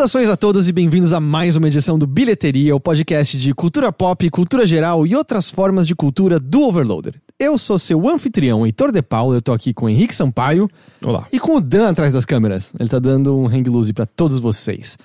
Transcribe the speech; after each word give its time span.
Saudações 0.00 0.30
a 0.30 0.36
todos 0.36 0.66
e 0.66 0.72
bem-vindos 0.72 1.12
a 1.12 1.20
mais 1.20 1.56
uma 1.56 1.68
edição 1.68 1.98
do 1.98 2.06
Bilheteria, 2.06 2.74
o 2.74 2.80
podcast 2.80 3.36
de 3.36 3.52
cultura 3.52 3.92
pop, 3.92 4.30
cultura 4.30 4.64
geral 4.64 5.06
e 5.06 5.14
outras 5.14 5.50
formas 5.50 5.86
de 5.86 5.94
cultura 5.94 6.40
do 6.40 6.62
Overloader. 6.62 7.20
Eu 7.38 7.58
sou 7.58 7.78
seu 7.78 8.08
anfitrião, 8.08 8.64
Heitor 8.64 8.92
De 8.92 9.02
Paulo, 9.02 9.34
eu 9.34 9.42
tô 9.42 9.52
aqui 9.52 9.74
com 9.74 9.84
o 9.84 9.88
Henrique 9.90 10.14
Sampaio. 10.14 10.70
Olá. 11.04 11.28
E 11.30 11.38
com 11.38 11.54
o 11.54 11.60
Dan 11.60 11.90
atrás 11.90 12.14
das 12.14 12.24
câmeras. 12.24 12.72
Ele 12.80 12.88
tá 12.88 12.98
dando 12.98 13.36
um 13.36 13.46
hang 13.46 13.68
loose 13.68 13.92
pra 13.92 14.06
todos 14.06 14.38
vocês. 14.38 14.96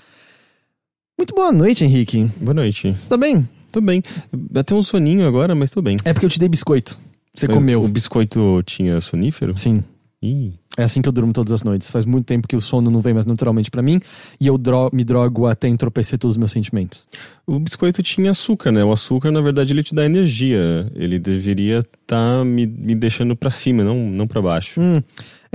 Muito 1.17 1.35
boa 1.35 1.51
noite, 1.51 1.83
Henrique. 1.83 2.31
Boa 2.39 2.53
noite. 2.53 2.93
Você 2.93 3.09
tá 3.09 3.17
bem? 3.17 3.45
Tô 3.73 3.81
bem. 3.81 4.01
Até 4.55 4.73
um 4.73 4.81
soninho 4.81 5.27
agora, 5.27 5.53
mas 5.53 5.71
tô 5.71 5.81
bem. 5.81 5.97
É 6.05 6.13
porque 6.13 6.25
eu 6.25 6.29
te 6.29 6.39
dei 6.39 6.47
biscoito. 6.47 6.97
Você 7.35 7.49
Mas 7.49 7.57
comeu. 7.57 7.83
O 7.83 7.87
biscoito 7.89 8.63
tinha 8.65 9.01
sonífero? 9.01 9.57
Sim. 9.57 9.83
É 10.77 10.83
assim 10.83 11.01
que 11.01 11.07
eu 11.07 11.13
durmo 11.13 11.31
todas 11.31 11.51
as 11.53 11.63
noites. 11.63 11.89
Faz 11.89 12.05
muito 12.05 12.25
tempo 12.25 12.47
que 12.47 12.55
o 12.55 12.61
sono 12.61 12.91
não 12.91 12.99
vem 13.01 13.13
mais 13.13 13.25
naturalmente 13.25 13.71
pra 13.71 13.81
mim 13.81 13.99
e 14.39 14.47
eu 14.47 14.57
dro- 14.57 14.89
me 14.91 15.03
drogo 15.03 15.45
até 15.47 15.67
entorpecer 15.67 16.19
todos 16.19 16.33
os 16.33 16.37
meus 16.37 16.51
sentimentos. 16.51 17.07
O 17.47 17.59
biscoito 17.59 18.03
tinha 18.03 18.31
açúcar, 18.31 18.71
né? 18.71 18.83
O 18.83 18.91
açúcar, 18.91 19.31
na 19.31 19.41
verdade, 19.41 19.71
ele 19.73 19.83
te 19.83 19.95
dá 19.95 20.05
energia. 20.05 20.91
Ele 20.95 21.17
deveria 21.17 21.79
estar 21.79 22.43
me, 22.43 22.65
me 22.67 22.93
deixando 22.95 23.35
pra 23.35 23.49
cima, 23.49 23.83
não, 23.83 23.97
não 24.09 24.27
pra 24.27 24.41
baixo. 24.41 24.79
Hum, 24.81 25.01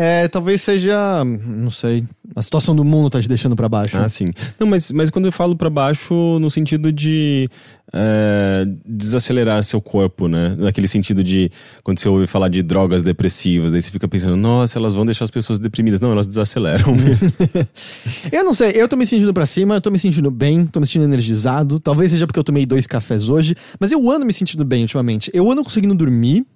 é, 0.03 0.29
talvez 0.29 0.63
seja, 0.63 1.23
não 1.25 1.71
sei, 1.71 2.03
a 2.35 2.41
situação 2.41 2.75
do 2.75 2.83
mundo 2.83 3.11
tá 3.11 3.21
te 3.21 3.29
deixando 3.29 3.55
pra 3.55 3.69
baixo. 3.69 3.99
Ah, 3.99 4.09
sim. 4.09 4.29
Não, 4.59 4.67
mas, 4.67 4.91
mas 4.91 5.11
quando 5.11 5.27
eu 5.27 5.33
falo 5.33 5.55
pra 5.55 5.69
baixo, 5.69 6.39
no 6.41 6.51
sentido 6.51 6.91
de 6.91 7.51
é, 7.93 8.65
desacelerar 8.87 9.63
seu 9.63 9.79
corpo, 9.79 10.27
né? 10.27 10.57
Naquele 10.59 10.89
sentido 10.89 11.23
de 11.23 11.53
quando 11.85 11.99
você 11.99 12.09
ouve 12.09 12.27
falar 12.27 12.49
de 12.49 12.63
drogas 12.63 13.03
depressivas, 13.03 13.73
daí 13.73 13.83
você 13.83 13.91
fica 13.91 14.09
pensando, 14.09 14.39
nossa, 14.39 14.79
elas 14.79 14.95
vão 14.95 15.05
deixar 15.05 15.25
as 15.25 15.31
pessoas 15.31 15.59
deprimidas. 15.59 16.01
Não, 16.01 16.13
elas 16.13 16.27
desaceleram 16.27 16.95
mesmo. 16.95 17.31
Eu 18.33 18.43
não 18.43 18.55
sei, 18.55 18.73
eu 18.77 18.89
tô 18.89 18.97
me 18.97 19.05
sentindo 19.05 19.35
pra 19.35 19.45
cima, 19.45 19.75
eu 19.75 19.81
tô 19.83 19.91
me 19.91 19.99
sentindo 19.99 20.31
bem, 20.31 20.65
tô 20.65 20.81
me 20.81 20.87
sentindo 20.87 21.05
energizado. 21.05 21.79
Talvez 21.79 22.11
seja 22.11 22.27
porque 22.27 22.39
eu 22.39 22.45
tomei 22.45 22.65
dois 22.65 22.87
cafés 22.87 23.29
hoje, 23.29 23.55
mas 23.79 23.93
eu 23.93 24.11
ando 24.11 24.25
me 24.25 24.33
sentindo 24.33 24.65
bem 24.65 24.81
ultimamente. 24.81 25.31
Eu 25.35 25.51
ando 25.51 25.63
conseguindo 25.63 25.95
dormir 25.95 26.47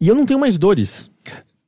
e 0.00 0.08
eu 0.08 0.16
não 0.16 0.26
tenho 0.26 0.40
mais 0.40 0.58
dores. 0.58 1.08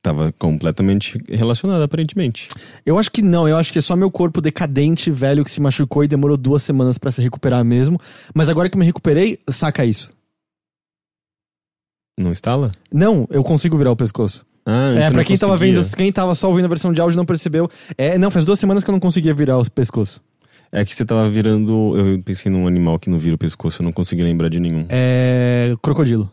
Tava 0.03 0.31
completamente 0.39 1.21
relacionado, 1.29 1.81
aparentemente. 1.83 2.47
Eu 2.83 2.97
acho 2.97 3.11
que 3.11 3.21
não, 3.21 3.47
eu 3.47 3.55
acho 3.55 3.71
que 3.71 3.77
é 3.77 3.81
só 3.81 3.95
meu 3.95 4.09
corpo 4.09 4.41
decadente, 4.41 5.11
velho, 5.11 5.43
que 5.43 5.51
se 5.51 5.61
machucou 5.61 6.03
e 6.03 6.07
demorou 6.07 6.35
duas 6.35 6.63
semanas 6.63 6.97
pra 6.97 7.11
se 7.11 7.21
recuperar 7.21 7.63
mesmo. 7.63 7.99
Mas 8.33 8.49
agora 8.49 8.67
que 8.67 8.75
eu 8.75 8.79
me 8.79 8.85
recuperei, 8.85 9.37
saca 9.47 9.85
isso. 9.85 10.11
Não 12.19 12.31
instala? 12.31 12.71
Não, 12.91 13.27
eu 13.29 13.43
consigo 13.43 13.77
virar 13.77 13.91
o 13.91 13.95
pescoço. 13.95 14.45
Ah, 14.65 14.91
É, 14.95 15.09
pra 15.11 15.23
quem 15.23 15.37
tava 15.37 15.53
conseguia. 15.53 15.81
vendo, 15.81 15.95
quem 15.95 16.11
tava 16.11 16.35
só 16.35 16.49
ouvindo 16.49 16.65
a 16.65 16.69
versão 16.69 16.91
de 16.93 16.99
áudio 17.01 17.17
não 17.17 17.25
percebeu. 17.25 17.69
É, 17.97 18.17
não, 18.17 18.29
faz 18.31 18.43
duas 18.45 18.59
semanas 18.59 18.83
que 18.83 18.89
eu 18.89 18.93
não 18.93 18.99
conseguia 18.99 19.33
virar 19.33 19.57
o 19.57 19.69
pescoço. 19.71 20.21
É 20.71 20.85
que 20.85 20.95
você 20.95 21.03
tava 21.05 21.29
virando. 21.29 21.95
Eu 21.97 22.21
pensei 22.23 22.51
num 22.51 22.65
animal 22.67 22.97
que 22.97 23.09
não 23.09 23.19
vira 23.19 23.35
o 23.35 23.37
pescoço, 23.37 23.81
eu 23.81 23.83
não 23.83 23.91
consegui 23.91 24.23
lembrar 24.23 24.49
de 24.49 24.59
nenhum. 24.59 24.85
É. 24.89 25.75
Crocodilo. 25.81 26.31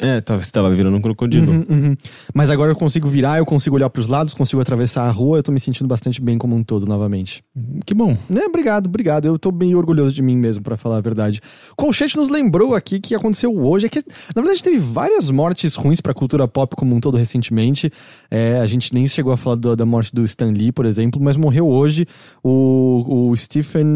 É, 0.00 0.20
tava, 0.20 0.42
você 0.42 0.50
tava 0.50 0.68
virando 0.74 0.96
um 0.96 1.00
crocodilo. 1.00 1.52
Uhum, 1.52 1.66
uhum. 1.70 1.96
Mas 2.34 2.50
agora 2.50 2.72
eu 2.72 2.76
consigo 2.76 3.08
virar, 3.08 3.38
eu 3.38 3.46
consigo 3.46 3.76
olhar 3.76 3.88
pros 3.88 4.08
lados, 4.08 4.34
consigo 4.34 4.60
atravessar 4.60 5.04
a 5.06 5.10
rua, 5.12 5.38
eu 5.38 5.42
tô 5.44 5.52
me 5.52 5.60
sentindo 5.60 5.86
bastante 5.86 6.20
bem 6.20 6.36
como 6.36 6.56
um 6.56 6.64
todo 6.64 6.86
novamente. 6.86 7.44
Que 7.86 7.94
bom. 7.94 8.16
Né, 8.28 8.42
obrigado, 8.46 8.86
obrigado. 8.86 9.26
Eu 9.26 9.38
tô 9.38 9.52
bem 9.52 9.76
orgulhoso 9.76 10.12
de 10.12 10.20
mim 10.20 10.36
mesmo, 10.36 10.62
pra 10.64 10.76
falar 10.76 10.96
a 10.96 11.00
verdade. 11.00 11.40
O 11.72 11.76
Colchete 11.76 12.16
nos 12.16 12.28
lembrou 12.28 12.74
aqui 12.74 12.98
que 12.98 13.14
aconteceu 13.14 13.56
hoje. 13.56 13.86
É 13.86 13.88
que, 13.88 14.02
na 14.34 14.42
verdade, 14.42 14.62
teve 14.64 14.78
várias 14.78 15.30
mortes 15.30 15.76
ruins 15.76 16.00
pra 16.00 16.12
cultura 16.12 16.48
pop 16.48 16.74
como 16.74 16.96
um 16.96 16.98
todo 17.00 17.16
recentemente. 17.16 17.92
É, 18.28 18.58
a 18.58 18.66
gente 18.66 18.92
nem 18.92 19.06
chegou 19.06 19.32
a 19.32 19.36
falar 19.36 19.56
do- 19.56 19.76
da 19.76 19.86
morte 19.86 20.12
do 20.12 20.24
Stan 20.24 20.50
Lee, 20.50 20.72
por 20.72 20.84
exemplo, 20.84 21.20
mas 21.22 21.36
morreu 21.36 21.68
hoje 21.68 22.06
o, 22.42 23.28
o 23.30 23.36
Stephen. 23.36 23.86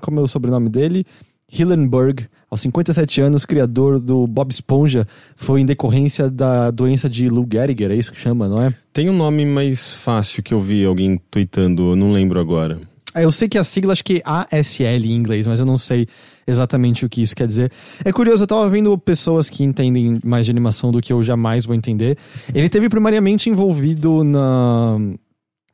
Como 0.00 0.18
é 0.18 0.22
o 0.22 0.26
sobrenome 0.26 0.68
dele? 0.68 1.06
Hillenburg, 1.52 2.26
aos 2.50 2.60
57 2.62 3.20
anos, 3.20 3.44
criador 3.44 3.98
do 4.00 4.26
Bob 4.26 4.50
Esponja, 4.50 5.06
foi 5.36 5.60
em 5.60 5.66
decorrência 5.66 6.30
da 6.30 6.70
doença 6.70 7.08
de 7.08 7.28
Lou 7.28 7.46
Gehriger, 7.50 7.90
é 7.90 7.94
isso 7.94 8.12
que 8.12 8.20
chama, 8.20 8.48
não 8.48 8.62
é? 8.62 8.72
Tem 8.92 9.08
um 9.08 9.16
nome 9.16 9.44
mais 9.44 9.92
fácil 9.92 10.42
que 10.42 10.52
eu 10.54 10.60
vi 10.60 10.84
alguém 10.84 11.20
tweetando, 11.30 11.90
eu 11.92 11.96
não 11.96 12.12
lembro 12.12 12.40
agora. 12.40 12.80
Ah, 13.14 13.22
Eu 13.22 13.32
sei 13.32 13.48
que 13.48 13.58
a 13.58 13.64
sigla 13.64 13.92
acho 13.92 14.04
que 14.04 14.18
é 14.18 14.56
ASL 14.58 15.04
em 15.06 15.12
inglês, 15.12 15.46
mas 15.46 15.58
eu 15.58 15.66
não 15.66 15.78
sei 15.78 16.06
exatamente 16.46 17.04
o 17.04 17.08
que 17.08 17.22
isso 17.22 17.34
quer 17.34 17.46
dizer. 17.46 17.70
É 18.04 18.12
curioso, 18.12 18.42
eu 18.42 18.46
tava 18.46 18.68
vendo 18.68 18.96
pessoas 18.98 19.50
que 19.50 19.64
entendem 19.64 20.18
mais 20.24 20.46
de 20.46 20.50
animação 20.52 20.90
do 20.92 21.00
que 21.00 21.12
eu 21.12 21.22
jamais 21.22 21.64
vou 21.64 21.74
entender. 21.74 22.16
Ele 22.54 22.68
teve 22.68 22.88
primariamente 22.88 23.50
envolvido 23.50 24.22
na. 24.22 24.98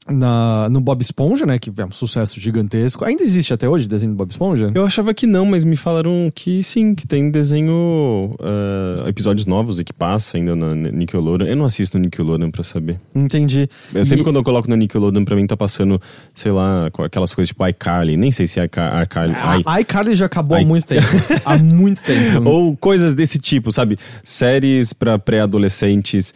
Na, 0.07 0.69
no 0.71 0.81
Bob 0.83 1.01
Esponja, 1.01 1.47
né? 1.47 1.59
Que 1.59 1.73
é 1.79 1.85
um 1.87 1.91
sucesso 1.91 2.39
gigantesco. 2.39 3.05
Ainda 3.07 3.23
existe 3.23 3.55
até 3.55 3.67
hoje 3.67 3.89
desenho 3.89 4.13
do 4.13 4.17
Bob 4.17 4.31
Esponja? 4.31 4.71
Eu 4.75 4.85
achava 4.85 5.15
que 5.15 5.27
não, 5.27 5.47
mas 5.47 5.65
me 5.65 5.77
falaram 5.77 6.31
que 6.35 6.63
sim, 6.63 6.95
que 6.95 7.07
tem 7.07 7.31
desenho. 7.31 8.37
ah, 8.39 9.09
episódios 9.09 9.47
novos 9.47 9.79
e 9.79 9.85
que 9.85 9.93
passa 9.95 10.37
ainda 10.37 10.55
na 10.55 10.75
Nickelodeon. 10.75 11.47
Eu 11.47 11.57
não 11.57 11.65
assisto 11.65 11.97
no 11.97 12.05
Nickelodeon 12.05 12.51
pra 12.51 12.63
saber. 12.63 13.01
Entendi. 13.15 13.67
Eu 13.95 14.05
sempre 14.05 14.21
E- 14.21 14.25
quando 14.25 14.37
eu 14.37 14.45
coloco 14.45 14.69
na 14.69 14.77
Nickelodeon, 14.77 15.25
pra 15.25 15.37
mim 15.37 15.47
tá 15.47 15.57
passando, 15.57 15.99
sei 16.35 16.53
lá, 16.53 16.87
aquelas 17.05 17.35
coisas 17.35 17.49
tipo 17.49 17.67
iCarly. 17.67 18.17
Nem 18.19 18.31
sei 18.31 18.47
se 18.47 18.61
é 18.61 18.65
iCar- 18.65 19.03
iCarly. 19.05 19.35
A 19.35 19.79
i- 19.79 19.81
iCarly 19.83 20.15
já 20.15 20.27
acabou 20.27 20.55
há 20.57 20.61
Ai. 20.61 20.67
muito 20.67 20.87
tempo. 20.87 21.07
há 21.47 21.57
muito 21.57 22.03
tempo. 22.05 22.47
Ou 22.49 22.77
coisas 22.77 23.15
desse 23.15 23.39
tipo, 23.39 23.73
sabe? 23.73 23.99
Séries 24.23 24.93
pra 24.93 25.19
pré-adolescentes 25.19 26.35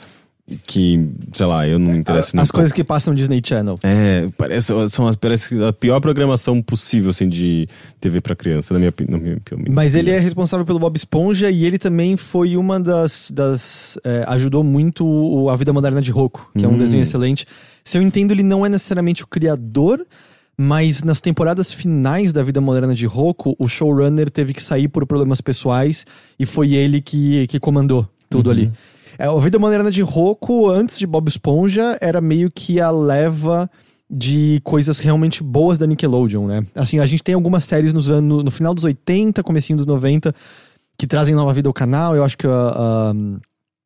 que, 0.66 1.06
sei 1.32 1.46
lá, 1.46 1.68
eu 1.68 1.78
não 1.78 1.92
me 1.92 1.98
interesso 1.98 2.38
As 2.38 2.50
coisas 2.50 2.72
que 2.72 2.82
passam 2.82 3.12
no 3.12 3.16
Disney 3.18 3.40
Channel. 3.44 3.78
É, 3.82 4.28
parece, 4.36 4.72
são 4.88 5.06
as, 5.06 5.16
parece 5.16 5.62
a 5.62 5.72
pior 5.72 6.00
programação 6.00 6.62
possível, 6.62 7.10
assim, 7.10 7.28
de 7.28 7.68
TV 8.00 8.20
pra 8.20 8.34
criança, 8.34 8.72
na 8.72 8.80
minha, 8.80 8.92
na 9.08 9.18
minha 9.18 9.36
opinião. 9.36 9.74
Mas 9.74 9.94
ele 9.94 10.10
é 10.10 10.18
responsável 10.18 10.64
pelo 10.64 10.78
Bob 10.78 10.96
Esponja 10.96 11.50
e 11.50 11.64
ele 11.64 11.78
também 11.78 12.16
foi 12.16 12.56
uma 12.56 12.80
das. 12.80 13.30
das 13.30 13.98
é, 14.04 14.24
ajudou 14.28 14.64
muito 14.64 15.06
o 15.06 15.50
A 15.50 15.56
Vida 15.56 15.72
Moderna 15.72 16.00
de 16.00 16.10
Rocco, 16.10 16.50
que 16.56 16.64
é 16.64 16.68
um 16.68 16.72
Hum. 16.72 16.78
desenho 16.78 17.02
excelente. 17.02 17.46
Se 17.84 17.98
eu 17.98 18.02
entendo, 18.02 18.30
ele 18.32 18.42
não 18.42 18.64
é 18.64 18.68
necessariamente 18.68 19.24
o 19.24 19.26
criador, 19.26 20.04
mas 20.56 21.02
nas 21.02 21.20
temporadas 21.20 21.72
finais 21.72 22.32
da 22.32 22.42
Vida 22.42 22.60
Moderna 22.60 22.94
de 22.94 23.06
Rocco, 23.06 23.54
o 23.58 23.68
showrunner 23.68 24.30
teve 24.30 24.52
que 24.52 24.62
sair 24.62 24.88
por 24.88 25.06
problemas 25.06 25.40
pessoais 25.40 26.04
e 26.38 26.44
foi 26.46 26.74
ele 26.74 27.00
que, 27.00 27.46
que 27.46 27.60
comandou 27.60 28.08
tudo 28.28 28.50
ali. 28.50 28.70
É, 29.18 29.24
a 29.26 29.38
Vida 29.40 29.58
Moderna 29.58 29.90
de 29.90 30.00
Rocco, 30.02 30.68
antes 30.68 30.98
de 30.98 31.06
Bob 31.06 31.28
Esponja, 31.28 31.98
era 32.00 32.20
meio 32.20 32.50
que 32.50 32.80
a 32.80 32.90
leva 32.90 33.68
de 34.10 34.60
coisas 34.64 34.98
realmente 34.98 35.42
boas 35.42 35.76
da 35.76 35.86
Nickelodeon, 35.86 36.46
né? 36.46 36.64
Assim, 36.74 36.98
a 36.98 37.04
gente 37.06 37.22
tem 37.22 37.34
algumas 37.34 37.64
séries 37.64 37.92
nos 37.92 38.10
anos, 38.10 38.42
no 38.44 38.50
final 38.50 38.72
dos 38.74 38.84
80, 38.84 39.42
comecinho 39.42 39.76
dos 39.76 39.86
90, 39.86 40.32
que 40.96 41.06
trazem 41.06 41.34
nova 41.34 41.52
vida 41.52 41.68
ao 41.68 41.74
canal. 41.74 42.14
Eu 42.16 42.24
acho 42.24 42.38
que 42.38 42.46
a- 42.46 42.50
a- 42.50 43.12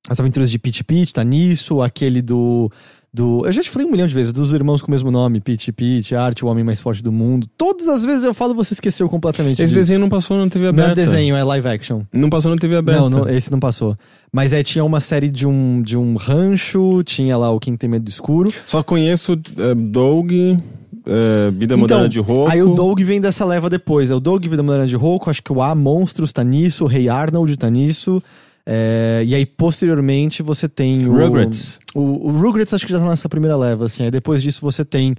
as 0.08 0.20
aventuras 0.20 0.50
de 0.50 0.58
Pete 0.58 0.84
Pete 0.84 1.12
tá 1.14 1.24
nisso, 1.24 1.80
aquele 1.82 2.20
do 2.22 2.70
do. 3.12 3.42
Eu 3.44 3.52
já 3.52 3.62
te 3.62 3.68
falei 3.68 3.86
um 3.86 3.90
milhão 3.90 4.06
de 4.06 4.14
vezes, 4.14 4.32
dos 4.32 4.52
irmãos 4.52 4.80
com 4.80 4.88
o 4.88 4.90
mesmo 4.90 5.10
nome, 5.10 5.40
Pete 5.40 5.70
Pete, 5.70 6.14
Arte, 6.14 6.44
o 6.44 6.48
homem 6.48 6.64
mais 6.64 6.80
forte 6.80 7.02
do 7.02 7.12
mundo. 7.12 7.46
Todas 7.58 7.88
as 7.88 8.04
vezes 8.04 8.24
eu 8.24 8.32
falo, 8.32 8.54
você 8.54 8.72
esqueceu 8.72 9.08
completamente. 9.08 9.54
Esse 9.54 9.64
disso. 9.64 9.74
desenho 9.74 10.00
não 10.00 10.08
passou 10.08 10.36
na 10.36 10.48
TV 10.48 10.66
não 10.66 10.70
aberta. 10.70 10.92
é 10.92 10.94
desenho, 11.04 11.36
é 11.36 11.44
live 11.44 11.68
action. 11.68 12.00
Não 12.12 12.30
passou 12.30 12.50
na 12.50 12.56
TV 12.56 12.76
aberta. 12.76 13.02
Não, 13.02 13.10
não, 13.10 13.28
esse 13.28 13.50
não 13.50 13.60
passou. 13.60 13.96
Mas 14.32 14.52
é, 14.52 14.62
tinha 14.62 14.84
uma 14.84 15.00
série 15.00 15.28
de 15.28 15.46
um, 15.46 15.82
de 15.82 15.96
um 15.96 16.16
rancho, 16.16 17.02
tinha 17.04 17.36
lá 17.36 17.50
o 17.50 17.60
Quem 17.60 17.76
Tem 17.76 17.90
Medo 17.90 18.04
do 18.04 18.10
Escuro. 18.10 18.52
Só 18.66 18.82
conheço 18.82 19.32
eh, 19.32 19.74
Doug, 19.74 20.32
eh, 20.32 21.50
Vida 21.52 21.76
Moderna 21.76 22.08
de 22.08 22.18
Rocco. 22.18 22.32
Então, 22.32 22.46
Aí 22.46 22.62
o 22.62 22.74
Doug 22.74 23.00
vem 23.00 23.20
dessa 23.20 23.44
leva 23.44 23.68
depois. 23.68 24.10
É 24.10 24.14
o 24.14 24.20
Doug, 24.20 24.46
Vida 24.46 24.62
Moderna 24.62 24.86
de 24.86 24.96
Rocco, 24.96 25.28
acho 25.28 25.42
que 25.42 25.52
o 25.52 25.60
A 25.60 25.74
Monstros 25.74 26.32
tá 26.32 26.42
nisso, 26.42 26.84
o 26.84 26.86
Rei 26.86 27.10
Arnold 27.10 27.56
tá 27.58 27.68
nisso. 27.68 28.22
É, 28.66 29.22
e 29.26 29.34
aí, 29.34 29.44
posteriormente, 29.44 30.42
você 30.42 30.68
tem 30.68 31.06
o. 31.08 31.12
Rugrats. 31.12 31.78
O, 31.94 32.28
o 32.28 32.30
Rugrats 32.40 32.72
acho 32.72 32.86
que 32.86 32.92
já 32.92 32.98
tá 32.98 33.08
nessa 33.08 33.28
primeira 33.28 33.56
leva, 33.56 33.86
assim. 33.86 34.04
Aí 34.04 34.10
depois 34.10 34.42
disso 34.42 34.60
você 34.62 34.84
tem. 34.84 35.14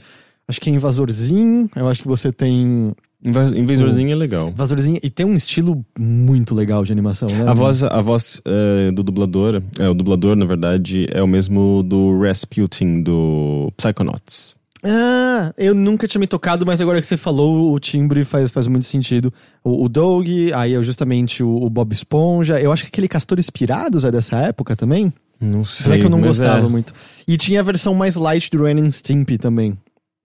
Acho 0.47 0.59
que 0.61 0.69
é 0.69 0.73
Invasorzinho. 0.73 1.69
Eu 1.75 1.87
acho 1.87 2.01
que 2.01 2.07
você 2.07 2.31
tem. 2.31 2.93
Inva- 3.25 3.57
Invasorzinho 3.57 4.11
é 4.11 4.15
legal. 4.15 4.49
Invasorzinho. 4.49 4.99
E 5.01 5.09
tem 5.09 5.25
um 5.25 5.33
estilo 5.35 5.83
muito 5.97 6.53
legal 6.53 6.83
de 6.83 6.91
animação, 6.91 7.29
né? 7.29 7.45
A 7.49 7.53
voz, 7.53 7.81
a 7.83 8.01
voz 8.01 8.41
eh, 8.45 8.91
do 8.91 9.01
dublador, 9.03 9.61
é, 9.79 9.87
o 9.87 9.93
dublador, 9.93 10.35
na 10.35 10.45
verdade, 10.45 11.07
é 11.09 11.21
o 11.23 11.27
mesmo 11.27 11.83
do 11.83 12.19
Rasputin, 12.21 13.01
do 13.01 13.71
Psychonauts. 13.77 14.55
Ah, 14.83 15.53
eu 15.57 15.73
nunca 15.73 16.07
tinha 16.07 16.19
me 16.19 16.27
tocado, 16.27 16.65
mas 16.65 16.81
agora 16.81 16.99
que 16.99 17.07
você 17.07 17.15
falou, 17.15 17.73
o 17.73 17.79
timbre 17.79 18.25
faz, 18.25 18.51
faz 18.51 18.67
muito 18.67 18.85
sentido. 18.85 19.33
O, 19.63 19.85
o 19.85 19.89
Doug, 19.89 20.27
aí 20.53 20.73
é 20.73 20.83
justamente 20.83 21.41
o, 21.41 21.55
o 21.55 21.69
Bob 21.69 21.93
Esponja. 21.93 22.59
Eu 22.59 22.71
acho 22.71 22.83
que 22.83 22.89
aquele 22.89 23.07
Castores 23.07 23.49
Pirados 23.49 24.03
é 24.03 24.11
dessa 24.11 24.37
época 24.37 24.75
também. 24.75 25.13
Não 25.39 25.63
sei. 25.63 25.85
Apesar 25.85 25.99
que 25.99 26.05
eu 26.05 26.09
não 26.09 26.19
mas 26.19 26.37
gostava 26.37 26.65
é. 26.65 26.69
muito. 26.69 26.93
E 27.27 27.37
tinha 27.37 27.61
a 27.61 27.63
versão 27.63 27.93
mais 27.93 28.15
light 28.15 28.49
do 28.51 28.63
Ren 28.63 28.81
and 28.81 28.91
Stimpy 28.91 29.37
também. 29.37 29.77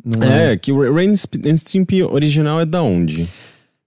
Não 0.04 0.22
É, 0.22 0.56
que 0.56 0.72
o 0.72 0.94
Rain 0.94 1.10
and 1.10 1.56
Stimpy 1.56 2.02
original 2.02 2.60
é 2.60 2.66
da 2.66 2.82
onde? 2.82 3.28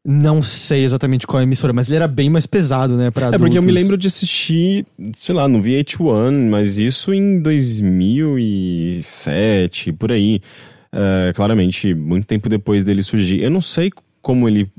Não 0.03 0.41
sei 0.41 0.83
exatamente 0.83 1.27
qual 1.27 1.39
é 1.39 1.43
a 1.43 1.45
emissora, 1.45 1.71
mas 1.73 1.87
ele 1.87 1.97
era 1.97 2.07
bem 2.07 2.27
mais 2.29 2.47
pesado, 2.47 2.97
né, 2.97 3.11
pra 3.11 3.27
É 3.27 3.37
porque 3.37 3.55
eu 3.57 3.61
me 3.61 3.69
adultos. 3.69 3.73
lembro 3.75 3.95
de 3.97 4.07
assistir, 4.07 4.83
sei 5.15 5.35
lá, 5.35 5.47
no 5.47 5.61
VH1, 5.61 6.49
mas 6.49 6.79
isso 6.79 7.13
em 7.13 7.39
2007, 7.39 9.93
por 9.93 10.11
aí. 10.11 10.41
é, 10.93 11.31
claramente, 11.33 11.93
muito 11.93 12.25
tempo 12.27 12.49
depois 12.49 12.83
dele 12.83 13.01
surgir. 13.03 13.41
Eu 13.41 13.49
não 13.49 13.61
sei 13.61 13.89
como 14.21 14.47
ele 14.47 14.69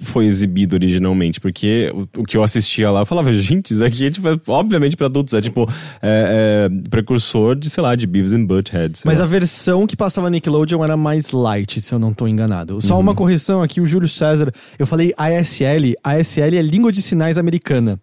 foi 0.00 0.26
exibido 0.26 0.74
originalmente, 0.74 1.40
porque 1.40 1.90
o, 1.94 2.20
o, 2.20 2.24
que 2.24 2.36
eu 2.36 2.42
assistia 2.42 2.90
lá, 2.90 3.00
eu 3.00 3.06
falava, 3.06 3.32
gente, 3.32 3.72
isso 3.72 3.82
aqui 3.82 4.06
é, 4.06 4.10
tipo, 4.10 4.28
é, 4.28 4.38
obviamente 4.46 4.96
para 4.96 5.06
adultos, 5.06 5.32
é 5.32 5.40
tipo, 5.40 5.68
é, 6.02 6.68
é, 6.70 6.88
precursor 6.90 7.56
de, 7.56 7.70
sei 7.70 7.82
lá, 7.82 7.96
de 7.96 8.06
Beavis 8.06 8.34
and 8.34 8.44
Butthead. 8.44 9.00
Mas 9.04 9.18
lá. 9.18 9.24
a 9.24 9.28
versão 9.28 9.86
que 9.86 9.96
passava 9.96 10.28
Nickelodeon 10.28 10.84
era 10.84 10.96
mais 10.96 11.30
light, 11.30 11.80
se 11.80 11.94
eu 11.94 11.98
não 11.98 12.12
tô 12.12 12.28
enganado. 12.28 12.80
Só 12.80 12.94
uhum. 12.94 13.00
uma 13.00 13.14
correção 13.14 13.62
aqui, 13.62 13.80
o 13.80 13.86
Júlio 13.86 14.08
César, 14.08 14.52
eu 14.78 14.86
falei 14.86 15.14
ASL, 15.16 15.94
ASL 16.04 16.56
é 16.56 16.62
língua 16.62 16.92
de 16.92 17.00
sinais 17.00 17.38
americana. 17.38 17.98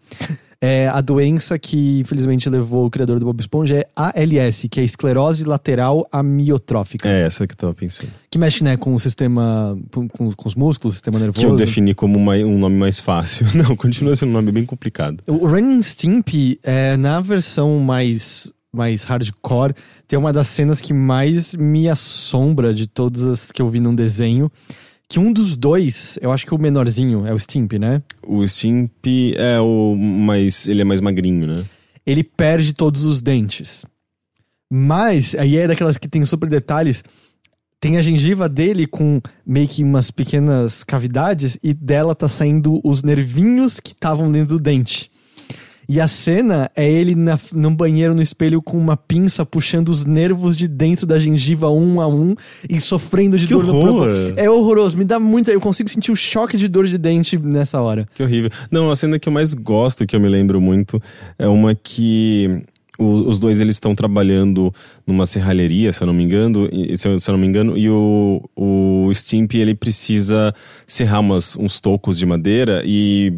É, 0.60 0.88
a 0.88 1.02
doença 1.02 1.60
que 1.60 2.00
infelizmente 2.00 2.50
levou 2.50 2.86
o 2.86 2.90
criador 2.90 3.20
do 3.20 3.26
Bob 3.26 3.40
Esponja 3.40 3.78
é 3.78 3.88
ALS, 3.96 4.66
que 4.72 4.80
é 4.80 4.84
esclerose 4.84 5.44
lateral 5.44 6.08
amiotrófica. 6.12 7.08
É 7.08 7.26
essa 7.26 7.46
que 7.46 7.54
eu 7.54 7.58
tava 7.58 7.74
pensando. 7.76 8.10
Que 8.30 8.40
mexe, 8.40 8.64
né, 8.64 8.76
com 8.76 8.96
o 8.96 9.00
sistema, 9.00 9.78
com, 9.92 10.08
com 10.08 10.48
os 10.48 10.56
músculos, 10.56 10.94
o 10.94 10.96
sistema 10.96 11.20
nervoso. 11.20 11.46
Que 11.46 11.52
eu 11.52 11.56
defini 11.56 11.94
como 11.94 12.18
uma, 12.18 12.34
um 12.38 12.58
nome 12.58 12.76
mais 12.76 13.00
fácil. 13.00 13.46
Não, 13.54 13.76
continua 13.76 14.16
sendo 14.16 14.30
um 14.30 14.34
nome 14.34 14.52
bem 14.52 14.66
complicado. 14.66 15.22
O 15.28 15.46
Ren 15.46 15.80
Stimpy, 15.82 16.60
é, 16.64 16.98
na 16.98 17.22
versão 17.22 17.80
mais 17.80 18.52
mais 18.74 19.04
hardcore, 19.04 19.74
tem 20.08 20.20
uma 20.20 20.32
das 20.32 20.48
cenas 20.48 20.82
que 20.82 20.94
mais 20.94 21.56
me 21.56 21.90
assombra 21.90 22.74
de 22.74 22.86
todas 22.86 23.24
as 23.24 23.52
que 23.52 23.62
eu 23.62 23.70
vi 23.70 23.80
num 23.80 23.96
desenho, 23.96 24.52
que 25.10 25.20
um 25.20 25.32
dos 25.32 25.56
dois, 25.56 26.20
eu 26.22 26.32
acho 26.32 26.46
que 26.46 26.54
o 26.54 26.58
menorzinho 26.58 27.26
é 27.26 27.34
o 27.34 27.40
Stimp, 27.40 27.74
né? 27.74 28.02
O 28.26 28.46
Stimp 28.48 29.06
é 29.36 29.60
o 29.60 29.96
mais. 29.96 30.68
Ele 30.68 30.82
é 30.82 30.86
mais 30.86 31.00
magrinho, 31.00 31.48
né? 31.48 31.64
Ele 32.06 32.24
perde 32.24 32.74
todos 32.74 33.06
os 33.06 33.22
dentes. 33.22 33.86
Mas, 34.70 35.34
aí 35.36 35.56
é 35.58 35.68
daquelas 35.68 35.98
que 35.98 36.08
tem 36.08 36.24
super 36.26 36.50
detalhes. 36.50 37.04
Tem 37.80 37.98
a 37.98 38.02
gengiva 38.02 38.50
dele 38.50 38.88
com 38.88 39.22
meio 39.46 39.68
que 39.68 39.84
umas 39.84 40.10
pequenas 40.12 40.84
cavidades 40.84 41.58
e 41.64 41.74
dela 41.74 42.16
tá 42.16 42.28
saindo 42.28 42.82
os 42.84 43.04
nervinhos 43.04 43.80
que 43.80 43.92
estavam 43.92 44.32
dentro 44.32 44.58
do 44.58 44.64
dente. 44.64 45.12
E 45.90 46.02
a 46.02 46.08
cena 46.08 46.70
é 46.76 46.90
ele 46.90 47.16
na, 47.16 47.40
num 47.54 47.74
banheiro 47.74 48.14
no 48.14 48.22
espelho 48.22 48.62
com 48.62 48.78
uma 48.78 48.98
pinça 48.98 49.46
puxando 49.46 49.90
os 49.90 50.06
nervos 50.06 50.58
de 50.58 50.68
dentro 50.68 51.08
da 51.08 51.18
gengiva 51.18 51.70
um 51.70 52.02
a 52.02 52.08
um 52.08 52.36
e 52.70 52.82
sofrendo 52.82 53.38
de 53.38 53.48
que 53.48 53.54
dor 53.54 53.70
horror. 53.70 54.08
no 54.08 54.34
É 54.36 54.50
horroroso, 54.50 54.98
me 54.98 55.06
dá 55.06 55.18
muito. 55.18 55.50
Eu 55.50 55.62
consigo 55.62 55.90
sentir 55.90 56.12
o 56.12 56.16
choque 56.16 56.58
de 56.58 56.68
dor 56.68 56.88
de 56.88 56.98
dente 56.98 57.38
nessa 57.38 57.80
hora. 57.82 58.08
Que 58.16 58.22
horrível. 58.22 58.52
Não, 58.70 58.92
a 58.92 58.96
cena 58.96 59.18
que 59.18 59.30
eu 59.30 59.34
mais 59.34 59.54
gosto, 59.54 60.06
que 60.06 60.16
eu 60.16 60.20
me 60.20 60.28
lembro 60.28 60.60
muito, 60.60 61.02
é 61.40 61.48
uma 61.48 61.74
que 61.74 62.64
os 63.00 63.40
dois 63.40 63.62
eles 63.62 63.76
estão 63.76 63.94
trabalhando 63.94 64.74
numa 65.06 65.26
serralheria, 65.26 65.94
se 65.94 66.02
eu 66.02 66.08
não 66.08 66.14
me 66.14 66.24
engano, 66.24 66.68
se 66.96 67.08
eu, 67.08 67.20
se 67.20 67.30
eu 67.30 67.34
não 67.34 67.40
me 67.40 67.46
engano, 67.46 67.78
e 67.78 67.90
o, 67.90 68.42
o 68.56 69.12
Stimp 69.14 69.54
ele 69.54 69.76
precisa 69.76 70.54
serrar 70.86 71.20
umas, 71.20 71.56
uns 71.56 71.80
tocos 71.80 72.18
de 72.18 72.26
madeira 72.26 72.82
e 72.86 73.34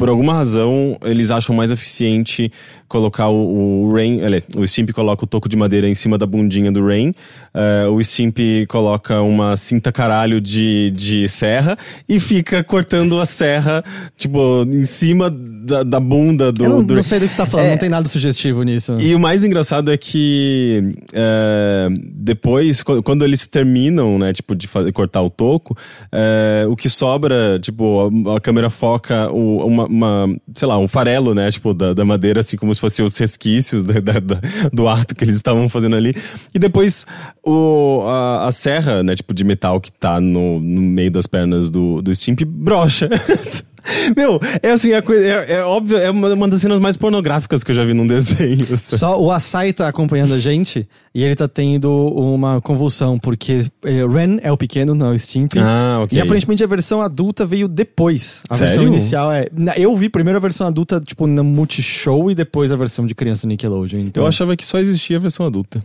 por 0.00 0.08
alguma 0.08 0.32
razão, 0.32 0.96
eles 1.02 1.30
acham 1.30 1.54
mais 1.54 1.70
eficiente 1.70 2.50
colocar 2.88 3.28
o, 3.28 3.84
o 3.84 3.92
Rain. 3.92 4.22
Aliás, 4.22 4.44
o 4.56 4.66
Stimp 4.66 4.92
coloca 4.92 5.24
o 5.24 5.26
toco 5.26 5.46
de 5.46 5.56
madeira 5.56 5.86
em 5.86 5.94
cima 5.94 6.16
da 6.16 6.24
bundinha 6.24 6.72
do 6.72 6.84
Rain. 6.84 7.10
Uh, 7.54 7.90
o 7.92 8.02
Stimp 8.02 8.38
coloca 8.66 9.20
uma 9.20 9.56
cinta 9.58 9.92
caralho 9.92 10.40
de, 10.40 10.90
de 10.90 11.28
serra 11.28 11.76
e 12.08 12.18
fica 12.18 12.64
cortando 12.64 13.20
a 13.20 13.26
serra, 13.26 13.84
tipo, 14.16 14.62
em 14.62 14.84
cima 14.86 15.30
da, 15.30 15.82
da 15.82 16.00
bunda 16.00 16.50
do. 16.50 16.64
Eu 16.64 16.70
não, 16.70 16.82
do... 16.82 16.94
não 16.94 17.02
sei 17.02 17.20
do 17.20 17.26
que 17.26 17.32
você 17.32 17.36
tá 17.36 17.46
falando, 17.46 17.66
é... 17.66 17.70
não 17.72 17.78
tem 17.78 17.90
nada 17.90 18.08
sugestivo 18.08 18.62
nisso. 18.62 18.94
E 18.98 19.14
o 19.14 19.20
mais 19.20 19.44
engraçado 19.44 19.92
é 19.92 19.98
que 19.98 20.94
uh, 21.10 21.94
depois, 22.14 22.82
quando 22.82 23.24
eles 23.24 23.46
terminam, 23.46 24.18
né, 24.18 24.32
tipo, 24.32 24.56
de 24.56 24.66
fazer, 24.66 24.92
cortar 24.92 25.20
o 25.22 25.28
toco, 25.28 25.76
uh, 26.06 26.70
o 26.70 26.74
que 26.74 26.88
sobra, 26.88 27.60
tipo, 27.60 28.10
a, 28.26 28.36
a 28.36 28.40
câmera 28.40 28.70
foca 28.70 29.30
o, 29.30 29.66
uma, 29.66 29.86
uma, 29.90 30.26
sei 30.54 30.68
lá, 30.68 30.78
um 30.78 30.86
farelo, 30.86 31.34
né, 31.34 31.50
tipo, 31.50 31.74
da, 31.74 31.92
da 31.92 32.04
madeira, 32.04 32.40
assim 32.40 32.56
como 32.56 32.74
se 32.74 32.80
fossem 32.80 33.04
os 33.04 33.16
resquícios 33.18 33.82
da, 33.82 33.94
da, 33.94 34.20
da, 34.20 34.40
do 34.72 34.88
ato 34.88 35.14
que 35.14 35.24
eles 35.24 35.36
estavam 35.36 35.68
fazendo 35.68 35.96
ali. 35.96 36.14
E 36.54 36.58
depois 36.58 37.04
o, 37.42 38.02
a, 38.06 38.46
a, 38.46 38.52
serra, 38.52 39.02
né, 39.02 39.16
tipo 39.16 39.34
de 39.34 39.44
metal 39.44 39.80
que 39.80 39.90
tá 39.90 40.20
no, 40.20 40.60
no 40.60 40.80
meio 40.80 41.10
das 41.10 41.26
pernas 41.26 41.70
do, 41.70 42.00
do 42.00 42.14
Stimp 42.14 42.42
brocha. 42.44 43.08
Meu, 44.16 44.40
é 44.62 44.70
assim, 44.70 44.92
é, 44.92 44.98
é, 44.98 45.52
é 45.54 45.64
óbvio, 45.64 45.96
é 45.98 46.10
uma, 46.10 46.32
uma, 46.32 46.48
das 46.48 46.60
cenas 46.60 46.80
mais 46.80 46.96
pornográficas 46.96 47.64
que 47.64 47.70
eu 47.70 47.74
já 47.74 47.84
vi 47.84 47.94
num 47.94 48.06
desenho. 48.06 48.66
Só 48.76 49.20
o 49.20 49.30
Asai 49.30 49.72
tá 49.72 49.88
acompanhando 49.88 50.34
a 50.34 50.38
gente 50.38 50.88
e 51.14 51.24
ele 51.24 51.34
tá 51.34 51.48
tendo 51.48 51.90
uma 51.90 52.60
convulsão, 52.60 53.18
porque 53.18 53.66
é, 53.84 54.06
Ren 54.06 54.38
é 54.42 54.52
o 54.52 54.56
pequeno, 54.56 54.94
não 54.94 55.08
é 55.08 55.10
o 55.10 55.18
Stimp. 55.18 55.52
Ah, 55.56 56.00
ok. 56.04 56.18
E 56.18 56.20
aparentemente 56.20 56.62
a 56.62 56.66
versão 56.66 57.00
adulta 57.00 57.44
veio 57.44 57.68
depois. 57.68 58.42
A 58.48 58.54
Sério? 58.54 58.74
versão 58.74 58.86
inicial 58.86 59.32
é. 59.32 59.46
Eu 59.76 59.96
vi 59.96 60.08
primeiro 60.08 60.38
a 60.38 60.40
versão 60.40 60.66
adulta, 60.66 61.00
tipo, 61.00 61.26
no 61.26 61.44
Multishow 61.44 62.30
e 62.30 62.34
depois 62.34 62.72
a 62.72 62.76
versão 62.76 63.06
de 63.06 63.14
criança 63.14 63.46
Nickelodeon. 63.46 64.00
Então... 64.00 64.22
Eu 64.22 64.26
achava 64.26 64.56
que 64.56 64.66
só 64.66 64.78
existia 64.78 65.16
a 65.16 65.20
versão 65.20 65.46
adulta. 65.46 65.82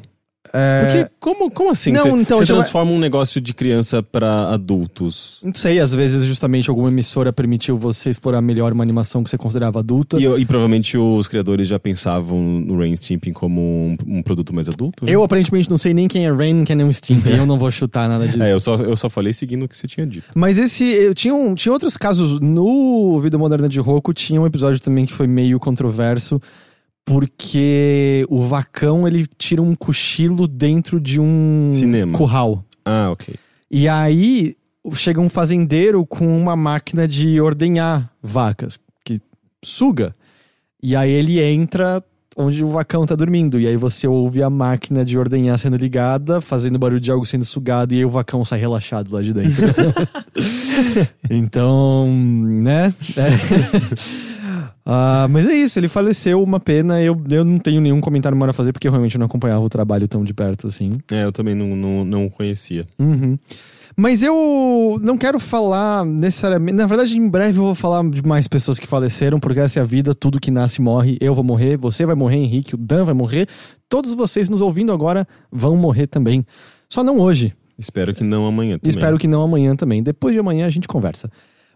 É... 0.56 0.80
Porque 0.81 1.12
como, 1.19 1.52
como 1.52 1.72
assim? 1.72 1.92
Não, 1.92 2.04
você, 2.04 2.10
então, 2.10 2.38
você 2.38 2.46
transforma 2.46 2.92
um 2.92 3.00
negócio 3.00 3.42
de 3.42 3.54
criança 3.54 4.02
pra 4.02 4.50
adultos. 4.50 5.40
Não 5.44 5.54
sei, 5.54 5.80
às 5.80 5.94
vezes 5.94 6.24
justamente 6.24 6.69
alguma 6.69 6.90
emissora 6.90 7.34
permitiu 7.34 7.78
você 7.78 8.10
explorar 8.10 8.42
melhor 8.42 8.72
uma 8.72 8.84
animação 8.84 9.24
que 9.24 9.30
você 9.30 9.38
considerava 9.38 9.80
adulta. 9.80 10.18
E, 10.19 10.25
e 10.25 10.46
provavelmente 10.46 10.98
os 10.98 11.28
criadores 11.28 11.68
já 11.68 11.80
pensavam 11.80 12.40
no 12.40 12.78
Rain 12.78 12.96
Stimping 12.96 13.34
como 13.34 13.62
um, 13.62 13.98
um 14.07 14.24
produto 14.24 14.54
mais 14.54 14.69
adulto? 14.69 15.06
né? 15.06 15.12
Eu 15.12 15.24
aparentemente 15.24 15.69
não 15.69 15.78
sei 15.78 15.94
nem 15.94 16.07
quem 16.07 16.25
é 16.25 16.31
Rain, 16.31 16.63
quem 16.63 16.80
é 16.80 16.84
um 16.84 16.92
Stimp, 16.92 17.25
eu 17.28 17.46
não 17.46 17.58
vou 17.58 17.69
chutar 17.72 18.08
nada 18.08 18.28
disso. 18.28 18.42
É, 18.42 18.54
eu 18.54 18.60
só, 18.60 18.75
eu 18.75 18.96
só 18.96 19.10
falei 19.10 19.34
seguindo 19.34 19.63
o 19.63 19.68
que 19.68 19.75
você 19.75 19.88
tinha 19.88 20.06
dito. 20.06 20.28
Mas 20.34 20.58
esse. 20.58 20.84
Eu 20.86 21.13
tinha, 21.13 21.34
um, 21.34 21.54
tinha 21.56 21.72
outros 21.72 21.98
casos. 21.98 22.40
No 22.40 23.19
Vida 23.22 23.38
Moderna 23.38 23.68
de 23.68 23.80
Roku 23.80 24.13
tinha 24.13 24.40
um 24.40 24.46
episódio 24.46 24.80
também 24.81 25.06
que 25.06 25.13
foi 25.13 25.28
meio 25.28 25.60
controverso. 25.60 26.42
Porque 27.06 28.25
o 28.30 28.42
vacão 28.42 29.07
ele 29.07 29.28
tira 29.38 29.62
um 29.62 29.75
cochilo 29.75 30.48
dentro 30.48 31.00
de 31.00 31.22
um 31.22 31.72
Cinema. 31.74 32.18
curral. 32.18 32.65
Ah, 32.84 33.12
ok. 33.12 33.36
E 33.70 33.88
aí 33.88 34.56
chega 34.94 35.22
um 35.22 35.29
fazendeiro 35.29 36.06
com 36.06 36.25
uma 36.25 36.56
máquina 36.56 37.08
de 37.08 37.39
ordenhar 37.39 38.12
vacas, 38.22 38.79
que 39.03 39.22
suga. 39.63 40.15
E 40.82 40.96
aí 40.96 41.12
ele 41.12 41.39
entra 41.39 42.03
onde 42.36 42.63
o 42.63 42.70
vacão 42.70 43.06
tá 43.06 43.15
dormindo. 43.15 43.60
E 43.60 43.68
aí 43.68 43.77
você 43.77 44.08
ouve 44.08 44.44
a 44.44 44.50
máquina 44.50 45.06
de 45.06 45.18
ordenhar 45.18 45.58
sendo 45.58 45.77
ligada, 45.77 46.41
fazendo 46.41 46.77
barulho 46.77 47.00
de 47.00 47.12
algo 47.12 47.25
sendo 47.25 47.46
sugado, 47.46 47.94
e 47.94 47.98
aí 47.98 48.06
o 48.06 48.10
vacão 48.10 48.44
sai 48.44 48.60
relaxado 48.60 49.13
lá 49.13 49.22
de 49.22 49.34
dentro. 49.34 49.63
então, 51.29 52.12
né? 52.12 52.94
É. 53.15 54.25
Ah, 54.86 55.27
mas 55.30 55.48
é 55.48 55.56
isso, 55.56 55.80
ele 55.80 55.88
faleceu, 55.88 56.44
uma 56.44 56.60
pena. 56.60 57.01
Eu, 57.01 57.20
eu 57.30 57.44
não 57.44 57.58
tenho 57.58 57.82
nenhum 57.82 58.00
comentário 58.00 58.38
maior 58.38 58.51
a 58.51 58.54
fazer, 58.54 58.72
porque 58.72 58.88
eu 58.88 58.92
realmente 58.92 59.18
não 59.18 59.25
acompanhava 59.25 59.65
o 59.65 59.70
trabalho 59.70 60.08
tão 60.08 60.24
de 60.24 60.34
perto 60.34 60.68
assim. 60.68 60.94
É, 61.12 61.24
eu 61.24 61.32
também 61.32 61.56
não, 61.56 61.75
não, 61.75 62.06
não 62.06 62.30
conhecia. 62.30 62.86
Uhum. 63.00 63.38
Mas 63.98 64.22
eu 64.22 65.00
não 65.01 65.18
quero 65.18 65.39
falar 65.39 66.06
necessariamente. 66.06 66.75
Na 66.75 66.86
verdade, 66.86 67.18
em 67.18 67.27
breve 67.27 67.58
eu 67.58 67.63
vou 67.63 67.75
falar 67.75 68.08
de 68.10 68.22
mais 68.22 68.48
pessoas 68.48 68.77
que 68.77 68.86
faleceram, 68.86 69.39
porque 69.39 69.60
essa 69.60 69.80
é 69.80 69.82
a 69.82 69.86
vida, 69.86 70.13
tudo 70.13 70.39
que 70.39 70.51
nasce 70.51 70.82
morre. 70.82 71.18
Eu 71.22 71.34
vou 71.34 71.44
morrer, 71.44 71.77
você 71.77 72.06
vai 72.06 72.13
morrer, 72.13 72.38
Henrique, 72.38 72.75
o 72.75 72.77
Dan 72.77 73.06
vai 73.06 73.13
morrer. 73.13 73.48
Todos 73.88 74.13
vocês 74.13 74.50
nos 74.50 74.62
ouvindo 74.62 74.92
agora 74.92 75.25
vão 75.51 75.77
morrer 75.77 76.08
também. 76.08 76.46
Só 76.89 77.04
não 77.04 77.20
hoje. 77.20 77.54
Espero 77.77 78.13
que 78.13 78.24
não 78.24 78.46
amanhã 78.46 78.77
também. 78.77 78.89
Espero 78.89 79.18
que 79.18 79.27
não 79.27 79.42
amanhã 79.42 79.75
também. 79.75 80.04
Depois 80.04 80.34
de 80.34 80.39
amanhã 80.39 80.65
a 80.65 80.70
gente 80.70 80.88
conversa. 80.88 81.32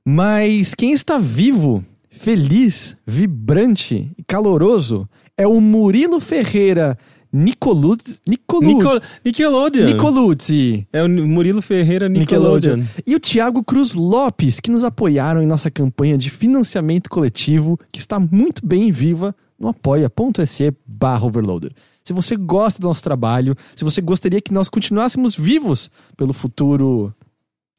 Mas 0.06 0.76
quem 0.76 0.92
está 0.92 1.18
vivo, 1.18 1.84
feliz, 2.10 2.96
vibrante 3.06 4.12
e 4.18 4.24
caloroso 4.24 5.08
é 5.38 5.48
o 5.48 5.60
Murilo 5.62 6.20
Ferreira 6.20 6.98
Nicoluzzi. 7.32 8.20
Nicoluzzi. 8.28 8.76
Nico, 8.76 9.02
Nickelodeon. 9.24 9.86
Nicoluzzi. 9.86 10.88
É 10.92 11.04
o 11.04 11.10
Murilo 11.10 11.62
Ferreira 11.62 12.10
Nickelodeon. 12.10 12.84
E 13.06 13.16
o 13.16 13.20
Thiago 13.20 13.64
Cruz 13.64 13.94
Lopes, 13.94 14.60
que 14.60 14.72
nos 14.72 14.84
apoiaram 14.84 15.42
em 15.42 15.46
nossa 15.46 15.70
campanha 15.70 16.18
de 16.18 16.30
financiamento 16.30 17.10
coletivo, 17.10 17.80
que 17.92 18.00
está 18.00 18.20
muito 18.20 18.66
bem 18.66 18.92
viva 18.92 19.36
no 19.60 19.68
apoia.se 19.68 20.74
barra 20.86 21.26
overloader. 21.26 21.72
Se 22.04 22.14
você 22.14 22.36
gosta 22.36 22.82
do 22.82 22.88
nosso 22.88 23.04
trabalho, 23.04 23.56
se 23.76 23.84
você 23.84 24.02
gostaria 24.02 24.42
que 24.42 24.54
nós 24.54 24.68
continuássemos 24.68 25.36
vivos 25.36 25.92
pelo 26.18 26.34
futuro 26.34 27.14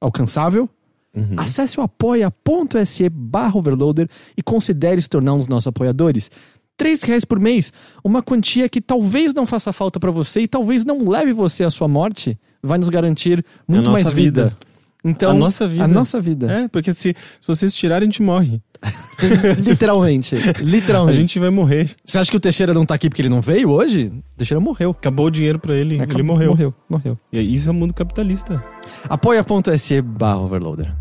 alcançável, 0.01 0.69
Uhum. 1.13 1.35
acesse 1.37 1.79
o 1.81 1.83
apoia.se 1.83 3.09
barra 3.09 3.59
overloader 3.59 4.09
e 4.37 4.43
considere 4.43 5.03
se 5.03 5.09
tornar 5.09 5.35
um 5.35 5.39
dos 5.39 5.49
nossos 5.49 5.67
apoiadores. 5.67 6.31
Três 6.77 7.03
reais 7.03 7.25
por 7.25 7.39
mês, 7.39 7.73
uma 8.03 8.23
quantia 8.23 8.69
que 8.69 8.81
talvez 8.81 9.35
não 9.35 9.45
faça 9.45 9.73
falta 9.73 9.99
para 9.99 10.11
você 10.11 10.43
e 10.43 10.49
talvez 10.49 10.85
não 10.85 11.09
leve 11.09 11.33
você 11.33 11.65
à 11.65 11.71
sua 11.71 11.89
morte, 11.89 12.39
vai 12.63 12.79
nos 12.79 12.89
garantir 12.89 13.45
muito 13.69 13.91
mais 13.91 14.13
vida. 14.13 14.45
vida. 14.45 14.70
Então, 15.05 15.31
A 15.31 15.35
nossa 15.35 15.67
vida. 15.67 15.85
A 15.85 15.89
nossa 15.89 16.21
vida. 16.21 16.51
É, 16.53 16.69
porque 16.69 16.93
se, 16.93 17.15
se 17.41 17.47
vocês 17.47 17.75
tirarem, 17.75 18.07
a 18.07 18.11
gente 18.11 18.23
morre. 18.23 18.61
Literalmente. 19.67 20.37
A 20.37 20.63
Literalmente. 20.63 21.17
gente 21.19 21.39
vai 21.39 21.51
morrer. 21.51 21.91
Você 22.05 22.19
acha 22.19 22.31
que 22.31 22.37
o 22.37 22.41
Teixeira 22.41 22.73
não 22.75 22.85
tá 22.87 22.95
aqui 22.95 23.09
porque 23.09 23.23
ele 23.23 23.29
não 23.29 23.41
veio 23.41 23.71
hoje? 23.71 24.07
O 24.07 24.23
Teixeira 24.37 24.61
morreu. 24.61 24.91
Acabou 24.91 25.27
o 25.27 25.31
dinheiro 25.31 25.59
pra 25.59 25.75
ele, 25.75 25.95
ele 25.97 26.03
Acabou- 26.05 26.25
morreu. 26.25 26.51
Morreu, 26.51 26.75
morreu. 26.89 27.19
E 27.33 27.39
aí, 27.39 27.55
isso 27.55 27.69
é 27.69 27.73
mundo 27.73 27.93
capitalista. 27.95 28.63
Apoia.se 29.09 30.01
barra 30.03 30.39
overloader. 30.41 30.95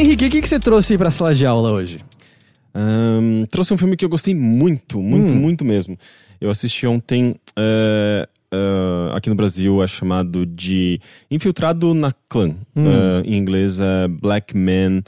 Henrique, 0.00 0.24
o 0.24 0.30
que, 0.30 0.40
que 0.40 0.48
você 0.48 0.58
trouxe 0.58 0.96
pra 0.96 1.10
sala 1.10 1.34
de 1.34 1.46
aula 1.46 1.72
hoje? 1.72 2.00
Ahn, 2.74 3.44
trouxe 3.50 3.74
um 3.74 3.76
filme 3.76 3.96
que 3.96 4.04
eu 4.04 4.08
gostei 4.08 4.34
muito, 4.34 5.00
muito, 5.00 5.32
Hum. 5.32 5.36
muito 5.36 5.64
mesmo. 5.64 5.98
Eu 6.40 6.48
assisti 6.50 6.86
ontem 6.86 7.34
é, 7.56 8.26
é, 8.50 9.16
aqui 9.16 9.28
no 9.28 9.34
Brasil, 9.34 9.82
é 9.82 9.86
chamado 9.86 10.46
de 10.46 11.00
Infiltrado 11.30 11.92
na 11.92 12.14
Clã. 12.28 12.54
Hum. 12.74 12.84
É, 12.86 13.22
em 13.26 13.36
inglês 13.36 13.78
é 13.80 14.08
Black 14.08 14.56
Man. 14.56 15.02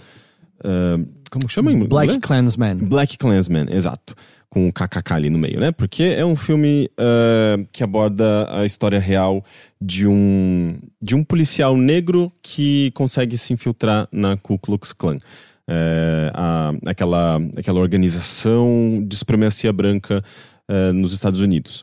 como 1.31 1.49
chama 1.49 1.71
em 1.73 1.77
inglês? 1.77 1.89
Black 1.89 2.21
Klansman. 2.21 2.77
Black 2.77 3.17
Klansman, 3.17 3.67
exato. 3.71 4.15
Com 4.52 4.68
o 4.68 4.73
KKK 4.73 5.14
ali 5.14 5.30
no 5.30 5.38
meio, 5.38 5.59
né? 5.59 5.73
Porque 5.73 6.02
é 6.02 6.26
um 6.26 6.37
filme 6.37 6.90
é, 6.99 7.64
que 7.73 7.82
aborda 7.82 8.47
a 8.54 8.66
história 8.66 9.00
real 9.00 9.42
de 9.80 10.06
um, 10.06 10.78
de 11.00 11.14
um 11.14 11.25
policial 11.25 11.75
negro 11.75 12.30
que 12.42 12.90
consegue 12.90 13.38
se 13.38 13.54
infiltrar 13.54 14.06
na 14.12 14.37
Ku 14.37 14.59
Klux 14.59 14.92
Klan. 14.92 15.18
É, 15.66 16.30
a- 16.35 16.73
aquela, 16.87 17.40
aquela 17.56 17.80
organização 17.80 19.02
de 19.09 19.16
supremacia 19.16 19.73
branca 19.73 20.23
é, 20.68 20.92
nos 20.92 21.14
Estados 21.14 21.40
Unidos. 21.40 21.82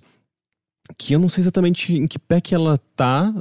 Que 0.95 1.13
eu 1.13 1.19
não 1.19 1.27
sei 1.29 1.41
exatamente 1.41 1.93
em 1.95 2.05
que 2.05 2.19
pé 2.19 2.39
que 2.39 2.53
ela 2.53 2.79
tá. 2.95 3.33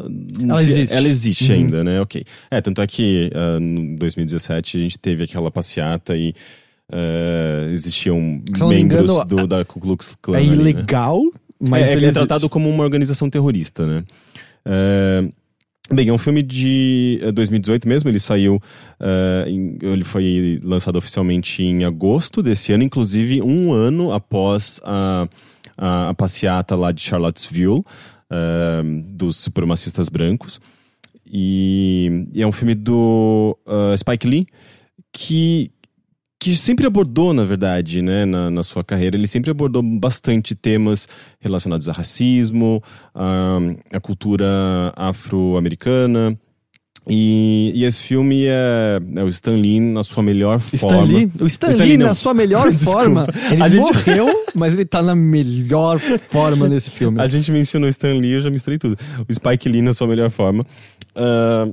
Ela 0.43 0.63
existe. 0.63 0.97
Ela 0.97 1.09
existe 1.09 1.53
Uhum. 1.53 1.59
ainda, 1.59 1.85
né? 1.85 2.01
Ok. 2.01 2.25
É, 2.51 2.63
tanto 2.63 2.81
é 2.81 2.87
que 2.87 3.31
ah, 3.35 3.59
em 3.61 3.97
2017 3.97 4.77
a 4.79 4.81
gente 4.81 4.99
teve 4.99 5.25
aquela 5.25 5.51
passeata 5.51 6.17
e 6.17 6.35
ah, 6.91 7.69
existiam 7.71 8.43
membros 8.69 9.11
engano, 9.11 9.25
do, 9.25 9.47
da 9.47 9.65
Ku 9.65 9.81
Klux 9.81 10.17
Klan. 10.21 10.37
É 10.37 10.41
ali, 10.41 10.49
né? 10.51 10.55
ilegal, 10.55 11.23
mas 11.61 11.89
é, 11.89 11.93
ele 11.93 12.05
é 12.05 12.09
existe. 12.09 12.19
tratado 12.27 12.49
como 12.49 12.69
uma 12.69 12.85
organização 12.85 13.29
terrorista, 13.31 13.87
né? 13.87 14.05
É, 14.65 15.29
Bem, 15.91 16.07
é 16.09 16.13
um 16.13 16.19
filme 16.19 16.43
de 16.43 17.19
eh, 17.23 17.33
2018 17.33 17.89
mesmo, 17.89 18.11
ele 18.11 18.19
saiu, 18.19 18.61
eh, 19.01 19.45
em- 19.49 19.79
ele 19.81 20.05
foi 20.05 20.61
lançado 20.63 20.97
oficialmente 20.97 21.63
em 21.63 21.83
agosto 21.85 22.43
desse 22.43 22.75
ano, 22.75 22.85
inclusive 22.85 23.41
um 23.41 23.73
ano 23.73 24.13
após 24.13 24.83
a, 24.85 25.27
a, 25.79 26.11
a 26.11 26.15
passeata 26.15 26.77
lá 26.77 26.93
de 26.93 27.01
Charlottesville, 27.01 27.83
eh, 28.31 28.83
dos 29.15 29.39
supremacistas 29.39 30.11
brancos. 30.11 30.61
E, 31.27 32.27
e 32.35 32.43
é 32.43 32.47
um 32.47 32.53
filme 32.53 32.75
do 32.75 33.57
ah, 33.67 33.95
Spike 33.97 34.27
Lee, 34.29 34.47
que, 35.11 35.71
que 36.41 36.55
sempre 36.55 36.87
abordou, 36.87 37.35
na 37.35 37.45
verdade, 37.45 38.01
né, 38.01 38.25
na, 38.25 38.49
na 38.49 38.63
sua 38.63 38.85
carreira, 38.85 39.17
ele 39.17 39.27
sempre 39.27 39.51
abordou 39.51 39.83
bastante 39.83 40.55
temas 40.55 41.09
relacionados 41.41 41.89
a 41.89 41.93
racismo, 41.93 42.81
a, 43.15 43.59
a 43.93 43.99
cultura 44.01 44.47
afro-americana. 44.97 46.39
E, 47.11 47.73
e 47.75 47.85
esse 47.87 48.03
filme 48.03 48.45
é, 48.47 49.01
é 49.17 49.23
o 49.25 49.29
Stan 49.29 49.57
Lee 49.57 49.81
na 49.81 50.05
sua 50.05 50.23
melhor 50.23 50.61
Stan 50.75 50.89
forma. 50.91 51.05
Lee, 51.07 51.31
o 51.41 51.47
Stan, 51.47 51.71
Stan 51.71 51.83
Lee, 51.85 51.97
Lee, 51.97 52.07
na 52.07 52.15
sua 52.15 52.35
melhor 52.35 52.71
forma. 52.77 53.27
Ele 53.51 53.63
A 53.63 53.67
gente- 53.69 53.81
morreu, 53.93 54.29
mas 54.55 54.75
ele 54.75 54.85
tá 54.85 55.03
na 55.03 55.17
melhor 55.17 55.99
forma 56.29 56.69
nesse 56.69 56.91
filme. 56.91 57.19
A 57.21 57.27
gente 57.27 57.51
mencionou 57.51 57.89
Stan 57.89 58.13
Lee, 58.13 58.33
eu 58.35 58.41
já 58.43 58.51
misturei 58.51 58.79
tudo. 58.79 58.97
O 59.27 59.33
Spike 59.33 59.69
Lee 59.71 59.81
na 59.81 59.95
sua 59.95 60.07
melhor 60.07 60.29
forma. 60.31 60.65
Ah, 61.17 61.67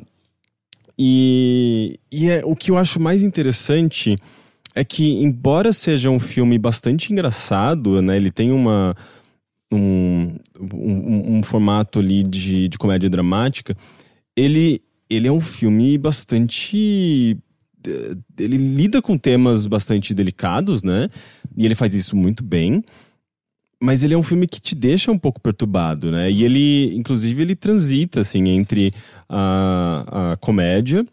e 0.97 1.99
e 2.11 2.29
é, 2.29 2.41
o 2.45 2.55
que 2.55 2.71
eu 2.71 2.77
acho 2.77 2.99
mais 2.99 3.21
interessante 3.21 4.15
é 4.75 4.83
que, 4.83 5.13
embora 5.13 5.71
seja 5.71 6.09
um 6.09 6.19
filme 6.19 6.59
bastante 6.59 7.13
engraçado, 7.13 8.01
né? 8.01 8.17
Ele 8.17 8.29
tem 8.29 8.51
uma, 8.51 8.93
um, 9.71 10.35
um, 10.59 11.37
um 11.37 11.43
formato 11.43 11.99
ali 11.99 12.23
de, 12.23 12.67
de 12.67 12.77
comédia 12.77 13.09
dramática. 13.09 13.75
Ele, 14.35 14.81
ele 15.09 15.29
é 15.29 15.31
um 15.31 15.39
filme 15.39 15.97
bastante. 15.97 17.37
eh, 17.87 18.15
Ele 18.37 18.57
lida 18.57 19.01
com 19.01 19.17
temas 19.17 19.65
bastante 19.65 20.13
delicados, 20.13 20.83
né? 20.83 21.09
E 21.55 21.65
ele 21.65 21.73
faz 21.75 21.93
isso 21.93 22.15
muito 22.15 22.43
bem. 22.43 22.83
Mas 23.81 24.03
ele 24.03 24.13
é 24.13 24.17
um 24.17 24.23
filme 24.23 24.47
que 24.47 24.59
te 24.59 24.73
deixa 24.75 25.11
um 25.11 25.17
pouco 25.17 25.39
perturbado, 25.39 26.11
né? 26.11 26.29
E 26.31 26.43
ele, 26.43 26.93
inclusive, 26.95 27.41
ele 27.41 27.55
transita, 27.55 28.21
assim, 28.21 28.49
entre 28.49 28.91
a, 29.29 30.31
a 30.33 30.37
comédia, 30.37 31.05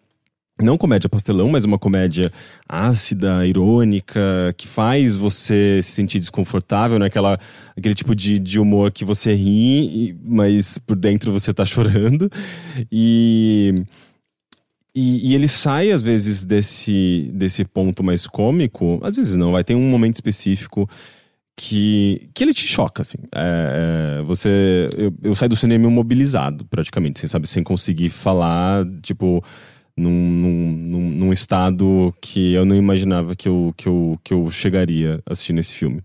não 0.64 0.78
comédia 0.78 1.09
pastelão, 1.09 1.49
mas 1.49 1.64
uma 1.64 1.78
comédia 1.78 2.33
ácida, 2.69 3.47
irônica, 3.47 4.54
que 4.57 4.66
faz 4.66 5.16
você 5.16 5.81
se 5.83 5.92
sentir 5.92 6.19
desconfortável, 6.19 6.99
né? 6.99 7.07
Aquela, 7.07 7.38
aquele 7.76 7.95
tipo 7.95 8.14
de, 8.14 8.38
de 8.38 8.59
humor 8.59 8.92
que 8.92 9.04
você 9.04 9.35
ri, 9.35 10.16
mas 10.25 10.78
por 10.78 10.97
dentro 10.97 11.33
você 11.33 11.52
tá 11.52 11.64
chorando. 11.64 12.31
E, 12.90 13.75
e, 14.95 15.31
e 15.31 15.35
ele 15.35 15.49
sai, 15.49 15.90
às 15.90 16.02
vezes, 16.02 16.45
desse, 16.45 17.31
desse 17.35 17.64
ponto 17.64 18.02
mais 18.04 18.26
cômico, 18.26 19.00
às 19.02 19.16
vezes 19.16 19.37
não, 19.37 19.52
vai 19.52 19.64
ter 19.64 19.75
um 19.75 19.90
momento 19.90 20.14
específico 20.14 20.88
que, 21.57 22.28
que 22.35 22.45
ele 22.45 22.52
te 22.52 22.66
choca, 22.66 23.02
assim. 23.02 23.19
É, 23.35 24.19
é, 24.19 24.23
você, 24.23 24.88
eu, 24.97 25.14
eu 25.23 25.35
saio 25.35 25.50
do 25.50 25.57
cinema 25.57 25.87
imobilizado, 25.87 26.64
praticamente, 26.66 27.21
sem 27.21 27.28
sabe, 27.28 27.47
sem 27.47 27.62
conseguir 27.62 28.11
falar, 28.11 28.85
tipo, 29.02 29.42
num, 29.96 30.11
num, 30.11 31.11
num, 31.11 31.32
estado 31.32 32.14
que 32.20 32.54
eu 32.54 32.64
não 32.64 32.75
imaginava 32.75 33.37
que 33.37 33.49
eu, 33.49 33.75
que 33.76 33.87
eu, 33.87 34.18
que 34.25 34.34
eu 34.34 34.49
chegaria 34.50 35.20
assistindo 35.26 35.58
esse 35.58 35.75
filme. 35.75 36.00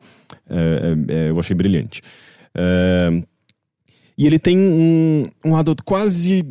É, 0.50 0.96
é, 1.10 1.13
é, 1.13 1.29
eu 1.29 1.39
achei 1.39 1.56
brilhante. 1.56 2.01
É, 2.53 3.22
e 4.17 4.25
ele 4.25 4.39
tem 4.39 4.58
um, 4.58 5.29
um 5.46 5.53
lado 5.53 5.75
quase 5.86 6.44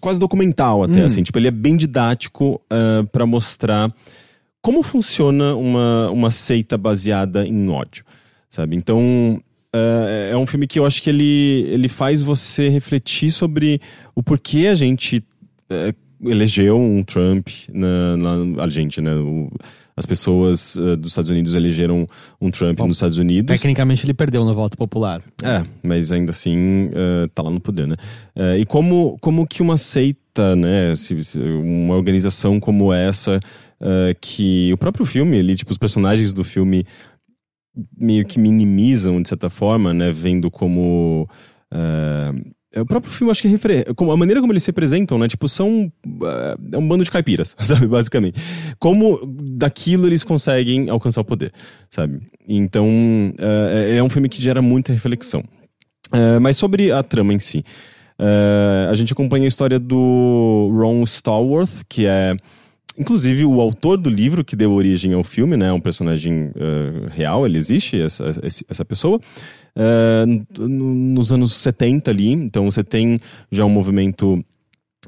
quase 0.00 0.20
documental 0.20 0.84
até, 0.84 1.02
Hum. 1.02 1.06
assim. 1.06 1.22
Tipo, 1.22 1.38
ele 1.38 1.48
é 1.48 1.52
bem 1.52 1.76
didático 1.76 2.60
uh, 2.72 3.06
para 3.08 3.26
mostrar 3.26 3.92
como 4.62 4.82
funciona 4.82 5.54
uma, 5.54 6.10
uma 6.10 6.30
seita 6.30 6.76
baseada 6.76 7.46
em 7.46 7.68
ódio, 7.68 8.04
sabe? 8.50 8.74
Então, 8.74 9.40
é, 9.72 10.30
é 10.32 10.36
um 10.36 10.46
filme 10.46 10.66
que 10.66 10.78
eu 10.78 10.84
acho 10.84 11.00
que 11.02 11.10
ele, 11.10 11.66
ele 11.68 11.88
faz 11.88 12.22
você 12.22 12.68
refletir 12.68 13.30
sobre 13.30 13.80
o 14.14 14.22
porquê 14.22 14.66
a 14.66 14.74
gente 14.74 15.22
é, 15.70 15.94
elegeu 16.24 16.78
um 16.78 17.02
Trump 17.02 17.48
na, 17.72 18.16
na 18.16 18.64
a 18.64 18.68
gente, 18.68 19.00
né? 19.00 19.14
O- 19.14 19.50
as 19.98 20.04
pessoas 20.04 20.76
eh, 20.76 20.94
dos 20.96 21.08
Estados 21.12 21.30
Unidos 21.30 21.54
elegeram 21.54 22.06
um 22.38 22.50
Trump 22.50 22.76
Bom, 22.76 22.86
nos 22.86 22.98
Estados 22.98 23.16
Unidos. 23.16 23.48
Tecnicamente 23.48 24.04
ele 24.04 24.12
perdeu 24.12 24.44
no 24.44 24.54
voto 24.54 24.76
popular. 24.76 25.22
É, 25.42 25.64
mas 25.82 26.12
ainda 26.12 26.32
assim 26.32 26.90
eh, 26.92 27.28
tá 27.34 27.42
lá 27.42 27.50
no 27.50 27.58
poder, 27.60 27.86
né? 27.86 27.96
Eh, 28.34 28.58
e 28.58 28.66
como, 28.66 29.16
como 29.22 29.46
que 29.46 29.62
uma 29.62 29.78
seita, 29.78 30.54
né? 30.54 30.94
se- 30.96 31.24
se- 31.24 31.38
uma 31.40 31.94
organização 31.94 32.60
como 32.60 32.92
essa, 32.92 33.40
eh, 33.80 34.14
que 34.20 34.70
o 34.74 34.76
próprio 34.76 35.06
filme, 35.06 35.38
ali, 35.38 35.54
tipo, 35.56 35.72
os 35.72 35.78
personagens 35.78 36.30
do 36.34 36.44
filme 36.44 36.84
meio 37.98 38.26
que 38.26 38.38
minimizam, 38.38 39.22
de 39.22 39.28
certa 39.30 39.48
forma, 39.48 39.94
né? 39.94 40.12
Vendo 40.12 40.50
como. 40.50 41.26
é, 41.72 42.32
o 42.80 42.86
próprio 42.86 43.12
filme, 43.12 43.30
acho 43.30 43.42
que 43.42 43.48
refre... 43.48 43.84
como 43.94 44.12
A 44.12 44.16
maneira 44.16 44.40
como 44.40 44.52
eles 44.52 44.62
se 44.62 44.68
representam, 44.68 45.18
né? 45.18 45.28
Tipo, 45.28 45.48
são. 45.48 45.90
eh, 46.22 46.56
É 46.72 46.78
um 46.78 46.86
bando 46.86 47.04
de 47.04 47.10
caipiras, 47.10 47.54
sabe? 47.60 47.86
Basicamente. 47.86 48.40
Como 48.78 49.20
daquilo 49.26 50.06
eles 50.06 50.22
conseguem 50.24 50.88
alcançar 50.90 51.20
o 51.20 51.24
poder, 51.24 51.52
sabe? 51.90 52.20
Então, 52.48 52.86
eh, 53.38 53.96
é 53.96 54.02
um 54.02 54.08
filme 54.08 54.28
que 54.28 54.40
gera 54.42 54.60
muita 54.62 54.92
reflexão. 54.92 55.42
Mas 56.40 56.56
sobre 56.56 56.92
a 56.92 57.02
trama 57.02 57.34
em 57.34 57.38
si. 57.40 57.64
a 58.88 58.94
gente 58.94 59.12
acompanha 59.12 59.44
a 59.44 59.48
história 59.48 59.78
do 59.78 60.70
Ron 60.72 61.02
Stallworth, 61.02 61.82
que 61.88 62.06
é. 62.06 62.34
Inclusive, 62.98 63.44
o 63.44 63.60
autor 63.60 63.98
do 63.98 64.08
livro 64.08 64.42
que 64.42 64.56
deu 64.56 64.72
origem 64.72 65.12
ao 65.12 65.22
filme, 65.22 65.54
né? 65.54 65.70
Um 65.70 65.80
personagem 65.80 66.50
eh, 66.56 67.08
real, 67.10 67.44
ele 67.44 67.58
existe, 67.58 68.00
essa, 68.00 68.24
essa 68.70 68.84
pessoa. 68.86 69.20
No- 69.76 70.68
nos 70.68 71.32
anos 71.32 71.52
70 71.54 72.10
ali, 72.10 72.32
então 72.32 72.64
você 72.70 72.82
tem 72.82 73.20
já 73.52 73.64
um 73.64 73.68
movimento 73.70 74.42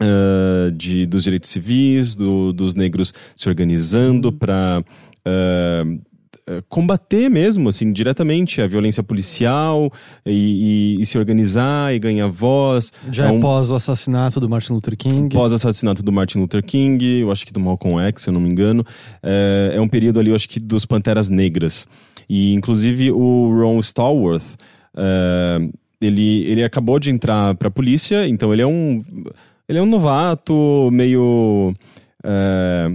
eh, 0.00 0.70
de, 0.76 1.06
dos 1.06 1.24
direitos 1.24 1.50
civis, 1.50 2.14
do- 2.14 2.52
dos 2.52 2.74
negros 2.74 3.12
se 3.36 3.48
organizando 3.48 4.30
para 4.32 4.84
é, 6.50 6.62
combater 6.68 7.28
mesmo, 7.28 7.68
assim, 7.68 7.92
diretamente 7.92 8.62
a 8.62 8.66
violência 8.66 9.02
policial 9.02 9.92
e, 10.24 10.96
e, 10.98 11.02
e, 11.02 11.04
se 11.06 11.18
organizar 11.18 11.94
e 11.94 11.98
ganhar 11.98 12.28
voz. 12.28 12.90
Já 13.12 13.26
é, 13.26 13.30
um, 13.30 13.38
pós 13.40 13.70
o 13.70 13.74
assassinato 13.74 14.40
do 14.40 14.48
Martin 14.48 14.72
Luther 14.72 14.96
King. 14.96 15.34
Pós 15.34 15.52
o 15.52 15.56
assassinato 15.56 16.02
do 16.02 16.10
Martin 16.10 16.38
Luther 16.38 16.62
King, 16.64 17.04
eu 17.20 17.30
acho 17.30 17.44
que 17.46 17.52
do 17.52 17.60
Malcolm 17.60 18.00
X, 18.08 18.22
se 18.22 18.30
eu 18.30 18.32
não 18.32 18.40
me 18.40 18.48
engano. 18.48 18.82
É, 19.22 19.72
é 19.74 19.80
um 19.80 19.88
período 19.88 20.18
ali, 20.20 20.30
eu 20.30 20.34
acho 20.34 20.48
que 20.48 20.58
dos 20.58 20.86
Panteras 20.86 21.28
Negras. 21.28 21.86
E, 22.28 22.52
inclusive, 22.52 23.10
o 23.10 23.50
Ron 23.58 23.78
Stallworth, 23.80 24.56
é, 24.96 25.58
ele, 26.00 26.44
ele 26.44 26.62
acabou 26.62 26.98
de 26.98 27.10
entrar 27.10 27.54
pra 27.54 27.70
polícia, 27.70 28.26
então 28.28 28.52
ele 28.52 28.62
é 28.62 28.66
um... 28.66 29.02
Ele 29.68 29.78
é 29.78 29.82
um 29.82 29.86
novato, 29.86 30.88
meio... 30.90 31.74
É, 32.24 32.88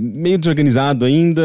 meio 0.00 0.38
desorganizado 0.38 1.04
ainda, 1.04 1.42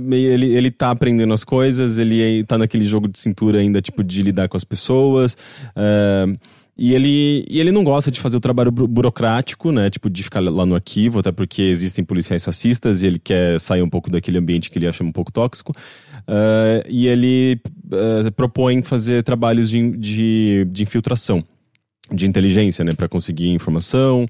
meio, 0.00 0.30
ele, 0.30 0.46
ele 0.46 0.70
tá 0.70 0.90
aprendendo 0.90 1.34
as 1.34 1.44
coisas, 1.44 1.98
ele 1.98 2.42
tá 2.44 2.56
naquele 2.56 2.84
jogo 2.84 3.06
de 3.06 3.18
cintura 3.18 3.58
ainda, 3.58 3.82
tipo, 3.82 4.02
de 4.02 4.22
lidar 4.22 4.48
com 4.48 4.56
as 4.56 4.64
pessoas. 4.64 5.36
Uh, 5.76 6.38
e 6.82 6.94
ele, 6.94 7.44
e 7.46 7.60
ele 7.60 7.70
não 7.70 7.84
gosta 7.84 8.10
de 8.10 8.18
fazer 8.18 8.38
o 8.38 8.40
trabalho 8.40 8.72
burocrático, 8.72 9.70
né? 9.70 9.90
Tipo, 9.90 10.08
de 10.08 10.22
ficar 10.22 10.40
lá 10.40 10.64
no 10.64 10.74
arquivo, 10.74 11.18
até 11.18 11.30
porque 11.30 11.60
existem 11.60 12.02
policiais 12.02 12.42
racistas 12.42 13.02
e 13.02 13.06
ele 13.06 13.18
quer 13.18 13.60
sair 13.60 13.82
um 13.82 13.88
pouco 13.90 14.10
daquele 14.10 14.38
ambiente 14.38 14.70
que 14.70 14.78
ele 14.78 14.86
acha 14.86 15.04
um 15.04 15.12
pouco 15.12 15.30
tóxico. 15.30 15.72
Uh, 16.20 16.80
e 16.88 17.06
ele 17.06 17.60
uh, 17.92 18.32
propõe 18.32 18.82
fazer 18.82 19.22
trabalhos 19.22 19.68
de, 19.68 19.90
de, 19.90 20.66
de 20.70 20.82
infiltração, 20.82 21.44
de 22.10 22.26
inteligência, 22.26 22.82
né? 22.82 22.92
Para 22.96 23.10
conseguir 23.10 23.50
informação 23.50 24.26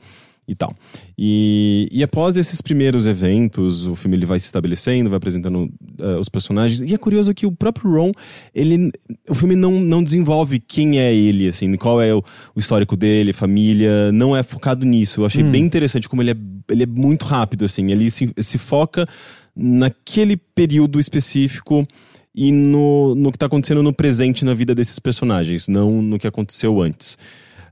e 0.47 0.55
tal. 0.55 0.75
E, 1.17 1.89
e 1.93 2.03
após 2.03 2.37
esses 2.37 2.61
primeiros 2.61 3.07
eventos, 3.07 3.87
o 3.87 3.95
filme 3.95 4.17
ele 4.17 4.27
vai 4.27 4.39
se 4.39 4.47
estabelecendo, 4.47 5.09
vai 5.09 5.17
apresentando 5.17 5.71
uh, 5.99 6.19
os 6.19 6.29
personagens. 6.29 6.81
E 6.81 6.95
é 6.95 6.99
curioso 6.99 7.33
que 7.33 7.47
o 7.47 7.53
próprio 7.53 7.93
Ron, 7.93 8.13
ele, 8.55 8.91
o 9.29 9.35
filme 9.35 9.55
não, 9.55 9.73
não 9.81 10.03
desenvolve 10.03 10.59
quem 10.59 10.99
é 10.99 11.15
ele, 11.15 11.49
assim, 11.49 11.77
qual 11.77 12.03
é 12.03 12.15
o, 12.15 12.23
o 12.55 12.59
histórico 12.59 12.97
dele, 12.97 13.33
família, 13.33 14.11
não 14.13 14.37
é 14.37 14.43
focado 14.43 14.85
nisso. 14.85 15.21
Eu 15.21 15.27
achei 15.27 15.45
hum. 15.45 15.51
bem 15.51 15.65
interessante 15.65 16.09
como 16.09 16.23
ele 16.23 16.33
é, 16.33 16.37
ele 16.69 16.83
é 16.83 16.87
muito 16.87 17.25
rápido, 17.25 17.65
assim, 17.65 17.91
ele 17.91 18.11
se, 18.11 18.33
se 18.39 18.59
foca 18.59 19.07
naquele 19.55 20.37
período 20.37 20.99
específico 20.99 21.87
e 22.35 22.53
no, 22.53 23.15
no 23.15 23.31
que 23.31 23.37
está 23.37 23.47
acontecendo 23.47 23.83
no 23.83 23.93
presente 23.93 24.45
na 24.45 24.55
vida 24.55 24.75
desses 24.75 24.99
personagens, 24.99 25.69
não 25.69 26.01
no 26.01 26.19
que 26.19 26.27
aconteceu 26.27 26.81
antes. 26.81 27.19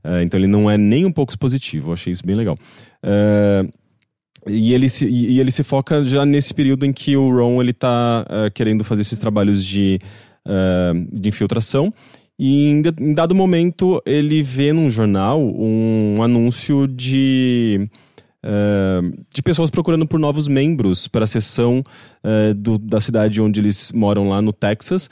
Uh, 0.03 0.21
então 0.23 0.39
ele 0.39 0.47
não 0.47 0.69
é 0.69 0.77
nem 0.77 1.05
um 1.05 1.11
pouco 1.11 1.31
expositivo, 1.31 1.89
eu 1.89 1.93
achei 1.93 2.11
isso 2.11 2.25
bem 2.25 2.35
legal. 2.35 2.57
Uh, 3.03 3.71
e 4.47 4.73
ele, 4.73 4.87
se, 4.87 5.07
e 5.07 5.39
ele 5.39 5.51
se 5.51 5.63
foca 5.63 6.03
já 6.03 6.25
nesse 6.25 6.53
período 6.53 6.85
em 6.85 6.93
que 6.93 7.15
o 7.17 7.29
Ron 7.29 7.61
ele 7.61 7.73
tá 7.73 8.25
uh, 8.25 8.51
querendo 8.51 8.83
fazer 8.83 9.01
esses 9.01 9.19
trabalhos 9.19 9.63
de, 9.65 9.99
de 11.11 11.29
infiltração. 11.29 11.93
E 12.37 12.69
em, 12.69 12.81
em, 13.01 13.13
dado 13.13 13.35
momento 13.35 14.01
ele 14.05 14.41
vê 14.41 14.71
num 14.71 14.89
jornal 14.89 15.39
um 15.41 16.23
anúncio 16.23 16.87
de, 16.87 17.89
de 19.35 19.41
pessoas 19.43 19.69
procurando 19.69 20.07
por 20.07 20.17
novos 20.17 20.47
membros 20.47 21.05
para 21.09 21.25
a 21.25 21.27
seção 21.27 21.83
do, 22.55 22.77
da 22.77 23.01
cidade 23.01 23.41
onde 23.41 23.59
eles 23.59 23.91
moram 23.91 24.29
lá 24.29 24.41
no 24.41 24.53
Texas, 24.53 25.09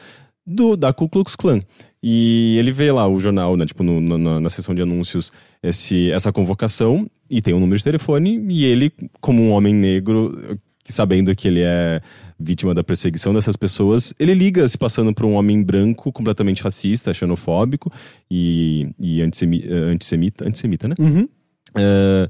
do, 0.48 0.78
da 0.78 0.94
Ku 0.94 1.10
Klux 1.10 1.36
Klan. 1.36 1.60
E 2.02 2.58
ele 2.58 2.72
vê 2.72 2.92
lá 2.92 3.08
o 3.08 3.20
jornal, 3.20 3.58
né, 3.58 3.66
tipo, 3.66 3.84
no, 3.84 4.00
na, 4.18 4.40
na 4.40 4.50
seção 4.50 4.76
de 4.76 4.82
anúncios, 4.82 5.32
esse, 5.64 6.12
essa 6.12 6.32
convocação, 6.32 7.10
e 7.30 7.42
tem 7.42 7.54
um 7.54 7.60
número 7.60 7.78
de 7.78 7.84
telefone, 7.84 8.46
e 8.50 8.66
ele, 8.66 8.92
como 9.20 9.42
um 9.42 9.52
homem 9.52 9.74
negro, 9.74 10.60
sabendo 10.86 11.36
que 11.36 11.48
ele 11.48 11.62
é 11.62 12.02
vítima 12.40 12.74
da 12.74 12.84
perseguição 12.84 13.34
dessas 13.34 13.56
pessoas, 13.56 14.14
ele 14.20 14.34
liga 14.34 14.68
se 14.68 14.78
passando 14.78 15.14
por 15.14 15.26
um 15.26 15.34
homem 15.34 15.62
branco 15.64 16.12
completamente 16.12 16.62
racista, 16.62 17.14
xenofóbico 17.14 17.92
e, 18.30 18.90
e 19.00 19.22
antissemi, 19.22 19.66
antissemita, 19.68 20.48
antissemita, 20.48 20.88
né? 20.88 20.96
Uhum. 21.00 21.28
Uh, 21.76 22.30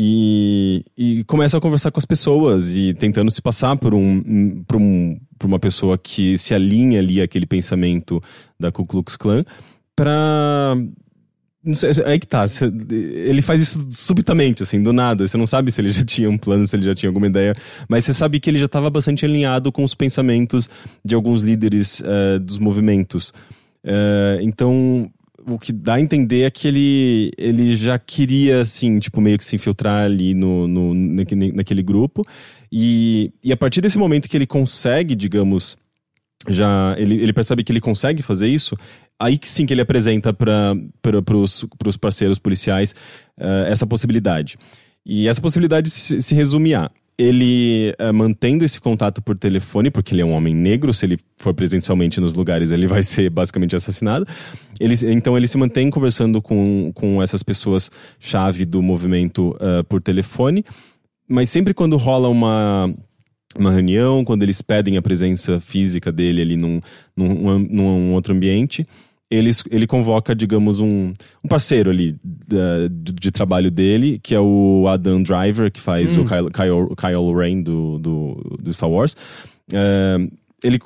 e, 0.00 0.84
e 0.96 1.24
começa 1.24 1.58
a 1.58 1.60
conversar 1.60 1.90
com 1.90 1.98
as 1.98 2.04
pessoas 2.04 2.76
e 2.76 2.94
tentando 2.94 3.32
se 3.32 3.42
passar 3.42 3.76
por 3.76 3.92
um, 3.92 4.62
por 4.62 4.76
um 4.76 5.18
por 5.36 5.48
uma 5.48 5.58
pessoa 5.58 5.98
que 5.98 6.38
se 6.38 6.54
alinha 6.54 7.00
ali 7.00 7.20
àquele 7.20 7.46
pensamento 7.46 8.22
da 8.58 8.70
Ku 8.70 8.86
Klux 8.86 9.16
Klan 9.16 9.44
pra 9.96 10.76
não 11.64 11.74
sei, 11.74 11.90
é 12.04 12.16
que 12.16 12.26
tá. 12.26 12.44
Ele 12.90 13.42
faz 13.42 13.60
isso 13.60 13.88
subitamente, 13.90 14.62
assim, 14.62 14.80
do 14.80 14.92
nada. 14.92 15.26
Você 15.26 15.36
não 15.36 15.46
sabe 15.46 15.72
se 15.72 15.80
ele 15.80 15.90
já 15.90 16.04
tinha 16.04 16.30
um 16.30 16.38
plano, 16.38 16.64
se 16.64 16.76
ele 16.76 16.84
já 16.84 16.94
tinha 16.94 17.10
alguma 17.10 17.26
ideia. 17.26 17.54
Mas 17.88 18.04
você 18.04 18.14
sabe 18.14 18.38
que 18.38 18.48
ele 18.48 18.58
já 18.60 18.66
estava 18.66 18.88
bastante 18.88 19.26
alinhado 19.26 19.72
com 19.72 19.82
os 19.82 19.94
pensamentos 19.94 20.70
de 21.04 21.14
alguns 21.14 21.42
líderes 21.42 22.00
uh, 22.00 22.38
dos 22.40 22.58
movimentos. 22.58 23.30
Uh, 23.84 24.40
então, 24.40 25.10
o 25.46 25.58
que 25.58 25.72
dá 25.72 25.94
a 25.94 26.00
entender 26.00 26.42
é 26.42 26.50
que 26.50 26.66
ele, 26.66 27.30
ele 27.38 27.76
já 27.76 27.98
queria, 27.98 28.60
assim, 28.60 28.98
tipo, 28.98 29.20
meio 29.20 29.38
que 29.38 29.44
se 29.44 29.56
infiltrar 29.56 30.04
ali 30.04 30.34
no, 30.34 30.66
no, 30.66 30.94
naquele, 30.94 31.82
grupo. 31.82 32.24
E, 32.70 33.32
e 33.42 33.52
a 33.52 33.56
partir 33.56 33.80
desse 33.80 33.98
momento 33.98 34.28
que 34.28 34.36
ele 34.36 34.46
consegue, 34.46 35.14
digamos, 35.14 35.76
já 36.48 36.94
ele, 36.98 37.14
ele 37.22 37.32
percebe 37.32 37.64
que 37.64 37.72
ele 37.72 37.80
consegue 37.80 38.22
fazer 38.22 38.48
isso, 38.48 38.76
aí 39.18 39.38
que 39.38 39.48
sim 39.48 39.66
que 39.66 39.72
ele 39.72 39.80
apresenta 39.80 40.32
para 40.32 40.74
os 41.86 41.96
parceiros 41.96 42.38
policiais 42.38 42.94
uh, 43.38 43.66
essa 43.66 43.86
possibilidade. 43.86 44.58
E 45.04 45.26
essa 45.26 45.40
possibilidade 45.40 45.88
se, 45.88 46.20
se 46.20 46.34
resume 46.34 46.74
a 46.74 46.90
ele 47.18 47.92
uh, 48.00 48.14
mantendo 48.14 48.64
esse 48.64 48.80
contato 48.80 49.20
por 49.20 49.36
telefone, 49.36 49.90
porque 49.90 50.14
ele 50.14 50.22
é 50.22 50.24
um 50.24 50.32
homem 50.32 50.54
negro, 50.54 50.94
se 50.94 51.04
ele 51.04 51.18
for 51.36 51.52
presencialmente 51.52 52.20
nos 52.20 52.34
lugares, 52.34 52.70
ele 52.70 52.86
vai 52.86 53.02
ser 53.04 53.28
basicamente 53.28 53.74
assassinado. 53.74 54.26
Ele, 54.78 54.94
então 55.12 55.36
ele 55.36 55.48
se 55.48 55.58
mantém 55.58 55.90
conversando 55.90 56.40
com, 56.40 56.92
com 56.94 57.20
essas 57.20 57.42
pessoas-chave 57.42 58.64
do 58.64 58.80
movimento 58.80 59.56
uh, 59.56 59.82
por 59.88 60.00
telefone, 60.00 60.64
mas 61.28 61.50
sempre 61.50 61.74
quando 61.74 61.96
rola 61.96 62.28
uma, 62.28 62.94
uma 63.58 63.72
reunião, 63.72 64.24
quando 64.24 64.44
eles 64.44 64.62
pedem 64.62 64.96
a 64.96 65.02
presença 65.02 65.58
física 65.58 66.12
dele 66.12 66.40
ali 66.40 66.56
num, 66.56 66.80
num, 67.16 67.58
num 67.58 68.12
outro 68.12 68.32
ambiente, 68.32 68.86
ele, 69.30 69.50
ele 69.70 69.86
convoca, 69.86 70.34
digamos, 70.34 70.80
um, 70.80 71.12
um 71.44 71.48
parceiro 71.48 71.90
ali 71.90 72.16
uh, 72.52 72.88
de, 72.88 73.12
de, 73.12 73.30
trabalho 73.30 73.70
dele, 73.70 74.18
que 74.22 74.34
é 74.34 74.40
o 74.40 74.86
Adam 74.88 75.22
Driver, 75.22 75.70
que 75.70 75.80
faz 75.80 76.16
hum. 76.16 76.22
o 76.22 76.24
Kyle, 76.24 76.50
Kyle, 76.50 76.96
Kyle 76.96 77.34
Rain 77.34 77.62
do, 77.62 77.98
do, 77.98 78.58
do 78.62 78.72
Star 78.72 78.90
Wars. 78.90 79.14
Uh, 79.72 80.30
ele 80.64 80.78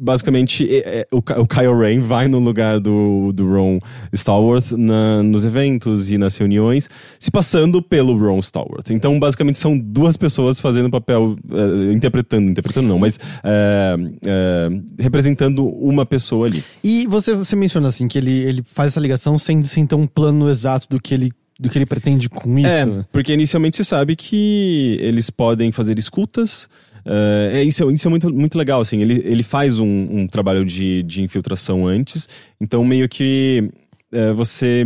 basicamente, 0.00 0.66
é, 0.68 1.00
é, 1.00 1.06
o, 1.12 1.18
o 1.18 1.46
Kyle 1.46 1.74
Rain 1.78 2.00
vai 2.00 2.26
no 2.26 2.38
lugar 2.38 2.80
do, 2.80 3.32
do 3.32 3.46
Ron 3.46 3.78
Stallworth 4.12 4.72
na, 4.72 5.22
nos 5.22 5.44
eventos 5.44 6.10
e 6.10 6.16
nas 6.16 6.36
reuniões, 6.36 6.88
se 7.18 7.30
passando 7.30 7.82
pelo 7.82 8.16
Ron 8.16 8.38
Stallworth. 8.38 8.90
Então, 8.90 9.18
basicamente, 9.20 9.58
são 9.58 9.78
duas 9.78 10.16
pessoas 10.16 10.58
fazendo 10.58 10.90
papel, 10.90 11.36
uh, 11.50 11.92
interpretando, 11.92 12.48
interpretando 12.48 12.88
não, 12.88 12.98
mas 12.98 13.16
uh, 13.16 14.00
uh, 14.00 14.82
representando 14.98 15.66
uma 15.66 16.06
pessoa 16.06 16.46
ali. 16.46 16.64
E 16.82 17.06
você, 17.06 17.34
você 17.34 17.54
menciona 17.54 17.88
assim, 17.88 18.08
que 18.08 18.16
ele, 18.16 18.38
ele 18.40 18.64
faz 18.64 18.92
essa 18.92 19.00
ligação 19.00 19.38
sem, 19.38 19.62
sem 19.62 19.86
ter 19.86 19.94
um 19.94 20.06
plano 20.06 20.48
exato 20.48 20.88
do 20.88 20.98
que 20.98 21.12
ele 21.12 21.32
do 21.60 21.68
que 21.68 21.76
ele 21.76 21.84
pretende 21.84 22.26
com 22.26 22.58
isso. 22.58 22.68
É, 22.68 23.04
porque 23.12 23.34
inicialmente 23.34 23.76
você 23.76 23.84
sabe 23.84 24.16
que 24.16 24.96
eles 24.98 25.28
podem 25.28 25.70
fazer 25.70 25.98
escutas, 25.98 26.66
Uh, 27.10 27.56
é, 27.56 27.64
isso, 27.64 27.82
é, 27.82 27.92
isso 27.92 28.06
é 28.06 28.10
muito, 28.10 28.32
muito 28.32 28.56
legal, 28.56 28.80
assim. 28.80 29.00
Ele, 29.00 29.20
ele 29.24 29.42
faz 29.42 29.80
um, 29.80 29.86
um 29.86 30.26
trabalho 30.28 30.64
de, 30.64 31.02
de 31.02 31.22
infiltração 31.22 31.84
antes, 31.84 32.28
então 32.60 32.84
meio 32.84 33.08
que 33.08 33.68
uh, 34.12 34.32
você 34.32 34.84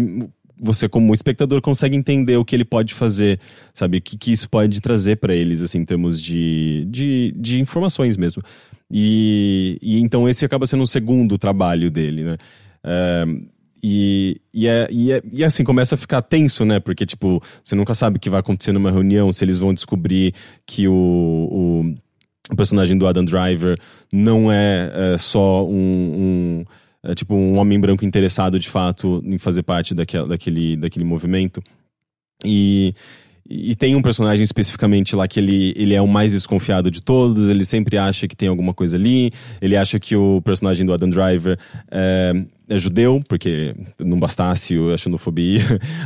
você 0.59 0.89
como 0.89 1.13
espectador 1.13 1.61
consegue 1.61 1.97
entender 1.97 2.39
o 2.39 2.45
que 2.45 2.57
ele 2.57 2.65
pode 2.65 2.95
fazer, 2.95 3.39
sabe? 3.75 3.99
O 3.99 4.01
que, 4.01 4.17
que 4.17 4.33
isso 4.33 4.49
pode 4.49 4.81
trazer 4.81 5.17
para 5.17 5.35
eles, 5.35 5.61
assim, 5.61 5.79
em 5.81 5.85
termos 5.85 6.19
de, 6.23 6.87
de, 6.89 7.35
de 7.37 7.61
informações 7.61 8.17
mesmo. 8.17 8.43
E, 8.91 9.77
e, 9.83 10.01
então 10.01 10.27
esse 10.27 10.45
acaba 10.47 10.67
sendo 10.67 10.85
o 10.85 10.87
segundo 10.87 11.37
trabalho 11.37 11.91
dele, 11.91 12.25
né? 12.25 12.37
Uh, 12.85 13.47
e, 13.83 14.41
e, 14.55 14.67
é, 14.67 14.89
e, 14.91 15.13
é, 15.13 15.23
e 15.31 15.45
assim, 15.45 15.63
começa 15.63 15.95
a 15.95 15.99
ficar 15.99 16.23
tenso, 16.23 16.65
né? 16.65 16.81
Porque, 16.81 17.05
tipo, 17.05 17.43
você 17.63 17.75
nunca 17.75 17.95
sabe 17.95 18.17
o 18.17 18.21
que 18.21 18.31
vai 18.31 18.41
acontecer 18.41 18.73
numa 18.73 18.91
reunião, 18.91 19.31
se 19.31 19.45
eles 19.45 19.59
vão 19.59 19.75
descobrir 19.75 20.33
que 20.65 20.89
o, 20.89 20.95
o 20.95 21.95
o 22.51 22.57
personagem 22.57 22.97
do 22.97 23.07
Adam 23.07 23.25
Driver 23.25 23.79
não 24.13 24.53
é, 24.53 25.15
é 25.15 25.19
só 25.19 25.65
um, 25.65 25.73
um 25.73 26.65
é, 27.03 27.15
tipo 27.15 27.35
um 27.35 27.59
homem 27.59 27.79
branco 27.79 28.05
interessado 28.05 28.59
de 28.59 28.69
fato 28.69 29.23
em 29.25 29.39
fazer 29.39 29.63
parte 29.63 29.95
daquele, 29.95 30.27
daquele, 30.27 30.77
daquele 30.77 31.05
movimento. 31.05 31.63
E, 32.45 32.95
e 33.49 33.75
tem 33.75 33.95
um 33.95 34.03
personagem 34.03 34.43
especificamente 34.43 35.15
lá 35.15 35.29
que 35.29 35.39
ele, 35.39 35.75
ele 35.77 35.95
é 35.95 36.01
o 36.01 36.09
mais 36.09 36.33
desconfiado 36.33 36.91
de 36.91 37.03
todos, 37.03 37.49
ele 37.49 37.65
sempre 37.65 37.99
acha 37.99 38.27
que 38.27 38.35
tem 38.35 38.49
alguma 38.49 38.73
coisa 38.73 38.97
ali, 38.97 39.31
ele 39.61 39.77
acha 39.77 40.01
que 40.01 40.17
o 40.17 40.41
personagem 40.43 40.85
do 40.85 40.93
Adam 40.93 41.11
Driver 41.11 41.59
é, 41.91 42.33
é 42.69 42.79
judeu, 42.79 43.23
porque 43.29 43.75
não 43.99 44.19
bastasse 44.19 44.77
a 44.93 44.97
xenofobia. 44.97 45.61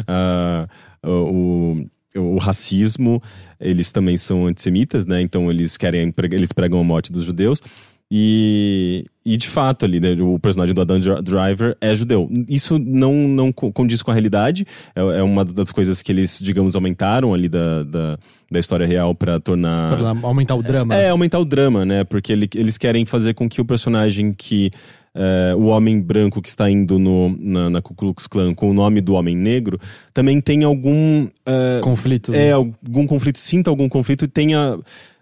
uh, 0.08 0.68
o, 1.08 1.86
o 2.18 2.38
racismo, 2.38 3.22
eles 3.60 3.92
também 3.92 4.16
são 4.16 4.46
antissemitas, 4.46 5.06
né? 5.06 5.20
Então 5.20 5.50
eles 5.50 5.76
querem 5.76 6.12
eles 6.32 6.52
pregam 6.52 6.80
a 6.80 6.84
morte 6.84 7.12
dos 7.12 7.24
judeus. 7.24 7.62
E, 8.10 9.04
e 9.24 9.36
de 9.36 9.46
fato, 9.46 9.84
ali, 9.84 10.00
né, 10.00 10.16
o 10.20 10.38
personagem 10.38 10.74
do 10.74 10.80
Adam 10.80 10.98
Driver 11.22 11.76
é 11.78 11.94
judeu. 11.94 12.26
Isso 12.48 12.78
não, 12.78 13.12
não 13.12 13.52
condiz 13.52 14.00
com 14.02 14.10
a 14.10 14.14
realidade. 14.14 14.66
É, 14.96 15.00
é 15.00 15.22
uma 15.22 15.44
das 15.44 15.70
coisas 15.70 16.00
que 16.00 16.10
eles, 16.10 16.40
digamos, 16.42 16.74
aumentaram 16.74 17.34
ali 17.34 17.48
da, 17.50 17.82
da, 17.82 18.18
da 18.50 18.58
história 18.58 18.86
real 18.86 19.14
para 19.14 19.38
tornar. 19.38 19.90
Tornar- 19.90 20.16
aumentar 20.24 20.54
o 20.54 20.62
drama. 20.62 20.94
É, 20.96 21.10
aumentar 21.10 21.38
o 21.38 21.44
drama, 21.44 21.84
né? 21.84 22.02
Porque 22.02 22.32
ele- 22.32 22.48
eles 22.54 22.78
querem 22.78 23.04
fazer 23.04 23.34
com 23.34 23.46
que 23.48 23.60
o 23.60 23.64
personagem 23.64 24.32
que. 24.32 24.70
é, 25.14 25.54
o 25.54 25.64
homem 25.66 26.00
branco 26.00 26.40
que 26.40 26.48
está 26.48 26.70
indo 26.70 26.98
no, 26.98 27.36
na, 27.38 27.68
na 27.68 27.82
Ku 27.82 27.94
Klux 27.94 28.26
Klan 28.26 28.54
com 28.54 28.70
o 28.70 28.74
nome 28.74 29.00
do 29.02 29.14
homem 29.14 29.36
negro 29.36 29.78
também 30.14 30.40
tenha 30.40 30.66
algum. 30.66 31.26
é, 31.44 31.80
Conflito. 31.82 32.32
é, 32.32 32.52
algum 32.52 33.06
conflito, 33.06 33.38
sinta 33.38 33.68
algum 33.68 33.88
conflito 33.88 34.24
e 34.24 34.28
tenha. 34.28 34.78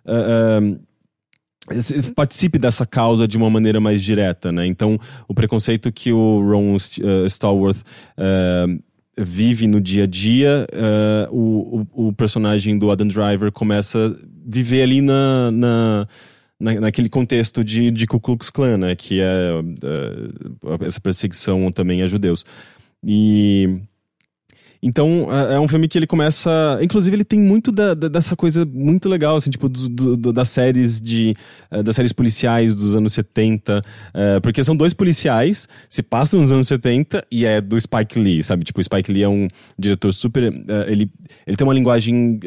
ah, 0.06 0.60
esse- 0.60 0.78
participe 2.14 2.58
dessa 2.58 2.86
causa 2.86 3.26
de 3.26 3.36
uma 3.36 3.50
maneira 3.50 3.80
mais 3.80 4.02
direta, 4.02 4.52
né? 4.52 4.66
Então, 4.66 4.98
o 5.28 5.34
preconceito 5.34 5.90
que 5.92 6.12
o 6.12 6.40
Ron 6.40 6.76
eh, 6.76 7.26
Stallworth 7.26 7.82
eh, 8.16 8.66
vive 9.18 9.66
no 9.66 9.80
dia 9.80 10.04
a 10.04 10.06
dia, 10.06 10.66
eh, 10.72 11.28
o, 11.30 12.12
personagem 12.16 12.78
do 12.78 12.90
Adam 12.90 13.06
Driver 13.08 13.50
começa 13.50 13.98
a 14.08 14.26
viver 14.46 14.82
ali 14.82 15.00
na, 15.00 15.50
na, 15.50 16.08
na- 16.60 16.80
naquele 16.80 17.08
contexto 17.08 17.64
de, 17.64 17.90
de 17.90 18.06
Ku 18.06 18.20
Klux 18.20 18.48
Klan, 18.50 18.76
né? 18.78 18.94
Que 18.94 19.20
é 19.20 19.50
essa 20.80 21.00
perseguição 21.00 21.70
também 21.72 22.02
a 22.02 22.06
judeus. 22.06 22.44
E 23.04 23.80
então, 24.82 25.28
é 25.32 25.54
é 25.54 25.60
um 25.60 25.66
filme 25.68 25.88
que 25.88 25.98
ele 25.98 26.06
começa. 26.06 26.78
Inclusive, 26.82 27.16
ele 27.16 27.24
tem 27.24 27.38
muito 27.38 27.70
da- 27.72 27.94
da- 27.94 28.08
dessa 28.08 28.36
coisa 28.36 28.64
muito 28.64 29.08
legal, 29.08 29.36
assim, 29.36 29.50
tipo, 29.50 29.68
do- 29.68 30.16
do- 30.16 30.32
das 30.32 30.48
séries 30.48 31.00
de. 31.00 31.34
eh, 31.70 31.82
das 31.82 31.96
séries 31.96 32.12
policiais 32.12 32.74
dos 32.74 32.94
anos 32.94 33.12
70. 33.12 33.82
eh, 34.14 34.40
porque 34.40 34.62
são 34.64 34.76
dois 34.76 34.92
policiais, 34.92 35.68
se 35.88 36.02
passam 36.02 36.40
nos 36.40 36.52
anos 36.52 36.68
70 36.68 37.24
e 37.30 37.44
é 37.44 37.60
do 37.60 37.80
Spike 37.80 38.18
Lee, 38.18 38.42
sabe? 38.42 38.64
Tipo, 38.64 38.80
o 38.80 38.84
Spike 38.84 39.12
Lee 39.12 39.22
é 39.22 39.28
um 39.28 39.48
diretor 39.78 40.12
super. 40.12 40.42
eh, 40.44 40.86
ele, 40.92 41.10
ele 41.46 41.56
tem 41.56 41.66
uma 41.66 41.74
linguagem. 41.74 42.38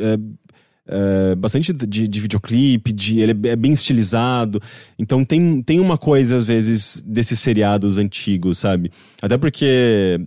eh, 0.91 1.35
bastante 1.35 1.71
de, 1.71 2.07
de 2.07 2.19
videoclipe, 2.19 2.91
de, 2.91 3.19
ele 3.19 3.31
é 3.47 3.55
bem 3.55 3.73
estilizado. 3.73 4.59
Então 4.97 5.23
tem, 5.23 5.61
tem 5.61 5.79
uma 5.79 5.97
coisa, 5.99 6.35
às 6.35 6.43
vezes, 6.43 7.03
desses 7.05 7.39
seriados 7.39 7.97
antigos, 7.99 8.57
sabe? 8.57 8.91
Até 9.21 9.37
porque. 9.37 10.19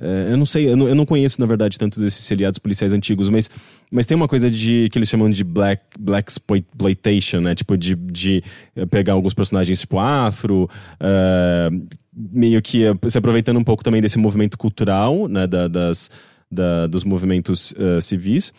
Eh, 0.00 0.28
eu 0.32 0.36
não 0.36 0.46
sei, 0.46 0.68
eu 0.70 0.76
não, 0.76 0.88
eu 0.88 0.94
não 0.94 1.06
conheço, 1.06 1.40
na 1.40 1.46
verdade, 1.46 1.78
tanto 1.78 2.00
desses 2.00 2.24
seriados 2.24 2.58
policiais 2.58 2.92
antigos, 2.92 3.28
mas, 3.28 3.48
mas 3.90 4.06
tem 4.06 4.16
uma 4.16 4.26
coisa 4.28 4.50
de 4.50 4.88
que 4.90 4.98
eles 4.98 5.08
chamam 5.08 5.30
de 5.30 5.44
black, 5.44 5.82
black 5.98 6.30
exploitation, 6.30 7.40
né? 7.40 7.54
Tipo, 7.54 7.76
de, 7.76 7.94
de 7.94 8.42
pegar 8.90 9.12
alguns 9.14 9.34
personagens 9.34 9.80
tipo 9.80 9.98
afro, 9.98 10.68
eh, 11.00 11.70
meio 12.12 12.60
que 12.60 12.84
eh, 12.84 12.94
se 13.08 13.18
aproveitando 13.18 13.58
um 13.58 13.64
pouco 13.64 13.84
também 13.84 14.00
desse 14.02 14.18
movimento 14.18 14.58
cultural, 14.58 15.28
né? 15.28 15.46
Da, 15.46 15.68
das, 15.68 16.10
da, 16.50 16.86
dos 16.86 17.04
movimentos 17.04 17.74
eh, 17.78 18.00
civis. 18.00 18.52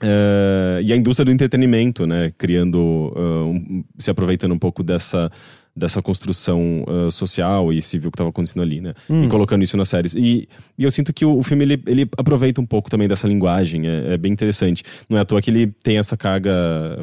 Eh, 0.00 0.80
e 0.84 0.92
a 0.92 0.96
indústria 0.96 1.24
do 1.24 1.32
entretenimento, 1.32 2.06
né? 2.06 2.30
Criando, 2.38 3.12
eh, 3.16 3.20
um- 3.20 3.84
se 3.98 4.10
aproveitando 4.10 4.52
um 4.52 4.58
pouco 4.58 4.82
dessa, 4.82 5.30
dessa 5.78 6.02
construção 6.02 6.84
eh, 6.86 7.10
social 7.10 7.72
e 7.72 7.80
civil 7.80 8.10
que 8.10 8.16
estava 8.16 8.30
acontecendo 8.30 8.62
ali, 8.62 8.80
né? 8.80 8.94
E 9.08 9.28
colocando 9.28 9.62
isso 9.62 9.76
nas 9.76 9.88
séries. 9.88 10.14
E, 10.14 10.48
e 10.76 10.84
eu 10.84 10.90
sinto 10.90 11.12
que 11.12 11.24
o, 11.24 11.38
o 11.38 11.42
filme 11.42 11.64
ele, 11.64 11.82
ele 11.86 12.08
aproveita 12.16 12.60
um 12.60 12.66
pouco 12.66 12.90
também 12.90 13.08
dessa 13.08 13.26
linguagem, 13.26 13.86
é, 13.86 14.14
é 14.14 14.18
bem 14.18 14.32
interessante. 14.32 14.82
Não 15.08 15.16
é 15.16 15.20
à 15.20 15.24
toa 15.24 15.40
que 15.40 15.50
ele 15.50 15.68
tem 15.82 15.98
essa 15.98 16.16
carga 16.16 16.52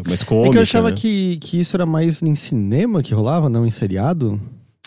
mais 0.08 0.24
cômica. 0.24 0.50
É 0.50 0.52
que 0.52 0.58
eu 0.58 0.62
achava 0.62 0.90
né? 0.90 0.96
que, 0.96 1.38
que 1.38 1.60
isso 1.60 1.76
era 1.76 1.86
mais 1.86 2.22
em 2.22 2.36
cinema 2.36 3.02
que 3.02 3.14
rolava, 3.14 3.50
não 3.50 3.66
em 3.66 3.72
seriado. 3.72 4.40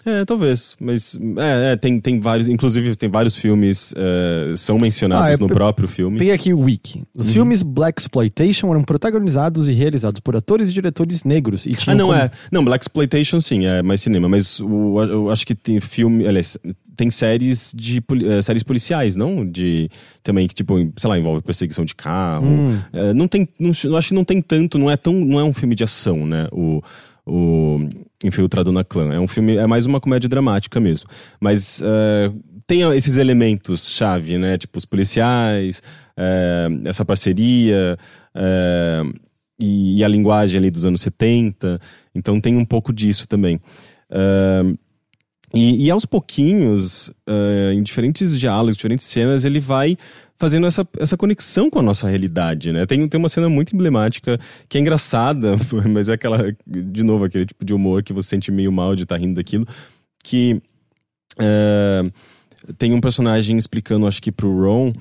É, 0.07 0.25
talvez. 0.25 0.77
Mas 0.81 1.19
é, 1.37 1.73
é, 1.73 1.77
tem, 1.77 2.01
tem 2.01 2.21
vários. 2.21 2.49
Inclusive, 2.49 2.95
tem 2.97 3.09
vários 3.09 3.35
filmes 3.35 3.93
eh, 3.97 4.55
são 4.57 4.79
mencionados 4.79 5.27
Ah, 5.27 5.33
é, 5.33 5.37
no 5.37 5.49
próprio 5.49 5.89
filme. 5.89 6.17
Peguei 6.19 6.33
aqui 6.33 6.55
o 6.55 6.61
Wiki. 6.61 7.03
Os 7.17 7.27
Uhum. 7.29 7.33
filmes 7.33 7.63
Black 7.63 8.01
Exploitation 8.01 8.71
eram 8.71 8.83
protagonizados 8.85 9.69
e 9.69 9.73
realizados 9.73 10.21
por 10.21 10.37
atores 10.37 10.71
e 10.71 10.73
diretores 10.73 11.25
negros. 11.25 11.67
E 11.67 11.73
Ah, 11.87 11.95
não 11.95 12.07
como- 12.09 12.19
é. 12.19 12.31
Não, 12.51 12.65
Black 12.65 12.85
Exploitation 12.85 13.41
sim, 13.41 13.67
é 13.67 13.83
mais 13.83 14.01
cinema. 14.01 14.29
Mas 14.29 14.61
o, 14.61 15.03
eu 15.03 15.31
acho 15.31 15.47
que 15.47 15.55
tem 15.55 15.81
filme. 15.81 16.27
Aliás, 16.27 16.57
tem 16.97 17.11
séries 17.11 17.73
de 17.77 18.03
eh, 18.25 18.41
séries 18.43 18.63
policiais, 18.63 19.15
não? 19.17 19.45
De. 19.45 19.91
Também 20.23 20.47
que, 20.49 20.55
tipo, 20.55 20.75
sei 20.97 21.11
lá, 21.11 21.19
envolve 21.19 21.43
perseguição 21.43 21.85
de 21.85 21.95
carro. 21.95 22.47
Hum. 22.47 22.79
Eh, 22.93 23.13
não 23.15 23.27
tem. 23.29 23.49
Não, 23.59 23.71
acho 23.97 24.09
que 24.09 24.15
não 24.15 24.25
tem 24.25 24.41
tanto, 24.41 24.79
não 24.79 24.91
é 24.91 24.97
tão. 24.97 25.13
Não 25.13 25.39
é 25.41 25.45
um 25.45 25.53
filme 25.53 25.75
de 25.75 25.85
ação, 25.85 26.25
né? 26.27 26.47
O. 26.53 26.81
O 27.31 27.89
Infiltrado 28.25 28.73
na 28.73 28.83
Clã. 28.83 29.15
É 29.15 29.21
um 29.21 29.29
filme. 29.29 29.57
É 29.57 29.67
mais 29.67 29.87
uma 29.87 30.01
comédia 30.01 30.29
dramática 30.29 30.81
mesmo. 30.81 31.09
Mas. 31.41 31.81
eh, 31.83 32.33
tem 32.67 32.83
esses 32.95 33.17
elementos 33.17 33.89
chave, 33.89 34.37
né? 34.37 34.59
Tipo, 34.59 34.77
os 34.77 34.85
policiais, 34.85 35.83
eh, 36.17 36.69
essa 36.85 37.05
parceria. 37.05 37.97
eh, 38.35 39.03
e, 39.61 39.99
e 39.99 40.05
a 40.05 40.09
linguagem 40.09 40.59
ali 40.59 40.71
dos 40.71 40.85
anos 40.85 41.01
70. 41.01 41.81
Então 42.15 42.41
tem 42.41 42.57
um 42.57 42.65
pouco 42.65 42.93
disso 42.93 43.27
também. 43.27 43.61
E, 45.53 45.87
e 45.87 45.91
aos 45.91 46.05
pouquinhos, 46.05 47.11
em 47.75 47.83
diferentes 47.83 48.39
diálogos, 48.39 48.77
diferentes 48.77 49.07
cenas, 49.07 49.45
ele 49.45 49.59
vai 49.59 49.97
fazendo 50.39 50.67
essa, 50.67 50.87
essa 50.99 51.17
conexão 51.17 51.69
com 51.69 51.79
a 51.79 51.83
nossa 51.83 52.09
realidade, 52.09 52.73
né? 52.73 52.87
Tem, 52.87 53.07
tem 53.07 53.19
uma 53.19 53.29
cena 53.29 53.49
muito 53.49 53.75
emblemática, 53.75 54.39
que 54.69 54.79
é 54.79 54.81
engraçada, 54.81 55.57
mas 55.91 56.09
é 56.09 56.15
aquela, 56.15 56.55
de 56.67 57.03
novo, 57.03 57.25
aquele 57.25 57.47
tipo 57.47 57.65
de 57.65 57.75
humor 57.75 58.03
que 58.03 58.13
você 58.13 58.29
sente 58.29 58.51
meio 58.51 58.71
mal 58.71 58.95
de 58.95 59.03
estar 59.03 59.17
rindo 59.17 59.35
daquilo, 59.35 59.67
que 60.23 60.63
ah, 61.39 62.11
tem 62.77 62.93
um 62.93 63.01
personagem 63.01 63.57
explicando, 63.57 64.07
acho 64.07 64.23
que 64.23 64.33
pro 64.33 64.61
Ron, 64.61 64.93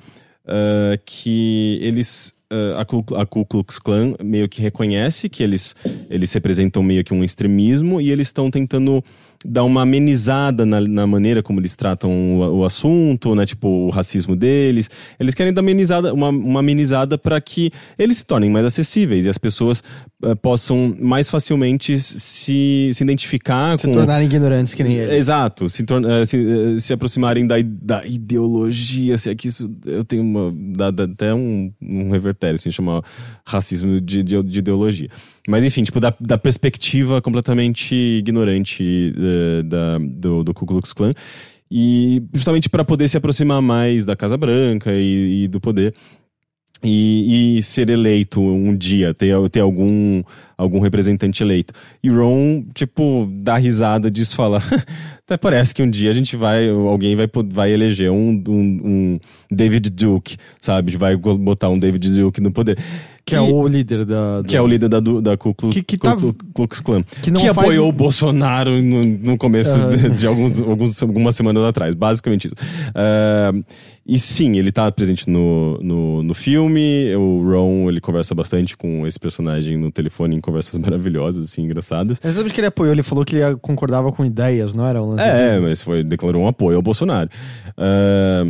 ah, 0.46 0.98
que 1.04 1.78
eles. 1.82 2.34
ah, 2.50 2.80
a, 2.80 2.84
Ku, 2.84 3.04
a 3.14 3.26
Ku 3.26 3.44
Klux 3.44 3.78
Klan 3.78 4.14
meio 4.22 4.48
que 4.48 4.62
reconhece 4.62 5.28
que 5.28 5.42
eles, 5.42 5.76
eles 6.08 6.32
representam 6.32 6.82
meio 6.82 7.04
que 7.04 7.12
um 7.12 7.22
extremismo 7.22 8.00
e 8.00 8.10
eles 8.10 8.28
estão 8.28 8.50
tentando 8.50 9.04
dar 9.44 9.62
uma 9.64 9.82
amenizada 9.82 10.66
na, 10.66 10.80
na 10.80 11.06
maneira 11.06 11.42
como 11.42 11.60
eles 11.60 11.76
tratam 11.76 12.10
o, 12.40 12.58
o 12.58 12.64
assunto, 12.64 13.34
né? 13.34 13.46
Tipo, 13.46 13.68
o 13.68 13.90
racismo 13.90 14.34
deles. 14.34 14.90
Eles 15.18 15.34
querem 15.34 15.52
dar 15.52 15.60
amenizada, 15.60 16.12
uma, 16.12 16.28
uma 16.30 16.60
amenizada 16.60 17.16
para 17.16 17.40
que 17.40 17.70
eles 17.98 18.16
se 18.18 18.24
tornem 18.26 18.50
mais 18.50 18.66
acessíveis 18.66 19.24
e 19.24 19.28
as 19.28 19.38
pessoas 19.38 19.82
eh, 20.24 20.34
possam 20.34 20.94
mais 21.00 21.28
facilmente 21.28 21.98
se, 22.00 22.90
se 22.92 23.02
identificar 23.02 23.78
Se 23.78 23.86
com. 23.86 23.92
tornarem 23.92 24.26
ignorantes 24.26 24.74
que 24.74 24.82
nem 24.82 24.96
eles. 24.96 25.14
Exato, 25.14 25.68
se, 25.68 25.84
torna- 25.84 26.20
eh, 26.20 26.24
se, 26.26 26.36
eh, 26.76 26.80
se 26.80 26.92
aproximarem 26.92 27.46
da, 27.46 27.56
da 27.62 28.04
ideologia, 28.06 29.16
se 29.16 29.30
é 29.30 29.34
que 29.34 29.48
isso 29.48 29.70
eu 29.86 30.04
tenho 30.04 30.22
uma. 30.22 30.52
dá, 30.76 30.90
dá 30.90 31.04
até 31.04 31.32
um, 31.34 31.72
um 31.80 32.10
revertério, 32.10 32.54
assim, 32.56 32.70
chama 32.70 33.02
racismo 33.46 34.00
de, 34.00 34.22
de, 34.22 34.42
de 34.42 34.58
ideologia. 34.58 35.08
Mas 35.48 35.64
enfim, 35.64 35.82
tipo, 35.82 35.98
da, 35.98 36.14
da 36.20 36.36
perspectiva 36.36 37.22
completamente 37.22 37.94
ignorante 37.94 39.14
eh, 39.16 39.62
da, 39.62 39.96
do, 39.98 40.44
do 40.44 40.52
Ku 40.52 40.66
Klux 40.66 40.92
Klan. 40.92 41.12
E 41.70 42.22
justamente 42.34 42.68
para 42.68 42.84
poder 42.84 43.08
se 43.08 43.16
aproximar 43.16 43.62
mais 43.62 44.04
da 44.04 44.14
Casa 44.14 44.36
Branca 44.36 44.92
e, 44.92 45.44
e 45.44 45.48
do 45.48 45.58
poder. 45.58 45.94
E, 46.84 47.58
e 47.58 47.62
ser 47.62 47.88
eleito 47.90 48.40
um 48.40 48.76
dia, 48.76 49.12
ter, 49.12 49.34
ter 49.48 49.60
algum, 49.60 50.22
algum 50.56 50.80
representante 50.80 51.42
eleito. 51.42 51.72
E 52.04 52.10
Ron, 52.10 52.64
tipo, 52.74 53.26
dá 53.32 53.56
risada 53.56 54.10
disso, 54.10 54.36
fala. 54.36 54.62
Até 55.24 55.38
parece 55.38 55.74
que 55.74 55.82
um 55.82 55.90
dia 55.90 56.10
a 56.10 56.12
gente 56.12 56.36
vai, 56.36 56.68
alguém 56.68 57.16
vai, 57.16 57.28
vai 57.46 57.72
eleger 57.72 58.10
um, 58.10 58.42
um, 58.46 58.80
um 58.84 59.18
David 59.50 59.90
Duke, 59.90 60.36
sabe? 60.60 60.96
Vai 60.96 61.16
botar 61.16 61.70
um 61.70 61.78
David 61.78 62.10
Duke 62.10 62.40
no 62.40 62.52
poder. 62.52 62.78
Que 63.28 63.34
é 63.36 63.40
o 63.40 63.66
líder 63.68 64.04
da. 64.04 64.42
que 64.46 64.56
é 64.56 64.62
o 64.62 64.66
líder 64.66 64.88
da, 64.88 65.00
da 65.00 65.36
Ku 65.36 65.54
Klux, 65.54 65.74
Que- 65.74 65.82
que 65.82 65.96
tá- 65.98 66.16
Klux- 66.16 66.38
Klux 66.54 66.80
Klan. 66.80 67.02
que 67.22 67.30
não 67.30 67.40
que 67.40 67.46
faz- 67.52 67.58
apoiou 67.58 67.88
o 67.88 67.92
Bolsonaro 67.92 68.80
no, 68.82 69.00
no 69.00 69.36
começo 69.38 69.74
Aham. 69.76 69.96
de, 69.96 70.08
de 70.10 70.26
alguns, 70.26 70.60
alguns, 70.60 71.02
algumas 71.02 71.36
semanas 71.36 71.62
atrás. 71.64 71.94
Basicamente 71.94 72.46
isso. 72.46 72.54
Ah, 72.94 73.52
e 74.06 74.18
sim, 74.18 74.56
ele 74.56 74.72
tá 74.72 74.90
presente 74.90 75.28
no, 75.28 75.78
no, 75.82 76.22
no 76.22 76.32
filme. 76.34 77.14
O 77.16 77.42
Ron, 77.46 77.88
ele 77.90 78.00
conversa 78.00 78.34
bastante 78.34 78.76
com 78.76 79.06
esse 79.06 79.18
personagem 79.20 79.76
no 79.76 79.90
telefone 79.90 80.34
em 80.36 80.40
conversas 80.40 80.78
maravilhosas, 80.80 81.44
assim, 81.44 81.62
engraçadas. 81.62 82.18
Mas 82.24 82.34
sabe 82.34 82.50
que 82.50 82.60
ele 82.60 82.68
apoiou? 82.68 82.92
Ele 82.92 83.02
falou 83.02 83.24
que 83.24 83.36
ele 83.36 83.56
concordava 83.56 84.10
com 84.10 84.24
ideias, 84.24 84.74
não 84.74 84.86
era? 84.86 85.02
Um 85.02 85.18
É, 85.18 85.52
assim? 85.56 85.62
mas 85.62 85.82
foi, 85.82 86.02
declarou 86.02 86.42
um 86.42 86.48
apoio 86.48 86.76
ao 86.76 86.82
Bolsonaro. 86.82 87.28
Ah, 87.76 88.46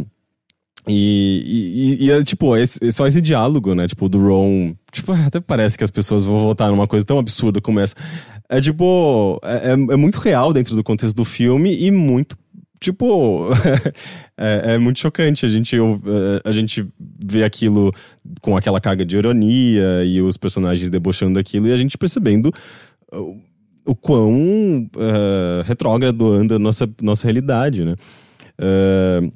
e, 0.88 1.96
e, 2.01 2.07
e, 2.07 2.11
é, 2.11 2.22
tipo, 2.22 2.57
esse- 2.57 2.79
é 2.83 2.90
só 2.90 3.07
esse 3.07 3.20
diálogo, 3.20 3.74
né? 3.74 3.87
Tipo, 3.87 4.09
do 4.09 4.18
Ron. 4.18 4.74
Tipo, 4.90 5.12
até 5.27 5.40
parece 5.40 5.77
que 5.77 5.85
as 5.85 5.90
pessoas 5.90 6.24
vão 6.24 6.40
votar 6.40 6.70
numa 6.70 6.87
coisa 6.87 7.05
tão 7.05 7.18
absurda 7.18 7.61
como 7.61 7.81
essa. 7.81 7.94
É 8.48 8.61
tipo. 8.61 9.38
É, 9.44 9.68
é- 9.70 9.94
é 9.94 9.96
muito 9.96 10.16
real 10.18 10.53
dentro 10.53 10.74
do 10.74 10.83
contexto 10.83 11.14
do 11.16 11.24
filme 11.24 11.77
e 11.79 11.90
muito 11.90 12.37
tipo, 12.81 13.48
é, 14.38 14.74
é, 14.74 14.79
muito 14.79 15.01
chocante. 15.01 15.44
A 15.44 15.48
gente, 15.48 15.77
a 16.44 16.53
gente 16.53 16.87
vê 17.24 17.42
aquilo 17.44 17.92
com 18.40 18.57
aquela 18.57 18.81
carga 18.81 19.05
de 19.05 19.16
ironia 19.16 20.05
e 20.05 20.22
os 20.22 20.37
personagens 20.37 20.88
debochando 20.88 21.35
daquilo 21.35 21.66
e 21.66 21.72
a 21.72 21.77
gente 21.77 21.98
percebendo 21.98 22.53
o, 23.12 23.37
o 23.85 23.96
quão 23.96 24.88
uh, 24.94 25.62
retrógrado 25.64 26.31
anda 26.31 26.55
a 26.55 26.59
nossa, 26.59 26.88
nossa 27.03 27.24
realidade, 27.24 27.85
né? 27.85 27.96
Uh, 28.61 29.33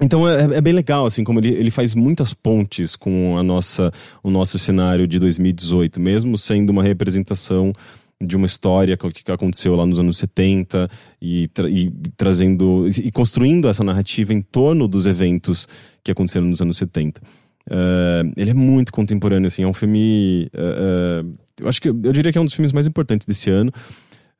então 0.00 0.28
é, 0.28 0.56
é, 0.56 0.60
bem 0.60 0.72
legal, 0.72 1.06
assim, 1.06 1.24
como 1.24 1.40
ele, 1.40 1.48
ele 1.48 1.70
faz 1.70 1.94
muitas 1.94 2.32
pontes 2.32 2.96
com 2.96 3.36
a 3.38 3.42
nossa, 3.42 3.92
o 4.22 4.30
nosso 4.30 4.58
cenário 4.58 5.06
de 5.06 5.18
2018, 5.18 6.00
mesmo 6.00 6.36
sendo 6.36 6.70
uma 6.70 6.82
representação 6.82 7.72
de 8.20 8.36
uma 8.36 8.46
história 8.46 8.96
que 8.96 9.30
aconteceu 9.30 9.76
lá 9.76 9.86
nos 9.86 10.00
anos 10.00 10.18
70 10.18 10.90
e, 11.22 11.46
tra 11.48 11.68
e 11.70 11.90
trazendo 12.16 12.88
e 12.88 13.12
construindo 13.12 13.68
essa 13.68 13.84
narrativa 13.84 14.32
em 14.32 14.42
torno 14.42 14.88
dos 14.88 15.06
eventos 15.06 15.68
que 16.02 16.10
aconteceram 16.10 16.46
nos 16.46 16.60
anos 16.60 16.76
70. 16.78 17.20
Uh, 17.20 17.24
eh, 17.70 18.22
ele 18.36 18.50
é 18.50 18.54
muito 18.54 18.92
contemporâneo, 18.92 19.46
assim, 19.46 19.62
é 19.62 19.66
um 19.66 19.74
filme. 19.74 20.50
Uh, 20.54 21.26
uh, 21.26 21.34
eu 21.60 21.68
acho 21.68 21.80
que 21.80 21.88
eu 21.88 22.12
diria 22.12 22.32
que 22.32 22.38
é 22.38 22.40
um 22.40 22.44
dos 22.44 22.54
filmes 22.54 22.72
mais 22.72 22.86
importantes 22.86 23.26
desse 23.26 23.50
ano. 23.50 23.70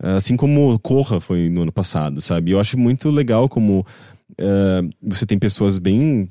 assim 0.00 0.36
como 0.36 0.78
Corra 0.78 1.20
foi 1.20 1.48
no 1.48 1.62
ano 1.62 1.72
passado, 1.72 2.20
sabe? 2.20 2.52
Eu 2.52 2.60
acho 2.60 2.78
muito 2.78 3.10
legal 3.10 3.48
como 3.48 3.86
você 5.02 5.26
tem 5.26 5.38
pessoas 5.38 5.78
bem 5.78 6.30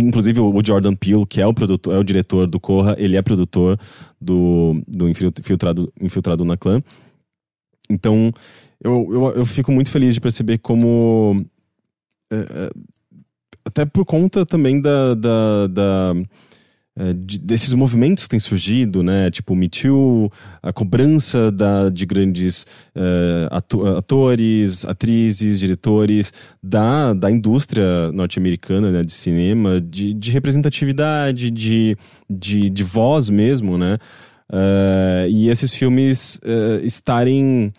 inclusive 0.00 0.40
o 0.40 0.64
Jordan 0.64 0.94
Peele, 0.94 1.26
que 1.26 1.40
é 1.40 1.46
o 1.46 1.52
produtor, 1.52 1.94
é 1.94 1.98
o 1.98 2.04
diretor 2.04 2.46
do 2.46 2.58
Corra, 2.58 2.96
ele 2.98 3.16
é 3.16 3.22
produtor 3.22 3.78
do, 4.20 4.82
do 4.88 5.08
Infiltrado, 5.08 5.92
Infiltrado 6.00 6.44
na 6.44 6.56
Clã. 6.56 6.82
Então, 7.90 8.32
eu, 8.82 9.06
eu, 9.10 9.30
eu 9.36 9.46
fico 9.46 9.70
muito 9.70 9.90
feliz 9.90 10.14
de 10.14 10.20
perceber 10.20 10.58
como. 10.58 11.44
É, 12.32 12.70
até 13.64 13.84
por 13.84 14.04
conta 14.04 14.46
também 14.46 14.80
da, 14.80 15.14
da, 15.14 15.66
da 15.66 16.14
de, 17.14 17.38
desses 17.38 17.74
movimentos 17.74 18.24
que 18.24 18.30
têm 18.30 18.40
surgido, 18.40 19.02
né? 19.02 19.30
Tipo 19.30 19.52
o 19.52 19.56
Me 19.56 19.68
Too, 19.68 20.30
a 20.62 20.72
cobrança 20.72 21.52
da, 21.52 21.90
de 21.90 22.06
grandes 22.06 22.66
uh, 22.96 23.96
atores, 23.98 24.84
atrizes, 24.84 25.60
diretores 25.60 26.32
da, 26.62 27.12
da 27.12 27.30
indústria 27.30 28.10
norte-americana 28.12 28.90
né, 28.90 29.02
de 29.02 29.12
cinema, 29.12 29.80
de, 29.80 30.14
de 30.14 30.30
representatividade, 30.30 31.50
de, 31.50 31.96
de, 32.28 32.70
de 32.70 32.84
voz 32.84 33.28
mesmo, 33.28 33.76
né? 33.76 33.98
Uh, 34.48 35.28
e 35.28 35.48
esses 35.48 35.74
filmes 35.74 36.40
uh, 36.44 36.84
estarem 36.84 37.72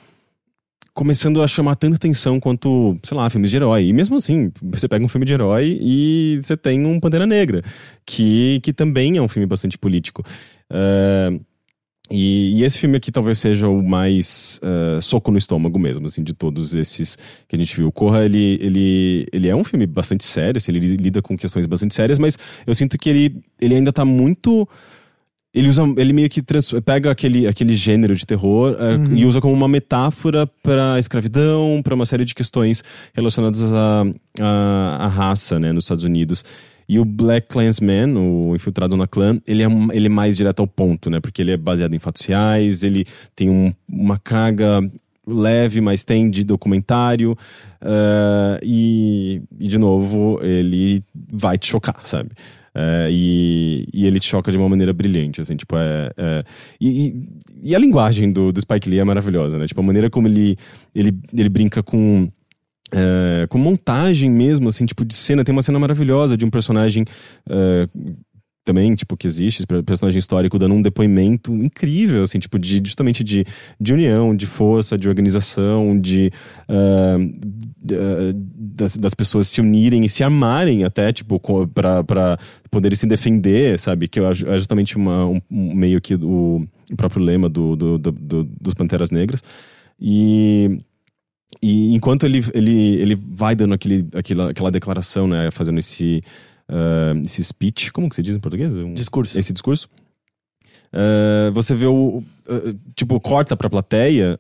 começando 0.98 1.44
a 1.44 1.48
chamar 1.48 1.76
tanta 1.76 1.96
atenção 1.96 2.40
quanto, 2.40 2.98
sei 3.04 3.16
lá, 3.16 3.30
filmes 3.30 3.52
de 3.52 3.58
herói. 3.58 3.86
E 3.86 3.94
mesmo 3.94 4.16
assim, 4.16 4.52
você 4.60 4.88
pega 4.88 5.06
um 5.06 5.08
filme 5.08 5.28
de 5.28 5.34
herói 5.34 5.78
e 5.80 6.40
você 6.42 6.58
tem 6.58 6.84
um 6.88 7.00
Pantera 7.00 7.28
Negra, 7.28 7.62
que, 8.04 8.60
que 8.64 8.74
também 8.74 9.16
é 9.16 9.22
um 9.22 9.28
filme 9.28 9.46
bastante 9.46 9.78
político. 9.78 10.24
Uh, 10.72 11.40
e, 12.10 12.60
e, 12.60 12.64
esse 12.64 12.80
filme 12.80 12.98
aqui 12.98 13.12
talvez 13.12 13.38
seja 13.38 13.68
o 13.68 13.84
mais 13.84 14.60
uh, 14.64 15.00
soco 15.00 15.30
no 15.30 15.38
estômago 15.38 15.78
mesmo, 15.78 16.08
assim, 16.08 16.24
de 16.24 16.34
todos 16.34 16.74
esses 16.74 17.16
que 17.48 17.56
a 17.56 17.60
gente 17.60 17.76
viu. 17.76 17.92
Corra, 17.92 18.26
ele, 18.26 18.58
ele, 18.60 19.28
ele 19.32 19.48
é 19.48 19.56
um 19.56 19.64
filme 19.64 19.86
bastante 19.86 20.24
sério, 20.24 20.58
assim, 20.58 20.72
ele 20.72 20.98
lida 20.98 21.22
com 21.22 21.38
questões 21.38 21.68
bastante 21.68 21.94
sérias, 21.94 22.18
mas 22.18 22.40
eu 22.66 22.74
sinto 22.74 22.98
que 22.98 23.08
ele, 23.08 23.40
ele 23.62 23.76
ainda 23.76 23.94
tá 23.94 24.04
muito 24.04 24.68
ele 25.54 25.70
usa 25.70 25.84
ele 25.98 26.14
meio 26.14 26.30
que 26.30 26.42
trans, 26.42 26.74
pega 26.86 27.10
aquele, 27.10 27.48
aquele 27.48 27.76
gênero 27.76 28.16
de 28.16 28.26
terror 28.26 28.74
uh, 28.74 29.00
uhum. 29.00 29.16
e 29.16 29.26
usa 29.26 29.42
como 29.42 29.54
uma 29.54 29.68
metáfora 29.68 30.46
para 30.62 31.00
escravidão, 31.00 31.82
para 31.84 31.96
uma 31.96 32.06
série 32.06 32.26
de 32.26 32.36
questões 32.36 32.84
relacionadas 33.14 33.74
à, 33.74 34.04
à, 34.40 35.06
à, 35.06 35.08
raça, 35.08 35.60
né, 35.60 35.72
nos 35.72 35.86
Estados 35.86 36.04
Unidos. 36.04 36.44
E 36.90 37.00
o 37.00 37.06
Black 37.06 37.50
Klansman, 37.50 38.16
o 38.18 38.56
infiltrado 38.56 38.96
na 38.96 39.08
clã, 39.08 39.42
ele 39.46 39.62
é, 39.62 39.68
ele 39.92 40.06
é 40.06 40.10
mais 40.10 40.38
direto 40.38 40.62
ao 40.62 40.68
ponto, 40.68 41.10
né? 41.10 41.20
Porque 41.20 41.42
ele 41.42 41.52
é 41.52 41.58
baseado 41.58 41.94
em 41.94 42.00
fatos 42.00 42.22
reais, 42.22 42.82
ele 42.82 43.06
tem 43.36 43.50
um, 43.50 43.74
uma 43.90 44.18
carga 44.18 44.80
leve, 45.28 45.82
mas 45.82 46.06
tem 46.06 46.30
de 46.30 46.46
documentário. 46.46 47.34
Uh, 47.82 48.58
e, 48.64 49.42
e, 49.60 49.68
de 49.68 49.78
novo, 49.78 50.40
ele 50.42 51.04
vai 51.14 51.58
te 51.58 51.68
chocar, 51.68 52.00
sabe? 52.04 52.30
É, 52.74 53.08
e, 53.12 53.88
e, 53.94 54.06
ele 54.06 54.20
te 54.20 54.28
choca 54.28 54.52
de 54.52 54.58
uma 54.58 54.70
maneira 54.70 54.94
brilhante, 54.94 55.42
assim, 55.42 55.56
tipo, 55.56 55.76
é... 55.76 56.12
é 56.18 56.44
e, 56.80 57.28
e, 57.64 57.76
a 57.76 57.80
linguagem 57.80 58.32
do, 58.32 58.52
do 58.52 58.62
Spike 58.62 58.90
Lee 58.90 59.00
é 59.00 59.04
maravilhosa, 59.04 59.58
né? 59.58 59.68
Tipo, 59.68 59.82
a 59.82 59.84
maneira 59.84 60.10
como 60.10 60.28
ele, 60.28 60.58
ele, 60.94 61.18
ele 61.34 61.50
brinca 61.50 61.82
com... 61.82 62.30
É, 62.90 63.46
com 63.50 63.58
montagem 63.58 64.30
mesmo, 64.30 64.70
assim, 64.70 64.86
tipo, 64.86 65.04
de 65.04 65.14
cena. 65.14 65.44
Tem 65.44 65.52
uma 65.52 65.62
cena 65.62 65.78
maravilhosa 65.78 66.38
de 66.38 66.46
um 66.46 66.50
personagem 66.50 67.04
é, 67.50 67.86
também, 68.68 68.94
tipo, 68.96 69.16
que 69.16 69.26
existe, 69.26 69.66
personagem 69.86 70.20
histórico 70.20 70.60
dando 70.60 70.76
um 70.76 70.82
depoimento 70.82 71.54
incrível, 71.56 72.24
assim, 72.24 72.38
tipo, 72.38 72.60
de, 72.60 72.82
justamente 72.84 73.24
de, 73.24 73.46
de 73.80 73.94
união, 73.94 74.36
de 74.36 74.46
força, 74.46 74.98
de 74.98 75.08
organização, 75.08 75.98
de, 75.98 76.30
uh, 76.68 78.34
das, 78.58 78.98
das, 78.98 79.14
pessoas 79.14 79.48
se 79.48 79.62
unirem 79.62 80.04
e 80.04 80.10
se 80.10 80.22
amarem 80.22 80.84
até, 80.84 81.14
tipo, 81.14 81.40
para 81.74 82.38
poderem 82.70 82.98
se 82.98 83.08
defender, 83.08 83.80
sabe? 83.80 84.10
Que 84.10 84.20
é 84.20 84.34
justamente 84.58 84.98
uma, 84.98 85.26
um, 85.26 85.42
meio 85.50 86.02
que 86.02 86.16
o 86.16 86.68
próprio 86.98 87.24
lema 87.24 87.48
do, 87.48 87.74
do, 87.74 87.98
do, 87.98 88.12
do, 88.12 88.44
dos 88.44 88.74
Panteras 88.74 89.12
Negras. 89.12 89.42
E 89.98 90.82
e 91.64 91.96
enquanto 91.96 92.26
ele, 92.26 92.44
ele, 92.54 92.96
ele 93.02 93.16
vai 93.16 93.56
dando 93.56 93.74
aquele, 93.74 94.06
aquela, 94.14 94.52
aquela 94.52 94.70
declaração, 94.70 95.28
né, 95.28 95.50
fazendo 95.50 95.80
esse, 95.80 96.22
uh, 96.70 97.22
esse 97.26 97.44
speech, 97.44 97.92
como 97.92 98.10
que 98.10 98.16
se 98.16 98.24
diz 98.24 98.36
em 98.36 98.40
português? 98.40 98.76
Um, 98.76 98.94
discurso. 98.94 99.38
Esse 99.38 99.54
discurso. 99.54 99.90
Uh, 100.94 101.52
você 101.52 101.76
vê 101.76 101.86
o. 101.86 102.24
Uh, 102.48 102.80
tipo, 102.96 103.20
corta 103.20 103.58
pra 103.58 103.70
plateia, 103.70 104.40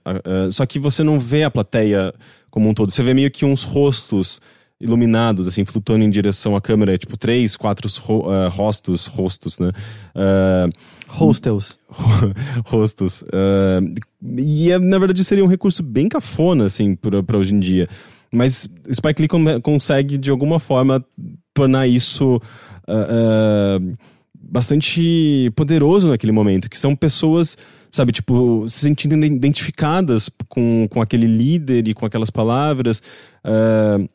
só 0.51 0.65
que 0.65 0.79
você 0.79 1.03
não 1.03 1.19
vê 1.19 1.43
a 1.43 1.51
plateia 1.51 2.13
como 2.49 2.69
um 2.69 2.73
todo. 2.73 2.91
Você 2.91 3.03
vê 3.03 3.13
meio 3.13 3.29
que 3.29 3.45
uns 3.45 3.63
rostos 3.63 4.39
iluminados, 4.79 5.47
assim, 5.47 5.65
flutuando 5.65 6.03
em 6.03 6.09
direção 6.09 6.55
à 6.55 6.61
câmera, 6.61 6.93
é, 6.93 6.97
tipo 6.97 7.17
três, 7.17 7.55
quatro 7.55 7.87
uh, 7.87 8.49
rostos, 8.49 9.07
rostos, 9.07 9.57
né? 9.59 9.71
Uh, 10.15 10.71
Hostels. 11.07 11.77
rostos. 12.65 13.23
Uh, 13.23 13.95
e 14.37 14.71
é, 14.71 14.77
na 14.77 14.99
verdade 14.99 15.23
seria 15.23 15.43
um 15.43 15.47
recurso 15.47 15.81
bem 15.81 16.07
cafona, 16.07 16.65
assim, 16.65 16.95
para 16.95 17.37
hoje 17.37 17.53
em 17.53 17.59
dia. 17.59 17.87
Mas 18.31 18.69
Spike 18.91 19.21
Lee 19.21 19.61
consegue, 19.61 20.17
de 20.17 20.31
alguma 20.31 20.59
forma, 20.59 21.03
tornar 21.53 21.87
isso 21.87 22.37
uh, 22.87 23.79
uh, 23.79 23.97
bastante 24.33 25.51
poderoso 25.55 26.09
naquele 26.09 26.31
momento, 26.31 26.69
que 26.69 26.77
são 26.77 26.95
pessoas, 26.95 27.57
sabe, 27.91 28.11
tipo, 28.11 28.65
se 28.67 28.79
sentindo 28.79 29.15
identificadas 29.25 30.29
com, 30.47 30.87
com 30.89 31.01
aquele 31.01 31.27
líder 31.27 31.87
e 31.87 31.93
com 31.93 32.05
aquelas 32.05 32.29
palavras. 32.29 33.01
Uh, 33.43 34.07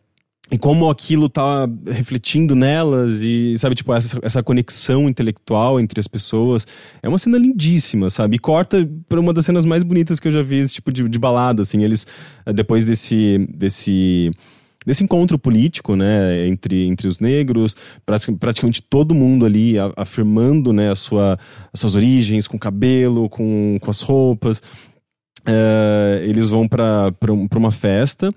e 0.52 0.58
como 0.58 0.90
aquilo 0.90 1.30
tá 1.30 1.66
refletindo 1.88 2.54
nelas 2.54 3.22
e, 3.22 3.56
sabe, 3.56 3.74
tipo, 3.74 3.90
essa, 3.94 4.18
essa 4.20 4.42
conexão 4.42 5.08
intelectual 5.08 5.80
entre 5.80 5.98
as 5.98 6.06
pessoas. 6.06 6.66
É 7.02 7.08
uma 7.08 7.16
cena 7.16 7.38
lindíssima, 7.38 8.10
sabe? 8.10 8.36
E 8.36 8.38
corta 8.38 8.86
para 9.08 9.18
uma 9.18 9.32
das 9.32 9.46
cenas 9.46 9.64
mais 9.64 9.82
bonitas 9.82 10.20
que 10.20 10.28
eu 10.28 10.32
já 10.32 10.42
vi, 10.42 10.58
esse 10.58 10.74
tipo 10.74 10.92
de, 10.92 11.08
de 11.08 11.18
balada, 11.18 11.62
assim. 11.62 11.82
Eles, 11.82 12.06
depois 12.54 12.84
desse, 12.84 13.48
desse 13.54 14.30
desse 14.84 15.04
encontro 15.04 15.38
político, 15.38 15.94
né, 15.94 16.46
entre, 16.48 16.88
entre 16.88 17.06
os 17.06 17.20
negros, 17.20 17.76
praticamente 18.04 18.82
todo 18.82 19.14
mundo 19.14 19.46
ali 19.46 19.76
afirmando, 19.96 20.72
né, 20.72 20.90
a 20.90 20.96
sua, 20.96 21.38
as 21.72 21.78
suas 21.78 21.94
origens, 21.94 22.48
com 22.48 22.56
o 22.56 22.60
cabelo, 22.60 23.28
com, 23.30 23.78
com 23.80 23.90
as 23.90 24.02
roupas. 24.02 24.58
Uh, 25.48 26.22
eles 26.24 26.48
vão 26.48 26.68
para 26.68 27.12
uma 27.56 27.70
festa 27.70 28.34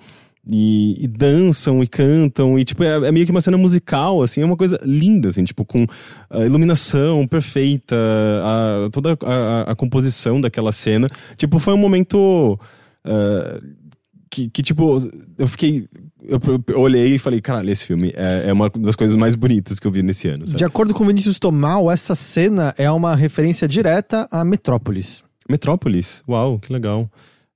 e, 0.48 1.04
e, 1.04 1.08
dançam 1.08 1.84
e 1.84 1.88
cantam, 1.88 2.58
e 2.60 2.64
tipo, 2.64 2.84
é, 2.84 3.08
é, 3.08 3.12
meio 3.12 3.26
que 3.26 3.32
uma 3.32 3.42
cena 3.42 3.58
musical, 3.58 4.22
assim, 4.22 4.42
é 4.42 4.46
uma 4.46 4.58
coisa 4.58 4.80
linda, 4.84 5.30
assim, 5.30 5.44
tipo, 5.44 5.66
com 5.66 5.86
a 6.30 6.46
iluminação 6.46 7.28
perfeita, 7.28 7.96
a, 7.96 8.90
toda 8.92 9.18
a, 9.24 9.72
a, 9.72 9.76
composição 9.76 10.40
daquela 10.40 10.72
cena. 10.72 11.08
Tipo, 11.36 11.60
foi 11.60 11.74
um 11.74 11.78
momento. 11.78 12.60
Uh, 13.06 13.86
que, 14.30 14.50
que, 14.50 14.62
tipo, 14.62 14.98
eu 15.38 15.48
fiquei. 15.48 15.88
Eu, 16.28 16.40
eu, 16.68 16.80
olhei 16.80 17.16
e 17.16 17.20
falei, 17.20 17.40
caralho, 17.40 17.70
esse 17.70 17.86
filme 17.86 18.12
é, 18.16 18.50
é, 18.50 18.54
uma 18.54 18.68
das 18.70 18.96
coisas 18.96 19.16
mais 19.16 19.36
bonitas 19.36 19.80
que 19.80 19.86
eu 19.86 19.92
vi 19.92 20.02
nesse 20.02 20.28
ano. 20.28 20.48
Sabe? 20.48 20.58
De 20.58 20.66
acordo 20.66 20.94
com 20.94 21.06
Vinícius 21.06 21.38
Tomal, 21.38 21.92
essa 21.92 22.16
cena 22.16 22.74
é 22.80 22.90
uma 22.90 23.16
referência 23.16 23.68
direta 23.68 24.28
a 24.32 24.44
Metrópolis. 24.44 25.24
Metrópolis? 25.48 26.24
Uau, 26.28 26.58
que 26.58 26.74
legal. 26.74 27.10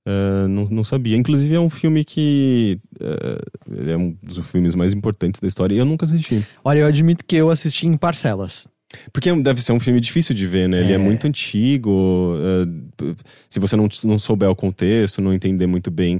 Uh, 0.06 0.48
não, 0.48 0.64
não 0.64 0.84
sabia. 0.84 1.16
Inclusive, 1.16 1.54
é 1.54 1.60
um 1.60 1.70
filme 1.70 2.04
que. 2.04 2.78
Uh, 3.00 3.90
é 3.90 3.96
um 3.96 4.16
dos 4.22 4.38
filmes 4.50 4.74
mais 4.74 4.92
importantes 4.92 5.40
da 5.40 5.48
história 5.48 5.74
e 5.74 5.78
eu 5.78 5.84
nunca 5.84 6.06
assisti. 6.06 6.44
Olha, 6.64 6.80
eu 6.80 6.86
admito 6.86 7.24
que 7.24 7.36
eu 7.36 7.50
assisti 7.50 7.86
em 7.86 7.96
parcelas. 7.96 8.68
Porque 9.12 9.32
deve 9.40 9.62
ser 9.62 9.72
um 9.72 9.78
filme 9.78 10.00
difícil 10.00 10.34
de 10.34 10.46
ver, 10.46 10.68
né? 10.68 10.78
É. 10.78 10.80
Ele 10.82 10.92
é 10.94 10.98
muito 10.98 11.26
antigo. 11.26 12.34
Uh, 12.36 13.14
se 13.48 13.60
você 13.60 13.76
não, 13.76 13.88
não 14.04 14.18
souber 14.18 14.48
o 14.50 14.56
contexto, 14.56 15.22
não 15.22 15.32
entender 15.32 15.66
muito 15.66 15.90
bem 15.90 16.18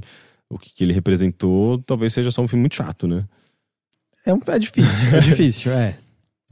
o 0.49 0.57
que, 0.57 0.73
que 0.73 0.83
ele 0.83 0.93
representou, 0.93 1.79
talvez 1.79 2.13
seja 2.13 2.31
só 2.31 2.41
um 2.41 2.47
filme 2.47 2.61
muito 2.61 2.75
chato, 2.75 3.07
né? 3.07 3.25
É, 4.25 4.33
um, 4.33 4.39
é 4.47 4.59
difícil, 4.59 5.17
é 5.17 5.19
difícil, 5.21 5.71
é. 5.71 5.95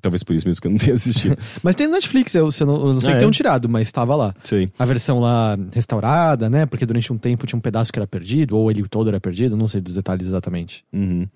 Talvez 0.01 0.23
por 0.23 0.33
isso 0.35 0.47
mesmo 0.47 0.61
que 0.61 0.67
eu 0.67 0.71
não 0.71 0.77
tenha 0.77 0.93
assistido. 0.93 1.37
Mas 1.61 1.75
tem 1.75 1.87
no 1.87 1.93
Netflix, 1.93 2.33
eu, 2.35 2.49
eu 2.59 2.65
não, 2.65 2.75
eu 2.87 2.93
não 2.93 3.01
sei 3.01 3.09
Ah, 3.09 3.11
que 3.13 3.17
é? 3.17 3.19
tenham 3.19 3.31
tirado, 3.31 3.67
mas 3.67 3.87
estava 3.87 4.15
lá. 4.15 4.33
Sei. 4.43 4.69
A 4.79 4.85
versão 4.85 5.19
lá 5.19 5.57
restaurada, 5.73 6.49
né? 6.49 6.65
Porque 6.65 6.85
durante 6.85 7.11
um 7.11 7.17
tempo 7.17 7.45
tinha 7.45 7.57
um 7.57 7.61
pedaço 7.61 7.91
que 7.91 7.99
era 7.99 8.07
perdido, 8.07 8.57
ou 8.57 8.71
ele 8.71 8.87
todo 8.87 9.09
era 9.09 9.19
perdido, 9.19 9.57
não 9.57 9.67
sei 9.67 9.81
dos 9.81 9.95
detalhes 9.95 10.27
exatamente. 10.27 10.83
Uhum. 10.93 11.27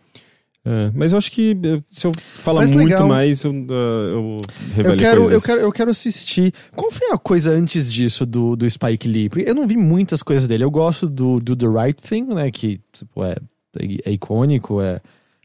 É, 0.66 0.92
mas 0.96 1.12
eu 1.12 1.18
acho 1.18 1.30
que 1.30 1.58
eh, 1.62 1.82
se 1.90 2.08
eu 2.08 2.14
falar 2.16 2.62
muito 2.62 2.78
legal. 2.78 3.06
mais, 3.06 3.44
eu, 3.44 3.52
ah, 3.52 3.74
eu 4.14 4.42
revelo 4.76 4.94
Eu 4.96 4.98
quero, 4.98 5.22
coisas. 5.24 5.34
eu, 5.34 5.42
quero, 5.42 5.62
eu 5.68 5.72
quero 5.74 5.92
assistir. 5.92 6.54
Qual 6.74 6.90
foi 6.90 7.10
a 7.12 7.18
coisa 7.18 7.52
antes 7.52 7.92
disso 7.92 8.26
do, 8.26 8.56
do 8.56 8.70
Spike 8.70 9.06
Lee? 9.10 9.28
Porque 9.28 9.50
eu 9.50 9.54
não 9.54 9.68
vi 9.68 9.76
muitas 9.76 10.24
coisas 10.24 10.48
dele. 10.48 10.64
Eu 10.64 10.72
gosto 10.72 11.10
do, 11.10 11.42
do 11.42 11.54
The 11.54 11.68
Right 11.68 12.02
Thing, 12.02 12.28
né? 12.34 12.50
Que 12.50 12.80
tipo, 12.94 13.26
é, 13.26 13.36
é 14.06 14.12
icônico, 14.14 14.80
é, 14.80 15.02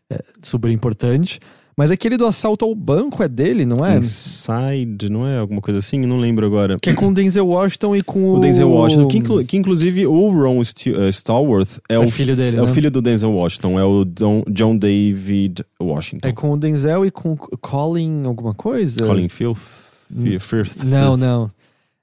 é 0.08 0.20
super 0.40 0.70
importante. 0.70 1.40
Mas 1.78 1.92
aquele 1.92 2.16
do 2.16 2.26
assalto 2.26 2.64
ao 2.64 2.74
banco 2.74 3.22
é 3.22 3.28
dele, 3.28 3.64
não 3.64 3.86
é? 3.86 3.98
Inside, 3.98 5.08
não 5.08 5.24
é? 5.24 5.38
Alguma 5.38 5.60
coisa 5.60 5.78
assim? 5.78 6.00
Não 6.00 6.18
lembro 6.18 6.44
agora. 6.44 6.76
Que 6.82 6.90
é 6.90 6.92
com 6.92 7.06
o 7.06 7.14
Denzel 7.14 7.46
Washington 7.46 7.94
e 7.94 8.02
com 8.02 8.24
o. 8.24 8.34
O 8.34 8.40
Denzel 8.40 8.68
Washington, 8.68 9.06
que, 9.06 9.18
inclu- 9.18 9.44
que 9.44 9.56
inclusive 9.56 10.04
o 10.04 10.28
Ron 10.30 10.64
Sti- 10.64 10.92
eh, 10.92 11.08
Stallworth 11.10 11.78
é, 11.88 11.94
É 11.94 11.98
o 12.00 12.10
filho 12.10 12.34
dele, 12.34 12.56
É 12.56 12.62
o 12.62 12.66
né? 12.66 12.72
filho 12.74 12.90
do 12.90 13.00
Denzel 13.00 13.30
Washington, 13.32 13.78
é 13.78 13.84
o 13.84 14.04
Don- 14.04 14.42
John 14.50 14.76
David 14.76 15.64
Washington. 15.80 16.26
É 16.26 16.32
com 16.32 16.50
o 16.52 16.56
Denzel 16.56 17.06
e 17.06 17.12
com 17.12 17.34
o 17.34 17.36
Colin 17.36 18.24
alguma 18.26 18.54
coisa? 18.54 19.06
Colin 19.06 19.28
Firth. 19.28 19.86
Fi- 20.20 20.38
Firth. 20.40 20.82
Não, 20.84 21.16
não. 21.16 21.48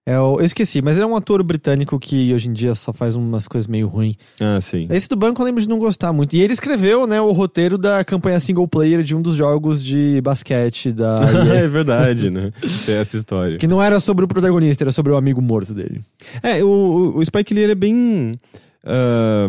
É 0.08 0.20
o, 0.20 0.39
eu 0.39 0.46
esqueci, 0.46 0.84
mas 0.84 0.98
ele 0.98 1.04
é 1.04 1.08
um 1.08 1.15
ator 1.15 1.41
britânico 1.41 1.98
que 2.00 2.32
hoje 2.32 2.48
em 2.48 2.54
dia 2.54 2.76
só 2.76 2.94
faz 2.94 3.15
umas 3.15 3.48
coisas 3.48 3.68
meio 3.68 3.88
ruins. 3.88 4.15
Ah, 4.39 4.62
sim. 4.62 4.86
Esse 4.91 5.10
do 5.10 5.15
banco 5.15 5.41
eu 5.41 5.46
lembro 5.48 5.60
de 5.62 5.68
não 5.68 5.80
gostar 5.80 6.13
muito. 6.13 6.36
E 6.36 6.41
ele 6.41 6.54
escreveu, 6.54 7.08
né, 7.08 7.20
o 7.20 7.32
roteiro 7.32 7.76
da 7.76 8.04
campanha 8.06 8.39
single 8.39 8.68
player 8.68 9.02
de 9.02 9.15
um 9.15 9.22
dos 9.22 9.36
jogos 9.36 9.82
de 9.84 10.22
basquete 10.22 10.91
da 10.91 11.15
é 11.56 11.68
verdade, 11.68 12.30
né? 12.30 12.52
Tem 12.86 12.96
essa 12.96 13.18
história. 13.18 13.58
que 13.58 13.65
não 13.68 13.82
era 13.82 14.00
sobre 14.00 14.24
o 14.24 14.28
protagonista, 14.28 14.84
era 14.84 14.91
sobre 14.91 15.12
o 15.12 15.15
amigo 15.18 15.41
morto 15.41 15.74
dele. 15.74 16.02
É, 16.44 16.63
o, 16.63 17.13
o- 17.18 17.26
Spike 17.26 17.52
Lee 17.54 17.63
ele 17.63 17.72
é 17.72 17.76
bem. 17.76 18.39
ah, 18.84 19.48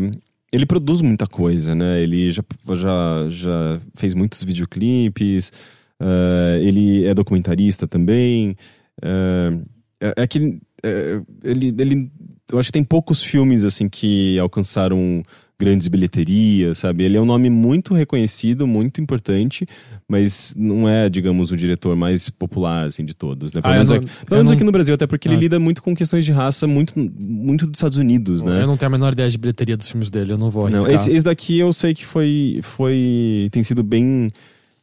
ele 0.50 0.64
produz 0.64 1.02
muita 1.02 1.26
coisa, 1.26 1.74
né? 1.74 2.00
Ele 2.02 2.30
já, 2.30 2.42
já, 2.72 3.26
já 3.28 3.78
fez 3.94 4.14
muitos 4.14 4.42
videoclipes, 4.42 5.52
ah, 6.00 6.56
ele 6.62 7.04
é 7.04 7.12
documentarista 7.12 7.86
também. 7.86 8.56
ah, 9.02 9.52
é, 10.00 10.14
é 10.16 10.26
que 10.26 10.58
é, 10.82 11.20
ele, 11.44 11.74
ele. 11.78 12.10
Eu 12.50 12.58
acho 12.58 12.68
que 12.68 12.72
tem 12.72 12.84
poucos 12.84 13.22
filmes 13.22 13.64
assim 13.64 13.88
que 13.88 14.38
alcançaram 14.38 15.22
grandes 15.58 15.88
bilheterias, 15.88 16.78
sabe? 16.78 17.02
Ele 17.02 17.16
é 17.16 17.20
um 17.20 17.24
nome 17.24 17.48
muito 17.48 17.94
reconhecido, 17.94 18.66
muito 18.66 19.00
importante, 19.00 19.66
mas 20.06 20.54
não 20.56 20.86
é, 20.86 21.08
digamos, 21.08 21.50
o 21.50 21.56
diretor 21.56 21.96
mais 21.96 22.28
popular 22.28 22.84
assim 22.86 23.04
de 23.06 23.14
todos, 23.14 23.54
né? 23.54 23.62
Pelo 23.62 23.72
Ah, 23.72 23.76
menos, 23.78 23.90
não- 23.90 23.96
aqui, 23.96 24.06
pelo 24.06 24.36
menos 24.38 24.50
não- 24.50 24.54
aqui 24.56 24.64
no 24.64 24.70
Brasil, 24.70 24.94
até 24.94 25.06
porque 25.06 25.26
ele 25.28 25.36
Ah. 25.36 25.40
lida 25.40 25.58
muito 25.58 25.82
com 25.82 25.94
questões 25.96 26.26
de 26.26 26.30
raça 26.30 26.66
muito, 26.66 26.92
muito 27.18 27.66
dos 27.66 27.78
Estados 27.78 27.96
Unidos, 27.96 28.42
né? 28.42 28.62
Eu 28.62 28.66
não 28.66 28.76
tenho 28.76 28.88
a 28.88 28.92
menor 28.92 29.14
ideia 29.14 29.30
de 29.30 29.38
bilheteria 29.38 29.78
dos 29.78 29.88
filmes 29.88 30.10
dele, 30.10 30.32
eu 30.34 30.38
não 30.38 30.50
vou 30.50 30.68
Não, 30.68 30.74
arriscar. 30.84 30.94
esse, 30.94 31.10
esse 31.10 31.24
daqui 31.24 31.58
eu 31.58 31.72
sei 31.72 31.94
que 31.94 32.04
foi, 32.04 32.60
foi 32.62 33.48
tem 33.50 33.62
sido 33.62 33.82
bem 33.82 34.28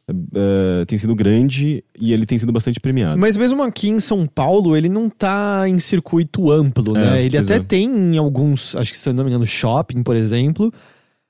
eh, 0.08 0.84
tem 0.86 0.98
sido 0.98 1.14
grande 1.14 1.82
e 1.98 2.12
ele 2.12 2.26
tem 2.26 2.36
sido 2.38 2.52
bastante 2.52 2.78
premiado. 2.80 3.18
Mas 3.18 3.36
mesmo 3.36 3.62
aqui 3.62 3.88
em 3.88 4.00
São 4.00 4.26
Paulo, 4.26 4.76
ele 4.76 4.88
não 4.88 5.08
tá 5.08 5.64
em 5.68 5.78
circuito 5.80 6.50
amplo, 6.50 6.92
né? 6.92 7.18
É, 7.20 7.24
Ele 7.24 7.36
pois 7.38 7.50
até 7.50 7.56
é. 7.56 7.60
tem 7.60 7.84
em 7.88 8.18
alguns, 8.18 8.74
acho 8.76 8.90
que 8.92 8.96
se 8.98 9.08
eu 9.08 9.14
não 9.14 9.24
me 9.24 9.30
engano, 9.30 9.46
shopping, 9.46 10.02
por 10.02 10.14
exemplo. 10.16 10.72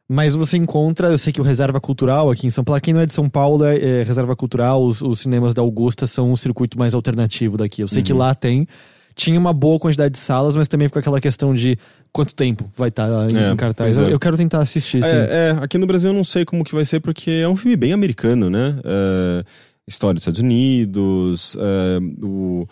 Mas 0.06 0.34
você 0.34 0.58
encontra, 0.58 1.08
eu 1.08 1.16
sei 1.16 1.32
que 1.32 1.40
o 1.40 1.44
Reserva 1.44 1.80
Cultural 1.80 2.30
aqui 2.30 2.46
em 2.46 2.50
São 2.50 2.62
Paulo, 2.62 2.78
quem 2.80 2.92
não 2.92 3.00
é 3.00 3.06
de 3.06 3.14
São 3.14 3.26
Paulo, 3.28 3.64
é, 3.64 3.78
é 3.78 4.02
Reserva 4.02 4.36
Cultural, 4.36 4.84
os, 4.84 5.00
os 5.00 5.20
cinemas 5.20 5.54
da 5.54 5.62
Augusta 5.62 6.06
são 6.06 6.30
um 6.30 6.36
circuito 6.36 6.78
mais 6.78 6.94
alternativo 6.94 7.56
daqui. 7.56 7.80
Eu 7.80 7.88
sei 7.88 8.02
que 8.02 8.12
Uhum. 8.12 8.18
lá 8.18 8.34
tem. 8.34 8.66
Tinha 9.14 9.38
uma 9.38 9.52
boa 9.52 9.78
quantidade 9.78 10.12
de 10.14 10.18
salas, 10.18 10.56
mas 10.56 10.66
também 10.68 10.88
fica 10.88 11.00
aquela 11.00 11.20
questão 11.20 11.54
de 11.54 11.78
quanto 12.12 12.34
tempo 12.34 12.68
vai 12.76 12.88
estar 12.88 13.08
em, 13.30 13.36
É, 13.36 13.56
cartaz. 13.56 13.98
é. 13.98 14.12
Eu, 14.12 14.18
quero 14.18 14.36
tentar 14.36 14.60
assistir, 14.60 15.02
sim. 15.02 15.08
É, 15.14 15.50
é, 15.56 15.64
aqui 15.64 15.78
no 15.78 15.86
Brasil 15.86 16.10
eu 16.10 16.14
não 16.14 16.24
sei 16.24 16.44
como 16.44 16.64
que 16.64 16.74
vai 16.74 16.84
ser, 16.84 17.00
porque 17.00 17.30
é 17.30 17.48
um 17.48 17.56
filme 17.56 17.76
bem 17.76 17.92
americano, 17.92 18.50
né? 18.50 18.78
É, 18.84 19.44
história 19.86 20.14
dos 20.14 20.22
Estados 20.22 20.40
Unidos, 20.40 21.56
é, 21.58 21.98
o, 22.24 22.66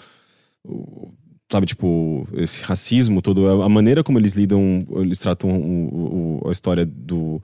o- 0.64 1.12
Sabe, 1.50 1.66
tipo, 1.66 2.26
esse 2.32 2.62
racismo 2.62 3.20
todo, 3.20 3.46
a 3.46 3.66
a 3.66 3.68
maneira 3.68 4.02
como 4.02 4.18
eles 4.18 4.32
lidam, 4.32 4.86
eles 4.96 5.18
tratam 5.18 5.50
o- 5.50 6.40
o- 6.42 6.48
a 6.48 6.50
história 6.52 6.86
do, 6.86 7.42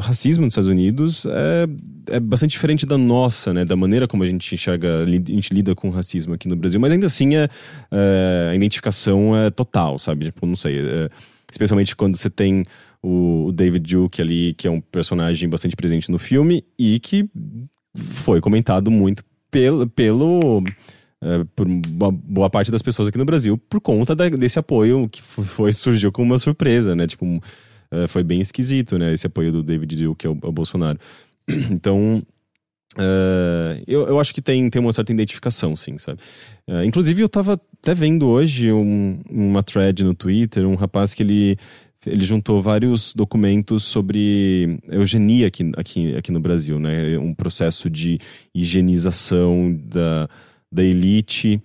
racismo 0.00 0.44
nos 0.44 0.52
Estados 0.52 0.68
Unidos 0.68 1.24
é, 1.26 1.66
é 2.16 2.20
bastante 2.20 2.52
diferente 2.52 2.84
da 2.86 2.98
nossa, 2.98 3.52
né? 3.52 3.64
Da 3.64 3.76
maneira 3.76 4.08
como 4.08 4.22
a 4.22 4.26
gente 4.26 4.54
enxerga, 4.54 5.02
a 5.02 5.06
gente 5.06 5.54
lida 5.54 5.74
com 5.74 5.88
o 5.88 5.90
racismo 5.92 6.34
aqui 6.34 6.48
no 6.48 6.56
Brasil. 6.56 6.80
Mas 6.80 6.92
ainda 6.92 7.06
assim, 7.06 7.36
é, 7.36 7.48
é, 7.90 8.48
a 8.50 8.54
identificação 8.54 9.36
é 9.36 9.50
total, 9.50 9.98
sabe? 9.98 10.26
Tipo, 10.26 10.46
não 10.46 10.56
sei. 10.56 10.78
é, 10.80 11.08
especialmente 11.50 11.94
quando 11.96 12.16
você 12.16 12.30
tem 12.30 12.64
o, 13.02 13.46
o 13.46 13.52
David 13.52 13.94
Duke 13.94 14.20
ali, 14.22 14.54
que 14.54 14.66
é 14.66 14.70
um 14.70 14.80
personagem 14.80 15.48
bastante 15.48 15.76
presente 15.76 16.10
no 16.10 16.18
filme 16.18 16.64
e 16.78 16.98
que 17.00 17.28
foi 17.96 18.40
comentado 18.40 18.90
muito 18.90 19.24
pelo. 19.50 19.86
pelo 19.88 20.62
é, 21.22 21.44
por 21.54 21.66
uma 21.66 22.10
boa 22.10 22.48
parte 22.48 22.70
das 22.70 22.80
pessoas 22.80 23.08
aqui 23.08 23.18
no 23.18 23.26
Brasil 23.26 23.58
por 23.68 23.78
conta 23.78 24.14
da- 24.16 24.30
desse 24.30 24.58
apoio 24.58 25.06
que 25.06 25.20
foi- 25.20 25.70
surgiu 25.72 26.10
como 26.10 26.26
uma 26.32 26.38
surpresa, 26.38 26.96
né? 26.96 27.06
Tipo, 27.06 27.42
é, 27.90 28.06
foi 28.06 28.22
bem 28.22 28.40
esquisito, 28.40 28.98
né? 28.98 29.12
Esse 29.12 29.26
apoio 29.26 29.50
do 29.52 29.62
David 29.62 29.96
Duke 29.96 30.26
ao, 30.26 30.36
ao 30.42 30.52
Bolsonaro. 30.52 30.98
Então, 31.70 32.22
é, 32.98 33.82
eu, 33.86 34.06
eu 34.06 34.18
acho 34.18 34.34
que 34.34 34.42
tem, 34.42 34.68
tem 34.68 34.80
uma 34.80 34.92
certa 34.92 35.12
identificação, 35.12 35.76
sim, 35.76 35.96
sabe? 35.98 36.20
É, 36.66 36.84
inclusive, 36.84 37.22
eu 37.22 37.28
tava 37.28 37.60
até 37.82 37.94
vendo 37.94 38.26
hoje 38.28 38.72
um- 38.72 39.20
uma 39.30 39.62
thread 39.62 40.02
no 40.04 40.14
Twitter, 40.14 40.66
um 40.66 40.74
rapaz 40.74 41.14
que 41.14 41.22
ele, 41.22 41.56
ele 42.06 42.22
juntou 42.24 42.60
vários 42.60 43.14
documentos 43.14 43.84
sobre 43.84 44.78
eugenia 44.88 45.46
aqui, 45.46 45.70
aqui, 45.76 46.14
aqui 46.16 46.32
no 46.32 46.40
Brasil, 46.40 46.78
né? 46.78 47.16
Um 47.18 47.34
processo 47.34 47.88
de 47.88 48.18
higienização 48.54 49.78
da, 49.84 50.28
da 50.70 50.82
elite 50.84 51.60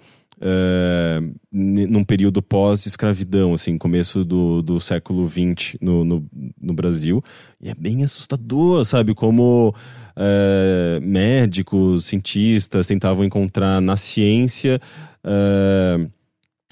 n- 1.52 1.88
num 1.88 2.04
período 2.04 2.42
pós-escravidão, 2.42 3.54
assim, 3.54 3.78
começo 3.78 4.24
do, 4.24 4.62
do 4.62 4.80
século 4.80 5.28
XX 5.30 5.78
no, 5.82 6.04
no, 6.06 6.26
no 6.62 6.74
Brasil. 6.74 7.24
E 7.62 7.70
é 7.70 7.74
bem 7.76 8.04
assustador, 8.04 8.84
sabe? 8.86 9.14
Como 9.14 9.74
é, 10.16 11.00
médicos, 11.02 12.06
cientistas 12.06 12.88
tentavam 12.88 13.24
encontrar 13.26 13.82
na 13.82 13.98
ciência 13.98 14.80
é, 15.24 16.08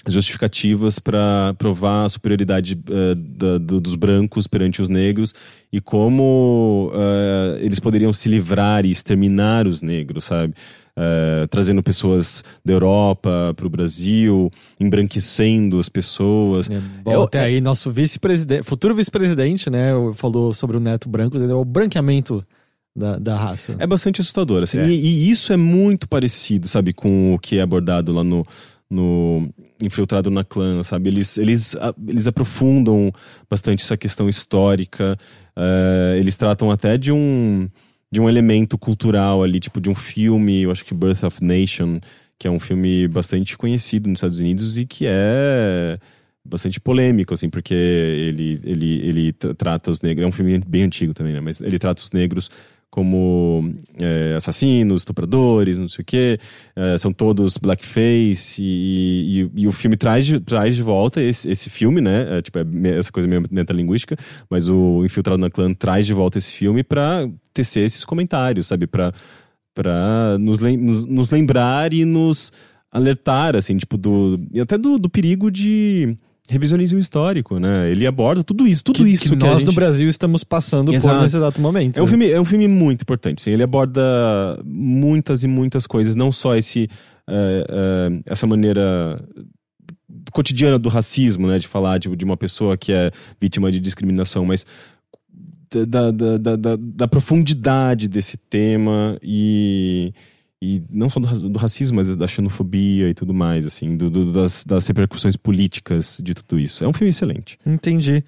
justificativas 0.06 0.98
para 0.98 1.54
provar 1.56 2.04
a 2.04 2.08
superioridade 2.08 2.78
é, 2.90 3.14
da- 3.14 3.58
do- 3.58 3.80
dos 3.80 3.94
brancos 3.94 4.46
perante 4.46 4.82
os 4.82 4.88
negros 4.88 5.34
e 5.72 5.80
como 5.80 6.92
é, 6.94 7.58
eles 7.64 7.80
poderiam 7.80 8.12
se 8.12 8.28
livrar 8.28 8.84
e 8.84 8.90
exterminar 8.90 9.66
os 9.66 9.80
negros, 9.82 10.24
sabe? 10.24 10.54
É, 10.96 11.46
trazendo 11.48 11.82
pessoas 11.82 12.44
da 12.64 12.72
Europa 12.72 13.52
para 13.56 13.66
o 13.66 13.68
Brasil, 13.68 14.48
embranquecendo 14.78 15.78
as 15.80 15.88
pessoas. 15.88 16.70
É, 16.70 16.78
bom, 17.02 17.12
Eu- 17.12 17.22
até 17.24 17.40
aí, 17.40 17.60
nosso 17.60 17.90
vice-presidente, 17.90 18.62
futuro 18.62 18.94
vice-presidente, 18.94 19.68
né, 19.68 19.90
falou 20.14 20.54
sobre 20.54 20.76
o 20.76 20.80
neto 20.80 21.08
branco, 21.08 21.36
é 21.36 21.52
o 21.54 21.64
branqueamento 21.64 22.44
da, 22.94 23.18
da 23.18 23.36
raça. 23.36 23.74
É 23.78 23.86
bastante 23.88 24.20
assustador, 24.20 24.62
assim. 24.62 24.78
É. 24.78 24.86
E, 24.86 24.92
e 24.94 25.30
isso 25.30 25.52
é 25.52 25.56
muito 25.56 26.08
parecido, 26.08 26.68
sabe, 26.68 26.92
com 26.92 27.34
o 27.34 27.38
que 27.40 27.58
é 27.58 27.62
abordado 27.62 28.12
lá 28.12 28.22
no, 28.22 28.46
no 28.88 29.48
Infiltrado 29.82 30.30
na 30.30 30.44
Clã, 30.44 30.80
sabe? 30.84 31.08
Eles, 31.08 31.36
eles, 31.38 31.74
a- 31.74 31.92
eles 32.06 32.28
aprofundam 32.28 33.10
bastante 33.50 33.82
essa 33.82 33.96
questão 33.96 34.28
histórica. 34.28 35.16
eh, 35.56 36.16
eles 36.20 36.36
tratam 36.36 36.70
até 36.70 36.96
de 36.96 37.10
um, 37.10 37.68
de 38.10 38.20
um 38.20 38.28
elemento 38.28 38.78
cultural 38.78 39.42
ali, 39.42 39.58
tipo 39.58 39.80
de 39.80 39.90
um 39.90 39.94
filme, 39.94 40.62
eu 40.62 40.70
acho 40.70 40.84
que 40.84 40.94
Birth 40.94 41.24
of 41.24 41.42
Nation, 41.44 41.98
que 42.38 42.46
é 42.46 42.50
um 42.50 42.60
filme 42.60 43.08
bastante 43.08 43.56
conhecido 43.56 44.08
nos 44.08 44.18
Estados 44.18 44.38
Unidos 44.40 44.78
e 44.78 44.86
que 44.86 45.04
é 45.08 45.98
bastante 46.44 46.78
polêmico, 46.78 47.32
assim, 47.32 47.48
porque 47.48 47.74
ele, 47.74 48.60
ele, 48.64 49.00
ele 49.08 49.32
tra- 49.32 49.54
trata 49.54 49.90
os 49.90 50.00
negros. 50.00 50.24
É 50.24 50.28
um 50.28 50.32
filme 50.32 50.58
bem 50.66 50.82
antigo 50.82 51.14
também, 51.14 51.32
né? 51.32 51.40
Mas 51.40 51.60
ele 51.60 51.78
trata 51.78 52.02
os 52.02 52.12
negros 52.12 52.50
como 52.94 53.74
é, 54.00 54.34
assassinos, 54.36 55.00
estupradores, 55.00 55.78
não 55.78 55.88
sei 55.88 56.02
o 56.02 56.06
quê. 56.06 56.38
É, 56.76 56.96
são 56.96 57.12
todos 57.12 57.56
blackface 57.58 58.62
e, 58.62 59.42
e- 59.56 59.62
e 59.62 59.66
o 59.66 59.72
filme 59.72 59.96
traz 59.96 60.24
de, 60.24 60.38
traz 60.38 60.76
de 60.76 60.82
volta 60.82 61.20
esse, 61.20 61.50
esse 61.50 61.68
filme, 61.68 62.00
né? 62.00 62.38
É, 62.38 62.42
tipo, 62.42 62.56
é 62.56 62.64
essa 62.96 63.10
coisa 63.10 63.28
meio 63.28 63.42
metalinguística, 63.50 64.14
mas 64.48 64.68
o 64.68 65.04
Infiltrado 65.04 65.38
na 65.40 65.50
Clã 65.50 65.74
traz 65.74 66.06
de 66.06 66.14
volta 66.14 66.38
esse 66.38 66.52
filme 66.52 66.84
pra 66.84 67.28
tecer 67.52 67.84
esses 67.84 68.04
comentários, 68.04 68.68
sabe? 68.68 68.86
Pra, 68.86 69.12
pra 69.74 70.38
nos, 70.40 70.60
lem- 70.60 70.76
nos, 70.76 71.04
nos 71.04 71.30
lembrar 71.30 71.92
e 71.92 72.04
nos 72.04 72.52
alertar, 72.92 73.56
assim, 73.56 73.76
tipo, 73.76 73.96
do... 73.98 74.40
E 74.52 74.60
até 74.60 74.78
do, 74.78 75.00
do 75.00 75.10
perigo 75.10 75.50
de 75.50 76.16
revisionismo 76.48 76.98
histórico, 76.98 77.58
né? 77.58 77.90
Ele 77.90 78.06
aborda 78.06 78.44
tudo 78.44 78.66
isso, 78.66 78.84
tudo 78.84 79.04
que, 79.04 79.10
isso 79.10 79.24
que, 79.24 79.30
que, 79.30 79.36
nós 79.36 79.58
gente... 79.58 79.66
no 79.66 79.72
Brasil 79.72 80.08
estamos 80.08 80.44
passando 80.44 80.92
Exato. 80.92 81.16
por 81.16 81.22
nesse 81.22 81.36
exato 81.36 81.60
momento. 81.60 81.96
É 81.96 82.02
um, 82.02 82.04
né? 82.04 82.10
filme, 82.10 82.30
é 82.30 82.40
um 82.40 82.44
filme 82.44 82.68
muito 82.68 83.02
importante, 83.02 83.40
sim. 83.40 83.50
Ele 83.50 83.62
aborda 83.62 84.02
muitas 84.64 85.42
e 85.42 85.48
muitas 85.48 85.86
coisas, 85.86 86.14
não 86.14 86.30
só 86.30 86.54
esse, 86.54 86.88
eh, 87.28 87.66
eh, 87.68 88.22
essa 88.26 88.46
maneira 88.46 89.22
cotidiana 90.32 90.78
do 90.78 90.88
racismo, 90.90 91.46
né? 91.46 91.58
De 91.58 91.66
falar 91.66 91.98
de, 91.98 92.14
de 92.14 92.24
uma 92.24 92.36
pessoa 92.36 92.76
que 92.76 92.92
é 92.92 93.10
vítima 93.40 93.72
de 93.72 93.80
discriminação, 93.80 94.44
mas 94.44 94.66
da, 95.86 96.10
da, 96.10 96.38
da, 96.38 96.56
da, 96.56 96.76
da 96.78 97.08
profundidade 97.08 98.06
desse 98.06 98.36
tema 98.36 99.18
e, 99.22 100.12
e 100.62 100.82
não 100.90 101.10
só 101.10 101.20
do, 101.20 101.48
do 101.50 101.58
racismo, 101.58 101.96
mas 101.96 102.16
da 102.16 102.26
xenofobia 102.26 103.08
e 103.10 103.14
tudo 103.14 103.34
mais, 103.34 103.66
assim, 103.66 103.96
do, 103.96 104.08
do- 104.08 104.32
das, 104.32 104.64
das 104.64 104.86
repercussões 104.86 105.36
políticas 105.36 106.20
de 106.22 106.34
tudo 106.34 106.58
isso. 106.58 106.82
É 106.84 106.88
um 106.88 106.92
filme 106.92 107.10
excelente. 107.10 107.58
Entendi. 107.66 108.24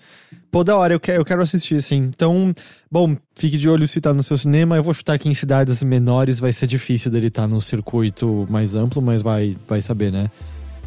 Pô, 0.50 0.62
da 0.62 0.76
hora, 0.76 0.94
eu 0.94 1.00
quero, 1.00 1.20
eu 1.20 1.24
quero 1.24 1.42
assistir, 1.42 1.82
sim. 1.82 1.96
Então, 2.14 2.52
bom, 2.90 3.16
fique 3.34 3.56
de 3.58 3.68
olho 3.68 3.86
se 3.88 4.00
tá 4.00 4.12
no 4.12 4.22
seu 4.22 4.36
cinema. 4.38 4.76
Eu 4.76 4.82
vou 4.82 4.92
chutar 4.94 5.18
que 5.18 5.28
em 5.28 5.34
cidades 5.34 5.82
menores 5.82 6.38
vai 6.38 6.52
ser 6.52 6.66
difícil 6.66 7.10
dele 7.10 7.28
estar 7.28 7.46
no 7.46 7.60
circuito 7.60 8.46
mais 8.50 8.74
amplo, 8.76 9.00
mas 9.02 9.22
vai, 9.22 9.56
vai 9.66 9.80
saber, 9.82 10.10
né? 10.12 10.30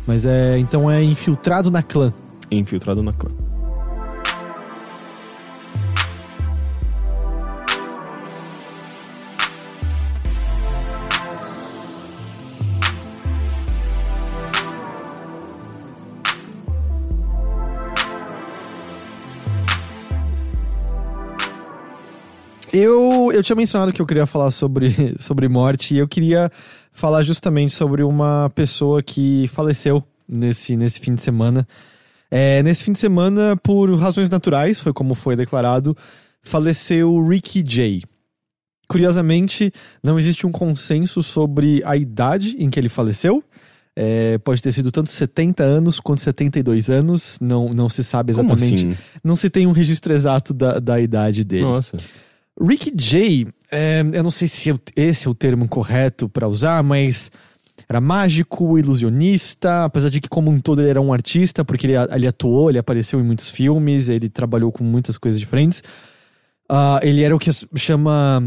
Mas 0.08 0.26
é. 0.26 0.58
Então 0.58 0.90
é 0.90 1.04
Infiltrado 1.04 1.70
na 1.72 1.84
Clã. 1.84 2.14
Infiltrado 2.52 3.04
na 3.04 3.14
clã. 3.14 3.30
Eu, 22.72 23.32
eu 23.34 23.44
tinha 23.44 23.56
mencionado 23.56 23.92
que 23.92 24.02
eu 24.02 24.06
queria 24.06 24.26
falar 24.26 24.52
sobre, 24.52 24.94
sobre 25.20 25.48
morte 25.48 25.96
e 25.96 25.98
eu 25.98 26.08
queria 26.08 26.52
falar 26.92 27.22
justamente 27.22 27.74
sobre 27.74 28.04
uma 28.04 28.52
pessoa 28.54 29.02
que 29.02 29.48
faleceu 29.48 30.04
nesse, 30.28 30.76
nesse 30.76 31.00
fim 31.00 31.16
de 31.16 31.24
semana. 31.24 31.68
É, 32.30 32.62
nesse 32.62 32.84
fim 32.84 32.92
de 32.92 33.00
semana, 33.00 33.58
por 33.58 33.92
razões 33.96 34.30
naturais, 34.30 34.80
foi 34.80 34.94
como 34.94 35.16
foi 35.16 35.36
declarado, 35.36 35.98
faleceu 36.44 37.28
Ricky 37.28 37.64
Jay. 37.66 38.04
Curiosamente, 38.88 39.72
não 40.04 40.18
existe 40.18 40.46
um 40.46 40.52
consenso 40.52 41.24
sobre 41.24 41.82
a 41.86 41.96
idade 41.96 42.56
em 42.60 42.70
que 42.70 42.80
ele 42.80 42.90
faleceu. 42.90 43.44
É, 43.96 44.38
pode 44.38 44.62
ter 44.62 44.72
sido 44.72 44.92
tanto 44.92 45.12
70 45.12 45.64
anos 45.64 46.00
quanto 46.00 46.22
72 46.22 46.90
anos, 46.90 47.38
não, 47.42 47.70
não 47.70 47.90
se 47.90 48.04
sabe 48.04 48.32
exatamente. 48.32 48.74
assim? 48.76 48.98
Não 49.24 49.36
se 49.36 49.50
tem 49.50 49.68
um 49.68 49.72
registro 49.72 50.14
exato 50.14 50.54
da, 50.54 50.80
da 50.80 51.00
idade 51.00 51.44
dele. 51.44 51.64
Nossa. 51.64 51.98
Ricky 52.60 52.92
Jay, 52.98 53.48
é, 53.72 54.02
eu 54.14 54.24
não 54.24 54.32
sei 54.32 54.48
se 54.48 54.70
eu- 54.70 54.80
esse 54.96 55.28
é 55.28 55.30
o 55.30 55.36
termo 55.36 55.68
correto 55.68 56.28
pra 56.28 56.48
usar, 56.48 56.84
mas 56.84 57.32
era 57.88 58.02
mágico, 58.02 58.78
ilusionista, 58.78 59.86
apesar 59.86 60.10
de 60.10 60.20
que 60.20 60.28
como 60.28 60.52
um 60.52 60.60
todo 60.60 60.82
ele 60.82 60.90
era 60.90 61.02
um 61.02 61.14
artista, 61.14 61.64
porque 61.64 61.88
ele, 61.88 61.94
ele 62.14 62.28
atuou, 62.28 62.70
ele 62.70 62.78
apareceu 62.78 63.20
em 63.20 63.24
muitos 63.24 63.50
filmes, 63.50 64.10
ele 64.10 64.30
trabalhou 64.30 64.72
com 64.72 64.84
muitas 64.84 65.18
coisas 65.18 65.40
diferentes. 65.40 65.82
Ah, 66.68 67.00
ele 67.02 67.24
era 67.24 67.36
o 67.36 67.40
que 67.40 67.50
chama 67.76 68.44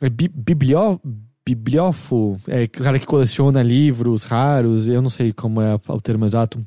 é, 0.00 0.08
bi- 0.08 0.28
biblió, 0.34 0.98
bibliófo, 1.46 2.40
é 2.48 2.66
cara 2.66 2.98
que 2.98 3.06
coleciona 3.06 3.62
livros 3.62 4.24
raros, 4.24 4.88
eu 4.88 5.02
não 5.02 5.10
sei 5.10 5.32
como 5.32 5.60
é 5.60 5.74
o 5.88 6.00
termo 6.00 6.24
exato, 6.24 6.64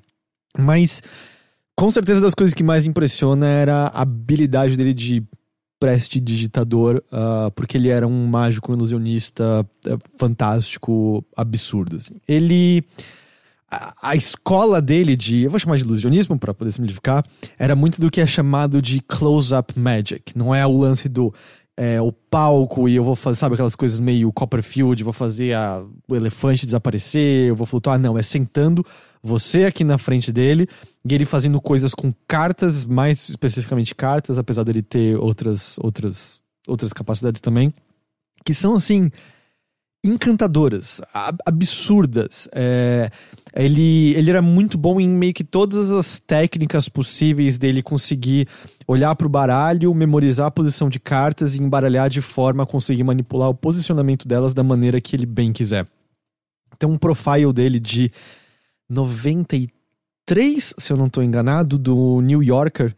mas 0.58 1.02
com 1.76 1.90
certeza 1.90 2.22
das 2.22 2.36
coisas 2.36 2.54
que 2.54 2.64
mais 2.64 2.86
impressiona 2.86 3.48
era 3.48 3.88
a 3.88 4.02
habilidade 4.02 4.78
dele 4.78 4.94
de 4.94 5.24
prestidigitador, 5.84 7.02
ah, 7.12 7.52
porque 7.56 7.78
ele 7.78 7.90
era 7.90 8.08
um 8.08 8.26
mágico 8.28 8.74
ilusionista 8.74 9.66
eh, 9.86 9.98
fantástico, 10.18 11.24
absurdo. 11.36 11.98
assim. 11.98 12.16
Ele. 12.28 12.84
A, 13.70 13.94
a 14.12 14.16
escola 14.16 14.82
dele 14.82 15.16
de. 15.16 15.42
Eu 15.44 15.50
vou 15.50 15.60
chamar 15.60 15.78
de 15.78 15.84
ilusionismo 15.84 16.38
para 16.38 16.54
poder 16.54 16.72
simplificar. 16.72 17.24
Era 17.58 17.76
muito 17.76 18.00
do 18.00 18.10
que 18.10 18.22
é 18.22 18.28
chamado 18.28 18.82
de 18.82 19.02
close-up 19.02 19.78
magic. 19.78 20.38
Não 20.38 20.54
é 20.54 20.66
o 20.66 20.78
lance 20.78 21.10
do. 21.10 21.34
é, 21.76 22.00
o 22.00 22.12
palco 22.12 22.88
e 22.88 22.96
eu 22.96 23.04
vou 23.04 23.16
fazer, 23.16 23.40
sabe, 23.40 23.54
aquelas 23.56 23.76
coisas 23.76 24.00
meio 24.00 24.32
Copperfield, 24.32 25.04
vou 25.04 25.12
fazer 25.14 25.54
a- 25.54 25.84
o 26.08 26.16
elefante 26.16 26.66
desaparecer, 26.68 27.50
eu 27.50 27.56
vou 27.56 27.66
flutuar. 27.66 27.98
Não, 28.00 28.16
é 28.18 28.22
sentando 28.24 28.86
você 29.24 29.64
aqui 29.64 29.84
na 29.86 29.98
frente 29.98 30.32
dele 30.32 30.68
e 31.10 31.16
ele 31.16 31.26
fazendo 31.26 31.62
coisas 31.62 31.94
com 31.94 32.12
cartas, 32.28 32.84
mais 32.86 33.30
especificamente 33.30 33.96
cartas, 33.96 34.38
apesar 34.38 34.64
dele 34.64 34.84
ter 34.84 35.16
outras, 35.16 35.78
outras, 35.80 36.42
outras 36.68 36.92
capacidades 36.92 37.40
também, 37.40 37.74
que 38.44 38.54
são 38.54 38.76
assim 38.76 39.10
encantadoras, 40.06 41.02
ab- 41.14 41.40
absurdas. 41.46 42.50
É, 42.52 43.10
ele, 43.56 44.14
ele 44.16 44.30
era 44.30 44.42
muito 44.42 44.78
bom 44.78 45.00
em 45.00 45.08
meio 45.08 45.34
que 45.34 45.46
todas 45.46 45.92
as 45.92 46.20
técnicas 46.20 46.90
possíveis 46.90 47.58
dele 47.58 47.82
conseguir 47.82 48.48
olhar 48.86 49.16
para 49.16 49.28
o 49.28 49.30
baralho, 49.30 49.94
memorizar 49.94 50.48
a 50.48 50.52
posição 50.52 50.90
de 50.90 51.00
cartas 51.00 51.56
e 51.56 51.62
embaralhar 51.62 52.10
de 52.10 52.20
forma 52.20 52.64
a 52.64 52.66
conseguir 52.66 53.04
manipular 53.04 53.50
o 53.50 53.56
posicionamento 53.56 54.28
delas 54.28 54.54
da 54.54 54.64
maneira 54.64 55.00
que 55.00 55.16
ele 55.16 55.26
bem 55.26 55.54
quiser. 55.54 55.88
Tem 56.78 56.90
um 56.90 56.98
profile 56.98 57.54
dele 57.54 57.80
de 57.80 58.12
93, 58.94 60.74
se 60.78 60.94
eu 60.94 60.98
não 60.98 61.08
estou 61.08 61.24
enganado, 61.24 61.78
do 61.78 62.22
New 62.22 62.42
Yorker. 62.42 62.96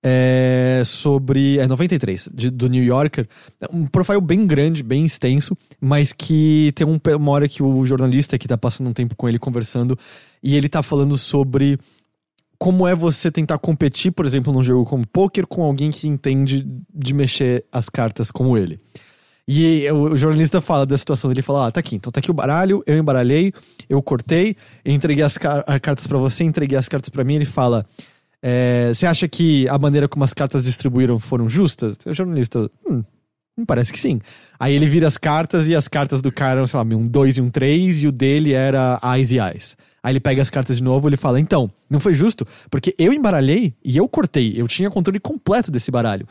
É, 0.00 0.82
sobre. 0.84 1.58
É 1.58 1.66
93, 1.66 2.30
de, 2.32 2.50
do 2.50 2.68
New 2.68 2.84
Yorker. 2.84 3.28
Um 3.72 3.84
profile 3.84 4.20
bem 4.20 4.46
grande, 4.46 4.82
bem 4.84 5.04
extenso, 5.04 5.58
mas 5.80 6.12
que 6.12 6.72
tem 6.76 6.86
um, 6.86 7.00
uma 7.16 7.32
hora 7.32 7.48
que 7.48 7.64
o 7.64 7.84
jornalista 7.84 8.38
que 8.38 8.46
tá 8.46 8.56
passando 8.56 8.88
um 8.88 8.92
tempo 8.92 9.16
com 9.16 9.28
ele 9.28 9.40
conversando 9.40 9.98
e 10.40 10.54
ele 10.54 10.68
tá 10.68 10.84
falando 10.84 11.18
sobre 11.18 11.80
como 12.58 12.86
é 12.86 12.94
você 12.94 13.30
tentar 13.30 13.58
competir, 13.58 14.12
por 14.12 14.24
exemplo, 14.24 14.52
num 14.52 14.62
jogo 14.62 14.84
como 14.84 15.06
poker 15.06 15.46
com 15.46 15.62
alguém 15.62 15.90
que 15.90 16.08
entende 16.08 16.66
de 16.92 17.14
mexer 17.14 17.64
as 17.70 17.88
cartas 17.88 18.30
como 18.30 18.58
ele. 18.58 18.80
E 19.50 19.90
o, 19.90 20.14
jornalista 20.14 20.60
fala 20.60 20.84
da 20.84 20.98
situação 20.98 21.30
dele, 21.30 21.40
fala: 21.40 21.68
Ah, 21.68 21.70
tá 21.70 21.80
aqui, 21.80 21.96
então 21.96 22.12
tá 22.12 22.20
aqui 22.20 22.30
o 22.30 22.34
baralho, 22.34 22.82
eu 22.86 22.98
embaralhei, 22.98 23.50
eu 23.88 24.02
cortei, 24.02 24.54
entreguei 24.84 25.24
as 25.24 25.38
car- 25.38 25.64
as 25.66 25.78
cartas 25.80 26.06
pra 26.06 26.18
você, 26.18 26.44
entreguei 26.44 26.76
as 26.76 26.86
cartas 26.86 27.08
pra 27.08 27.24
mim. 27.24 27.36
Ele 27.36 27.46
fala: 27.46 27.86
é, 28.42 28.92
Você 28.92 29.06
acha 29.06 29.26
que 29.26 29.66
a 29.68 29.78
maneira 29.78 30.06
como 30.06 30.22
as 30.22 30.34
cartas 30.34 30.62
distribuíram 30.64 31.18
foram 31.18 31.48
justas? 31.48 31.96
O 32.04 32.12
jornalista, 32.12 32.70
hum, 32.86 33.02
me 33.56 33.64
parece 33.64 33.90
que 33.90 33.98
sim. 33.98 34.20
Aí 34.60 34.74
ele 34.74 34.86
vira 34.86 35.06
as 35.06 35.16
cartas 35.16 35.66
e 35.66 35.74
as 35.74 35.88
cartas 35.88 36.20
do 36.20 36.30
cara 36.30 36.66
sei 36.66 36.76
lá, 36.78 36.84
um 36.84 37.06
2 37.06 37.38
e 37.38 37.40
um 37.40 37.48
3 37.48 38.02
e 38.02 38.06
o 38.06 38.12
dele 38.12 38.52
era 38.52 39.00
eyes 39.02 39.32
e 39.32 39.38
eyes. 39.38 39.78
Aí 40.02 40.12
ele 40.12 40.20
pega 40.20 40.42
as 40.42 40.50
cartas 40.50 40.76
de 40.76 40.82
novo 40.82 41.08
ele 41.08 41.16
fala: 41.16 41.40
Então, 41.40 41.70
não 41.88 42.00
foi 42.00 42.12
justo, 42.12 42.46
porque 42.70 42.94
eu 42.98 43.14
embaralhei 43.14 43.72
e 43.82 43.96
eu 43.96 44.06
cortei. 44.06 44.52
Eu 44.56 44.68
tinha 44.68 44.90
controle 44.90 45.18
completo 45.18 45.70
desse 45.70 45.90
baralho. 45.90 46.28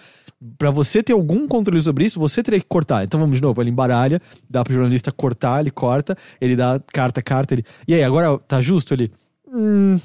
Pra 0.57 0.69
você 0.69 1.01
ter 1.01 1.13
algum 1.13 1.47
controle 1.47 1.81
sobre 1.81 2.05
isso, 2.05 2.19
você 2.19 2.43
teria 2.43 2.59
que 2.59 2.65
cortar. 2.67 3.03
Então 3.03 3.19
vamos 3.19 3.37
de 3.37 3.41
novo, 3.41 3.59
ele 3.61 3.71
embaralha, 3.71 4.21
dá 4.47 4.63
pro 4.63 4.73
jornalista 4.73 5.11
cortar, 5.11 5.61
ele 5.61 5.71
corta, 5.71 6.15
ele 6.39 6.55
dá 6.55 6.79
carta, 6.93 7.21
carta, 7.23 7.55
ele. 7.55 7.65
E 7.87 7.93
aí, 7.93 8.03
agora 8.03 8.37
tá 8.39 8.61
justo? 8.61 8.93
Ele. 8.93 9.11
Hum. 9.51 9.99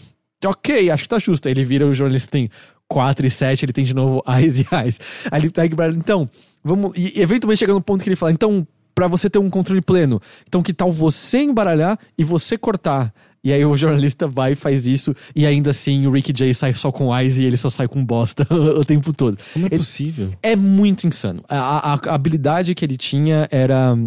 Ok, 0.44 0.90
acho 0.90 1.02
que 1.02 1.08
tá 1.08 1.18
justo. 1.18 1.46
Aí 1.46 1.52
ele 1.52 1.64
vira 1.64 1.86
o 1.86 1.92
jornalista 1.92 2.30
tem 2.30 2.48
4 2.88 3.26
e 3.26 3.30
7, 3.30 3.64
ele 3.64 3.72
tem 3.72 3.84
de 3.84 3.94
novo 3.94 4.22
eyes 4.28 4.58
e 4.60 4.66
eyes. 4.72 5.00
Aí 5.30 5.42
ele 5.42 5.50
pega 5.50 5.72
e 5.72 5.74
embaralha. 5.74 5.96
Então, 5.96 6.28
vamos. 6.64 6.92
E 6.96 7.20
eventualmente 7.20 7.58
chega 7.58 7.72
no 7.74 7.80
ponto 7.82 8.02
que 8.02 8.08
ele 8.08 8.16
fala: 8.16 8.32
então, 8.32 8.66
pra 8.94 9.08
você 9.08 9.28
ter 9.28 9.38
um 9.38 9.50
controle 9.50 9.82
pleno, 9.82 10.20
então 10.48 10.62
que 10.62 10.72
tal 10.72 10.90
você 10.90 11.42
embaralhar 11.42 11.98
e 12.16 12.24
você 12.24 12.56
cortar? 12.56 13.12
E 13.44 13.52
aí 13.52 13.64
o 13.64 13.76
jornalista 13.76 14.28
vai 14.28 14.52
e 14.52 14.54
faz 14.54 14.86
isso, 14.86 15.14
e 15.34 15.44
ainda 15.44 15.70
assim 15.70 16.06
o 16.06 16.12
Ricky 16.12 16.32
Jay 16.36 16.54
sai 16.54 16.74
só 16.74 16.92
com 16.92 17.12
eyes 17.16 17.38
e 17.38 17.44
ele 17.44 17.56
só 17.56 17.68
sai 17.68 17.88
com 17.88 18.04
bosta 18.04 18.46
o 18.54 18.84
tempo 18.84 19.12
todo. 19.12 19.36
Como 19.52 19.64
é 19.64 19.68
Ele- 19.68 19.78
possível? 19.78 20.32
É 20.42 20.54
muito 20.54 21.06
insano. 21.08 21.42
A, 21.48 21.92
a- 21.94 22.00
a 22.06 22.14
habilidade 22.14 22.72
que 22.74 22.84
ele 22.84 22.96
tinha 22.96 23.48
era, 23.50 23.98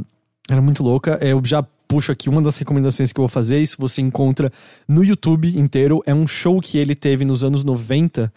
era 0.50 0.62
muito 0.62 0.82
louca. 0.82 1.20
Eu 1.22 1.42
já 1.44 1.62
puxo 1.88 2.12
aqui 2.14 2.30
uma 2.30 2.42
das 2.42 2.58
recomendações 2.58 3.12
que 3.12 3.20
eu 3.20 3.24
vou 3.24 3.30
fazer. 3.30 3.62
Isso 3.62 3.76
você 3.78 4.02
encontra 4.02 4.50
no 4.88 5.04
YouTube 5.04 5.50
inteiro. 5.60 6.02
É 6.06 6.14
um 6.14 6.26
show 6.26 6.62
que 6.62 6.78
ele 6.78 6.96
teve 6.96 7.26
nos 7.26 7.44
anos 7.44 7.64
90. 7.66 8.32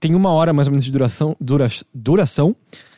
Tem 0.00 0.16
uma 0.16 0.30
hora 0.30 0.52
mais 0.52 0.66
ou 0.66 0.72
menos 0.72 0.84
de 0.84 0.90
duração, 0.90 1.36
dura, 1.40 1.68
duração 1.94 2.56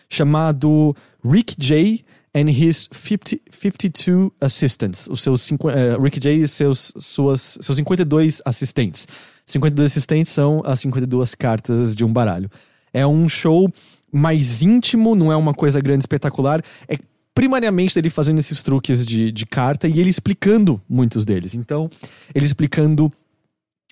chamado 0.08 0.96
Rick 1.24 1.54
J. 1.58 2.02
and 2.36 2.50
his 2.50 2.88
50, 2.92 3.40
52 3.50 4.30
assistants. 4.40 5.08
Os 5.08 5.22
seus 5.22 5.40
cinqu- 5.40 5.70
eh, 5.70 5.96
Rick 5.98 6.20
J. 6.20 6.34
e 6.34 6.46
seus, 6.46 6.92
suas, 6.98 7.56
seus 7.62 7.76
52 7.78 8.42
assistentes. 8.44 9.08
52 9.46 9.92
assistentes 9.92 10.32
são 10.32 10.60
as 10.66 10.80
52 10.80 11.34
cartas 11.34 11.96
de 11.96 12.04
um 12.04 12.12
baralho. 12.12 12.50
É 12.92 13.06
um 13.06 13.28
show 13.28 13.72
mais 14.12 14.62
íntimo, 14.62 15.14
não 15.14 15.32
é 15.32 15.36
uma 15.36 15.54
coisa 15.54 15.80
grande, 15.80 16.02
espetacular. 16.02 16.62
É 16.88 16.98
primariamente 17.34 17.98
ele 17.98 18.10
fazendo 18.10 18.38
esses 18.38 18.62
truques 18.62 19.04
de, 19.06 19.30
de 19.32 19.46
carta 19.46 19.88
e 19.88 19.98
ele 19.98 20.10
explicando 20.10 20.80
muitos 20.88 21.24
deles. 21.24 21.54
Então, 21.54 21.88
ele 22.34 22.44
explicando 22.44 23.12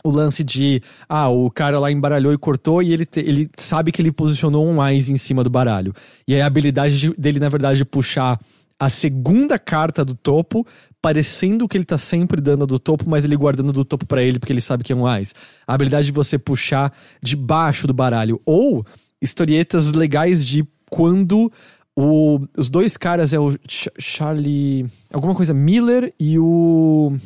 o 0.07 0.11
lance 0.11 0.45
de, 0.45 0.83
ah, 1.09 1.31
o 1.31 1.51
cara 1.51 1.79
lá 1.79 1.91
embaralhou 1.91 2.35
e 2.35 2.37
cortou 2.37 2.83
e 2.83 2.93
ele, 2.93 3.07
te, 3.07 3.21
ele 3.21 3.49
sabe 3.57 3.91
que 3.91 4.03
ele 4.03 4.13
posicionou 4.13 4.67
um 4.67 4.75
mais 4.75 5.09
em 5.09 5.17
cima 5.17 5.43
do 5.43 5.49
baralho. 5.49 5.95
E 6.29 6.35
aí 6.35 6.43
a 6.43 6.47
habilidade 6.47 7.01
de, 7.01 7.11
dele, 7.15 7.41
na 7.41 7.49
verdade, 7.49 7.79
de 7.79 7.87
puxar 7.87 8.39
a 8.79 8.91
segunda 8.91 9.59
carta 9.59 10.05
do 10.05 10.15
topo, 10.15 10.67
parecendo 11.01 11.67
que 11.67 11.79
ele 11.79 11.87
tá 11.87 11.97
sempre 11.97 12.39
dando 12.39 12.67
do 12.67 12.79
topo, 12.79 13.09
mas 13.09 13.25
ele 13.25 13.35
guardando 13.35 13.73
do 13.73 13.83
topo 13.83 14.05
para 14.05 14.23
ele 14.23 14.39
porque 14.39 14.53
ele 14.53 14.61
sabe 14.61 14.85
que 14.85 14.93
é 14.93 14.97
um 14.97 15.03
mais. 15.03 15.35
A 15.67 15.73
habilidade 15.73 16.07
de 16.07 16.13
você 16.13 16.39
puxar 16.39 16.93
de 17.23 17.35
baixo 17.35 17.87
do 17.87 17.95
baralho. 17.95 18.43
Ou 18.45 18.85
historietas 19.23 19.95
legais 19.95 20.47
de 20.47 20.67
quando 20.91 21.51
o, 21.97 22.41
os 22.59 22.69
dois 22.69 22.99
caras 22.99 23.33
é 23.33 23.39
o 23.39 23.53
Ch 23.67 23.89
Charlie. 23.99 24.87
alguma 25.11 25.35
coisa 25.35 25.55
Miller 25.55 26.13
e 26.21 26.39
o. 26.39 27.17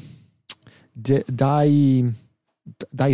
Dai. 0.94 1.24
Dai 1.28 2.14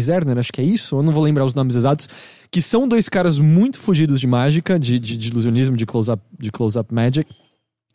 Zerner, 0.00 0.38
acho 0.38 0.52
que 0.52 0.60
é 0.60 0.64
isso, 0.64 0.96
eu 0.96 1.02
não 1.02 1.12
vou 1.12 1.22
lembrar 1.22 1.44
os 1.44 1.54
nomes 1.54 1.76
exatos, 1.76 2.08
que 2.50 2.62
são 2.62 2.86
dois 2.86 3.08
caras 3.08 3.38
muito 3.38 3.78
fugidos 3.78 4.20
de 4.20 4.26
mágica, 4.26 4.78
de, 4.78 4.98
de, 4.98 5.16
de 5.16 5.28
ilusionismo, 5.28 5.76
de 5.76 5.86
close-up 5.86 6.22
de 6.38 6.50
close 6.50 6.78
-up 6.78 6.92
magic, 6.92 7.30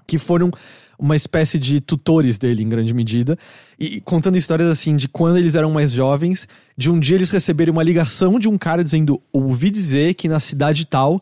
que 0.07 0.17
foram 0.17 0.51
uma 0.99 1.15
espécie 1.15 1.57
de 1.57 1.79
tutores 1.79 2.37
dele, 2.37 2.61
em 2.61 2.67
grande 2.67 2.93
medida, 2.93 3.37
e 3.79 4.01
contando 4.01 4.37
histórias 4.37 4.67
assim 4.67 4.97
de 4.97 5.07
quando 5.07 5.37
eles 5.37 5.55
eram 5.55 5.71
mais 5.71 5.91
jovens, 5.91 6.47
de 6.77 6.91
um 6.91 6.99
dia 6.99 7.15
eles 7.15 7.31
receberem 7.31 7.71
uma 7.71 7.83
ligação 7.83 8.37
de 8.37 8.49
um 8.49 8.57
cara 8.57 8.83
dizendo: 8.83 9.21
ouvi 9.31 9.71
dizer 9.71 10.13
que 10.15 10.27
na 10.27 10.39
cidade 10.39 10.85
tal 10.85 11.21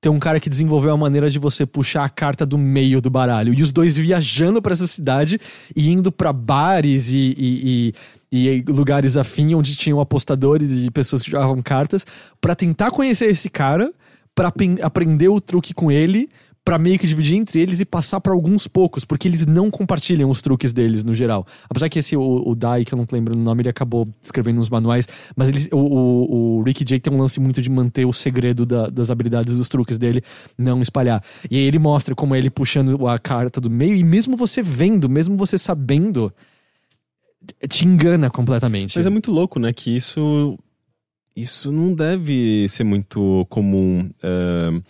tem 0.00 0.10
um 0.10 0.18
cara 0.18 0.38
que 0.38 0.48
desenvolveu 0.48 0.92
a 0.92 0.96
maneira 0.96 1.28
de 1.28 1.38
você 1.38 1.66
puxar 1.66 2.04
a 2.04 2.08
carta 2.08 2.46
do 2.46 2.56
meio 2.56 3.00
do 3.00 3.10
baralho. 3.10 3.52
E 3.52 3.62
os 3.62 3.72
dois 3.72 3.96
viajando 3.96 4.62
para 4.62 4.72
essa 4.72 4.86
cidade 4.86 5.40
e 5.74 5.90
indo 5.90 6.12
para 6.12 6.32
bares 6.32 7.10
e, 7.10 7.34
e, 7.36 7.36
e, 7.36 7.94
e, 8.30 8.62
lugares 8.68 9.16
afim 9.16 9.54
onde 9.54 9.76
tinham 9.76 10.00
apostadores 10.00 10.72
e 10.72 10.90
pessoas 10.90 11.22
que 11.22 11.30
jogavam 11.30 11.60
cartas 11.62 12.06
para 12.40 12.54
tentar 12.54 12.90
conhecer 12.90 13.30
esse 13.30 13.48
cara, 13.48 13.92
para 14.34 14.52
aprender 14.82 15.28
o 15.28 15.40
truque 15.40 15.74
com 15.74 15.90
ele 15.90 16.28
para 16.68 16.78
meio 16.78 16.98
que 16.98 17.06
dividir 17.06 17.34
entre 17.34 17.60
eles 17.60 17.80
e 17.80 17.84
passar 17.86 18.20
para 18.20 18.34
alguns 18.34 18.68
poucos, 18.68 19.02
porque 19.02 19.26
eles 19.26 19.46
não 19.46 19.70
compartilham 19.70 20.28
os 20.28 20.42
truques 20.42 20.70
deles 20.70 21.02
no 21.02 21.14
geral. 21.14 21.46
Apesar 21.66 21.88
que 21.88 21.98
esse, 21.98 22.14
o, 22.14 22.42
o 22.46 22.54
Dai, 22.54 22.84
que 22.84 22.92
eu 22.92 22.98
não 22.98 23.06
lembro 23.10 23.34
o 23.34 23.40
nome, 23.40 23.62
ele 23.62 23.70
acabou 23.70 24.06
escrevendo 24.22 24.56
nos 24.56 24.68
manuais, 24.68 25.08
mas 25.34 25.48
eles, 25.48 25.70
o, 25.72 25.78
o, 25.78 26.58
o 26.58 26.62
Ricky 26.62 26.84
Jake 26.84 27.00
tem 27.00 27.10
um 27.10 27.16
lance 27.16 27.40
muito 27.40 27.62
de 27.62 27.70
manter 27.70 28.04
o 28.04 28.12
segredo 28.12 28.66
da, 28.66 28.88
das 28.88 29.10
habilidades 29.10 29.56
dos 29.56 29.66
truques 29.70 29.96
dele, 29.96 30.22
não 30.58 30.82
espalhar. 30.82 31.24
E 31.50 31.56
aí 31.56 31.62
ele 31.62 31.78
mostra 31.78 32.14
como 32.14 32.34
é 32.34 32.38
ele 32.38 32.50
puxando 32.50 33.08
a 33.08 33.18
carta 33.18 33.62
do 33.62 33.70
meio, 33.70 33.96
e 33.96 34.04
mesmo 34.04 34.36
você 34.36 34.60
vendo, 34.60 35.08
mesmo 35.08 35.38
você 35.38 35.56
sabendo, 35.56 36.30
te 37.68 37.86
engana 37.86 38.30
completamente. 38.30 38.96
Mas 38.96 39.06
é 39.06 39.10
muito 39.10 39.30
louco, 39.30 39.58
né? 39.58 39.72
Que 39.72 39.96
isso. 39.96 40.58
Isso 41.36 41.70
não 41.70 41.94
deve 41.94 42.66
ser 42.68 42.82
muito 42.82 43.46
comum. 43.48 44.10
Uh 44.22 44.82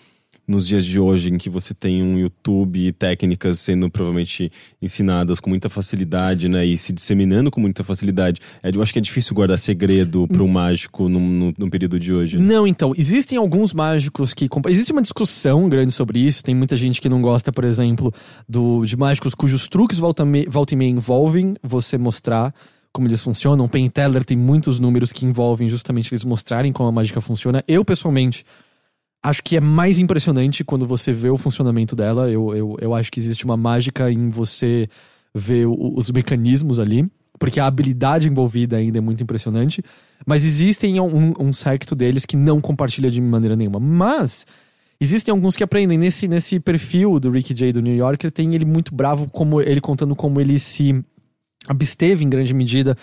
nos 0.48 0.66
dias 0.66 0.84
de 0.84 0.98
hoje, 0.98 1.28
em 1.28 1.36
que 1.36 1.50
você 1.50 1.74
tem 1.74 2.02
um 2.02 2.18
YouTube 2.18 2.86
e 2.86 2.90
técnicas 2.90 3.60
sendo 3.60 3.90
provavelmente 3.90 4.50
ensinadas 4.80 5.38
com 5.38 5.50
muita 5.50 5.68
facilidade, 5.68 6.48
né? 6.48 6.64
E 6.64 6.78
se 6.78 6.90
disseminando 6.90 7.50
com 7.50 7.60
muita 7.60 7.84
facilidade. 7.84 8.40
É, 8.62 8.70
eu 8.74 8.80
acho 8.80 8.90
que 8.90 8.98
é 8.98 9.02
difícil 9.02 9.34
guardar 9.34 9.58
segredo 9.58 10.26
para 10.26 10.42
um 10.42 10.48
mágico 10.48 11.06
no, 11.06 11.20
no, 11.20 11.54
no, 11.56 11.70
período 11.70 12.00
de 12.00 12.14
hoje. 12.14 12.38
Né? 12.38 12.44
Não, 12.44 12.66
então. 12.66 12.94
Existem 12.96 13.36
alguns 13.36 13.74
mágicos 13.74 14.32
que. 14.32 14.48
Existe 14.68 14.90
uma 14.90 15.02
discussão 15.02 15.68
grande 15.68 15.92
sobre 15.92 16.18
isso. 16.18 16.42
Tem 16.42 16.54
muita 16.54 16.76
gente 16.76 17.00
que 17.00 17.08
não 17.08 17.20
gosta, 17.20 17.52
por 17.52 17.64
exemplo, 17.64 18.12
do, 18.48 18.86
de 18.86 18.96
mágicos 18.96 19.34
cujos 19.34 19.68
truques 19.68 19.98
volta, 19.98 20.24
me, 20.24 20.46
volta 20.48 20.72
e 20.72 20.76
meia 20.76 20.90
envolvem 20.90 21.56
você 21.62 21.98
mostrar 21.98 22.54
como 22.90 23.06
eles 23.06 23.20
funcionam. 23.20 23.68
Penn 23.68 23.88
Teller 23.90 24.24
tem 24.24 24.36
muitos 24.36 24.80
números 24.80 25.12
que 25.12 25.26
envolvem 25.26 25.68
justamente 25.68 26.12
eles 26.12 26.24
mostrarem 26.24 26.72
como 26.72 26.88
a 26.88 26.92
mágica 26.92 27.20
funciona. 27.20 27.62
Eu, 27.68 27.84
pessoalmente 27.84 28.44
acho 29.22 29.42
que 29.42 29.56
é 29.56 29.60
mais 29.60 29.98
impressionante 29.98 30.64
quando 30.64 30.86
você 30.86 31.12
vê 31.12 31.30
o 31.30 31.36
funcionamento 31.36 31.96
dela. 31.96 32.30
Eu, 32.30 32.54
eu, 32.54 32.76
eu 32.80 32.94
acho 32.94 33.10
que 33.10 33.20
existe 33.20 33.44
uma 33.44 33.56
mágica 33.56 34.10
em 34.10 34.30
você 34.30 34.88
ver 35.34 35.66
o, 35.66 35.94
os 35.96 36.10
mecanismos 36.10 36.78
ali, 36.78 37.08
porque 37.38 37.60
a 37.60 37.66
habilidade 37.66 38.28
envolvida 38.28 38.76
ainda 38.76 38.98
é 38.98 39.00
muito 39.00 39.22
impressionante. 39.22 39.82
Mas 40.26 40.44
existem 40.44 41.00
um, 41.00 41.34
um 41.38 41.52
secto 41.52 41.94
deles 41.94 42.24
que 42.24 42.36
não 42.36 42.60
compartilha 42.60 43.10
de 43.10 43.20
maneira 43.20 43.56
nenhuma. 43.56 43.80
Mas 43.80 44.46
existem 45.00 45.32
alguns 45.32 45.56
que 45.56 45.62
aprendem. 45.62 45.98
Nesse, 45.98 46.28
nesse 46.28 46.58
perfil 46.60 47.18
do 47.20 47.30
Ricky 47.30 47.54
J 47.54 47.72
do 47.72 47.82
New 47.82 47.94
Yorker, 47.94 48.30
tem 48.30 48.54
ele 48.54 48.64
muito 48.64 48.94
bravo, 48.94 49.28
como 49.28 49.60
ele 49.60 49.80
contando 49.80 50.14
como 50.16 50.40
ele 50.40 50.58
se 50.58 51.02
absteve 51.66 52.24
em 52.24 52.28
grande 52.28 52.54
medida 52.54 52.96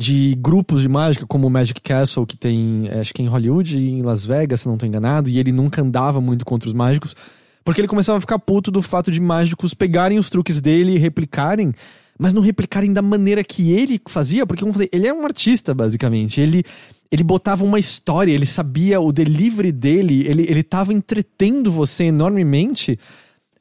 de 0.00 0.34
grupos 0.40 0.80
de 0.80 0.88
mágica, 0.88 1.26
como 1.26 1.46
o 1.46 1.50
Magic 1.50 1.78
Castle, 1.78 2.24
que 2.24 2.34
tem, 2.34 2.88
é, 2.88 3.00
acho 3.00 3.12
que 3.12 3.20
é 3.20 3.24
em 3.26 3.28
Hollywood 3.28 3.78
e 3.78 3.90
em 3.90 4.02
Las 4.02 4.24
Vegas, 4.24 4.62
se 4.62 4.66
não 4.66 4.72
estou 4.72 4.88
enganado, 4.88 5.28
e 5.28 5.38
ele 5.38 5.52
nunca 5.52 5.82
andava 5.82 6.22
muito 6.22 6.42
contra 6.42 6.66
os 6.66 6.74
mágicos, 6.74 7.14
porque 7.62 7.82
ele 7.82 7.86
começava 7.86 8.16
a 8.16 8.20
ficar 8.20 8.38
puto 8.38 8.70
do 8.70 8.80
fato 8.80 9.10
de 9.10 9.20
mágicos 9.20 9.74
pegarem 9.74 10.18
os 10.18 10.30
truques 10.30 10.58
dele 10.62 10.94
e 10.94 10.98
replicarem, 10.98 11.74
mas 12.18 12.32
não 12.32 12.40
replicarem 12.40 12.94
da 12.94 13.02
maneira 13.02 13.44
que 13.44 13.72
ele 13.72 14.00
fazia, 14.08 14.46
porque 14.46 14.60
como 14.60 14.70
eu 14.70 14.72
falei, 14.74 14.88
ele 14.90 15.06
é 15.06 15.12
um 15.12 15.22
artista, 15.22 15.74
basicamente. 15.74 16.40
Ele, 16.40 16.64
ele 17.12 17.22
botava 17.22 17.62
uma 17.62 17.78
história, 17.78 18.32
ele 18.32 18.46
sabia 18.46 19.02
o 19.02 19.12
delivery 19.12 19.70
dele, 19.70 20.26
ele, 20.26 20.46
ele 20.48 20.62
tava 20.62 20.94
entretendo 20.94 21.70
você 21.70 22.04
enormemente 22.04 22.98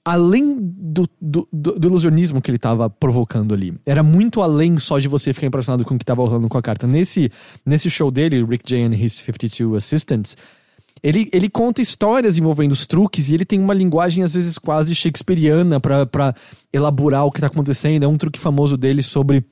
além 0.10 0.58
do, 0.60 1.08
do, 1.22 1.48
do, 1.54 1.74
do 1.74 1.88
ilusionismo 1.88 2.42
que 2.42 2.50
ele 2.50 2.56
estava 2.56 2.90
provocando 2.90 3.54
ali. 3.54 3.76
Era 3.86 4.02
muito 4.02 4.42
além 4.42 4.80
só 4.80 4.98
de 4.98 5.08
você 5.08 5.32
ficar 5.34 5.46
impressionado 5.46 5.86
com 5.86 5.94
o 5.94 5.98
que 6.00 6.04
estava 6.04 6.24
rolando 6.24 6.50
com 6.50 6.58
a 6.58 6.62
carta. 6.64 6.88
Nesse, 6.88 7.32
nesse 7.64 7.92
show 7.92 8.10
dele, 8.10 8.44
Rick 8.44 8.68
J 8.68 8.86
and 8.86 8.96
His 8.96 9.14
52 9.14 9.76
Assistants, 9.84 10.36
ele, 11.04 11.30
ele 11.32 11.48
conta 11.48 11.80
histórias 11.80 12.40
envolvendo 12.40 12.72
os 12.72 12.88
truques 12.88 13.30
e 13.30 13.36
ele 13.36 13.46
tem 13.46 13.60
uma 13.60 13.74
linguagem 13.74 14.24
às 14.24 14.34
vezes 14.34 14.58
quase 14.58 14.96
shakespeariana 14.96 15.80
para 15.80 16.34
elaborar 16.74 17.26
o 17.26 17.32
que 17.32 17.40
tá 17.40 17.48
acontecendo. 17.48 18.02
É 18.02 18.08
um 18.08 18.18
truque 18.18 18.40
famoso 18.40 18.76
dele 18.76 19.04
sobre 19.04 19.46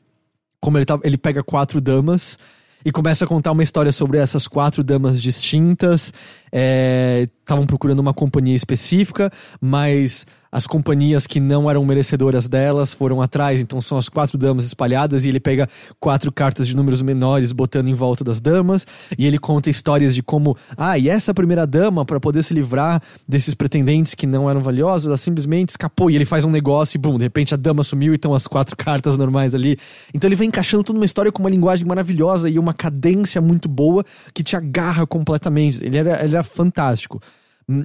como 0.59 0.79
ele, 0.79 0.85
tá, 0.85 0.99
ele 1.03 1.19
pega 1.19 1.43
quatro 1.43 1.79
damas 1.79 2.35
e 2.83 2.91
começa 2.91 3.25
a 3.25 3.27
contar 3.27 3.51
uma 3.51 3.63
história 3.63 3.91
sobre 3.91 4.17
essas 4.17 4.47
quatro 4.47 4.83
damas 4.83 5.21
distintas. 5.21 6.11
Estavam 6.51 7.63
é, 7.63 7.67
procurando 7.67 7.99
uma 7.99 8.13
companhia 8.13 8.55
específica, 8.55 9.31
mas 9.61 10.25
as 10.51 10.65
companhias 10.65 11.27
que 11.27 11.39
não 11.39 11.69
eram 11.69 11.83
merecedoras 11.85 12.47
delas 12.47 12.93
foram 12.93 13.21
atrás, 13.21 13.59
então 13.59 13.81
são 13.81 13.97
as 13.97 14.09
quatro 14.09 14.37
damas 14.37 14.65
espalhadas 14.65 15.25
e 15.25 15.29
ele 15.29 15.39
pega 15.39 15.67
quatro 15.99 16.31
cartas 16.31 16.67
de 16.67 16.75
números 16.75 17.01
menores 17.01 17.51
botando 17.51 17.87
em 17.87 17.93
volta 17.93 18.23
das 18.23 18.39
damas 18.39 18.85
e 19.17 19.25
ele 19.25 19.37
conta 19.37 19.69
histórias 19.69 20.13
de 20.15 20.23
como, 20.23 20.57
ah, 20.77 20.97
e 20.97 21.09
essa 21.09 21.33
primeira 21.33 21.65
dama 21.65 22.05
para 22.05 22.19
poder 22.19 22.43
se 22.43 22.53
livrar 22.53 23.01
desses 23.27 23.53
pretendentes 23.53 24.13
que 24.15 24.27
não 24.27 24.49
eram 24.49 24.61
valiosos, 24.61 25.07
ela 25.07 25.17
simplesmente 25.17 25.69
escapou 25.69 26.09
e 26.09 26.15
ele 26.15 26.25
faz 26.25 26.45
um 26.45 26.49
negócio 26.49 26.97
e 26.97 26.99
bum, 26.99 27.17
de 27.17 27.23
repente 27.23 27.53
a 27.53 27.57
dama 27.57 27.83
sumiu 27.83 28.13
e 28.13 28.15
estão 28.15 28.33
as 28.33 28.47
quatro 28.47 28.75
cartas 28.77 29.17
normais 29.17 29.53
ali. 29.53 29.77
Então 30.13 30.27
ele 30.27 30.35
vai 30.35 30.47
encaixando 30.47 30.83
toda 30.83 30.99
uma 30.99 31.05
história 31.05 31.31
com 31.31 31.41
uma 31.41 31.49
linguagem 31.49 31.85
maravilhosa 31.85 32.49
e 32.49 32.57
uma 32.57 32.73
cadência 32.73 33.41
muito 33.41 33.67
boa 33.67 34.03
que 34.33 34.43
te 34.43 34.55
agarra 34.55 35.05
completamente. 35.05 35.83
Ele 35.83 35.97
era, 35.97 36.23
ele 36.23 36.35
era 36.35 36.43
fantástico. 36.43 37.21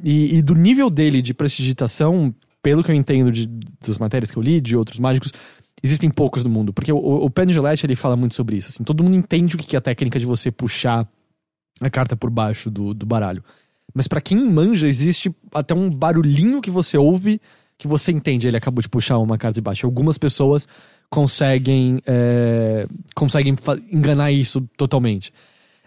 E, 0.05 0.37
e 0.37 0.43
do 0.43 0.55
nível 0.55 0.89
dele 0.89 1.21
de 1.21 1.35
prestigitação 1.35 2.33
pelo 2.63 2.83
que 2.85 2.91
eu 2.91 2.95
entendo 2.95 3.33
de, 3.33 3.47
das 3.47 3.99
matérias 3.99 4.31
que 4.31 4.37
eu 4.37 4.43
li, 4.43 4.61
de 4.61 4.77
outros 4.77 4.99
mágicos, 4.99 5.33
existem 5.83 6.09
poucos 6.09 6.45
no 6.45 6.51
mundo. 6.51 6.73
Porque 6.73 6.93
o, 6.93 6.97
o 6.97 7.31
Penn 7.31 7.49
Gillette, 7.49 7.85
ele 7.85 7.97
fala 7.97 8.17
muito 8.17 8.35
sobre 8.35 8.57
isso. 8.57 8.69
Assim, 8.69 8.85
todo 8.85 9.03
mundo 9.03 9.17
entende 9.17 9.57
o 9.57 9.59
que 9.59 9.75
é 9.75 9.79
a 9.79 9.83
técnica 9.83 10.19
de 10.19 10.25
você 10.25 10.51
puxar 10.51 11.09
a 11.81 11.91
carta 11.91 12.17
por 12.17 12.31
baixo 12.31 12.71
do, 12.71 12.95
do 12.95 13.05
baralho. 13.05 13.43
Mas 13.93 14.07
para 14.07 14.21
quem 14.21 14.39
manja, 14.39 14.87
existe 14.87 15.35
até 15.53 15.75
um 15.75 15.91
barulhinho 15.91 16.61
que 16.61 16.71
você 16.71 16.97
ouve 16.97 17.41
que 17.77 17.89
você 17.89 18.13
entende. 18.13 18.47
Ele 18.47 18.57
acabou 18.57 18.81
de 18.81 18.89
puxar 18.89 19.19
uma 19.19 19.37
carta 19.37 19.57
de 19.57 19.61
baixo. 19.61 19.85
Algumas 19.85 20.17
pessoas 20.17 20.69
conseguem, 21.11 22.01
é, 22.07 22.87
conseguem 23.15 23.57
enganar 23.91 24.31
isso 24.31 24.61
totalmente. 24.77 25.33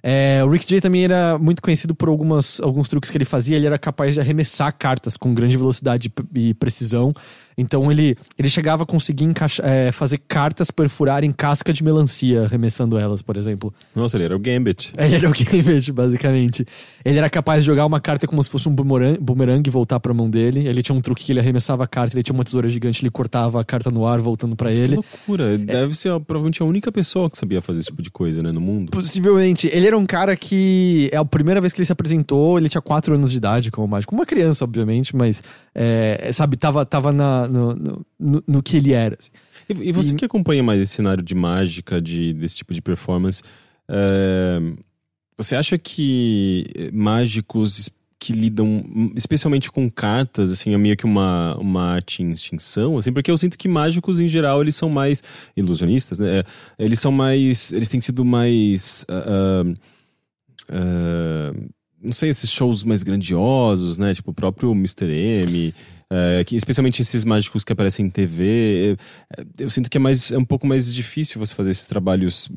É, 0.08 0.44
o 0.44 0.50
Rick 0.52 0.68
J 0.68 0.80
também 0.80 1.04
era 1.04 1.36
muito 1.40 1.64
conhecido 1.64 1.96
por 1.96 2.10
algumas, 2.10 2.62
alguns 2.62 2.88
truques 2.88 3.10
que 3.10 3.18
ele 3.18 3.26
fazia. 3.26 3.58
Ele 3.58 3.66
era 3.66 3.80
capaz 3.80 4.14
de 4.14 4.20
arremessar 4.20 4.72
cartas 4.78 5.18
com 5.18 5.34
grande 5.34 5.58
velocidade 5.58 6.14
e 6.36 6.54
precisão. 6.54 7.12
Então 7.58 7.92
ele, 7.92 8.16
ele 8.38 8.50
chegava 8.50 8.84
a 8.84 8.86
conseguir 8.86 9.26
é, 9.64 9.92
fazer 9.92 10.20
cartas 10.28 10.70
perfurarem 10.72 11.32
casca 11.32 11.72
de 11.72 11.84
melancia, 11.84 12.44
arremessando 12.44 12.98
elas, 12.98 13.22
por 13.22 13.38
exemplo. 13.38 13.74
Nossa, 13.96 14.18
ele 14.18 14.26
era 14.26 14.36
o 14.36 14.40
Gambit. 14.40 14.94
Ele 15.06 15.16
era 15.16 15.30
o 15.30 15.34
Gambit, 15.34 15.92
basicamente. 15.92 16.66
Ele 17.04 17.18
era 17.18 17.30
capaz 17.30 17.62
de 17.62 17.68
jogar 17.68 17.86
uma 17.86 18.00
carta 18.00 18.28
como 18.28 18.42
se 18.44 18.50
fosse 18.50 18.68
um 18.68 18.74
boomerang, 18.74 19.68
e 19.68 19.70
voltar 19.70 20.00
pra 20.00 20.14
mão 20.14 20.30
dele. 20.30 20.68
Ele 20.68 20.82
tinha 20.82 20.96
um 20.96 21.02
truque 21.02 21.24
que 21.24 21.32
ele 21.32 21.40
arremessava 21.40 21.84
a 21.84 21.88
carta, 21.88 22.16
ele 22.16 22.24
tinha 22.24 22.34
uma 22.34 22.44
tesoura 22.44 22.68
gigante, 22.68 23.04
ele 23.04 23.12
cortava 23.12 23.62
a 23.62 23.64
carta 23.64 23.92
no 23.92 24.06
ar, 24.06 24.20
voltando 24.20 24.56
para 24.56 24.72
ele. 24.72 24.90
Que 24.90 24.96
loucura. 24.96 25.54
É... 25.54 25.58
Deve 25.58 25.96
ser 25.96 26.20
provavelmente 26.22 26.62
a 26.62 26.66
única 26.66 26.92
pessoa 26.92 27.30
que 27.30 27.38
sabia 27.38 27.62
fazer 27.62 27.80
esse 27.80 27.88
tipo 27.88 28.02
de 28.02 28.10
coisa, 28.10 28.42
né, 28.42 28.52
no 28.52 28.62
mundo. 28.62 28.92
Possivelmente. 28.92 29.70
Ele 29.72 29.88
era 29.88 29.98
um 29.98 30.06
cara 30.06 30.36
que, 30.36 31.10
é 31.12 31.18
a 31.18 31.26
primeira 31.26 31.62
vez 31.62 31.74
que 31.74 31.80
ele 31.80 31.86
se 31.86 31.92
apresentou, 31.92 32.58
ele 32.58 32.70
tinha 32.70 32.82
4 32.82 33.14
anos 33.14 33.32
de 33.32 33.38
idade 33.38 33.72
como 33.72 33.88
mágico. 33.88 34.16
Uma 34.16 34.26
criança, 34.26 34.64
obviamente, 34.64 35.16
mas, 35.16 35.44
é, 35.76 36.32
sabe, 36.32 36.56
tava, 36.56 36.86
tava 36.86 37.12
na 37.12 37.48
no, 37.48 37.76
no, 38.18 38.44
no, 38.48 38.64
que 38.64 38.78
ele 38.78 38.94
era. 38.94 39.18
Assim. 39.20 39.30
E, 39.70 39.90
e, 39.90 39.92
você 39.92 40.14
e... 40.14 40.16
que 40.16 40.26
acompanha 40.26 40.64
mais 40.64 40.80
esse 40.80 40.94
cenário 40.94 41.22
de 41.22 41.36
mágica, 41.36 42.02
de, 42.02 42.34
desse 42.34 42.58
tipo 42.58 42.74
de 42.74 42.82
performance, 42.82 43.44
É, 43.88 44.60
você 45.38 45.56
acha 45.56 45.78
que 45.78 46.90
mágicos 46.94 47.90
que 48.18 48.34
lidam 48.34 49.12
especialmente 49.16 49.70
com 49.70 49.90
cartas, 49.92 50.50
assim, 50.50 50.74
é 50.74 50.78
meio 50.78 50.98
que 50.98 51.06
uma, 51.06 51.56
uma 51.58 51.84
arte 51.84 52.24
em 52.24 52.32
extinção, 52.32 52.98
assim, 52.98 53.12
porque 53.14 53.30
eu 53.30 53.38
sinto 53.38 53.58
que 53.58 53.68
mágicos, 53.68 54.20
em 54.20 54.28
geral, 54.28 54.62
eles 54.62 54.76
são 54.76 54.90
mais 54.90 55.22
ilusionistas, 55.56 56.18
né? 56.18 56.44
Eles 56.80 57.00
são 57.00 57.12
mais... 57.12 57.72
Eles 57.74 57.90
têm 57.90 58.02
sido 58.02 58.26
mais... 58.26 59.06
Uh, 59.10 59.74
uh, 60.72 61.70
não 62.06 62.14
sei, 62.14 62.30
esses 62.30 62.50
shows 62.50 62.84
mais 62.84 63.04
grandiosos, 63.04 63.98
né? 63.98 64.14
Tipo 64.14 64.32
o 64.32 64.34
próprio 64.34 64.72
Mr. 64.72 65.06
M... 65.10 65.74
É, 66.08 66.44
que, 66.44 66.56
especialmente 66.56 67.02
esses 67.02 67.24
mágicos 67.24 67.64
que 67.64 67.74
aparecem 67.74 68.06
em 68.06 68.10
TV, 68.12 68.96
eu 69.58 69.70
sinto 69.72 69.90
que 69.90 69.98
é, 69.98 70.00
mais, 70.00 70.32
é 70.32 70.38
um 70.38 70.46
pouco 70.46 70.68
mais 70.68 70.94
difícil 70.94 71.40
você 71.40 71.56
fazer 71.56 71.72
esses 71.72 71.88
trabalhos 71.88 72.48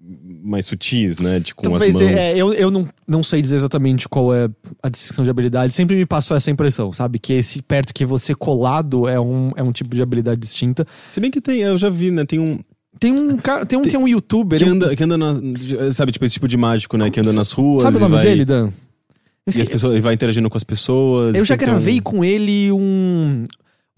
mais 0.00 0.66
sutis, 0.66 1.18
né? 1.18 1.40
De, 1.40 1.54
com 1.54 1.62
Talvez, 1.62 1.96
as 1.96 2.02
mãos. 2.02 2.14
É, 2.14 2.36
eu, 2.36 2.52
eu 2.52 2.70
não, 2.70 2.88
não 3.06 3.22
sei 3.22 3.42
dizer 3.42 3.56
exatamente 3.56 4.08
qual 4.08 4.32
é 4.32 4.48
a 4.82 4.88
descrição 4.88 5.24
de 5.24 5.30
habilidade. 5.30 5.74
Sempre 5.74 5.96
me 5.96 6.06
passou 6.06 6.36
essa 6.36 6.50
impressão, 6.50 6.92
sabe? 6.92 7.18
Que 7.18 7.32
esse 7.32 7.62
perto 7.62 7.92
que 7.92 8.06
você 8.06 8.34
colado 8.34 9.08
é 9.08 9.18
um, 9.18 9.52
é 9.56 9.62
um 9.62 9.72
tipo 9.72 9.94
de 9.94 10.02
habilidade 10.02 10.40
distinta. 10.40 10.86
Se 11.10 11.20
bem 11.20 11.30
que 11.30 11.40
tem, 11.40 11.60
eu 11.60 11.76
já 11.76 11.90
vi, 11.90 12.10
né? 12.10 12.24
Tem 12.24 12.38
um. 12.38 12.60
Tem 13.00 13.12
um 13.12 13.36
cara, 13.36 13.64
tem 13.64 13.78
um 13.78 13.82
tem, 13.82 13.90
que 13.90 13.96
é 13.96 13.98
um 13.98 14.08
youtuber. 14.08 14.58
Que 14.58 14.64
anda, 14.64 14.94
que 14.94 15.04
anda 15.04 15.16
na, 15.16 15.34
sabe, 15.92 16.10
tipo 16.12 16.24
esse 16.24 16.34
tipo 16.34 16.48
de 16.48 16.56
mágico, 16.56 16.96
né? 16.96 17.10
Que 17.10 17.20
anda 17.20 17.32
nas 17.32 17.52
ruas. 17.52 17.82
Sabe 17.82 17.96
o 17.96 18.00
nome 18.00 18.16
vai... 18.16 18.24
dele, 18.24 18.44
Dan? 18.44 18.72
E 19.56 19.62
as 19.62 19.68
pessoas, 19.68 19.92
ele 19.92 20.02
vai 20.02 20.14
interagindo 20.14 20.48
com 20.50 20.56
as 20.56 20.64
pessoas. 20.64 21.34
Eu 21.34 21.44
já 21.44 21.56
gravei 21.56 21.98
um... 21.98 22.02
com 22.02 22.24
ele 22.24 22.70
um, 22.72 23.44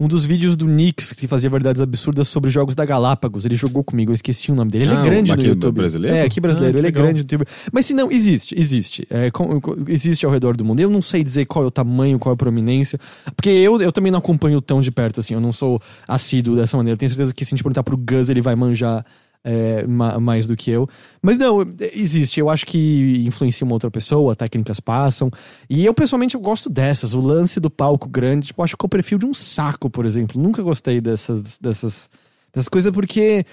um 0.01 0.07
dos 0.07 0.25
vídeos 0.25 0.55
do 0.55 0.67
Nix, 0.67 1.11
que 1.13 1.27
fazia 1.27 1.47
verdades 1.47 1.79
absurdas 1.79 2.27
sobre 2.27 2.49
jogos 2.49 2.73
da 2.73 2.83
Galápagos. 2.83 3.45
Ele 3.45 3.55
jogou 3.55 3.83
comigo, 3.83 4.11
eu 4.11 4.15
esqueci 4.15 4.51
o 4.51 4.55
nome 4.55 4.71
dele. 4.71 4.85
Ele 4.85 4.93
é 4.93 4.97
ah, 4.97 4.99
é 4.99 5.03
grande 5.03 5.35
no 5.35 5.43
YouTube. 5.43 5.75
brasileiro? 5.75 6.17
É, 6.17 6.23
aqui 6.23 6.41
brasileiro. 6.41 6.75
Ah, 6.75 6.79
ele 6.79 6.87
é 6.87 6.89
legal. 6.89 7.03
é 7.03 7.05
grande 7.05 7.19
no 7.19 7.23
YouTube. 7.23 7.45
Mas 7.71 7.85
se 7.85 7.93
não, 7.93 8.11
existe, 8.11 8.59
existe. 8.59 9.05
É, 9.11 9.29
com, 9.29 9.61
existe 9.87 10.25
ao 10.25 10.31
redor 10.31 10.57
do 10.57 10.65
mundo. 10.65 10.79
Eu 10.79 10.89
não 10.89 11.03
sei 11.03 11.23
dizer 11.23 11.45
qual 11.45 11.65
é 11.65 11.67
o 11.67 11.71
tamanho, 11.71 12.17
qual 12.17 12.33
é 12.33 12.35
a 12.35 12.37
prominência. 12.37 12.99
Porque 13.35 13.51
eu, 13.51 13.79
eu 13.79 13.91
também 13.91 14.11
não 14.11 14.17
acompanho 14.17 14.59
tão 14.59 14.81
de 14.81 14.89
perto, 14.89 15.19
assim. 15.19 15.35
Eu 15.35 15.41
não 15.41 15.51
sou 15.51 15.79
assíduo 16.07 16.55
dessa 16.55 16.75
maneira. 16.77 16.95
Eu 16.95 16.97
tenho 16.97 17.09
certeza 17.11 17.31
que 17.31 17.45
se 17.45 17.49
a 17.49 17.51
gente 17.55 17.63
perguntar 17.63 17.83
pro 17.83 17.95
Gus, 17.95 18.27
ele 18.27 18.41
vai 18.41 18.55
manjar 18.55 19.05
é, 19.43 19.85
ma 19.87 20.19
mais 20.19 20.47
do 20.47 20.55
que 20.55 20.71
eu. 20.71 20.87
Mas 21.21 21.37
não, 21.37 21.61
existe. 21.93 22.39
Eu 22.39 22.49
acho 22.49 22.65
que 22.65 23.23
influencia 23.25 23.65
uma 23.65 23.73
outra 23.73 23.89
pessoa, 23.89 24.35
técnicas 24.35 24.79
passam. 24.79 25.29
E 25.69 25.85
eu, 25.85 25.93
pessoalmente, 25.93 26.35
eu 26.35 26.41
gosto 26.41 26.69
dessas. 26.69 27.13
O 27.13 27.21
lance 27.21 27.59
do 27.59 27.69
palco 27.69 28.07
grande, 28.07 28.47
tipo, 28.47 28.63
acho 28.63 28.77
que 28.77 28.85
eu 28.85 28.89
prefiro 28.89 29.19
de 29.19 29.25
um 29.25 29.33
saco, 29.33 29.89
por 29.89 30.05
exemplo. 30.05 30.41
Nunca 30.41 30.61
gostei 30.61 31.01
dessas, 31.01 31.59
dessas, 31.59 32.09
dessas 32.53 32.69
coisas 32.69 32.91
porque 32.91 33.45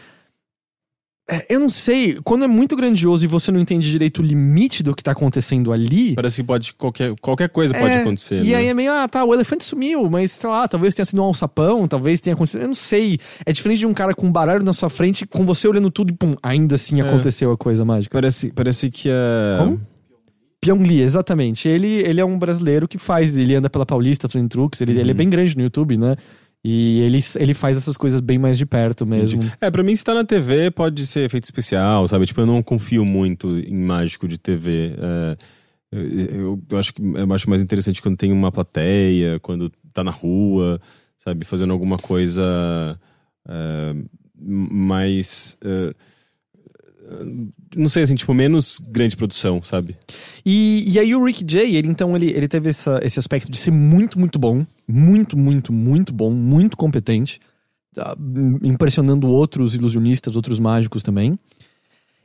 eu 1.48 1.60
não 1.60 1.68
sei, 1.68 2.18
quando 2.24 2.44
é 2.44 2.46
muito 2.46 2.74
grandioso 2.74 3.22
e 3.22 3.28
você 3.28 3.52
não 3.52 3.60
entende 3.60 3.90
direito 3.90 4.20
o 4.20 4.24
limite 4.24 4.82
do 4.82 4.94
que 4.94 5.02
tá 5.02 5.12
acontecendo 5.12 5.72
ali. 5.72 6.14
Parece 6.14 6.36
que 6.36 6.42
pode. 6.42 6.72
Qualquer, 6.72 7.14
qualquer 7.20 7.50
coisa 7.50 7.76
é, 7.76 7.80
pode 7.80 7.94
acontecer. 7.94 8.42
E 8.42 8.50
né? 8.50 8.54
aí 8.56 8.66
é 8.66 8.74
meio, 8.74 8.90
ah, 8.90 9.06
tá, 9.06 9.24
o 9.24 9.34
elefante 9.34 9.62
sumiu, 9.62 10.08
mas 10.08 10.32
sei 10.32 10.48
lá, 10.48 10.66
talvez 10.66 10.94
tenha 10.94 11.04
sido 11.04 11.20
um 11.20 11.24
alçapão, 11.24 11.86
talvez 11.86 12.20
tenha 12.20 12.32
acontecido. 12.32 12.62
Eu 12.62 12.68
não 12.68 12.74
sei. 12.74 13.18
É 13.44 13.52
diferente 13.52 13.80
de 13.80 13.86
um 13.86 13.92
cara 13.92 14.14
com 14.14 14.26
um 14.26 14.32
baralho 14.32 14.64
na 14.64 14.72
sua 14.72 14.88
frente, 14.88 15.26
com 15.26 15.44
você 15.44 15.68
olhando 15.68 15.90
tudo 15.90 16.10
e 16.10 16.14
pum, 16.14 16.34
ainda 16.42 16.76
assim 16.76 17.00
é. 17.00 17.04
aconteceu 17.04 17.52
a 17.52 17.58
coisa 17.58 17.84
mágica. 17.84 18.12
Parece, 18.12 18.50
parece 18.50 18.90
que 18.90 19.10
é. 19.10 19.58
Como? 19.58 19.80
Pyong 20.60 20.82
Lee, 20.82 21.02
exatamente. 21.02 21.68
Ele, 21.68 22.02
ele 22.04 22.20
é 22.20 22.24
um 22.24 22.38
brasileiro 22.38 22.88
que 22.88 22.98
faz, 22.98 23.36
ele 23.38 23.54
anda 23.54 23.70
pela 23.70 23.86
Paulista 23.86 24.28
fazendo 24.28 24.48
truques, 24.48 24.80
ele, 24.80 24.94
uhum. 24.94 25.00
ele 25.00 25.10
é 25.10 25.14
bem 25.14 25.28
grande 25.28 25.56
no 25.56 25.62
YouTube, 25.62 25.96
né? 25.96 26.16
E 26.64 27.00
ele, 27.00 27.18
ele 27.36 27.54
faz 27.54 27.76
essas 27.76 27.96
coisas 27.96 28.20
bem 28.20 28.36
mais 28.36 28.58
de 28.58 28.66
perto 28.66 29.06
mesmo. 29.06 29.42
É, 29.60 29.70
pra 29.70 29.82
mim, 29.82 29.94
se 29.94 30.04
tá 30.04 30.12
na 30.12 30.24
TV, 30.24 30.70
pode 30.70 31.06
ser 31.06 31.24
efeito 31.24 31.44
especial, 31.44 32.06
sabe? 32.08 32.26
Tipo, 32.26 32.40
eu 32.40 32.46
não 32.46 32.62
confio 32.62 33.04
muito 33.04 33.58
em 33.58 33.76
mágico 33.76 34.26
de 34.26 34.38
TV. 34.38 34.94
É, 34.98 35.36
eu, 35.90 36.60
eu, 36.68 36.78
acho 36.78 36.92
que 36.92 37.00
eu 37.00 37.32
acho 37.32 37.48
mais 37.48 37.62
interessante 37.62 38.02
quando 38.02 38.16
tem 38.16 38.32
uma 38.32 38.50
plateia, 38.50 39.38
quando 39.40 39.70
tá 39.92 40.02
na 40.02 40.10
rua, 40.10 40.80
sabe? 41.16 41.44
Fazendo 41.44 41.72
alguma 41.72 41.96
coisa 41.96 42.98
é, 43.48 43.94
mais. 44.36 45.56
É, 45.64 45.94
não 47.74 47.88
sei, 47.88 48.02
assim, 48.02 48.14
tipo, 48.14 48.34
menos 48.34 48.78
grande 48.90 49.16
produção, 49.16 49.62
sabe? 49.62 49.96
E, 50.44 50.84
e 50.86 50.98
aí 50.98 51.14
o 51.14 51.24
Rick 51.24 51.44
Jay, 51.46 51.76
ele 51.76 51.88
então, 51.88 52.14
ele, 52.16 52.30
ele 52.30 52.48
teve 52.48 52.68
essa, 52.68 53.00
esse 53.02 53.18
aspecto 53.18 53.50
de 53.50 53.56
ser 53.56 53.70
muito, 53.70 54.18
muito 54.18 54.38
bom. 54.38 54.64
Muito, 54.86 55.36
muito, 55.36 55.72
muito 55.72 56.12
bom, 56.12 56.30
muito 56.30 56.76
competente. 56.76 57.40
Tá, 57.94 58.16
impressionando 58.62 59.26
outros 59.26 59.74
ilusionistas, 59.74 60.36
outros 60.36 60.60
mágicos 60.60 61.02
também. 61.02 61.38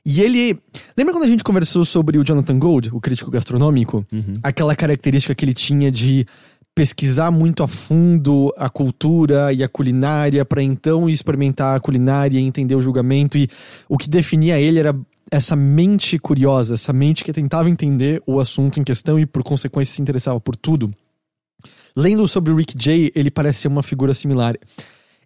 E 0.05 0.21
ele. 0.21 0.59
Lembra 0.97 1.13
quando 1.13 1.23
a 1.23 1.29
gente 1.29 1.43
conversou 1.43 1.85
sobre 1.85 2.17
o 2.17 2.23
Jonathan 2.23 2.59
Gold, 2.59 2.89
o 2.91 2.99
crítico 2.99 3.31
gastronômico? 3.31 4.05
Uhum. 4.11 4.33
Aquela 4.43 4.75
característica 4.75 5.33
que 5.33 5.45
ele 5.45 5.53
tinha 5.53 5.89
de 5.89 6.27
pesquisar 6.75 7.29
muito 7.29 7.61
a 7.63 7.67
fundo 7.67 8.51
a 8.57 8.69
cultura 8.69 9.53
e 9.53 9.63
a 9.63 9.69
culinária 9.69 10.43
para 10.43 10.61
então 10.61 11.09
experimentar 11.09 11.77
a 11.77 11.79
culinária 11.79 12.39
e 12.39 12.43
entender 12.43 12.75
o 12.75 12.81
julgamento 12.81 13.37
e 13.37 13.47
o 13.87 13.97
que 13.97 14.09
definia 14.09 14.59
ele 14.59 14.79
era 14.79 14.95
essa 15.31 15.55
mente 15.55 16.19
curiosa, 16.19 16.75
essa 16.75 16.93
mente 16.93 17.23
que 17.23 17.33
tentava 17.33 17.69
entender 17.69 18.21
o 18.25 18.39
assunto 18.39 18.79
em 18.79 18.83
questão 18.83 19.19
e 19.19 19.25
por 19.25 19.43
consequência 19.43 19.95
se 19.95 20.01
interessava 20.01 20.39
por 20.39 20.55
tudo. 20.55 20.91
Lendo 21.95 22.27
sobre 22.27 22.51
o 22.51 22.55
Rick 22.55 22.75
Jay, 22.77 23.11
ele 23.15 23.31
parece 23.31 23.61
ser 23.61 23.67
uma 23.67 23.83
figura 23.83 24.13
similar. 24.13 24.55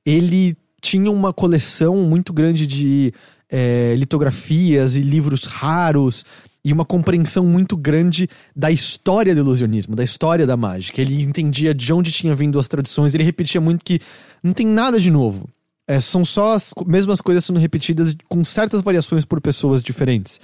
Ele 0.06 0.56
tinha 0.82 1.12
uma 1.12 1.34
coleção 1.34 1.96
muito 1.98 2.32
grande 2.32 2.66
de 2.66 3.14
é, 3.50 3.96
litografias 3.98 4.96
e 4.96 5.02
livros 5.02 5.46
raros 5.46 6.26
e 6.68 6.74
uma 6.74 6.84
compreensão 6.84 7.46
muito 7.46 7.78
grande 7.78 8.28
da 8.54 8.70
história 8.70 9.34
do 9.34 9.40
ilusionismo, 9.40 9.96
da 9.96 10.04
história 10.04 10.46
da 10.46 10.58
mágica. 10.58 11.02
Ele 11.02 11.22
entendia 11.22 11.74
de 11.74 11.94
onde 11.94 12.12
tinha 12.12 12.36
vindo 12.36 12.60
as 12.60 12.68
tradições, 12.68 13.16
ele 13.16 13.24
repetia 13.24 13.62
muito 13.62 13.86
que 13.86 14.02
não 14.44 14.52
tem 14.52 14.68
nada 14.68 15.00
de 15.00 15.10
novo. 15.10 15.48
É, 15.88 16.02
são 16.02 16.26
só 16.26 16.52
as 16.52 16.74
mesmas 16.86 17.22
coisas 17.22 17.46
sendo 17.46 17.58
repetidas 17.58 18.14
com 18.28 18.44
certas 18.44 18.82
variações 18.82 19.24
por 19.24 19.40
pessoas 19.40 19.82
diferentes. 19.82 20.42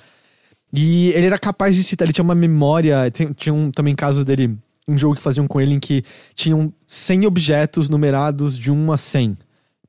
E 0.72 1.10
ele 1.10 1.26
era 1.26 1.38
capaz 1.38 1.76
de 1.76 1.84
citar, 1.84 2.06
ele 2.06 2.14
tinha 2.14 2.24
uma 2.24 2.34
memória, 2.34 3.12
tinha 3.36 3.54
um, 3.54 3.70
também 3.70 3.94
casos 3.94 4.24
dele, 4.24 4.58
um 4.88 4.98
jogo 4.98 5.18
que 5.18 5.22
faziam 5.22 5.46
com 5.46 5.60
ele 5.60 5.74
em 5.74 5.80
que 5.80 6.06
tinham 6.34 6.72
100 6.88 7.26
objetos 7.26 7.90
numerados 7.90 8.58
de 8.58 8.72
1 8.72 8.94
a 8.94 8.98
100 8.98 9.38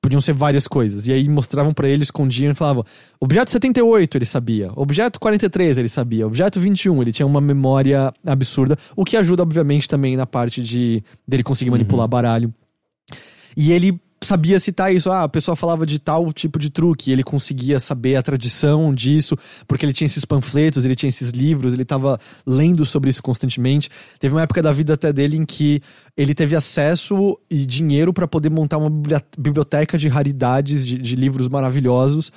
podiam 0.05 0.20
ser 0.20 0.34
várias 0.34 0.68
coisas. 0.68 1.07
E 1.09 1.12
aí 1.14 1.26
mostravam 1.30 1.72
para 1.72 1.88
ele, 1.88 2.02
escondiam 2.02 2.52
e 2.52 2.55
falavam: 2.55 2.84
objeto 3.18 3.50
78 3.50 4.18
ele 4.18 4.26
sabia, 4.26 4.70
objeto 4.76 5.18
43 5.18 5.78
ele 5.78 5.88
sabia, 5.88 6.26
objeto 6.26 6.61
21 6.61 7.00
ele 7.00 7.11
tinha 7.11 7.26
uma 7.26 7.40
memória 7.40 8.12
absurda, 8.26 8.78
o 8.94 9.02
que 9.02 9.16
ajuda, 9.16 9.42
obviamente, 9.42 9.88
também 9.88 10.14
na 10.14 10.26
parte 10.26 10.62
de 10.62 11.02
dele 11.26 11.42
conseguir 11.42 11.70
manipular 11.70 12.05
uhum. 12.05 12.11
baralho. 12.11 12.55
E 13.57 13.72
ele 13.72 13.98
sabia 14.25 14.59
citar 14.59 14.95
isso. 14.95 15.11
Ah, 15.11 15.25
a 15.25 15.29
pessoa 15.29 15.55
falava 15.57 15.87
de 15.87 15.99
tal 15.99 16.33
tipo 16.33 16.59
de 16.59 16.70
truque, 16.70 17.11
ele 17.11 17.22
conseguia 17.22 17.79
saber 17.79 18.16
a 18.16 18.22
tradição 18.22 18.95
disso, 18.95 19.37
porque 19.66 19.85
ele 19.85 19.93
tinha 19.93 20.07
esses 20.07 20.25
panfletos, 20.25 20.85
ele 20.85 20.97
tinha 20.97 21.09
esses 21.09 21.31
livros, 21.31 21.75
ele 21.75 21.83
estava 21.83 22.18
lendo 22.47 22.85
sobre 22.85 23.11
isso 23.11 23.22
constantemente. 23.22 23.89
Teve 24.18 24.35
uma 24.35 24.43
época 24.43 24.62
da 24.62 24.72
vida 24.72 24.95
até 24.95 25.12
dele 25.12 25.37
em 25.37 25.45
que 25.45 25.83
ele 26.16 26.35
teve 26.35 26.57
acesso 26.57 27.39
e 27.51 27.64
dinheiro 27.66 28.12
para 28.12 28.27
poder 28.27 28.51
montar 28.51 28.79
uma 28.79 28.91
biblioteca 29.37 29.99
de 29.99 30.09
raridades, 30.09 30.87
de, 30.87 30.99
de 30.99 31.16
livros 31.16 31.49
maravilhosos, 31.49 32.29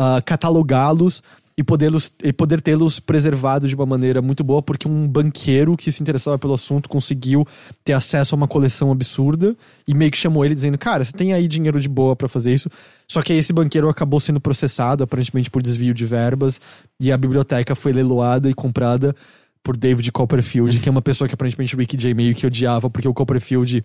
uh, 0.00 0.22
catalogá-los 0.24 1.22
e 1.56 1.62
poder, 1.62 1.92
e 2.22 2.32
poder 2.32 2.60
tê-los 2.60 2.98
preservados 2.98 3.68
de 3.68 3.76
uma 3.76 3.86
maneira 3.86 4.20
muito 4.20 4.42
boa, 4.42 4.60
porque 4.60 4.88
um 4.88 5.06
banqueiro 5.06 5.76
que 5.76 5.90
se 5.92 6.02
interessava 6.02 6.38
pelo 6.38 6.54
assunto 6.54 6.88
conseguiu 6.88 7.46
ter 7.84 7.92
acesso 7.92 8.34
a 8.34 8.36
uma 8.36 8.48
coleção 8.48 8.90
absurda 8.90 9.56
e 9.86 9.94
meio 9.94 10.10
que 10.10 10.18
chamou 10.18 10.44
ele 10.44 10.54
dizendo: 10.54 10.76
Cara, 10.76 11.04
você 11.04 11.12
tem 11.12 11.32
aí 11.32 11.46
dinheiro 11.46 11.80
de 11.80 11.88
boa 11.88 12.16
para 12.16 12.28
fazer 12.28 12.52
isso. 12.52 12.68
Só 13.06 13.22
que 13.22 13.32
esse 13.32 13.52
banqueiro 13.52 13.88
acabou 13.88 14.18
sendo 14.18 14.40
processado, 14.40 15.04
aparentemente 15.04 15.50
por 15.50 15.62
desvio 15.62 15.94
de 15.94 16.06
verbas, 16.06 16.60
e 16.98 17.12
a 17.12 17.16
biblioteca 17.16 17.74
foi 17.74 17.92
leiloada 17.92 18.50
e 18.50 18.54
comprada 18.54 19.14
por 19.62 19.76
David 19.76 20.10
Copperfield, 20.12 20.78
que 20.80 20.88
é 20.88 20.92
uma 20.92 21.02
pessoa 21.02 21.28
que 21.28 21.34
aparentemente 21.34 21.74
o 21.74 21.78
Rick 21.78 21.96
J 21.96 22.12
meio 22.14 22.34
que 22.34 22.46
odiava, 22.46 22.90
porque 22.90 23.08
o 23.08 23.14
Copperfield 23.14 23.82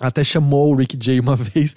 até 0.00 0.22
chamou 0.22 0.72
o 0.72 0.76
Rick 0.76 0.96
Jay 1.02 1.20
uma 1.20 1.36
vez 1.36 1.74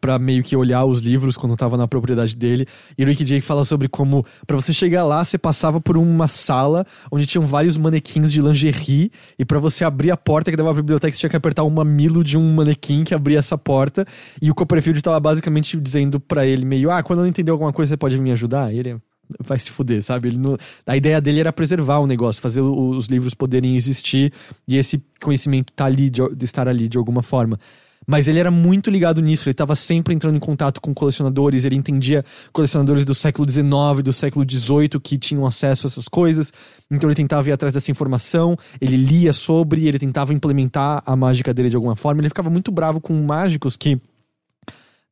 pra 0.00 0.18
meio 0.18 0.42
que 0.42 0.54
olhar 0.54 0.84
os 0.84 1.00
livros 1.00 1.36
quando 1.36 1.56
tava 1.56 1.76
na 1.76 1.88
propriedade 1.88 2.36
dele. 2.36 2.66
E 2.96 3.02
o 3.02 3.06
Rick 3.06 3.26
Jay 3.26 3.40
fala 3.40 3.64
sobre 3.64 3.88
como, 3.88 4.24
para 4.46 4.56
você 4.56 4.72
chegar 4.72 5.04
lá, 5.04 5.24
você 5.24 5.38
passava 5.38 5.80
por 5.80 5.96
uma 5.96 6.28
sala 6.28 6.86
onde 7.10 7.26
tinham 7.26 7.46
vários 7.46 7.76
manequins 7.76 8.30
de 8.30 8.42
lingerie. 8.42 9.10
E 9.38 9.44
para 9.44 9.58
você 9.58 9.84
abrir 9.84 10.10
a 10.10 10.16
porta 10.16 10.50
que 10.50 10.56
dava 10.56 10.70
a 10.70 10.74
biblioteca, 10.74 11.14
você 11.14 11.20
tinha 11.20 11.30
que 11.30 11.36
apertar 11.36 11.64
um 11.64 11.70
mamilo 11.70 12.22
de 12.22 12.36
um 12.36 12.54
manequim 12.54 13.02
que 13.02 13.14
abria 13.14 13.38
essa 13.38 13.56
porta. 13.56 14.06
E 14.42 14.50
o 14.50 14.54
Copperfield 14.54 15.00
tava 15.00 15.18
basicamente 15.18 15.78
dizendo 15.78 16.20
para 16.20 16.46
ele, 16.46 16.64
meio, 16.64 16.90
ah, 16.90 17.02
quando 17.02 17.20
não 17.20 17.26
entender 17.26 17.50
alguma 17.50 17.72
coisa, 17.72 17.90
você 17.90 17.96
pode 17.96 18.18
me 18.18 18.32
ajudar? 18.32 18.72
E 18.74 18.78
ele, 18.78 19.00
vai 19.38 19.58
se 19.58 19.70
fuder, 19.70 20.02
sabe? 20.02 20.28
Ele 20.28 20.38
não, 20.38 20.56
a 20.86 20.96
ideia 20.96 21.20
dele 21.20 21.40
era 21.40 21.52
preservar 21.52 21.98
o 21.98 22.06
negócio, 22.06 22.40
fazer 22.40 22.60
os 22.60 23.06
livros 23.06 23.34
poderem 23.34 23.76
existir 23.76 24.32
e 24.66 24.76
esse 24.76 25.02
conhecimento 25.22 25.72
tá 25.72 25.84
ali, 25.84 26.10
de, 26.10 26.22
estar 26.42 26.68
ali 26.68 26.88
de 26.88 26.98
alguma 26.98 27.22
forma. 27.22 27.58
Mas 28.06 28.26
ele 28.26 28.38
era 28.38 28.50
muito 28.50 28.90
ligado 28.90 29.20
nisso, 29.20 29.44
ele 29.44 29.52
estava 29.52 29.76
sempre 29.76 30.14
entrando 30.14 30.34
em 30.34 30.40
contato 30.40 30.80
com 30.80 30.92
colecionadores, 30.92 31.64
ele 31.64 31.76
entendia 31.76 32.24
colecionadores 32.52 33.04
do 33.04 33.14
século 33.14 33.48
XIX, 33.48 34.02
do 34.02 34.12
século 34.12 34.44
XVIII 34.50 34.98
que 35.02 35.18
tinham 35.18 35.46
acesso 35.46 35.86
a 35.86 35.88
essas 35.88 36.08
coisas, 36.08 36.52
então 36.90 37.08
ele 37.08 37.14
tentava 37.14 37.48
ir 37.48 37.52
atrás 37.52 37.72
dessa 37.72 37.90
informação, 37.90 38.56
ele 38.80 38.96
lia 38.96 39.32
sobre, 39.32 39.86
ele 39.86 39.98
tentava 39.98 40.32
implementar 40.32 41.02
a 41.04 41.14
mágica 41.14 41.52
dele 41.52 41.68
de 41.68 41.76
alguma 41.76 41.94
forma, 41.94 42.22
ele 42.22 42.30
ficava 42.30 42.48
muito 42.48 42.72
bravo 42.72 43.00
com 43.00 43.14
mágicos 43.22 43.76
que 43.76 44.00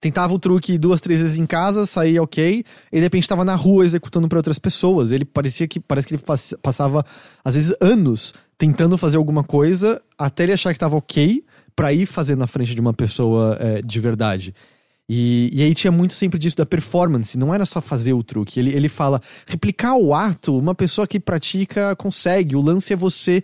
tentava 0.01 0.33
o 0.33 0.39
truque 0.39 0.79
duas, 0.79 1.01
três 1.01 1.21
vezes 1.21 1.37
em 1.37 1.47
casa, 1.47 1.87
saía 1.87 2.23
ok, 2.23 2.65
e 2.93 2.97
de 2.97 3.03
repente 3.03 3.25
estava 3.25 3.45
na 3.45 3.55
rua 3.55 3.85
executando 3.85 4.29
para 4.29 4.39
outras 4.39 4.59
pessoas. 4.59 5.13
Ele 5.13 5.25
parecia 5.25 5.67
que 5.67 5.81
parece 5.81 6.07
que 6.07 6.15
ele 6.15 6.23
passava 6.63 7.05
às 7.45 7.55
vezes 7.55 7.75
anos 7.81 8.35
tentando 8.57 8.99
fazer 8.99 9.17
alguma 9.17 9.45
coisa 9.45 10.01
até 10.19 10.43
ele 10.43 10.53
achar 10.53 10.71
que 10.71 10.77
estava 10.77 10.97
ok 10.97 11.45
para 11.75 11.93
ir 11.93 12.07
fazer 12.07 12.37
na 12.37 12.47
frente 12.47 12.75
de 12.75 12.81
uma 12.81 12.93
pessoa 12.93 13.57
é, 13.61 13.81
de 13.83 14.01
verdade. 14.01 14.55
E, 15.09 15.49
e 15.53 15.63
aí 15.63 15.75
tinha 15.75 15.91
muito 15.91 16.13
sempre 16.13 16.39
disso 16.39 16.57
da 16.57 16.67
performance, 16.67 17.39
não 17.39 17.55
era 17.55 17.65
só 17.65 17.81
fazer 17.81 18.13
o 18.13 18.23
truque. 18.23 18.61
Ele, 18.61 18.71
ele 18.75 18.89
fala, 18.89 19.23
replicar 19.47 19.95
o 19.97 20.13
ato, 20.13 20.59
uma 20.59 20.75
pessoa 20.75 21.07
que 21.07 21.19
pratica 21.19 21.97
consegue. 21.97 22.55
O 22.55 22.61
lance 22.61 22.93
é 22.93 22.97
você 22.97 23.43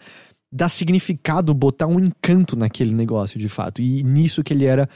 dar 0.52 0.68
significado, 0.68 1.54
botar 1.54 1.86
um 1.86 1.98
encanto 1.98 2.54
naquele 2.54 2.92
negócio 2.92 3.38
de 3.38 3.48
fato. 3.48 3.80
E 3.80 4.02
nisso 4.02 4.42
que 4.42 4.52
ele 4.52 4.66
era 4.66 4.88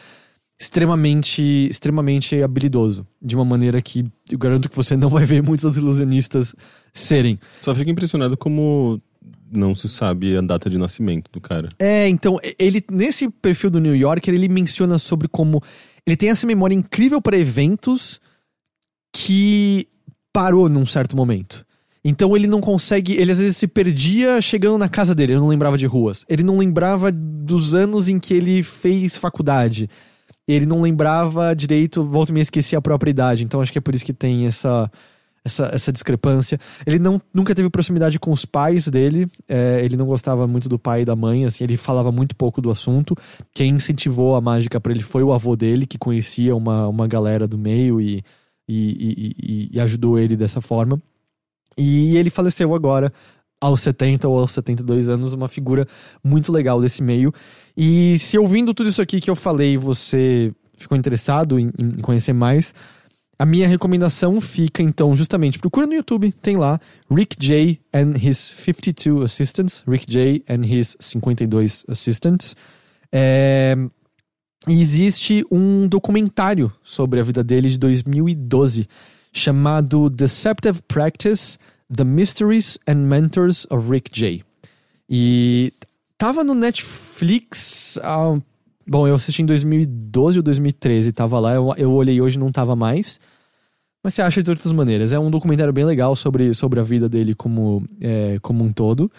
extremamente, 0.58 1.68
extremamente 1.70 2.42
habilidoso. 2.42 3.06
De 3.20 3.34
uma 3.34 3.44
maneira 3.44 3.80
que 3.80 4.04
eu 4.30 4.38
garanto 4.38 4.68
que 4.68 4.76
você 4.76 4.96
não 4.96 5.08
vai 5.08 5.24
ver 5.24 5.42
muitos 5.42 5.76
ilusionistas 5.76 6.54
serem. 6.92 7.38
Só 7.60 7.74
fico 7.74 7.90
impressionado 7.90 8.36
como 8.36 9.00
não 9.50 9.74
se 9.74 9.88
sabe 9.88 10.36
a 10.36 10.40
data 10.40 10.68
de 10.68 10.76
nascimento 10.76 11.30
do 11.32 11.40
cara. 11.40 11.68
É, 11.78 12.08
então, 12.08 12.38
ele 12.58 12.84
nesse 12.90 13.28
perfil 13.28 13.70
do 13.70 13.80
New 13.80 13.96
Yorker, 13.96 14.34
ele 14.34 14.48
menciona 14.48 14.98
sobre 14.98 15.28
como 15.28 15.62
ele 16.06 16.16
tem 16.16 16.30
essa 16.30 16.46
memória 16.46 16.74
incrível 16.74 17.20
para 17.20 17.38
eventos 17.38 18.20
que 19.14 19.86
parou 20.32 20.68
num 20.68 20.86
certo 20.86 21.16
momento. 21.16 21.66
Então 22.04 22.36
ele 22.36 22.46
não 22.46 22.60
consegue, 22.60 23.14
ele 23.14 23.32
às 23.32 23.38
vezes 23.38 23.56
se 23.56 23.66
perdia 23.66 24.40
chegando 24.40 24.78
na 24.78 24.88
casa 24.88 25.14
dele, 25.14 25.32
ele 25.32 25.40
não 25.40 25.48
lembrava 25.48 25.76
de 25.76 25.86
ruas. 25.86 26.24
Ele 26.28 26.42
não 26.42 26.56
lembrava 26.56 27.12
dos 27.12 27.74
anos 27.74 28.08
em 28.08 28.18
que 28.18 28.32
ele 28.32 28.62
fez 28.62 29.16
faculdade. 29.16 29.90
Ele 30.48 30.66
não 30.66 30.80
lembrava 30.80 31.54
direito, 31.54 32.02
volta 32.02 32.32
e 32.32 32.34
me 32.34 32.40
esquecia 32.40 32.78
a 32.78 32.82
própria 32.82 33.10
idade. 33.10 33.44
Então 33.44 33.60
acho 33.60 33.70
que 33.70 33.78
é 33.78 33.80
por 33.80 33.94
isso 33.94 34.04
que 34.04 34.14
tem 34.14 34.46
essa 34.46 34.90
essa, 35.44 35.70
essa 35.72 35.92
discrepância. 35.92 36.58
Ele 36.86 36.98
não, 36.98 37.20
nunca 37.34 37.54
teve 37.54 37.68
proximidade 37.68 38.18
com 38.18 38.30
os 38.30 38.44
pais 38.44 38.86
dele, 38.88 39.28
é, 39.48 39.80
ele 39.82 39.96
não 39.96 40.06
gostava 40.06 40.46
muito 40.46 40.68
do 40.68 40.78
pai 40.78 41.02
e 41.02 41.04
da 41.04 41.16
mãe, 41.16 41.44
assim, 41.44 41.64
ele 41.64 41.76
falava 41.76 42.12
muito 42.12 42.36
pouco 42.36 42.60
do 42.60 42.70
assunto. 42.70 43.16
Quem 43.52 43.74
incentivou 43.74 44.36
a 44.36 44.40
mágica 44.40 44.80
para 44.80 44.92
ele 44.92 45.02
foi 45.02 45.22
o 45.22 45.32
avô 45.32 45.56
dele, 45.56 45.86
que 45.86 45.98
conhecia 45.98 46.54
uma, 46.54 46.86
uma 46.86 47.08
galera 47.08 47.48
do 47.48 47.58
meio 47.58 48.00
e, 48.00 48.22
e, 48.68 49.34
e, 49.38 49.70
e 49.72 49.80
ajudou 49.80 50.18
ele 50.18 50.36
dessa 50.36 50.60
forma. 50.60 51.00
E 51.76 52.16
ele 52.16 52.30
faleceu 52.30 52.74
agora, 52.74 53.12
aos 53.60 53.80
70 53.80 54.28
ou 54.28 54.38
aos 54.38 54.52
72 54.52 55.08
anos, 55.08 55.32
uma 55.32 55.48
figura 55.48 55.86
muito 56.22 56.52
legal 56.52 56.80
desse 56.80 57.02
meio. 57.02 57.32
E 57.80 58.18
se 58.18 58.36
ouvindo 58.36 58.74
tudo 58.74 58.88
isso 58.88 59.00
aqui 59.00 59.20
que 59.20 59.30
eu 59.30 59.36
falei, 59.36 59.78
você 59.78 60.52
ficou 60.76 60.98
interessado 60.98 61.60
em, 61.60 61.70
em 61.78 62.00
conhecer 62.00 62.32
mais, 62.32 62.74
a 63.38 63.46
minha 63.46 63.68
recomendação 63.68 64.40
fica, 64.40 64.82
então, 64.82 65.14
justamente, 65.14 65.60
procura 65.60 65.86
no 65.86 65.94
YouTube, 65.94 66.32
tem 66.42 66.56
lá 66.56 66.80
Rick 67.08 67.36
J. 67.38 67.80
and 67.94 68.14
his 68.20 68.36
52 68.36 69.22
assistants, 69.22 69.84
Rick 69.86 70.06
J. 70.08 70.42
and 70.48 70.64
his 70.64 70.96
52 70.98 71.84
assistants. 71.86 72.56
É... 73.12 73.76
E 74.66 74.80
existe 74.80 75.46
um 75.48 75.86
documentário 75.86 76.72
sobre 76.82 77.20
a 77.20 77.22
vida 77.22 77.44
dele 77.44 77.70
de 77.70 77.78
2012, 77.78 78.88
chamado 79.32 80.10
Deceptive 80.10 80.82
Practice, 80.88 81.58
The 81.94 82.02
Mysteries 82.02 82.76
and 82.88 82.96
Mentors 82.96 83.68
of 83.70 83.88
Rick 83.88 84.10
J. 84.12 84.44
E 85.08 85.72
tava 86.18 86.44
no 86.44 86.54
Netflix 86.54 87.98
há 88.02 88.38
Bom, 88.90 89.06
eu 89.06 89.14
assisti 89.16 89.42
em 89.42 89.46
2012 89.46 90.38
ou 90.38 90.42
2013, 90.42 91.12
tava 91.12 91.38
lá, 91.38 91.54
eu, 91.54 91.74
eu 91.76 91.92
olhei 91.92 92.22
hoje 92.22 92.38
não 92.38 92.50
tava 92.50 92.74
mais. 92.74 93.20
Mas 94.02 94.14
você 94.14 94.22
acha 94.22 94.42
de 94.42 94.50
outras 94.50 94.72
maneiras. 94.72 95.12
É 95.12 95.18
um 95.18 95.30
documentário 95.30 95.72
bem 95.72 95.84
legal 95.84 96.16
sobre, 96.16 96.54
sobre 96.54 96.80
a 96.80 96.82
vida 96.82 97.06
dele 97.06 97.34
como, 97.34 97.84
é, 98.00 98.38
como 98.40 98.64
um 98.64 98.72
todo. 98.72 99.10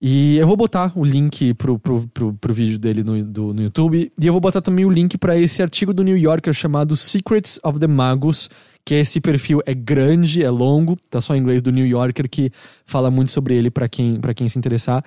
E 0.00 0.36
eu 0.36 0.46
vou 0.46 0.56
botar 0.56 0.92
o 0.94 1.04
link 1.04 1.52
pro, 1.54 1.78
pro, 1.78 2.06
pro, 2.08 2.32
pro 2.34 2.54
vídeo 2.54 2.78
dele 2.78 3.02
no, 3.02 3.24
do, 3.24 3.52
no 3.52 3.62
YouTube. 3.62 4.12
E 4.18 4.26
eu 4.26 4.32
vou 4.32 4.40
botar 4.40 4.60
também 4.60 4.84
o 4.84 4.90
link 4.90 5.18
para 5.18 5.36
esse 5.36 5.60
artigo 5.62 5.92
do 5.92 6.04
New 6.04 6.16
Yorker 6.16 6.54
chamado 6.54 6.96
Secrets 6.96 7.58
of 7.64 7.80
the 7.80 7.88
Magus, 7.88 8.48
que 8.84 8.94
esse 8.94 9.20
perfil 9.20 9.60
é 9.66 9.74
grande, 9.74 10.42
é 10.42 10.50
longo, 10.50 10.96
tá 11.10 11.20
só 11.20 11.34
em 11.34 11.38
inglês 11.38 11.60
do 11.60 11.72
New 11.72 11.86
Yorker, 11.86 12.28
que 12.30 12.52
fala 12.86 13.10
muito 13.10 13.32
sobre 13.32 13.56
ele 13.56 13.70
para 13.70 13.88
quem, 13.88 14.20
pra 14.20 14.32
quem 14.32 14.48
se 14.48 14.58
interessar. 14.58 15.04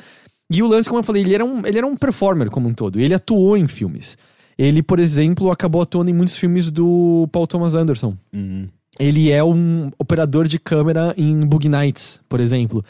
E 0.51 0.61
o 0.61 0.67
lance, 0.67 0.87
como 0.87 0.99
eu 0.99 1.03
falei, 1.03 1.23
ele 1.23 1.33
era, 1.33 1.45
um, 1.45 1.65
ele 1.65 1.77
era 1.77 1.87
um 1.87 1.95
performer 1.95 2.49
como 2.49 2.67
um 2.67 2.73
todo. 2.73 2.99
Ele 2.99 3.13
atuou 3.13 3.57
em 3.57 3.67
filmes. 3.67 4.17
Ele, 4.57 4.83
por 4.83 4.99
exemplo, 4.99 5.51
acabou 5.51 5.81
atuando 5.81 6.09
em 6.09 6.13
muitos 6.13 6.37
filmes 6.37 6.69
do 6.69 7.27
Paul 7.31 7.47
Thomas 7.47 7.75
Anderson. 7.75 8.15
Uhum. 8.33 8.67
Ele 8.99 9.31
é 9.31 9.43
um 9.43 9.89
operador 9.97 10.47
de 10.47 10.59
câmera 10.59 11.13
em 11.17 11.45
Bug 11.45 11.67
Nights, 11.67 12.21
por 12.29 12.39
exemplo. 12.39 12.85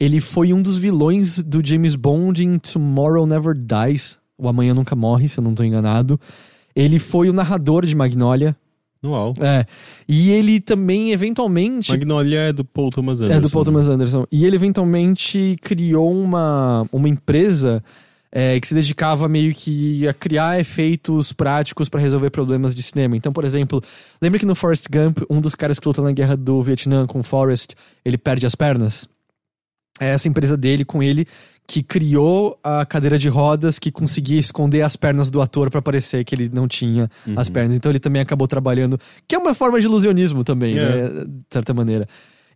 Ele 0.00 0.20
foi 0.20 0.52
um 0.52 0.60
dos 0.60 0.76
vilões 0.76 1.38
do 1.42 1.64
James 1.64 1.94
Bond 1.94 2.44
em 2.44 2.58
Tomorrow 2.58 3.26
Never 3.26 3.54
Dies. 3.54 4.18
O 4.36 4.48
Amanhã 4.48 4.74
Nunca 4.74 4.96
Morre, 4.96 5.28
se 5.28 5.38
eu 5.38 5.44
não 5.44 5.52
estou 5.52 5.64
enganado. 5.64 6.18
Ele 6.74 6.98
foi 6.98 7.30
o 7.30 7.32
narrador 7.32 7.86
de 7.86 7.94
Magnolia, 7.94 8.56
Uau. 9.04 9.34
é. 9.40 9.66
E 10.08 10.30
ele 10.30 10.60
também, 10.60 11.12
eventualmente. 11.12 11.90
Magnolia 11.90 12.40
é 12.40 12.52
do 12.52 12.64
Paul 12.64 12.90
Thomas 12.90 13.20
Anderson. 13.20 13.38
É 13.38 13.40
do 13.40 13.50
Paul 13.50 13.64
Thomas 13.64 13.88
Anderson. 13.88 14.26
E 14.30 14.44
ele, 14.44 14.56
eventualmente, 14.56 15.56
criou 15.60 16.12
uma, 16.12 16.86
uma 16.92 17.08
empresa 17.08 17.82
é, 18.34 18.58
que 18.58 18.66
se 18.66 18.74
dedicava 18.74 19.28
meio 19.28 19.54
que 19.54 20.08
a 20.08 20.12
criar 20.12 20.58
efeitos 20.58 21.32
práticos 21.32 21.88
para 21.88 22.00
resolver 22.00 22.30
problemas 22.30 22.74
de 22.74 22.82
cinema. 22.82 23.16
Então, 23.16 23.32
por 23.32 23.44
exemplo, 23.44 23.80
lembra 24.20 24.40
que 24.40 24.44
no 24.46 24.56
Forrest 24.56 24.86
Gump, 24.90 25.18
um 25.30 25.40
dos 25.40 25.54
caras 25.54 25.78
que 25.78 25.86
luta 25.86 26.02
na 26.02 26.10
guerra 26.10 26.36
do 26.36 26.60
Vietnã 26.60 27.06
com 27.06 27.20
o 27.20 27.22
Forrest, 27.22 27.74
ele 28.04 28.18
perde 28.18 28.44
as 28.44 28.56
pernas? 28.56 29.08
É 30.00 30.06
essa 30.06 30.26
empresa 30.26 30.56
dele 30.56 30.84
com 30.84 31.00
ele 31.00 31.28
que 31.66 31.82
criou 31.82 32.58
a 32.62 32.84
cadeira 32.84 33.18
de 33.18 33.28
rodas 33.28 33.78
que 33.78 33.90
conseguia 33.90 34.38
esconder 34.38 34.82
as 34.82 34.96
pernas 34.96 35.30
do 35.30 35.40
ator 35.40 35.70
para 35.70 35.80
parecer 35.80 36.24
que 36.24 36.34
ele 36.34 36.50
não 36.52 36.68
tinha 36.68 37.08
uhum. 37.26 37.34
as 37.36 37.48
pernas. 37.48 37.76
Então 37.76 37.90
ele 37.90 37.98
também 37.98 38.20
acabou 38.20 38.46
trabalhando, 38.46 38.98
que 39.26 39.34
é 39.34 39.38
uma 39.38 39.54
forma 39.54 39.80
de 39.80 39.86
ilusionismo 39.86 40.44
também, 40.44 40.74
yeah. 40.74 40.96
né? 40.96 41.24
De 41.24 41.44
certa 41.50 41.72
maneira. 41.72 42.06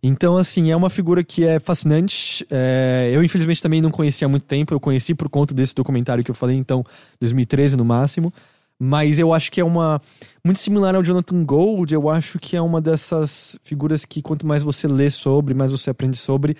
Então, 0.01 0.37
assim, 0.37 0.71
é 0.71 0.75
uma 0.75 0.89
figura 0.89 1.23
que 1.23 1.43
é 1.43 1.59
fascinante. 1.59 2.45
É, 2.49 3.11
eu, 3.13 3.21
infelizmente, 3.21 3.61
também 3.61 3.81
não 3.81 3.91
conhecia 3.91 4.25
há 4.25 4.29
muito 4.29 4.45
tempo. 4.45 4.73
Eu 4.73 4.79
conheci 4.79 5.13
por 5.13 5.27
conta 5.27 5.53
desse 5.53 5.75
documentário 5.75 6.23
que 6.23 6.31
eu 6.31 6.35
falei, 6.35 6.55
então, 6.55 6.85
2013 7.19 7.75
no 7.75 7.83
máximo. 7.83 8.33
Mas 8.81 9.19
eu 9.19 9.33
acho 9.33 9.51
que 9.51 9.59
é 9.59 9.65
uma. 9.65 10.01
Muito 10.45 10.59
similar 10.59 10.95
ao 10.95 11.03
Jonathan 11.03 11.43
Gold. 11.43 11.93
Eu 11.93 12.09
acho 12.09 12.39
que 12.39 12.55
é 12.55 12.61
uma 12.61 12.79
dessas 12.79 13.59
figuras 13.61 14.05
que, 14.05 14.21
quanto 14.21 14.47
mais 14.47 14.63
você 14.63 14.87
lê 14.87 15.09
sobre, 15.09 15.53
mais 15.53 15.71
você 15.71 15.89
aprende 15.89 16.15
sobre. 16.15 16.55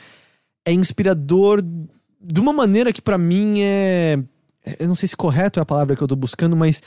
É 0.65 0.73
inspirador 0.73 1.63
de 2.19 2.39
uma 2.39 2.53
maneira 2.53 2.91
que 2.91 3.01
para 3.01 3.17
mim 3.17 3.61
é. 3.61 4.19
Eu 4.79 4.87
não 4.87 4.95
sei 4.95 5.07
se 5.07 5.15
correto 5.15 5.59
é 5.59 5.61
a 5.61 5.65
palavra 5.65 5.95
que 5.95 6.01
eu 6.01 6.07
tô 6.07 6.15
buscando, 6.15 6.55
mas 6.55 6.81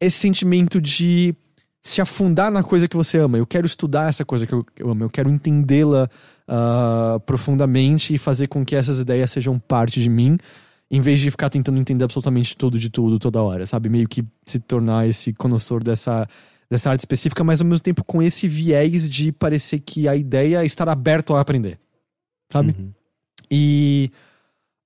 esse 0.00 0.18
sentimento 0.18 0.80
de 0.80 1.34
se 1.82 2.00
afundar 2.00 2.50
na 2.50 2.62
coisa 2.62 2.86
que 2.86 2.96
você 2.96 3.18
ama. 3.18 3.38
Eu 3.38 3.46
quero 3.46 3.66
estudar 3.66 4.08
essa 4.08 4.24
coisa 4.24 4.46
que 4.46 4.52
eu, 4.52 4.64
eu 4.76 4.90
amo, 4.90 5.04
eu 5.04 5.10
quero 5.10 5.30
entendê-la 5.30 6.08
uh, 6.48 7.20
profundamente 7.20 8.14
e 8.14 8.18
fazer 8.18 8.48
com 8.48 8.64
que 8.64 8.76
essas 8.76 8.98
ideias 8.98 9.30
sejam 9.30 9.58
parte 9.58 10.00
de 10.00 10.10
mim, 10.10 10.36
em 10.90 11.00
vez 11.00 11.20
de 11.20 11.30
ficar 11.30 11.48
tentando 11.48 11.78
entender 11.78 12.04
absolutamente 12.04 12.56
tudo 12.56 12.78
de 12.78 12.90
tudo 12.90 13.18
toda 13.18 13.42
hora, 13.42 13.66
sabe? 13.66 13.88
Meio 13.88 14.08
que 14.08 14.24
se 14.44 14.58
tornar 14.58 15.06
esse 15.08 15.32
conhecedor 15.32 15.82
dessa, 15.82 16.28
dessa 16.70 16.90
arte 16.90 17.00
específica, 17.00 17.42
mas 17.42 17.60
ao 17.60 17.66
mesmo 17.66 17.82
tempo 17.82 18.04
com 18.04 18.20
esse 18.20 18.46
viés 18.46 19.08
de 19.08 19.32
parecer 19.32 19.80
que 19.80 20.06
a 20.06 20.14
ideia 20.14 20.62
é 20.62 20.66
estar 20.66 20.88
aberto 20.88 21.34
a 21.34 21.40
aprender, 21.40 21.78
sabe? 22.52 22.74
Uhum. 22.78 22.90
E 23.50 24.10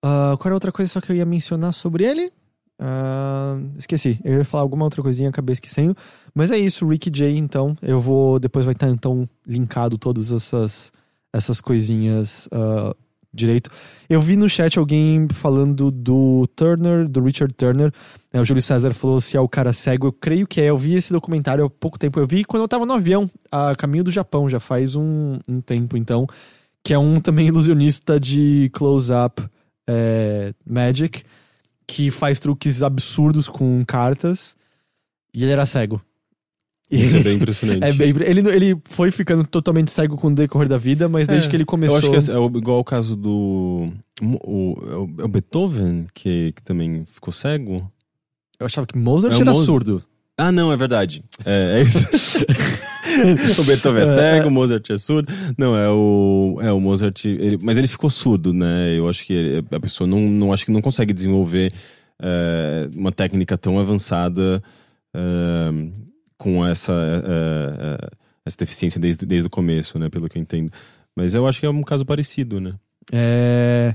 Uh, 0.04 0.36
qual 0.36 0.48
era 0.48 0.54
outra 0.54 0.70
coisa 0.70 0.92
só 0.92 1.00
que 1.00 1.10
eu 1.10 1.16
ia 1.16 1.24
mencionar 1.24 1.72
sobre 1.72 2.04
ele? 2.04 2.30
Uh, 2.78 3.72
esqueci. 3.78 4.20
Eu 4.22 4.38
ia 4.38 4.44
falar 4.44 4.62
alguma 4.62 4.84
outra 4.84 5.02
coisinha, 5.02 5.30
acabei 5.30 5.54
esquecendo. 5.54 5.96
Mas 6.34 6.50
é 6.50 6.58
isso, 6.58 6.86
Ricky 6.86 7.08
J, 7.08 7.38
então. 7.38 7.74
Eu 7.80 8.02
vou. 8.02 8.38
Depois 8.38 8.66
vai 8.66 8.74
estar 8.74 8.90
então 8.90 9.26
linkado 9.46 9.96
todas 9.96 10.30
essas, 10.30 10.92
essas 11.32 11.58
coisinhas 11.58 12.48
uh, 12.48 12.94
direito. 13.32 13.70
Eu 14.06 14.20
vi 14.20 14.36
no 14.36 14.46
chat 14.46 14.78
alguém 14.78 15.26
falando 15.32 15.90
do 15.90 16.46
Turner, 16.54 17.08
do 17.08 17.22
Richard 17.22 17.54
Turner. 17.54 17.90
É, 18.30 18.38
o 18.38 18.44
Júlio 18.44 18.62
César 18.62 18.92
falou 18.92 19.22
se 19.22 19.38
é 19.38 19.40
o 19.40 19.48
cara 19.48 19.72
cego. 19.72 20.08
Eu 20.08 20.12
creio 20.12 20.46
que 20.46 20.60
é. 20.60 20.66
Eu 20.66 20.76
vi 20.76 20.96
esse 20.96 21.14
documentário 21.14 21.64
há 21.64 21.70
pouco 21.70 21.98
tempo. 21.98 22.20
Eu 22.20 22.26
vi 22.26 22.44
quando 22.44 22.60
eu 22.60 22.68
tava 22.68 22.84
no 22.84 22.92
avião, 22.92 23.30
a 23.50 23.74
caminho 23.74 24.04
do 24.04 24.10
Japão, 24.10 24.50
já 24.50 24.60
faz 24.60 24.96
um, 24.96 25.38
um 25.48 25.62
tempo 25.62 25.96
então. 25.96 26.26
Que 26.82 26.92
é 26.92 26.98
um 26.98 27.18
também 27.20 27.46
ilusionista 27.46 28.20
de 28.20 28.70
close-up 28.74 29.42
é, 29.88 30.52
Magic, 30.68 31.22
que 31.86 32.10
faz 32.10 32.40
truques 32.40 32.82
absurdos 32.82 33.48
com 33.48 33.84
cartas. 33.84 34.56
E 35.34 35.42
ele 35.42 35.52
era 35.52 35.66
cego. 35.66 36.00
Isso 36.90 37.16
é 37.16 37.20
bem 37.22 37.36
impressionante. 37.36 37.82
É 37.84 37.92
bem, 37.92 38.10
ele, 38.24 38.40
ele 38.50 38.80
foi 38.84 39.10
ficando 39.10 39.44
totalmente 39.46 39.90
cego 39.90 40.16
com 40.16 40.28
o 40.28 40.34
decorrer 40.34 40.68
da 40.68 40.78
vida, 40.78 41.08
mas 41.08 41.26
desde 41.26 41.48
É, 41.48 41.50
que 41.50 41.56
ele 41.56 41.64
começou. 41.64 41.96
Eu 41.96 42.16
acho 42.16 42.26
que 42.26 42.30
é, 42.30 42.34
é 42.34 42.44
igual 42.58 42.78
o 42.80 42.84
caso 42.84 43.16
do. 43.16 43.88
O, 44.22 44.76
é 44.90 44.94
o- 44.96 45.14
é 45.20 45.24
o 45.24 45.28
Beethoven, 45.28 46.06
que, 46.14 46.52
que 46.52 46.62
também 46.62 47.04
ficou 47.06 47.32
cego. 47.32 47.76
Eu 48.60 48.66
achava 48.66 48.86
que 48.86 48.96
Mozart 48.96 49.32
É 49.34 49.36
era 49.40 49.46
Mozart. 49.46 49.66
surdo. 49.66 50.04
Ah, 50.38 50.52
não, 50.52 50.72
é 50.72 50.76
verdade. 50.76 51.24
É, 51.44 51.78
é 51.78 51.82
isso. 51.82 52.06
o 53.58 53.64
Beethoven 53.64 54.02
é 54.02 54.04
cego, 54.04 54.48
o 54.48 54.50
Mozart 54.50 54.88
é 54.90 54.96
surdo. 54.96 55.32
Não, 55.56 55.76
é 55.76 55.88
o, 55.90 56.58
é 56.60 56.72
o 56.72 56.80
Mozart. 56.80 57.24
ele- 57.24 57.58
mas 57.62 57.78
ele 57.78 57.88
ficou 57.88 58.10
surdo, 58.10 58.52
né? 58.52 58.96
Eu 58.96 59.08
acho 59.08 59.24
que 59.24 59.32
ele- 59.32 59.66
a 59.70 59.80
pessoa 59.80 60.06
não, 60.06 60.20
não 60.20 60.52
acho 60.52 60.64
que 60.64 60.72
não 60.72 60.82
consegue 60.82 61.12
desenvolver 61.12 61.72
é, 62.22 62.88
uma 62.94 63.10
técnica 63.12 63.58
tão 63.58 63.78
avançada 63.78 64.62
é, 65.14 65.70
com 66.38 66.64
essa, 66.66 66.92
é, 66.92 68.04
é, 68.04 68.08
essa 68.46 68.56
deficiência 68.58 69.00
desde, 69.00 69.24
desde 69.26 69.46
o 69.46 69.50
começo, 69.50 69.98
né? 69.98 70.08
Pelo 70.08 70.28
que 70.28 70.38
eu 70.38 70.42
entendo. 70.42 70.70
Mas 71.16 71.34
eu 71.34 71.46
acho 71.46 71.60
que 71.60 71.66
é 71.66 71.70
um 71.70 71.82
caso 71.82 72.04
parecido, 72.04 72.60
né? 72.60 72.74
É. 73.12 73.94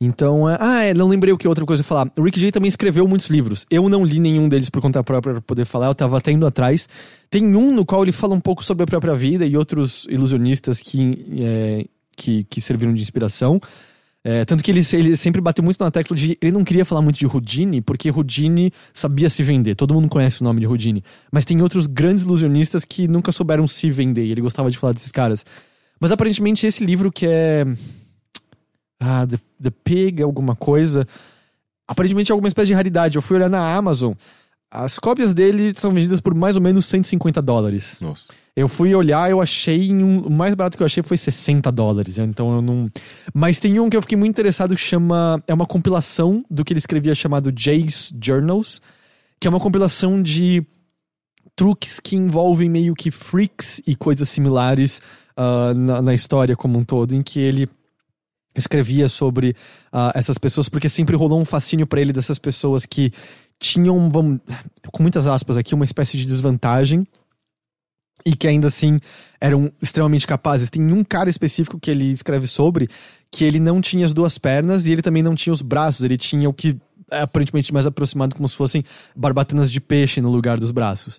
Então, 0.00 0.48
é... 0.48 0.56
ah, 0.58 0.82
é, 0.82 0.94
não 0.94 1.08
lembrei 1.08 1.32
o 1.32 1.36
que 1.36 1.46
outra 1.46 1.66
coisa 1.66 1.82
eu 1.82 1.84
ia 1.84 1.88
falar. 1.88 2.10
O 2.16 2.22
Rick 2.22 2.40
Jay 2.40 2.50
também 2.50 2.68
escreveu 2.68 3.06
muitos 3.06 3.28
livros. 3.28 3.66
Eu 3.70 3.88
não 3.88 4.04
li 4.04 4.18
nenhum 4.18 4.48
deles 4.48 4.70
por 4.70 4.80
conta 4.80 5.04
própria 5.04 5.34
pra 5.34 5.42
poder 5.42 5.66
falar, 5.66 5.88
eu 5.88 5.94
tava 5.94 6.16
até 6.16 6.32
indo 6.32 6.46
atrás. 6.46 6.88
Tem 7.28 7.54
um 7.54 7.74
no 7.74 7.84
qual 7.84 8.02
ele 8.02 8.12
fala 8.12 8.34
um 8.34 8.40
pouco 8.40 8.64
sobre 8.64 8.84
a 8.84 8.86
própria 8.86 9.14
vida 9.14 9.44
e 9.44 9.56
outros 9.56 10.06
ilusionistas 10.08 10.80
que, 10.80 11.26
é, 11.40 11.84
que, 12.16 12.44
que 12.44 12.60
serviram 12.60 12.94
de 12.94 13.02
inspiração. 13.02 13.60
É, 14.22 14.44
tanto 14.44 14.62
que 14.62 14.70
ele, 14.70 14.82
ele 14.92 15.16
sempre 15.16 15.40
bateu 15.40 15.64
muito 15.64 15.82
na 15.82 15.90
tecla 15.90 16.16
de. 16.16 16.36
Ele 16.42 16.52
não 16.52 16.62
queria 16.62 16.84
falar 16.84 17.00
muito 17.00 17.18
de 17.18 17.26
Houdini, 17.26 17.80
porque 17.80 18.10
Houdini 18.10 18.70
sabia 18.92 19.30
se 19.30 19.42
vender. 19.42 19.74
Todo 19.74 19.94
mundo 19.94 20.08
conhece 20.08 20.42
o 20.42 20.44
nome 20.44 20.60
de 20.60 20.66
Houdini. 20.66 21.02
Mas 21.32 21.44
tem 21.44 21.60
outros 21.62 21.86
grandes 21.86 22.24
ilusionistas 22.24 22.84
que 22.84 23.08
nunca 23.08 23.32
souberam 23.32 23.66
se 23.66 23.90
vender. 23.90 24.26
E 24.26 24.32
ele 24.32 24.42
gostava 24.42 24.70
de 24.70 24.76
falar 24.76 24.92
desses 24.92 25.10
caras. 25.10 25.44
Mas 25.98 26.12
aparentemente 26.12 26.66
esse 26.66 26.84
livro 26.84 27.10
que 27.10 27.26
é. 27.26 27.66
Ah, 29.00 29.26
The, 29.26 29.38
The 29.62 29.70
Pig, 29.82 30.22
alguma 30.22 30.54
coisa. 30.54 31.06
Aparentemente 31.88 32.30
é 32.30 32.32
alguma 32.34 32.48
espécie 32.48 32.68
de 32.68 32.74
raridade. 32.74 33.16
Eu 33.16 33.22
fui 33.22 33.36
olhar 33.36 33.48
na 33.48 33.74
Amazon. 33.74 34.12
As 34.70 34.98
cópias 34.98 35.34
dele 35.34 35.72
são 35.74 35.90
vendidas 35.90 36.20
por 36.20 36.34
mais 36.34 36.54
ou 36.54 36.62
menos 36.62 36.86
150 36.86 37.42
dólares. 37.42 37.98
Nossa. 38.00 38.26
Eu 38.54 38.68
fui 38.68 38.94
olhar, 38.94 39.28
eu 39.30 39.40
achei. 39.40 39.92
um- 39.92 40.20
o 40.26 40.30
mais 40.30 40.54
barato 40.54 40.76
que 40.76 40.82
eu 40.82 40.86
achei 40.86 41.02
foi 41.02 41.16
60 41.16 41.72
dólares. 41.72 42.18
Então 42.18 42.54
eu 42.56 42.62
não. 42.62 42.88
Mas 43.34 43.58
tem 43.58 43.80
um 43.80 43.88
que 43.88 43.96
eu 43.96 44.02
fiquei 44.02 44.16
muito 44.18 44.30
interessado 44.30 44.74
que 44.76 44.80
chama. 44.80 45.42
É 45.48 45.54
uma 45.54 45.66
compilação 45.66 46.44
do 46.50 46.64
que 46.64 46.72
ele 46.72 46.78
escrevia 46.78 47.14
chamado 47.14 47.50
Jay's 47.56 48.12
Journals, 48.22 48.80
que 49.40 49.48
é 49.48 49.50
uma 49.50 49.58
compilação 49.60 50.22
de 50.22 50.62
truques 51.56 51.98
que 52.00 52.16
envolvem 52.16 52.68
meio 52.70 52.94
que 52.94 53.10
freaks 53.10 53.82
e 53.86 53.96
coisas 53.96 54.28
similares 54.28 55.00
ah, 55.36 55.72
na, 55.74 56.02
na 56.02 56.14
história 56.14 56.54
como 56.56 56.78
um 56.78 56.84
todo, 56.84 57.14
em 57.14 57.22
que 57.22 57.40
ele 57.40 57.66
escrevia 58.54 59.08
sobre 59.08 59.54
ah, 59.92 60.12
essas 60.14 60.38
pessoas, 60.38 60.68
porque 60.68 60.88
sempre 60.88 61.16
rolou 61.16 61.40
um 61.40 61.44
fascínio 61.44 61.86
pra 61.86 62.00
ele 62.00 62.12
dessas 62.12 62.38
pessoas 62.38 62.84
que 62.84 63.12
tinham, 63.58 64.08
vamos, 64.08 64.40
com 64.90 65.02
muitas 65.02 65.26
aspas 65.26 65.56
aqui, 65.56 65.74
uma 65.74 65.84
espécie 65.84 66.16
de 66.16 66.24
desvantagem 66.24 67.06
e 68.24 68.34
que 68.34 68.48
ainda 68.48 68.68
assim 68.68 68.98
eram 69.40 69.70
extremamente 69.80 70.26
capazes. 70.26 70.70
Tem 70.70 70.82
um 70.92 71.04
cara 71.04 71.28
específico 71.28 71.78
que 71.78 71.90
ele 71.90 72.10
escreve 72.10 72.46
sobre 72.46 72.88
que 73.30 73.44
ele 73.44 73.60
não 73.60 73.80
tinha 73.80 74.04
as 74.04 74.12
duas 74.12 74.38
pernas 74.38 74.86
e 74.86 74.92
ele 74.92 75.02
também 75.02 75.22
não 75.22 75.34
tinha 75.34 75.52
os 75.52 75.62
braços, 75.62 76.04
ele 76.04 76.16
tinha 76.16 76.48
o 76.48 76.54
que 76.54 76.76
é 77.10 77.22
aparentemente 77.22 77.72
mais 77.72 77.86
aproximado 77.86 78.34
como 78.34 78.48
se 78.48 78.56
fossem 78.56 78.84
barbatanas 79.16 79.70
de 79.70 79.80
peixe 79.80 80.20
no 80.20 80.30
lugar 80.30 80.58
dos 80.58 80.70
braços. 80.70 81.18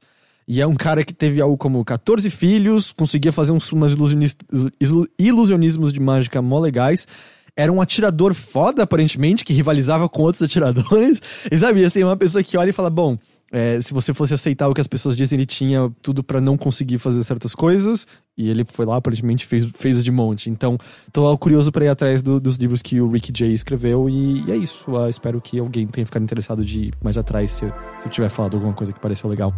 E 0.53 0.59
é 0.59 0.67
um 0.67 0.75
cara 0.75 1.01
que 1.01 1.13
teve 1.13 1.39
algo 1.39 1.55
como 1.55 1.83
14 1.85 2.29
filhos, 2.29 2.91
conseguia 2.91 3.31
fazer 3.31 3.53
uns 3.53 3.71
umas 3.71 3.93
ilusionis- 3.93 4.35
ilu- 4.81 5.07
ilusionismos 5.17 5.93
de 5.93 5.99
mágica 6.01 6.41
mó 6.41 6.59
legais. 6.59 7.07
Era 7.55 7.71
um 7.71 7.79
atirador 7.81 8.33
foda, 8.33 8.83
aparentemente, 8.83 9.45
que 9.45 9.53
rivalizava 9.53 10.09
com 10.09 10.23
outros 10.23 10.43
atiradores. 10.43 11.21
E 11.49 11.57
sabe, 11.57 11.85
assim, 11.85 12.03
uma 12.03 12.17
pessoa 12.17 12.43
que 12.43 12.57
olha 12.57 12.69
e 12.69 12.73
fala: 12.73 12.89
bom, 12.89 13.17
é, 13.49 13.79
se 13.79 13.93
você 13.93 14.13
fosse 14.13 14.33
aceitar 14.33 14.67
o 14.67 14.73
que 14.73 14.81
as 14.81 14.87
pessoas 14.87 15.15
dizem, 15.15 15.37
ele 15.37 15.45
tinha 15.45 15.89
tudo 16.01 16.21
pra 16.21 16.41
não 16.41 16.57
conseguir 16.57 16.97
fazer 16.97 17.23
certas 17.23 17.55
coisas. 17.55 18.05
E 18.37 18.49
ele 18.49 18.65
foi 18.65 18.85
lá, 18.85 18.97
aparentemente, 18.97 19.45
fez, 19.45 19.65
fez 19.73 20.03
de 20.03 20.11
monte. 20.11 20.49
Então, 20.49 20.77
tô 21.13 21.37
curioso 21.37 21.71
pra 21.71 21.85
ir 21.85 21.89
atrás 21.89 22.21
do- 22.21 22.41
dos 22.41 22.57
livros 22.57 22.81
que 22.81 22.99
o 22.99 23.09
Rick 23.09 23.31
Jay 23.33 23.53
escreveu. 23.53 24.09
E, 24.09 24.43
e 24.47 24.51
é 24.51 24.57
isso. 24.57 24.97
Ah, 24.97 25.09
espero 25.09 25.39
que 25.39 25.59
alguém 25.59 25.87
tenha 25.87 26.05
ficado 26.05 26.23
interessado 26.23 26.65
de 26.65 26.87
ir 26.87 26.93
mais 27.01 27.17
atrás 27.17 27.51
se, 27.51 27.59
se 27.59 28.05
eu 28.05 28.09
tiver 28.09 28.27
falado 28.29 28.55
alguma 28.57 28.73
coisa 28.73 28.91
que 28.91 28.99
pareceu 28.99 29.29
legal. 29.29 29.53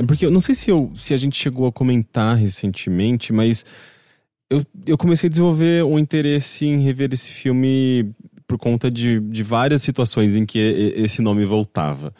É 0.00 0.06
porque 0.06 0.24
eu 0.24 0.30
não 0.30 0.40
sei 0.40 0.54
se, 0.54 0.70
eu, 0.70 0.90
se 0.94 1.12
a 1.12 1.16
gente 1.18 1.36
chegou 1.36 1.66
a 1.66 1.72
comentar 1.72 2.34
recentemente, 2.34 3.32
mas 3.34 3.64
eu, 4.48 4.64
eu 4.86 4.96
comecei 4.96 5.28
a 5.28 5.30
desenvolver 5.30 5.84
um 5.84 5.98
interesse 5.98 6.66
em 6.66 6.80
rever 6.82 7.10
esse 7.12 7.30
filme 7.30 8.10
por 8.46 8.56
conta 8.56 8.90
de, 8.90 9.20
de 9.20 9.42
várias 9.42 9.82
situações 9.82 10.34
em 10.34 10.46
que 10.46 10.58
esse 10.96 11.20
nome 11.20 11.44
voltava. 11.44 12.14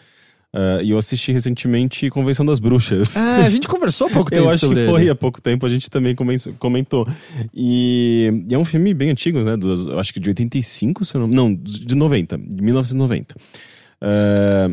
Ah, 0.53 0.81
e 0.83 0.91
eu 0.91 0.99
assisti 0.99 1.33
recentemente 1.33 2.11
Convenção 2.11 2.45
das 2.45 2.61
Bruxas. 2.61 3.17
Ah, 3.17 3.47
a 3.47 3.51
gente 3.51 3.67
conversou 3.67 4.09
há 4.09 4.11
pouco 4.11 4.29
tempo 4.31 4.43
Eu 4.45 4.51
acho 4.51 4.69
que 4.69 4.75
foi 4.87 5.01
ele. 5.03 5.11
há 5.11 5.15
pouco 5.15 5.41
tempo, 5.41 5.65
a 5.65 5.69
gente 5.69 5.89
também 5.91 6.15
comen- 6.15 6.37
comentou. 6.59 7.09
E, 7.55 8.45
e 8.51 8.55
é 8.55 8.59
um 8.59 8.65
filme 8.65 8.93
bem 8.93 9.11
antigo, 9.11 9.41
né? 9.43 9.57
Dos, 9.57 9.89
acho 9.89 10.13
que 10.13 10.21
de 10.21 10.29
85, 10.29 11.05
se 11.05 11.15
eu 11.17 11.21
não, 11.23 11.29
não, 11.29 11.55
de 11.55 11.95
90, 11.95 12.37
de 12.37 12.63
1990. 12.63 13.35
Ah, 14.03 14.69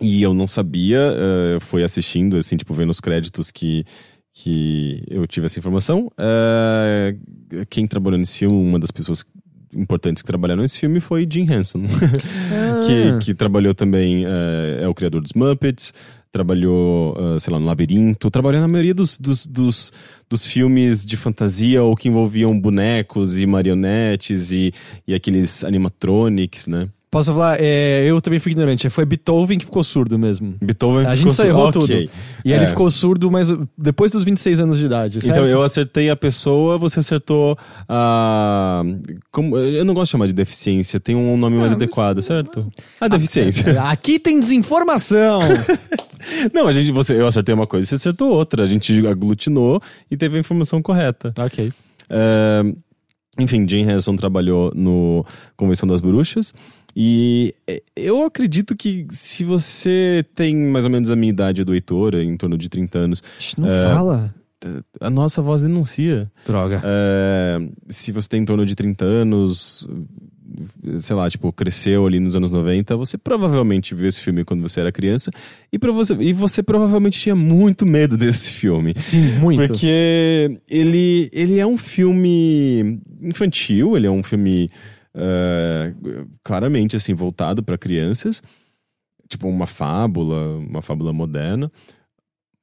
e 0.00 0.22
eu 0.22 0.32
não 0.34 0.46
sabia, 0.46 1.00
ah, 1.10 1.52
eu 1.54 1.60
fui 1.60 1.82
assistindo, 1.82 2.36
assim, 2.36 2.56
tipo, 2.56 2.72
vendo 2.74 2.90
os 2.90 3.00
créditos 3.00 3.50
que, 3.50 3.84
que 4.32 5.02
eu 5.08 5.26
tive 5.26 5.46
essa 5.46 5.58
informação. 5.58 6.10
Ah, 6.16 7.12
quem 7.68 7.86
trabalhou 7.86 8.18
nesse 8.18 8.38
filme, 8.38 8.56
uma 8.56 8.78
das 8.78 8.90
pessoas 8.90 9.24
importantes 9.74 10.22
que 10.22 10.26
trabalharam 10.26 10.62
nesse 10.62 10.78
filme 10.78 10.98
foi 10.98 11.26
Jim 11.30 11.46
Henson, 11.50 11.82
Ah. 12.50 12.86
que, 12.86 13.26
que 13.26 13.34
trabalhou 13.34 13.74
também, 13.74 14.24
eh, 14.24 14.80
é 14.82 14.88
o 14.88 14.94
criador 14.94 15.20
dos 15.20 15.34
Muppets, 15.34 15.92
trabalhou, 16.32 17.14
ah, 17.18 17.38
sei 17.38 17.52
lá, 17.52 17.58
no 17.60 17.66
Labirinto, 17.66 18.30
trabalhou 18.30 18.60
na 18.62 18.68
maioria 18.68 18.94
dos, 18.94 19.18
dos, 19.18 19.46
dos, 19.46 19.92
dos 20.28 20.46
filmes 20.46 21.04
de 21.04 21.16
fantasia 21.16 21.82
ou 21.82 21.94
que 21.94 22.08
envolviam 22.08 22.58
bonecos 22.58 23.38
e 23.38 23.44
marionetes 23.46 24.52
e, 24.52 24.72
e 25.06 25.14
aqueles 25.14 25.64
animatronics, 25.64 26.66
né? 26.66 26.88
Posso 27.10 27.32
falar? 27.32 27.56
É, 27.58 28.04
eu 28.04 28.20
também 28.20 28.38
fui 28.38 28.52
ignorante. 28.52 28.88
Foi 28.90 29.06
Beethoven 29.06 29.58
que 29.58 29.64
ficou 29.64 29.82
surdo 29.82 30.18
mesmo. 30.18 30.54
Beethoven 30.62 31.06
A 31.06 31.16
ficou 31.16 31.16
gente 31.16 31.34
só 31.34 31.44
errou 31.44 31.68
ok. 31.68 31.80
tudo. 31.80 31.92
E 32.44 32.52
ele 32.52 32.64
É. 32.64 32.66
ficou 32.66 32.90
surdo, 32.90 33.30
mas 33.30 33.48
depois 33.78 34.10
dos 34.10 34.24
26 34.24 34.60
anos 34.60 34.78
de 34.78 34.84
idade. 34.86 35.18
Então 35.18 35.34
certo? 35.36 35.48
eu 35.50 35.62
acertei 35.62 36.10
a 36.10 36.16
pessoa, 36.16 36.76
você 36.76 37.00
acertou 37.00 37.56
a. 37.88 38.82
Como, 39.32 39.56
eu 39.56 39.84
não 39.84 39.94
gosto 39.94 40.08
de 40.08 40.12
chamar 40.12 40.26
de 40.26 40.32
deficiência, 40.34 41.00
tem 41.00 41.16
um 41.16 41.36
nome 41.36 41.56
mais 41.56 41.72
Ah, 41.72 41.74
mas- 41.76 41.82
adequado, 41.82 42.20
certo? 42.20 42.70
A 43.00 43.08
deficiência. 43.08 43.80
Aqui 43.84 44.18
tem 44.18 44.38
desinformação! 44.38 45.40
Não, 46.52 46.66
a 46.66 46.72
gente, 46.72 46.90
você, 46.90 47.14
eu 47.14 47.26
acertei 47.26 47.54
uma 47.54 47.66
coisa, 47.66 47.86
você 47.86 47.94
acertou 47.94 48.28
outra. 48.30 48.64
A 48.64 48.66
gente 48.66 49.06
aglutinou 49.06 49.80
e 50.10 50.16
teve 50.16 50.36
a 50.36 50.40
informação 50.40 50.82
correta. 50.82 51.32
ok. 51.38 51.72
É, 52.10 52.62
enfim, 53.38 53.66
Jim 53.68 53.88
Henson 53.88 54.16
trabalhou 54.16 54.72
no 54.74 55.24
Convenção 55.56 55.86
das 55.88 56.00
Bruxas. 56.00 56.52
E 57.00 57.54
é, 57.64 57.80
eu 57.94 58.24
acredito 58.24 58.74
que 58.74 59.06
se 59.10 59.44
você 59.44 60.24
tem 60.34 60.56
mais 60.56 60.84
ou 60.84 60.90
menos 60.90 61.12
a 61.12 61.14
minha 61.16 61.30
idade 61.30 61.62
do 61.62 61.72
Heitor, 61.72 62.16
em 62.16 62.36
torno 62.36 62.58
de 62.58 62.68
30 62.68 62.98
anos, 62.98 63.22
Não 63.56 63.70
É. 63.70 63.82
fala. 63.84 64.34
a 65.00 65.08
nossa 65.08 65.40
voz 65.40 65.62
denuncia. 65.62 66.28
Droga. 66.44 66.82
É, 66.84 67.58
se 67.88 68.10
você 68.10 68.28
tem 68.28 68.40
em 68.42 68.44
torno 68.44 68.66
de 68.66 68.74
30 68.74 69.04
anos, 69.04 69.86
sei 70.98 71.14
lá, 71.14 71.30
tipo, 71.30 71.52
cresceu 71.52 72.04
ali 72.04 72.18
nos 72.18 72.34
anos 72.34 72.50
90, 72.50 72.96
você 72.96 73.16
provavelmente 73.16 73.94
viu 73.94 74.08
esse 74.08 74.20
filme 74.20 74.42
quando 74.42 74.60
você 74.62 74.80
era 74.80 74.90
criança 74.90 75.30
e, 75.72 75.78
pra 75.78 75.92
você, 75.92 76.14
e 76.14 76.32
você 76.32 76.64
provavelmente 76.64 77.20
tinha 77.20 77.36
muito 77.36 77.86
medo 77.86 78.16
desse 78.18 78.50
filme. 78.50 78.92
Sim, 78.98 79.38
muito. 79.38 79.68
Porque 79.68 80.58
ele, 80.68 81.30
ele 81.32 81.60
é 81.60 81.66
um 81.66 81.78
filme 81.78 82.98
infantil, 83.22 83.96
ele 83.96 84.08
é 84.08 84.10
um 84.10 84.24
filme 84.24 84.68
uh, 85.14 86.28
claramente 86.42 86.96
assim 86.96 87.14
voltado 87.14 87.62
para 87.62 87.78
crianças, 87.78 88.42
tipo 89.28 89.48
uma 89.48 89.66
fábula, 89.66 90.58
uma 90.58 90.82
fábula 90.82 91.12
moderna. 91.12 91.70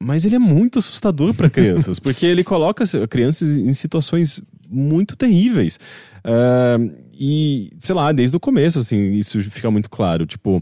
Mas 0.01 0.25
ele 0.25 0.35
é 0.35 0.39
muito 0.39 0.79
assustador 0.79 1.33
para 1.33 1.49
crianças, 1.49 1.99
porque 2.01 2.25
ele 2.25 2.43
coloca 2.43 2.83
crianças 3.07 3.57
em 3.57 3.73
situações 3.73 4.41
muito 4.67 5.15
terríveis. 5.15 5.79
Uh, 6.25 7.05
e, 7.17 7.71
sei 7.81 7.95
lá, 7.95 8.11
desde 8.11 8.35
o 8.35 8.39
começo, 8.39 8.79
assim, 8.79 9.13
isso 9.13 9.41
fica 9.43 9.71
muito 9.71 9.89
claro. 9.89 10.25
Tipo, 10.25 10.61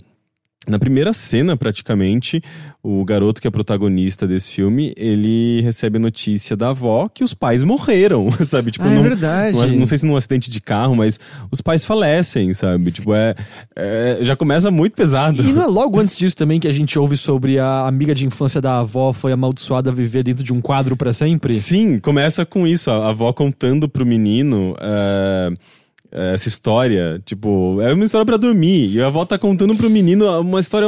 na 0.68 0.80
primeira 0.80 1.12
cena, 1.12 1.58
praticamente, 1.58 2.42
o 2.82 3.04
garoto 3.04 3.42
que 3.42 3.48
é 3.48 3.52
protagonista 3.52 4.26
desse 4.26 4.50
filme, 4.50 4.94
ele 4.96 5.62
recebe 5.62 5.98
a 5.98 6.00
notícia 6.00 6.56
da 6.56 6.70
avó 6.70 7.10
que 7.10 7.24
os 7.24 7.34
pais 7.34 7.64
morreram, 7.64 8.30
sabe? 8.46 8.72
Tipo, 8.72 8.86
ah, 8.86 8.94
é 8.94 9.02
verdade. 9.02 9.58
Não, 9.58 9.80
não, 9.80 9.86
sei 9.86 9.98
se 9.98 10.06
num 10.06 10.16
acidente 10.16 10.50
de 10.50 10.62
carro, 10.62 10.96
mas 10.96 11.20
os 11.52 11.60
pais 11.60 11.84
falecem, 11.84 12.54
sabe? 12.54 12.92
Tipo, 12.92 13.14
é, 13.14 13.36
é, 13.76 14.20
já 14.22 14.36
começa 14.36 14.72
muito 14.72 14.94
pesado. 14.94 15.42
E 15.42 15.52
não 15.52 15.64
é 15.64 15.68
logo 15.68 16.00
antes 16.00 16.18
disso 16.18 16.36
também 16.36 16.60
que 16.60 16.68
a 16.68 16.74
gente 16.74 16.98
ouve 16.98 17.18
sobre 17.18 17.60
a 17.60 17.86
amiga 17.86 18.16
de 18.16 18.26
infância 18.26 18.62
da 18.62 18.80
avó 18.80 19.12
foi 19.12 19.34
amaldiçoada 19.34 19.90
a 19.90 19.94
viver 19.94 20.24
dentro 20.24 20.44
de 20.44 20.54
um 20.54 20.62
quadro 20.62 20.96
para 20.96 21.12
sempre? 21.12 21.54
Sim, 21.56 22.00
começa 22.00 22.46
com 22.46 22.66
isso, 22.66 22.90
a 22.90 23.10
avó 23.10 23.34
contando 23.34 23.90
pro 23.90 24.06
menino... 24.06 24.76
Uh, 24.80 25.83
essa 26.14 26.48
história, 26.48 27.20
tipo, 27.26 27.82
é 27.82 27.92
uma 27.92 28.06
história 28.06 28.24
para 28.24 28.38
dormir. 28.38 28.94
E 28.94 29.02
a 29.02 29.08
avó 29.08 29.26
tá 29.26 29.38
contando 29.38 29.76
pro 29.76 29.90
menino 29.90 30.30
uma 30.40 30.60
história 30.60 30.88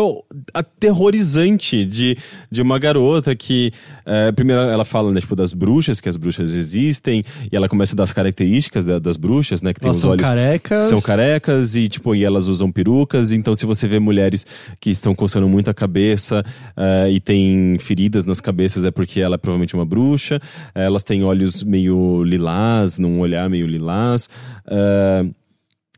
aterrorizante 0.54 1.84
de, 1.84 2.16
de 2.52 2.62
uma 2.62 2.78
garota 2.78 3.36
que. 3.36 3.72
É, 4.06 4.32
primeiro 4.32 4.62
ela 4.62 4.86
fala, 4.86 5.12
né, 5.12 5.20
tipo, 5.20 5.36
das 5.36 5.52
bruxas, 5.52 6.00
que 6.00 6.08
as 6.08 6.16
bruxas 6.16 6.54
existem, 6.54 7.24
e 7.52 7.56
ela 7.56 7.68
começa 7.68 7.96
das 7.96 8.14
características 8.14 8.86
da, 8.86 9.00
das 9.00 9.18
bruxas, 9.18 9.64
né? 9.64 9.74
Que 9.74 9.80
tem 9.80 9.88
elas 9.88 9.98
os 9.98 10.02
são 10.02 10.12
olhos. 10.12 10.22
carecas. 10.22 10.84
São 10.84 11.02
carecas, 11.02 11.76
e, 11.76 11.88
tipo, 11.88 12.14
e 12.14 12.24
elas 12.24 12.48
usam 12.48 12.72
perucas. 12.72 13.32
Então, 13.32 13.56
se 13.56 13.66
você 13.66 13.88
vê 13.88 14.00
mulheres 14.00 14.46
que 14.80 14.92
estão 14.92 15.16
coçando 15.16 15.48
muito 15.48 15.72
a 15.72 15.74
cabeça 15.74 16.46
uh, 16.78 17.10
e 17.10 17.20
tem 17.20 17.78
feridas 17.80 18.26
nas 18.26 18.40
cabeças, 18.40 18.86
é 18.86 18.92
porque 18.92 19.22
ela 19.22 19.36
é 19.36 19.38
provavelmente 19.40 19.74
uma 19.74 19.86
bruxa. 19.86 20.40
Uh, 20.76 20.80
elas 20.82 21.04
têm 21.04 21.24
olhos 21.24 21.64
meio 21.64 22.24
lilás, 22.24 23.00
num 23.00 23.20
olhar 23.20 23.50
meio 23.50 23.66
lilás. 23.66 24.30
Uh, 24.68 25.15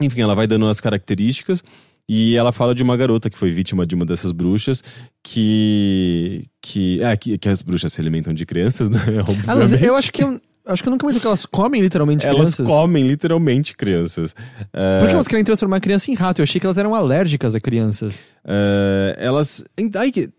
enfim, 0.01 0.21
ela 0.21 0.35
vai 0.35 0.47
dando 0.47 0.67
as 0.67 0.79
características. 0.79 1.63
E 2.09 2.37
ela 2.37 2.53
fala 2.53 2.73
de 2.73 2.81
uma 2.81 2.95
garota 2.95 3.29
que 3.29 3.37
foi 3.37 3.51
vítima 3.51 3.85
de 3.85 3.93
uma 3.93 4.05
dessas 4.05 4.31
bruxas 4.31 4.81
que. 5.21 6.45
que, 6.61 7.03
é, 7.03 7.17
que, 7.17 7.37
que 7.37 7.49
as 7.49 7.61
bruxas 7.61 7.91
se 7.91 7.99
alimentam 7.99 8.33
de 8.33 8.45
crianças, 8.45 8.87
né? 8.89 8.99
Elas, 9.45 9.81
eu 9.81 9.93
acho 9.93 10.13
que 10.13 10.23
eu, 10.23 10.39
acho 10.65 10.81
que 10.81 10.87
eu 10.87 10.91
nunca 10.91 11.05
me 11.05 11.19
que 11.19 11.27
elas 11.27 11.45
comem 11.45 11.81
literalmente 11.81 12.25
elas 12.25 12.37
crianças. 12.37 12.59
Elas 12.59 12.71
comem 12.71 13.05
literalmente 13.05 13.75
crianças. 13.75 14.31
Uh, 14.31 14.99
Por 14.99 15.07
que 15.07 15.13
elas 15.13 15.27
querem 15.27 15.43
transformar 15.43 15.77
a 15.77 15.81
criança 15.81 16.09
em 16.09 16.13
rato? 16.13 16.39
Eu 16.39 16.43
achei 16.43 16.61
que 16.61 16.65
elas 16.65 16.77
eram 16.77 16.95
alérgicas 16.95 17.53
a 17.53 17.59
crianças. 17.59 18.21
Uh, 18.45 19.13
elas. 19.17 19.65
Ai, 19.95 20.09
que. 20.09 20.29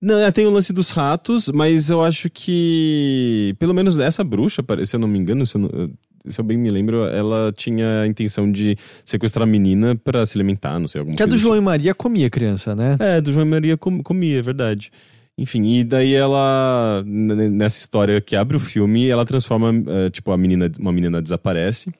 Não, 0.00 0.16
é, 0.20 0.30
tem 0.30 0.46
o 0.46 0.50
lance 0.50 0.72
dos 0.72 0.92
ratos, 0.92 1.48
mas 1.48 1.90
eu 1.90 2.04
acho 2.04 2.30
que. 2.30 3.52
Pelo 3.58 3.74
menos 3.74 3.98
essa 3.98 4.22
bruxa, 4.22 4.62
se 4.84 4.94
eu 4.94 5.00
não 5.00 5.08
me 5.08 5.18
engano, 5.18 5.44
se 5.44 5.56
eu, 5.56 5.60
não, 5.62 5.90
se 6.26 6.40
eu 6.40 6.44
bem 6.44 6.56
me 6.56 6.70
lembro, 6.70 7.04
ela 7.04 7.52
tinha 7.56 8.02
a 8.02 8.06
intenção 8.06 8.50
de 8.50 8.76
sequestrar 9.04 9.46
a 9.46 9.50
menina 9.50 9.96
para 9.96 10.24
se 10.26 10.36
alimentar, 10.36 10.78
não 10.78 10.88
sei, 10.88 11.00
alguma 11.00 11.16
Que 11.16 11.22
a 11.22 11.26
do 11.26 11.36
João 11.36 11.54
tipo. 11.54 11.62
e 11.62 11.64
Maria 11.64 11.94
comia 11.94 12.30
criança, 12.30 12.74
né? 12.74 12.96
É, 12.98 13.20
do 13.20 13.32
João 13.32 13.46
e 13.46 13.50
Maria 13.50 13.76
com, 13.76 14.02
comia, 14.02 14.38
é 14.38 14.42
verdade. 14.42 14.90
Enfim, 15.38 15.64
e 15.64 15.84
daí 15.84 16.14
ela, 16.14 17.04
nessa 17.06 17.78
história 17.78 18.20
que 18.20 18.34
abre 18.34 18.56
o 18.56 18.60
filme, 18.60 19.06
ela 19.06 19.24
transforma, 19.24 19.70
uh, 19.70 20.10
tipo, 20.10 20.32
a 20.32 20.36
menina, 20.36 20.68
uma 20.80 20.92
menina 20.92 21.22
desaparece. 21.22 21.92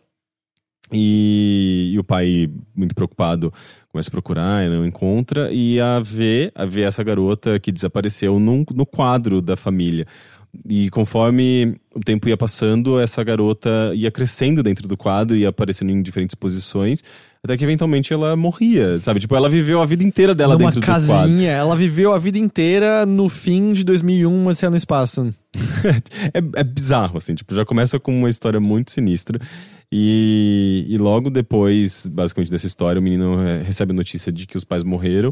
E, 0.92 1.92
e, 1.94 1.98
o 1.98 2.02
pai, 2.02 2.50
muito 2.74 2.94
preocupado, 2.94 3.52
começa 3.90 4.08
a 4.08 4.10
procurar 4.10 4.66
e 4.66 4.68
não 4.68 4.84
encontra. 4.84 5.52
E 5.52 5.78
a 5.80 6.00
vê, 6.00 6.50
a 6.54 6.64
vê 6.64 6.82
essa 6.82 7.02
garota 7.04 7.60
que 7.60 7.70
desapareceu 7.70 8.40
num, 8.40 8.64
no 8.74 8.84
quadro 8.84 9.40
da 9.40 9.56
família. 9.56 10.06
E 10.66 10.90
conforme 10.90 11.76
o 11.94 12.00
tempo 12.00 12.28
ia 12.28 12.36
passando, 12.36 12.98
essa 12.98 13.22
garota 13.22 13.92
ia 13.94 14.10
crescendo 14.10 14.62
dentro 14.62 14.88
do 14.88 14.96
quadro, 14.96 15.36
ia 15.36 15.48
aparecendo 15.48 15.90
em 15.90 16.02
diferentes 16.02 16.34
posições, 16.34 17.02
até 17.42 17.56
que 17.56 17.64
eventualmente 17.64 18.12
ela 18.12 18.34
morria, 18.34 18.98
sabe? 19.00 19.20
Tipo, 19.20 19.36
ela 19.36 19.48
viveu 19.48 19.80
a 19.80 19.86
vida 19.86 20.02
inteira 20.02 20.34
dela 20.34 20.54
Numa 20.54 20.70
dentro 20.70 20.80
casinha, 20.80 21.16
do 21.16 21.20
quadro. 21.20 21.44
Ela 21.44 21.76
viveu 21.76 22.12
a 22.12 22.18
vida 22.18 22.38
inteira 22.38 23.06
no 23.06 23.28
fim 23.28 23.72
de 23.72 23.84
2001, 23.84 24.46
Odisseia 24.46 24.70
no 24.70 24.76
Espaço. 24.76 25.34
é, 26.34 26.60
é 26.60 26.64
bizarro, 26.64 27.18
assim, 27.18 27.34
tipo, 27.34 27.54
já 27.54 27.64
começa 27.64 27.98
com 28.00 28.16
uma 28.16 28.28
história 28.28 28.60
muito 28.60 28.90
sinistra. 28.90 29.40
E, 29.90 30.84
e, 30.86 30.98
logo 30.98 31.30
depois, 31.30 32.06
basicamente, 32.12 32.50
dessa 32.50 32.66
história, 32.66 33.00
o 33.00 33.02
menino 33.02 33.40
é, 33.40 33.62
recebe 33.62 33.92
a 33.92 33.96
notícia 33.96 34.30
de 34.30 34.46
que 34.46 34.56
os 34.56 34.64
pais 34.64 34.82
morreram. 34.82 35.30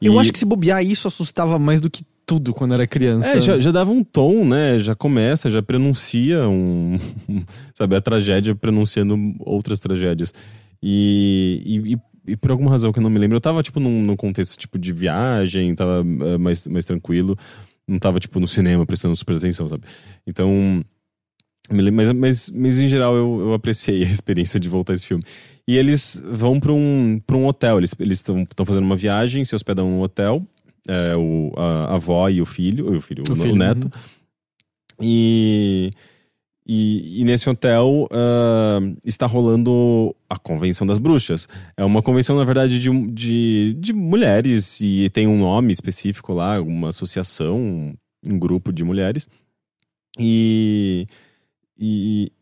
Eu 0.00 0.14
e... 0.14 0.18
acho 0.18 0.32
que 0.32 0.38
se 0.38 0.44
bobear 0.44 0.84
isso 0.84 1.08
assustava 1.08 1.58
mais 1.58 1.80
do 1.80 1.90
que 1.90 2.04
tudo 2.26 2.52
quando 2.52 2.74
era 2.74 2.86
criança. 2.86 3.38
É, 3.38 3.40
já, 3.40 3.58
já 3.60 3.70
dava 3.70 3.92
um 3.92 4.02
tom, 4.02 4.44
né? 4.44 4.78
Já 4.80 4.96
começa, 4.96 5.48
já 5.48 5.62
prenuncia 5.62 6.46
um. 6.48 6.98
sabe, 7.72 7.94
a 7.94 8.00
tragédia 8.00 8.54
pronunciando 8.54 9.16
outras 9.38 9.78
tragédias. 9.78 10.34
E, 10.82 11.62
e, 11.64 12.32
e, 12.32 12.36
por 12.36 12.50
alguma 12.50 12.70
razão 12.70 12.92
que 12.92 12.98
eu 12.98 13.02
não 13.02 13.08
me 13.08 13.18
lembro, 13.18 13.36
eu 13.36 13.40
tava, 13.40 13.62
tipo, 13.62 13.78
num, 13.78 14.02
num 14.02 14.16
contexto 14.16 14.58
tipo 14.58 14.78
de 14.78 14.92
viagem, 14.92 15.74
tava 15.76 16.02
uh, 16.02 16.38
mais, 16.38 16.66
mais 16.66 16.84
tranquilo. 16.84 17.38
Não 17.86 18.00
tava, 18.00 18.18
tipo, 18.18 18.40
no 18.40 18.48
cinema 18.48 18.84
prestando 18.84 19.14
super 19.14 19.36
atenção, 19.36 19.68
sabe? 19.68 19.84
Então. 20.26 20.84
Mas, 21.68 22.12
mas, 22.12 22.50
mas 22.50 22.78
em 22.78 22.86
geral 22.86 23.16
eu, 23.16 23.40
eu 23.40 23.54
apreciei 23.54 24.02
a 24.02 24.06
experiência 24.10 24.58
de 24.58 24.68
voltar 24.68 24.92
a 24.92 24.94
esse 24.94 25.06
filme. 25.06 25.22
E 25.66 25.76
eles 25.76 26.22
vão 26.24 26.58
para 26.60 26.72
um, 26.72 27.20
pra 27.24 27.36
um 27.36 27.46
hotel. 27.46 27.78
Eles 27.78 27.94
estão 28.10 28.64
fazendo 28.64 28.84
uma 28.84 28.96
viagem, 28.96 29.44
se 29.44 29.54
hospedam 29.54 29.88
num 29.88 30.00
hotel 30.00 30.44
é, 30.88 31.16
o, 31.16 31.52
a, 31.56 31.92
a, 31.92 31.94
avó 31.94 32.28
e 32.28 32.40
o 32.40 32.46
filho, 32.46 32.96
o 32.96 33.00
filho, 33.00 33.24
o, 33.28 33.32
o, 33.32 33.36
filho, 33.36 33.52
o 33.52 33.56
neto. 33.56 33.84
Uhum. 33.84 33.90
E, 35.00 35.90
e, 36.66 37.20
e, 37.20 37.24
nesse 37.24 37.48
hotel 37.48 38.08
uh, 38.10 38.96
está 39.04 39.26
rolando 39.26 40.14
a 40.28 40.38
Convenção 40.38 40.86
das 40.86 40.98
Bruxas. 40.98 41.48
É 41.76 41.84
uma 41.84 42.02
convenção, 42.02 42.36
na 42.36 42.44
verdade, 42.44 42.80
de, 42.80 42.90
de, 43.12 43.76
de 43.78 43.92
mulheres 43.92 44.80
e 44.80 45.08
tem 45.10 45.26
um 45.26 45.38
nome 45.38 45.72
específico 45.72 46.32
lá, 46.32 46.60
uma 46.60 46.88
associação, 46.88 47.56
um, 47.56 47.94
um 48.26 48.38
grupo 48.38 48.72
de 48.72 48.82
mulheres. 48.82 49.28
E, 50.18 51.06
e, 51.78 52.32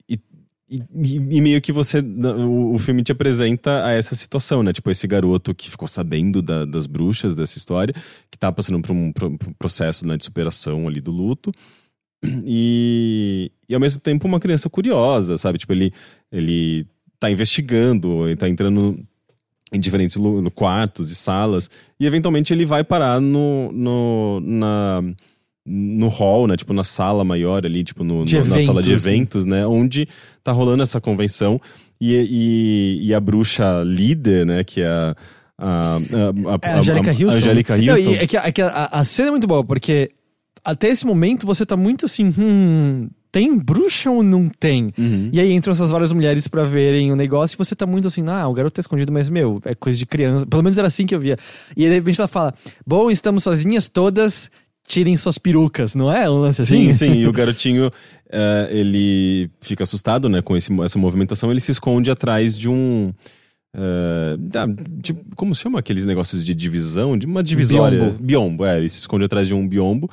e, 0.68 0.82
e, 1.16 1.40
meio 1.40 1.60
que 1.60 1.72
você. 1.72 2.00
O, 2.00 2.78
filme 2.78 3.02
te 3.02 3.12
apresenta 3.12 3.84
a 3.84 3.92
essa 3.92 4.14
situação, 4.14 4.62
né? 4.62 4.72
Tipo, 4.72 4.90
esse 4.90 5.06
garoto 5.06 5.54
que 5.54 5.70
ficou 5.70 5.86
sabendo 5.86 6.40
da, 6.40 6.64
das 6.64 6.86
bruxas 6.86 7.36
dessa 7.36 7.58
história, 7.58 7.94
que 8.30 8.38
tá 8.38 8.50
passando 8.50 8.80
por 8.80 8.92
um, 8.92 9.12
por 9.12 9.24
um 9.24 9.36
processo 9.58 10.06
né, 10.06 10.16
de 10.16 10.24
superação 10.24 10.88
ali 10.88 11.00
do 11.00 11.12
luto. 11.12 11.52
E, 12.46 13.52
e 13.68 13.74
ao 13.74 13.80
mesmo 13.80 14.00
tempo 14.00 14.26
uma 14.26 14.40
criança 14.40 14.70
curiosa, 14.70 15.36
sabe? 15.36 15.58
Tipo, 15.58 15.74
ele, 15.74 15.92
ele 16.32 16.86
tá 17.20 17.30
investigando, 17.30 18.26
ele 18.26 18.36
tá 18.36 18.48
entrando 18.48 18.98
em 19.70 19.78
diferentes 19.78 20.16
quartos 20.54 21.10
e 21.10 21.14
salas, 21.14 21.68
e 21.98 22.06
eventualmente 22.06 22.54
ele 22.54 22.64
vai 22.64 22.84
parar 22.84 23.20
no, 23.20 23.72
no, 23.72 24.40
na 24.40 25.02
no 25.66 26.08
hall, 26.08 26.46
né? 26.46 26.56
Tipo, 26.56 26.72
na 26.72 26.84
sala 26.84 27.24
maior 27.24 27.64
ali, 27.64 27.82
tipo, 27.82 28.04
no, 28.04 28.24
no 28.24 28.28
eventos, 28.28 28.48
na 28.48 28.60
sala 28.60 28.82
de 28.82 28.92
eventos, 28.92 29.46
né? 29.46 29.66
Onde 29.66 30.08
tá 30.42 30.52
rolando 30.52 30.82
essa 30.82 31.00
convenção. 31.00 31.60
E, 32.00 32.14
e, 32.14 33.08
e, 33.08 33.14
a 33.14 33.20
bruxa 33.20 33.82
líder, 33.84 34.44
né? 34.44 34.64
Que 34.64 34.82
é 34.82 34.86
a. 34.86 35.16
A, 35.56 35.96
a, 35.96 36.68
a, 36.68 36.74
a 36.74 36.78
Angelica 36.80 37.10
Houston. 37.10 37.28
Angelica 37.28 37.74
Houston. 37.74 38.10
Não, 38.10 38.14
é 38.14 38.26
que, 38.26 38.36
é 38.36 38.52
que 38.52 38.60
a, 38.60 38.86
a, 38.90 39.04
cena 39.04 39.28
é 39.28 39.30
muito 39.30 39.46
boa, 39.46 39.62
porque 39.62 40.10
até 40.64 40.88
esse 40.88 41.06
momento 41.06 41.46
você 41.46 41.64
tá 41.64 41.76
muito 41.76 42.06
assim, 42.06 42.34
hum, 42.36 43.08
tem 43.30 43.56
bruxa 43.56 44.10
ou 44.10 44.22
não 44.22 44.48
tem? 44.48 44.92
Uhum. 44.98 45.30
E 45.32 45.38
aí 45.38 45.52
entram 45.52 45.72
essas 45.72 45.92
várias 45.92 46.12
mulheres 46.12 46.48
para 46.48 46.64
verem 46.64 47.12
o 47.12 47.16
negócio 47.16 47.54
e 47.54 47.58
você 47.58 47.74
tá 47.76 47.86
muito 47.86 48.08
assim, 48.08 48.24
ah, 48.26 48.48
o 48.48 48.52
garoto 48.52 48.74
tá 48.74 48.80
escondido, 48.80 49.12
mas 49.12 49.28
meu, 49.28 49.60
é 49.64 49.76
coisa 49.76 49.96
de 49.96 50.06
criança. 50.06 50.44
Pelo 50.44 50.62
menos 50.62 50.76
era 50.76 50.88
assim 50.88 51.06
que 51.06 51.14
eu 51.14 51.20
via. 51.20 51.36
E 51.76 51.84
aí, 51.84 51.88
de 51.88 51.94
repente 51.94 52.20
ela 52.20 52.28
fala, 52.28 52.52
bom, 52.84 53.10
estamos 53.12 53.44
sozinhas 53.44 53.88
todas 53.88 54.50
tirem 54.86 55.16
suas 55.16 55.38
perucas, 55.38 55.94
não 55.94 56.12
é? 56.12 56.28
Um 56.30 56.40
lance 56.40 56.62
assim? 56.62 56.92
Sim, 56.92 57.12
sim. 57.12 57.18
E 57.20 57.26
o 57.26 57.32
garotinho, 57.32 57.88
uh, 57.88 58.70
ele 58.70 59.50
fica 59.60 59.82
assustado, 59.82 60.28
né, 60.28 60.42
com 60.42 60.56
esse, 60.56 60.72
essa 60.82 60.98
movimentação. 60.98 61.50
Ele 61.50 61.60
se 61.60 61.72
esconde 61.72 62.10
atrás 62.10 62.58
de 62.58 62.68
um... 62.68 63.12
Uh, 63.74 64.36
de, 64.88 65.14
como 65.34 65.52
se 65.52 65.62
chama 65.62 65.80
aqueles 65.80 66.04
negócios 66.04 66.44
de 66.44 66.54
divisão? 66.54 67.18
De 67.18 67.26
uma 67.26 67.42
divisória. 67.42 67.98
Biombo. 67.98 68.22
Biombo, 68.22 68.64
é. 68.64 68.78
Ele 68.78 68.88
se 68.88 68.98
esconde 68.98 69.24
atrás 69.24 69.48
de 69.48 69.54
um 69.54 69.66
biombo. 69.66 70.08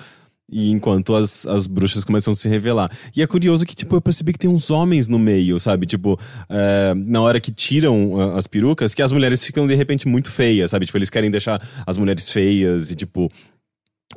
E 0.51 0.69
enquanto 0.69 1.15
as, 1.15 1.45
as 1.45 1.65
bruxas 1.65 2.03
começam 2.03 2.33
a 2.33 2.35
se 2.35 2.49
revelar. 2.49 2.91
E 3.15 3.21
é 3.21 3.27
curioso 3.27 3.65
que, 3.65 3.73
tipo, 3.73 3.95
eu 3.95 4.01
percebi 4.01 4.33
que 4.33 4.39
tem 4.39 4.49
uns 4.49 4.69
homens 4.69 5.07
no 5.07 5.17
meio, 5.17 5.57
sabe? 5.61 5.85
Tipo, 5.85 6.19
é, 6.49 6.93
na 6.93 7.21
hora 7.21 7.39
que 7.39 7.53
tiram 7.53 8.15
uh, 8.15 8.35
as 8.35 8.47
perucas, 8.47 8.93
que 8.93 9.01
as 9.01 9.13
mulheres 9.13 9.45
ficam 9.45 9.65
de 9.65 9.75
repente 9.75 10.09
muito 10.09 10.29
feias, 10.29 10.71
sabe? 10.71 10.85
Tipo, 10.85 10.97
eles 10.97 11.09
querem 11.09 11.31
deixar 11.31 11.61
as 11.87 11.95
mulheres 11.95 12.29
feias 12.29 12.91
e, 12.91 12.95
tipo, 12.95 13.31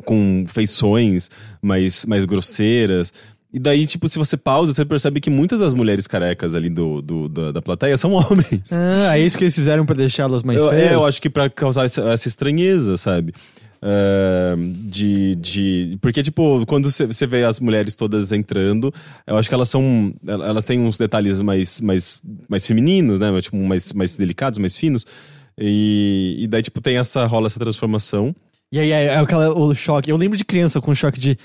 com 0.04 0.44
feições 0.46 1.30
mais, 1.62 2.04
mais 2.04 2.24
grosseiras. 2.24 3.12
E 3.52 3.58
daí, 3.60 3.86
tipo, 3.86 4.08
se 4.08 4.18
você 4.18 4.36
pausa, 4.36 4.74
você 4.74 4.84
percebe 4.84 5.20
que 5.20 5.30
muitas 5.30 5.60
das 5.60 5.72
mulheres 5.72 6.08
carecas 6.08 6.56
ali 6.56 6.68
do, 6.68 7.00
do 7.00 7.28
da, 7.28 7.52
da 7.52 7.62
plateia 7.62 7.96
são 7.96 8.10
homens. 8.14 8.72
Ah, 8.72 9.16
é 9.16 9.20
isso 9.20 9.38
que 9.38 9.44
eles 9.44 9.54
fizeram 9.54 9.86
pra 9.86 9.94
deixá-las 9.94 10.42
mais 10.42 10.60
eu, 10.60 10.70
feias? 10.70 10.90
É, 10.90 10.94
eu 10.94 11.06
acho 11.06 11.22
que 11.22 11.30
pra 11.30 11.48
causar 11.48 11.84
essa, 11.84 12.02
essa 12.10 12.26
estranheza, 12.26 12.98
sabe? 12.98 13.32
Uh, 13.84 14.56
de, 14.86 15.34
de. 15.36 15.98
Porque, 16.00 16.22
tipo, 16.22 16.64
quando 16.66 16.90
você 16.90 17.26
vê 17.26 17.44
as 17.44 17.60
mulheres 17.60 17.94
todas 17.94 18.32
entrando, 18.32 18.92
eu 19.26 19.36
acho 19.36 19.48
que 19.48 19.54
elas 19.54 19.68
são. 19.68 20.12
Elas 20.26 20.64
têm 20.64 20.80
uns 20.80 20.96
detalhes 20.96 21.38
mais, 21.38 21.82
mais, 21.82 22.18
mais 22.48 22.66
femininos, 22.66 23.20
né? 23.20 23.40
Tipo, 23.42 23.56
mais, 23.58 23.92
mais 23.92 24.16
delicados, 24.16 24.58
mais 24.58 24.74
finos. 24.74 25.06
E, 25.58 26.36
e 26.38 26.46
daí, 26.48 26.62
tipo, 26.62 26.80
tem 26.80 26.96
essa. 26.96 27.26
rola 27.26 27.46
essa 27.46 27.60
transformação. 27.60 28.34
E 28.74 28.80
aí 28.80 28.90
é, 28.90 29.04
é 29.04 29.16
aquela, 29.18 29.56
o 29.56 29.72
choque. 29.72 30.10
Eu 30.10 30.16
lembro 30.16 30.36
de 30.36 30.44
criança 30.44 30.80
com 30.80 30.90
o 30.90 30.96
choque 30.96 31.20
de. 31.20 31.38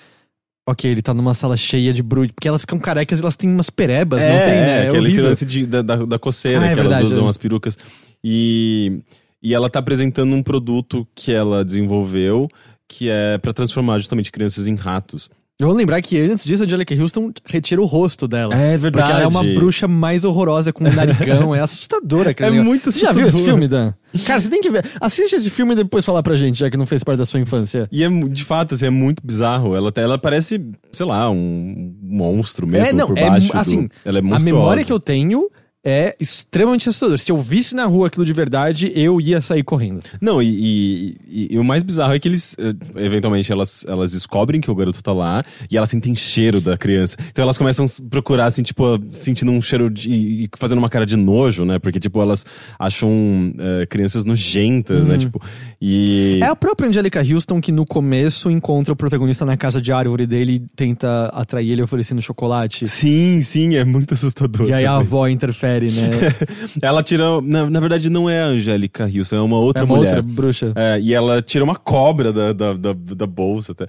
Ok, 0.68 0.90
ele 0.90 1.02
tá 1.04 1.14
numa 1.14 1.36
sala 1.36 1.56
cheia 1.56 1.94
de 1.94 2.02
bruxas. 2.02 2.32
Porque 2.34 2.48
elas 2.48 2.62
ficam 2.62 2.80
carecas 2.80 3.20
e 3.20 3.22
elas 3.22 3.36
têm 3.36 3.52
umas 3.52 3.70
perebas, 3.70 4.24
é, 4.24 4.32
não 4.32 4.46
tem, 4.46 4.56
né? 4.56 4.86
É, 4.86 4.88
aquele 4.88 5.22
lance 5.22 5.46
de, 5.46 5.66
da, 5.68 5.84
da, 5.84 5.96
da 5.98 6.18
coceira, 6.18 6.60
Ah, 6.60 6.66
é 6.66 6.70
que 6.70 6.76
verdade, 6.76 7.02
elas 7.02 7.14
usam 7.14 7.28
é. 7.28 7.30
as 7.30 7.38
perucas. 7.38 7.78
E, 8.24 9.02
e 9.44 9.54
ela 9.54 9.70
tá 9.70 9.78
apresentando 9.78 10.34
um 10.34 10.42
produto 10.42 11.08
que 11.14 11.32
ela 11.32 11.64
desenvolveu 11.64 12.50
que 12.88 13.08
é 13.08 13.38
pra 13.38 13.54
transformar 13.54 14.00
justamente 14.00 14.32
crianças 14.32 14.66
em 14.66 14.74
ratos. 14.74 15.30
Eu 15.62 15.68
vou 15.68 15.76
lembrar 15.76 16.01
que 16.01 16.18
antes 16.18 16.45
disso 16.45 16.64
a 16.64 16.66
Angelica 16.66 16.95
Houston 16.95 17.34
retira 17.45 17.82
o 17.82 17.86
rosto 17.86 18.30
dela. 18.30 18.55
É 18.55 18.78
Porque 18.78 18.97
ela 18.97 19.24
é 19.24 19.28
uma 19.28 19.43
bruxa 19.43 19.89
mais 19.89 20.24
horrorosa 20.24 20.72
com 20.72 20.86
um 20.86 20.93
narigão. 20.93 21.53
é 21.53 21.60
assustadora, 21.60 22.34
cara. 22.34 22.55
É 22.55 22.62
muito 22.62 22.89
Você 22.89 23.01
já 23.01 23.12
viu 23.12 23.28
esse 23.28 23.43
filme, 23.43 23.68
Dan? 23.68 23.93
Cara, 24.26 24.39
você 24.39 24.49
tem 24.49 24.62
que 24.62 24.70
ver. 24.70 24.89
Assiste 25.01 25.34
esse 25.36 25.49
filme 25.49 25.74
e 25.74 25.76
depois 25.76 26.05
falar 26.05 26.24
pra 26.24 26.34
gente, 26.38 26.57
já 26.60 26.70
que 26.72 26.78
não 26.78 26.86
fez 26.86 27.03
parte 27.03 27.18
da 27.18 27.26
sua 27.26 27.41
infância. 27.41 27.89
E 27.91 28.05
é, 28.05 28.10
de 28.10 28.45
fato, 28.45 28.74
assim, 28.74 28.86
é 28.86 28.89
muito 28.89 29.22
bizarro. 29.22 29.76
Ela, 29.76 29.91
ela 29.97 30.18
parece, 30.18 30.62
sei 30.93 31.05
lá, 31.05 31.30
um 31.30 31.93
monstro 32.01 32.66
mesmo 32.66 32.88
é, 32.88 32.93
não, 32.93 33.07
por 33.07 33.18
é, 33.18 33.30
baixo. 33.30 33.51
do- 33.51 33.60
assim, 33.60 33.89
ela 34.05 34.20
é 34.20 34.22
a 34.22 34.39
memória 34.39 34.86
que 34.86 34.93
eu 34.93 34.99
tenho 34.99 35.49
é 35.84 36.16
extremamente 36.20 36.90
assustadora. 36.90 37.18
Se 37.18 37.32
eu 37.32 37.38
visse 37.40 37.74
na 37.74 37.86
rua 37.86 38.08
aquilo 38.08 38.26
de 38.26 38.34
verdade, 38.34 38.92
eu 38.96 39.20
ia 39.22 39.40
sair 39.42 39.64
correndo. 39.64 40.02
Não, 40.20 40.42
e, 40.42 41.16
e- 41.30 41.48
e- 41.52 41.58
o 41.58 41.64
mais 41.64 41.84
bizarro 41.84 42.14
é 42.14 42.20
que 42.20 42.28
eles, 42.28 42.56
eh, 42.60 42.74
eventualmente, 43.04 43.50
elas, 43.52 43.86
elas 43.88 44.12
descobrem 44.12 44.60
que 44.60 44.70
o 44.70 44.76
garoto 44.76 45.02
tá 45.02 45.14
lá 45.14 45.44
e 45.72 45.78
elas 45.78 45.90
sentem 45.90 46.16
cheiro 46.16 46.60
da 46.60 46.78
criança. 46.78 47.16
Então 47.32 47.44
elas 47.44 47.58
começam 47.58 47.86
a 47.86 48.10
procurar, 48.10 48.46
assim, 48.46 48.62
tipo, 48.64 48.84
sentindo 49.12 49.52
um 49.52 49.62
cheiro 49.62 49.90
de. 49.90 50.10
e 50.10 50.50
fazendo 50.58 50.80
uma 50.80 50.90
cara 50.90 51.06
de 51.06 51.16
nojo, 51.16 51.64
né? 51.64 51.80
Porque, 51.80 52.00
tipo, 52.00 52.22
elas 52.22 52.46
acham 52.78 53.54
eh, 53.58 53.86
crianças 53.86 54.26
nojentas, 54.26 55.08
né? 55.08 55.18
Tipo, 55.18 55.42
e. 55.82 56.40
É 56.42 56.46
a 56.46 56.56
própria 56.56 56.90
Angelica 56.90 57.22
Houston 57.22 57.62
que 57.62 57.72
no 57.72 57.86
começo 57.86 58.52
encontra 58.52 58.92
o 58.92 58.96
protagonista 58.96 59.46
na 59.46 59.56
casa 59.56 59.82
de 59.82 59.94
árvore 59.94 60.28
dele 60.28 60.56
e 60.56 60.60
tenta 60.60 61.28
atrair 61.28 61.72
ele 61.72 61.82
oferecendo 61.82 62.22
chocolate. 62.22 62.88
Sim, 62.88 63.42
sim, 63.42 63.76
é 63.76 63.86
muito 63.86 64.14
assustador. 64.14 64.68
E 64.68 64.74
aí 64.74 64.86
a 64.86 64.92
também. 64.92 65.08
avó 65.08 65.28
interfere, 65.28 65.92
né? 65.92 66.10
Ela 66.82 67.02
tira. 67.02 67.40
Na, 67.42 67.70
na 67.70 67.80
verdade, 67.80 68.10
não 68.10 68.30
é 68.30 68.42
a 68.42 68.48
Angélica 68.48 69.06
Houston, 69.06 69.38
é 69.38 69.42
uma 69.42 69.58
outra 69.58 69.84
é 69.84 69.86
uma 69.86 69.96
mulher. 69.96 70.18
outra 70.18 70.22
bruxa. 70.22 70.74
É, 70.76 71.00
e 71.00 71.14
ela 71.14 71.42
tira 71.42 71.64
uma 71.64 71.76
cobra 71.76 72.34
da, 72.34 72.52
da, 72.52 72.74
da, 72.74 72.94
da 72.94 73.28
bolsa 73.28 73.72
até. 73.72 73.88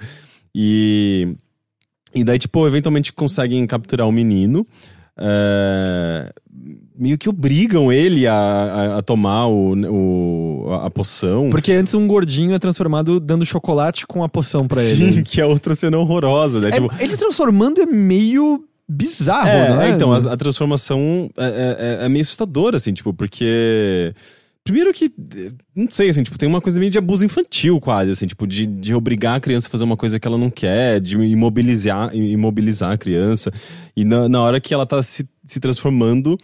E. 0.54 1.34
E 2.12 2.24
daí, 2.24 2.38
tipo, 2.38 2.66
eventualmente 2.66 3.12
conseguem 3.12 3.64
capturar 3.66 4.06
o 4.06 4.12
menino. 4.12 4.66
É, 5.20 6.32
meio 6.98 7.18
que 7.18 7.28
obrigam 7.28 7.92
ele 7.92 8.26
a, 8.26 8.34
a, 8.34 8.98
a 8.98 9.02
tomar 9.02 9.46
o, 9.46 9.74
o, 9.74 10.72
a, 10.72 10.90
poção. 10.90 11.50
Porque 11.50 11.72
antes 11.72 11.94
um 11.94 12.06
gordinho 12.06 12.54
é 12.54 12.58
transformado 12.58 13.20
dando 13.20 13.44
chocolate 13.44 14.06
com 14.06 14.24
a 14.24 14.28
poção 14.28 14.66
pra 14.66 14.80
Sim, 14.80 15.06
ele. 15.08 15.22
que 15.22 15.40
é 15.40 15.46
outra 15.46 15.74
cena 15.74 15.98
horrorosa, 15.98 16.60
né? 16.60 16.68
É, 16.68 16.72
tipo, 16.72 16.90
ele 16.98 17.16
transformando 17.16 17.80
é 17.80 17.86
meio 17.86 18.64
bizarro, 18.88 19.48
é, 19.48 19.68
não 19.68 19.80
é? 19.80 19.90
é, 19.90 19.92
então, 19.92 20.12
a, 20.12 20.32
a 20.32 20.36
transformação 20.36 21.30
é, 21.36 21.98
é- 22.02 22.06
é 22.06 22.08
meio 22.08 22.22
assustadora, 22.22 22.76
assim, 22.76 22.92
tipo, 22.92 23.12
porque. 23.14 24.14
Primeiro 24.70 24.92
que, 24.92 25.12
não 25.74 25.90
sei, 25.90 26.10
assim, 26.10 26.22
tipo, 26.22 26.38
tem 26.38 26.48
uma 26.48 26.60
coisa 26.60 26.78
meio 26.78 26.92
de 26.92 26.98
abuso 26.98 27.24
infantil 27.24 27.80
quase, 27.80 28.12
assim, 28.12 28.28
tipo, 28.28 28.46
de, 28.46 28.66
de 28.66 28.94
obrigar 28.94 29.36
a 29.36 29.40
criança 29.40 29.66
a 29.66 29.70
fazer 29.70 29.82
uma 29.82 29.96
coisa 29.96 30.20
que 30.20 30.28
ela 30.28 30.38
não 30.38 30.48
quer, 30.48 31.00
de 31.00 31.16
imobilizar, 31.16 32.14
imobilizar 32.14 32.92
a 32.92 32.96
criança. 32.96 33.50
E 33.96 34.04
na, 34.04 34.28
na 34.28 34.40
hora 34.40 34.60
que 34.60 34.72
ela 34.72 34.86
tá 34.86 35.02
se, 35.02 35.28
se 35.44 35.58
transformando, 35.58 36.38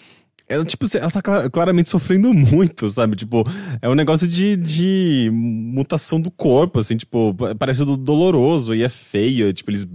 ela, 0.48 0.64
tipo, 0.64 0.86
ela 0.96 1.08
tá 1.08 1.22
cla- 1.22 1.48
claramente 1.48 1.88
sofrendo 1.88 2.34
muito, 2.34 2.88
sabe? 2.88 3.14
Tipo, 3.14 3.44
é 3.80 3.88
um 3.88 3.94
negócio 3.94 4.26
de, 4.26 4.56
de 4.56 5.30
mutação 5.32 6.20
do 6.20 6.30
corpo, 6.32 6.80
assim, 6.80 6.96
tipo, 6.96 7.32
pa- 7.32 7.54
parece 7.54 7.84
do- 7.84 7.96
doloroso 7.96 8.74
e 8.74 8.82
é 8.82 8.88
feio. 8.88 9.52
Tipo, 9.52 9.70
eles, 9.70 9.86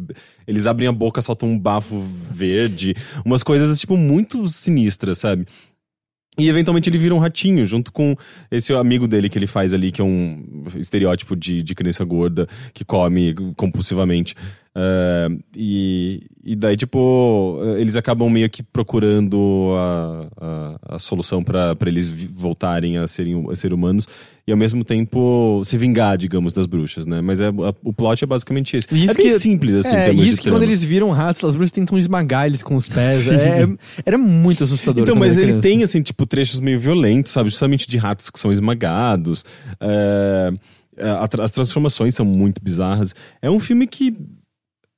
eles 0.47 0.67
abrem 0.67 0.87
a 0.87 0.93
boca, 0.93 1.21
soltam 1.21 1.49
um 1.49 1.59
bafo 1.59 1.99
verde, 2.31 2.95
umas 3.25 3.43
coisas, 3.43 3.77
tipo, 3.77 3.97
muito 3.97 4.49
sinistras, 4.49 5.19
sabe? 5.19 5.45
E 6.37 6.47
eventualmente 6.47 6.89
ele 6.89 6.97
vira 6.97 7.13
um 7.13 7.19
ratinho, 7.19 7.65
junto 7.65 7.91
com 7.91 8.15
esse 8.49 8.73
amigo 8.73 9.05
dele 9.05 9.27
que 9.27 9.37
ele 9.37 9.47
faz 9.47 9.73
ali, 9.73 9.91
que 9.91 10.01
é 10.01 10.03
um 10.03 10.63
estereótipo 10.77 11.35
de, 11.35 11.61
de 11.61 11.75
criança 11.75 12.05
gorda 12.05 12.47
que 12.73 12.85
come 12.85 13.35
compulsivamente. 13.57 14.33
Ah, 14.73 15.27
e, 15.55 16.23
e 16.45 16.55
daí, 16.55 16.77
tipo, 16.77 17.59
eles 17.77 17.97
acabam 17.97 18.29
meio 18.29 18.49
que 18.49 18.63
procurando 18.63 19.73
a, 19.75 20.27
a, 20.39 20.95
a 20.95 20.99
solução 20.99 21.43
pra 21.43 21.75
pra 21.75 21.89
eles 21.89 22.09
voltarem 22.09 22.97
a 22.97 23.05
serem 23.05 23.45
a 23.51 23.55
ser 23.55 23.73
humanos 23.73 24.07
e 24.47 24.51
ao 24.51 24.57
mesmo 24.57 24.83
tempo 24.85 25.61
se 25.65 25.77
vingar, 25.77 26.17
digamos, 26.17 26.53
das 26.53 26.65
bruxas, 26.67 27.05
né? 27.05 27.19
Mas 27.19 27.41
é, 27.41 27.47
a- 27.49 27.75
o 27.83 27.91
plot 27.93 28.23
é 28.23 28.27
basicamente 28.27 28.77
esse. 28.77 28.87
Isso 28.95 29.11
é 29.11 29.13
bem 29.13 29.25
que- 29.27 29.39
simples, 29.39 29.73
assim, 29.75 29.93
É, 29.95 30.11
isso 30.13 30.41
que 30.41 30.49
quando 30.49 30.63
eles 30.63 30.81
viram 30.81 31.11
ratos, 31.11 31.43
as 31.43 31.55
bruxas 31.55 31.71
tentam 31.73 31.97
esmagar 31.97 32.45
eles 32.45 32.63
com 32.63 32.75
os 32.77 32.87
pés. 32.87 33.23
Sim. 33.23 33.35
É, 33.35 33.67
era 34.05 34.17
muito 34.17 34.63
assustador. 34.63 35.03
Então, 35.03 35.15
mas 35.17 35.37
ele 35.37 35.59
tem, 35.59 35.83
assim, 35.83 36.01
tipo, 36.01 36.25
trechos 36.25 36.61
meio 36.61 36.79
violentos, 36.79 37.31
sabe? 37.33 37.49
Justamente 37.49 37.89
de 37.89 37.97
ratos 37.97 38.29
que 38.29 38.39
são 38.39 38.51
esmagados. 38.51 39.43
É, 39.81 40.53
as 41.41 41.51
transformações 41.51 42.15
são 42.15 42.25
muito 42.25 42.61
bizarras. 42.63 43.13
É 43.41 43.49
um 43.49 43.59
filme 43.59 43.85
que 43.87 44.15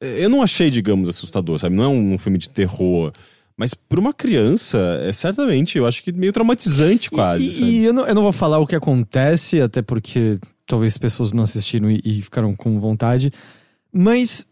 eu 0.03 0.29
não 0.29 0.41
achei, 0.41 0.69
digamos, 0.69 1.09
assustador, 1.09 1.57
sabe? 1.59 1.75
Não 1.75 1.83
é 1.83 1.87
um, 1.87 2.17
filme 2.17 2.37
de 2.37 2.49
terror. 2.49 3.11
Mas 3.55 3.73
pra 3.73 3.99
uma 3.99 4.13
criança, 4.13 4.79
é 5.03 5.13
certamente, 5.13 5.77
eu 5.77 5.85
acho 5.85 6.03
que 6.03 6.11
meio 6.11 6.33
traumatizante 6.33 7.09
quase, 7.11 7.45
E, 7.45 7.51
sabe? 7.51 7.71
e 7.71 7.83
eu, 7.85 7.93
não, 7.93 8.05
eu 8.07 8.15
não 8.15 8.23
vou 8.23 8.33
falar 8.33 8.59
o 8.59 8.65
que 8.65 8.75
acontece, 8.75 9.61
até 9.61 9.81
porque 9.81 10.39
talvez 10.65 10.97
pessoas 10.97 11.33
não 11.33 11.43
assistiram 11.43 11.89
e, 11.89 12.01
e 12.03 12.21
ficaram 12.21 12.55
com 12.55 12.79
vontade. 12.79 13.31
Mas 13.91 14.47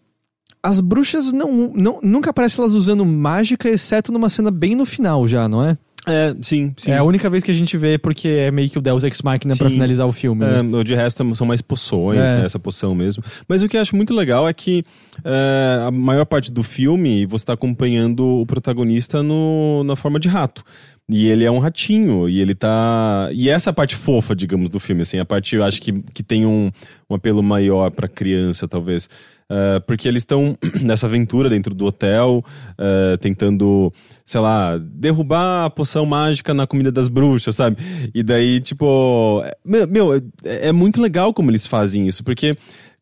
as 0.62 0.80
bruxas 0.80 1.34
não, 1.34 1.74
não 1.74 1.99
nunca 2.04 2.30
aparecem 2.30 2.62
elas 2.64 2.76
usando 2.76 3.04
mágica, 3.04 3.68
exceto 3.68 4.12
numa 4.12 4.30
cena 4.30 4.52
bem 4.52 4.76
no 4.76 4.86
final 4.86 5.26
já, 5.26 5.49
não 5.49 5.64
é? 5.64 5.78
É, 6.08 6.36
sim, 6.41 6.74
sim. 6.78 6.91
É 6.91 6.97
a 6.97 7.04
única 7.04 7.30
vez 7.30 7.43
que 7.43 7.52
a 7.52 7.54
gente 7.54 7.78
vê, 7.78 7.97
porque 7.97 8.28
é 8.28 8.52
meio 8.52 8.70
que 8.70 8.78
o 8.78 8.82
Deus 8.82 9.04
Ex 9.04 9.22
Machina 9.22 9.56
pra 9.56 9.68
Sim. 9.68 9.76
finalizar 9.76 10.08
o 10.08 10.12
filme. 10.12 10.43
É, 10.43 10.64
né? 10.64 10.84
de 10.84 10.95
resto 10.95 11.36
são 11.36 11.45
mais 11.45 11.62
poções, 11.62 12.20
É. 12.20 12.39
né, 12.39 12.45
essa 12.45 12.58
poção 12.58 12.95
mesmo. 12.95 13.24
Mas 13.47 13.62
o 13.62 13.70
que 13.70 13.78
eu 13.78 13.82
acho 13.82 13.95
muito 13.95 14.14
legal 14.14 14.47
é 14.47 14.54
que 14.54 14.84
é, 15.24 15.84
a 15.86 15.91
maior 15.91 16.26
parte 16.26 16.52
do 16.52 16.64
filme 16.64 17.26
você 17.26 17.43
está 17.43 17.54
acompanhando 17.54 18.26
o 18.41 18.45
protagonista 18.45 19.22
no, 19.22 19.84
na 19.84 19.95
forma 19.95 20.20
de 20.20 20.28
rato. 20.28 20.64
E 21.10 21.28
ele 21.28 21.43
é 21.43 21.52
um 21.52 21.60
ratinho, 21.60 22.30
e 22.30 22.39
ele 22.39 22.56
tá. 22.56 23.30
E 23.34 23.49
essa 23.49 23.70
é 23.70 23.72
a 23.72 23.74
parte 23.74 23.95
fofa, 23.97 24.34
digamos, 24.34 24.70
do 24.70 24.80
filme, 24.80 25.02
assim, 25.02 25.20
a 25.20 25.26
parte 25.26 25.56
eu 25.58 25.64
acho 25.64 25.82
que, 25.82 25.91
que 26.14 26.24
tem 26.24 26.45
um, 26.45 26.72
um 27.10 27.16
apelo 27.16 27.43
maior 27.43 27.91
pra 27.91 28.08
criança, 28.08 28.66
talvez. 28.66 29.10
É, 29.54 29.82
porque 29.82 30.08
eles 30.08 30.22
estão 30.22 30.58
nessa 30.82 31.08
aventura 31.08 31.49
dentro 31.49 31.76
do 31.76 31.86
hotel, 31.86 32.41
é, 32.78 33.18
tentando, 33.18 33.91
sei 34.26 34.40
lá, 34.40 34.78
derrubar 34.78 35.65
a 35.65 35.69
poção 35.69 36.06
mágica 36.06 36.53
na 36.53 36.65
comida 36.65 36.90
das 36.90 37.10
bruxas, 37.10 37.53
sabe? 37.57 37.76
E 38.15 38.23
daí, 38.23 38.61
tipo. 38.61 39.41
é- 39.44 39.57
Meu, 39.65 39.86
meu, 39.88 40.14
é, 40.15 40.22
é 40.69 40.72
muito 40.72 41.02
legal 41.02 41.34
como 41.34 41.52
eles 41.52 41.68
fazem 41.68 42.07
isso, 42.07 42.23
porque 42.23 42.56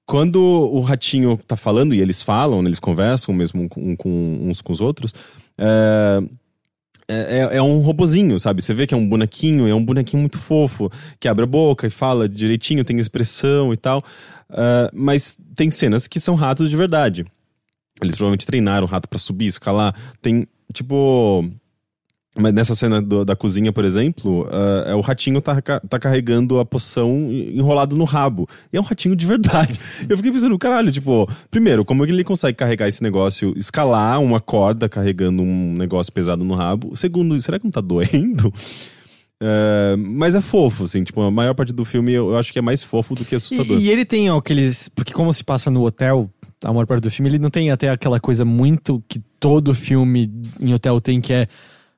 quando 0.08 0.42
o 0.42 0.80
ratinho 0.80 1.40
tá 1.46 1.56
falando, 1.56 1.94
e 1.94 2.02
eles 2.02 2.24
falam, 2.24 2.66
eles 2.66 2.80
conversam 2.80 3.32
mesmo 3.32 3.70
um 3.78 3.96
com, 3.96 4.40
uns 4.42 4.60
com 4.60 4.74
os 4.74 4.82
outros, 4.82 5.14
é, 5.56 6.20
é, 7.08 7.58
é 7.58 7.62
um 7.62 7.80
robozinho, 7.82 8.40
sabe? 8.40 8.64
Você 8.64 8.74
vê 8.74 8.88
que 8.88 8.94
é 8.96 8.98
um 8.98 9.08
bonequinho, 9.08 9.68
é 9.68 9.76
um 9.76 9.86
bonequinho 9.86 10.22
muito 10.22 10.40
fofo, 10.40 10.90
que 11.20 11.28
abre 11.28 11.44
a 11.44 11.48
boca 11.48 11.86
e 11.86 11.92
fala 11.92 12.28
direitinho, 12.28 12.84
tem 12.84 12.98
expressão 12.98 13.72
e 13.72 13.78
tal. 13.78 14.04
Ah, 14.50 14.90
mas 14.94 15.38
tem 15.56 15.70
cenas 15.72 16.08
que 16.08 16.20
são 16.20 16.36
ratos 16.36 16.70
de 16.70 16.76
verdade. 16.78 17.26
Eles 18.02 18.16
provavelmente 18.16 18.46
treinaram 18.46 18.86
o 18.88 18.90
rato 18.90 19.08
pra 19.08 19.20
subir, 19.20 19.46
escalar. 19.48 19.94
Tem, 20.22 20.48
tipo. 20.74 21.46
Mas 22.38 22.54
nessa 22.54 22.76
cena 22.76 23.02
do- 23.02 23.26
da 23.26 23.36
cozinha, 23.36 23.74
por 23.74 23.84
exemplo, 23.84 24.48
ah, 24.52 24.84
é 24.92 24.96
o 24.96 25.02
ratinho 25.02 25.42
tá, 25.42 25.60
tá 25.62 26.00
carregando 26.00 26.60
a 26.60 26.66
poção 26.66 27.28
enrolado 27.32 27.98
no 27.98 28.06
rabo. 28.06 28.48
E 28.72 28.78
é 28.78 28.80
um 28.80 28.84
ratinho 28.84 29.16
de 29.16 29.26
verdade. 29.26 29.78
Eu 30.08 30.16
fiquei 30.16 30.32
pensando, 30.32 30.58
caralho, 30.58 30.92
tipo, 30.92 31.30
primeiro, 31.52 31.84
como 31.84 32.04
é 32.04 32.08
que 32.08 32.14
ele 32.14 32.24
consegue 32.24 32.56
carregar 32.56 32.88
esse 32.88 33.04
negócio, 33.04 33.52
escalar 33.58 34.22
uma 34.22 34.40
corda 34.40 34.88
carregando 34.88 35.42
um 35.44 35.74
negócio 35.74 36.14
pesado 36.14 36.46
no 36.46 36.54
rabo? 36.54 36.96
Segundo, 36.96 37.40
será 37.42 37.58
que 37.60 37.66
não 37.66 37.72
tá 37.72 37.82
doendo? 37.82 38.54
É, 39.42 39.96
mas 39.98 40.36
é 40.36 40.42
fofo, 40.42 40.84
assim, 40.84 41.04
tipo, 41.04 41.22
a 41.22 41.32
maior 41.32 41.56
parte 41.56 41.72
do 41.72 41.86
filme 41.86 42.12
eu, 42.14 42.38
acho 42.38 42.52
que 42.52 42.60
é 42.60 42.62
mais 42.62 42.84
fofo 42.84 43.16
do 43.16 43.24
que 43.24 43.36
assustador. 43.36 43.78
E, 43.78 43.86
e 43.86 43.90
ele 43.90 44.04
tem 44.04 44.30
ó, 44.30 44.38
aqueles. 44.38 44.90
Porque, 44.90 45.14
como 45.14 45.34
se 45.34 45.44
passa 45.44 45.72
no 45.72 45.84
hotel, 45.84 46.30
a 46.64 46.74
maior 46.74 46.86
parte 46.86 47.02
do 47.02 47.12
filme, 47.12 47.30
ele 47.30 47.40
não 47.40 47.50
tem 47.50 47.72
até 47.72 47.90
aquela 47.90 48.20
coisa 48.20 48.44
muito 48.44 49.02
que 49.08 49.20
todo 49.40 49.74
filme 49.74 50.30
em 50.62 50.74
hotel 50.74 51.00
tem, 51.00 51.22
que 51.22 51.32
é 51.32 51.48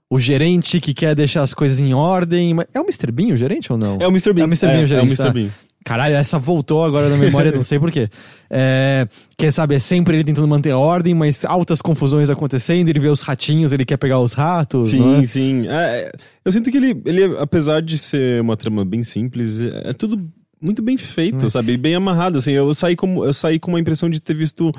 o 0.09 0.19
gerente 0.19 0.79
que 0.79 0.93
quer 0.93 1.15
deixar 1.15 1.41
as 1.41 1.53
coisas 1.53 1.79
em 1.79 1.93
ordem. 1.93 2.55
É 2.73 2.79
o 2.79 2.83
Mr. 2.83 3.11
Bean 3.11 3.33
o 3.33 3.35
gerente 3.35 3.71
ou 3.71 3.77
não? 3.77 3.97
É 3.99 4.07
o 4.07 4.11
Mr. 4.11 4.33
Bean. 4.33 4.43
É 4.43 4.45
o 4.45 4.49
Mr. 4.49 4.67
Bean, 4.67 4.79
o 4.79 4.83
é, 4.83 4.85
gerente, 4.85 4.93
é 4.93 5.01
o 5.01 5.05
Mr. 5.05 5.23
tá? 5.23 5.29
Bean. 5.31 5.49
Caralho, 5.83 6.15
essa 6.15 6.37
voltou 6.37 6.83
agora 6.85 7.09
na 7.09 7.17
memória, 7.17 7.51
não 7.51 7.63
sei 7.63 7.79
porquê. 7.79 8.09
É, 8.53 9.07
que 9.37 9.49
sabe, 9.49 9.75
é 9.75 9.79
sempre 9.79 10.17
ele 10.17 10.25
tentando 10.25 10.45
manter 10.45 10.71
a 10.71 10.77
ordem, 10.77 11.13
mas 11.13 11.45
altas 11.45 11.81
confusões 11.81 12.29
acontecendo, 12.29 12.89
ele 12.89 12.99
vê 12.99 13.07
os 13.07 13.21
ratinhos, 13.21 13.71
ele 13.71 13.85
quer 13.85 13.95
pegar 13.95 14.19
os 14.19 14.33
ratos. 14.33 14.89
Sim, 14.89 15.19
é? 15.19 15.25
sim. 15.25 15.67
É, 15.69 15.71
é, 15.71 16.11
eu 16.43 16.51
sinto 16.51 16.69
que 16.69 16.75
ele, 16.75 17.01
ele, 17.05 17.37
apesar 17.39 17.81
de 17.81 17.97
ser 17.97 18.41
uma 18.41 18.57
trama 18.57 18.83
bem 18.83 19.03
simples, 19.03 19.61
é, 19.61 19.91
é 19.91 19.93
tudo 19.93 20.29
muito 20.61 20.81
bem 20.81 20.97
feito, 20.97 21.45
É. 21.45 21.49
sabe? 21.49 21.77
Bem 21.77 21.95
amarrado, 21.95 22.39
assim. 22.39 22.51
Eu 22.51 22.75
saí, 22.75 22.93
como, 22.93 23.23
eu 23.23 23.33
saí 23.33 23.57
com 23.57 23.71
uma 23.71 23.79
impressão 23.79 24.09
de 24.09 24.19
ter 24.19 24.33
visto 24.33 24.69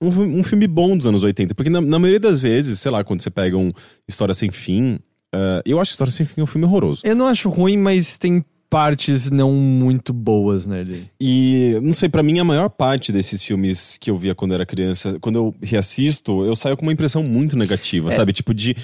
um, 0.00 0.08
um 0.08 0.42
filme 0.42 0.66
bom 0.66 0.96
dos 0.96 1.06
anos 1.06 1.22
80. 1.22 1.54
Porque 1.54 1.68
na, 1.68 1.82
na 1.82 1.98
maioria 1.98 2.18
das 2.18 2.40
vezes, 2.40 2.80
sei 2.80 2.90
lá, 2.90 3.04
quando 3.04 3.20
você 3.20 3.30
pega 3.30 3.58
um 3.58 3.70
História 4.08 4.32
Sem 4.32 4.50
Fim, 4.50 4.98
é, 5.34 5.62
eu 5.66 5.78
acho 5.78 5.90
que 5.90 5.94
História 5.94 6.12
Sem 6.12 6.24
Fim 6.24 6.40
um 6.40 6.46
filme 6.46 6.66
horroroso. 6.66 7.02
Eu 7.04 7.14
não 7.14 7.26
acho 7.26 7.48
ruim, 7.48 7.76
mas 7.76 8.16
tem 8.16 8.44
partes 8.72 9.30
não 9.30 9.52
muito 9.52 10.12
boas 10.14 10.66
nele. 10.66 11.04
E, 11.20 11.78
não 11.82 11.92
sei, 11.92 12.08
pra 12.08 12.22
mim 12.22 12.38
a 12.38 12.44
maior 12.44 12.70
parte 12.70 13.12
desses 13.12 13.44
filmes 13.44 13.98
que 14.00 14.10
eu 14.10 14.16
via 14.16 14.34
quando 14.34 14.54
era 14.54 14.64
criança, 14.64 15.18
quando 15.20 15.36
eu 15.36 15.54
reassisto, 15.62 16.42
eu 16.44 16.56
saio 16.56 16.74
com 16.76 16.82
uma 16.86 16.92
impressão 16.92 17.22
muito 17.22 17.54
negativa, 17.56 18.08
É. 18.08 18.12
sabe? 18.12 18.32
Tipo 18.32 18.54
de... 18.54 18.74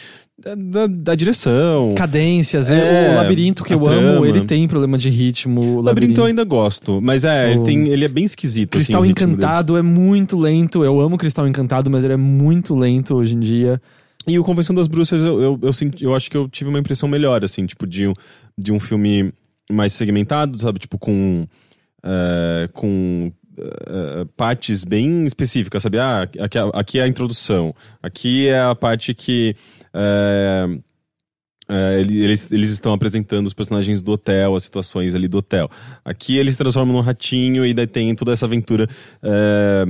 Da, 0.40 0.86
da- 0.86 1.14
direção. 1.16 1.94
Cadências, 1.96 2.70
É, 2.70 3.10
o 3.12 3.16
labirinto 3.16 3.64
que 3.64 3.74
eu 3.74 3.80
trama. 3.80 4.08
amo, 4.18 4.26
ele 4.26 4.42
tem 4.42 4.68
problema 4.68 4.96
de 4.96 5.08
ritmo. 5.10 5.78
O 5.78 5.80
labirinto 5.80 6.20
eu 6.20 6.26
ainda 6.26 6.44
gosto, 6.44 7.00
mas 7.02 7.24
é, 7.24 7.50
ele, 7.52 7.60
tem, 7.62 7.88
ele 7.88 8.04
é 8.04 8.08
bem 8.08 8.22
esquisito. 8.24 8.76
assim, 8.76 8.84
Cristal 8.84 9.02
ritmo 9.02 9.26
Encantado 9.32 9.76
é 9.76 9.82
muito 9.82 10.38
lento. 10.38 10.84
Eu 10.84 11.00
amo 11.00 11.16
Cristal 11.18 11.48
Encantado, 11.48 11.90
mas 11.90 12.04
ele 12.04 12.12
é 12.12 12.16
muito 12.16 12.76
lento 12.76 13.16
hoje 13.16 13.34
em 13.34 13.40
dia. 13.40 13.82
E 14.28 14.38
o 14.38 14.44
Convenção 14.44 14.76
das 14.76 14.86
Bruxas, 14.86 15.24
eu, 15.24 15.40
eu, 15.42 15.58
eu, 15.60 15.70
eu 16.02 16.14
acho 16.14 16.30
que 16.30 16.36
eu 16.36 16.48
tive 16.48 16.70
uma 16.70 16.78
impressão 16.78 17.08
melhor, 17.08 17.42
assim, 17.44 17.66
tipo, 17.66 17.84
de, 17.84 18.12
de 18.56 18.70
um 18.70 18.78
filme 18.78 19.32
mais 19.70 19.92
segmentado, 19.92 20.60
sabe? 20.60 20.78
Tipo, 20.78 20.98
com. 20.98 21.46
é, 22.02 22.68
com 22.72 23.32
é, 23.60 24.24
partes 24.36 24.84
bem 24.84 25.24
específicas, 25.24 25.82
sabe? 25.82 25.98
Ah, 25.98 26.22
aqui, 26.22 26.58
aqui 26.74 26.98
é 27.00 27.02
a 27.02 27.08
introdução, 27.08 27.74
aqui 28.02 28.46
é 28.48 28.60
a 28.60 28.74
parte 28.74 29.12
que. 29.14 29.54
é, 29.92 30.66
é, 31.70 32.00
ele- 32.00 32.22
eles, 32.22 32.50
eles 32.50 32.70
estão 32.70 32.94
apresentando 32.94 33.46
os 33.46 33.52
personagens 33.52 34.00
do 34.00 34.12
hotel, 34.12 34.54
as 34.56 34.62
situações 34.64 35.14
ali 35.14 35.28
do 35.28 35.38
hotel. 35.38 35.68
Aqui 36.04 36.36
eles 36.38 36.54
se 36.54 36.58
transformam 36.58 36.94
num 36.96 37.02
ratinho 37.02 37.66
e 37.66 37.74
daí 37.74 37.86
tem 37.86 38.14
toda 38.14 38.32
essa 38.32 38.46
aventura 38.46 38.88
é, 39.22 39.84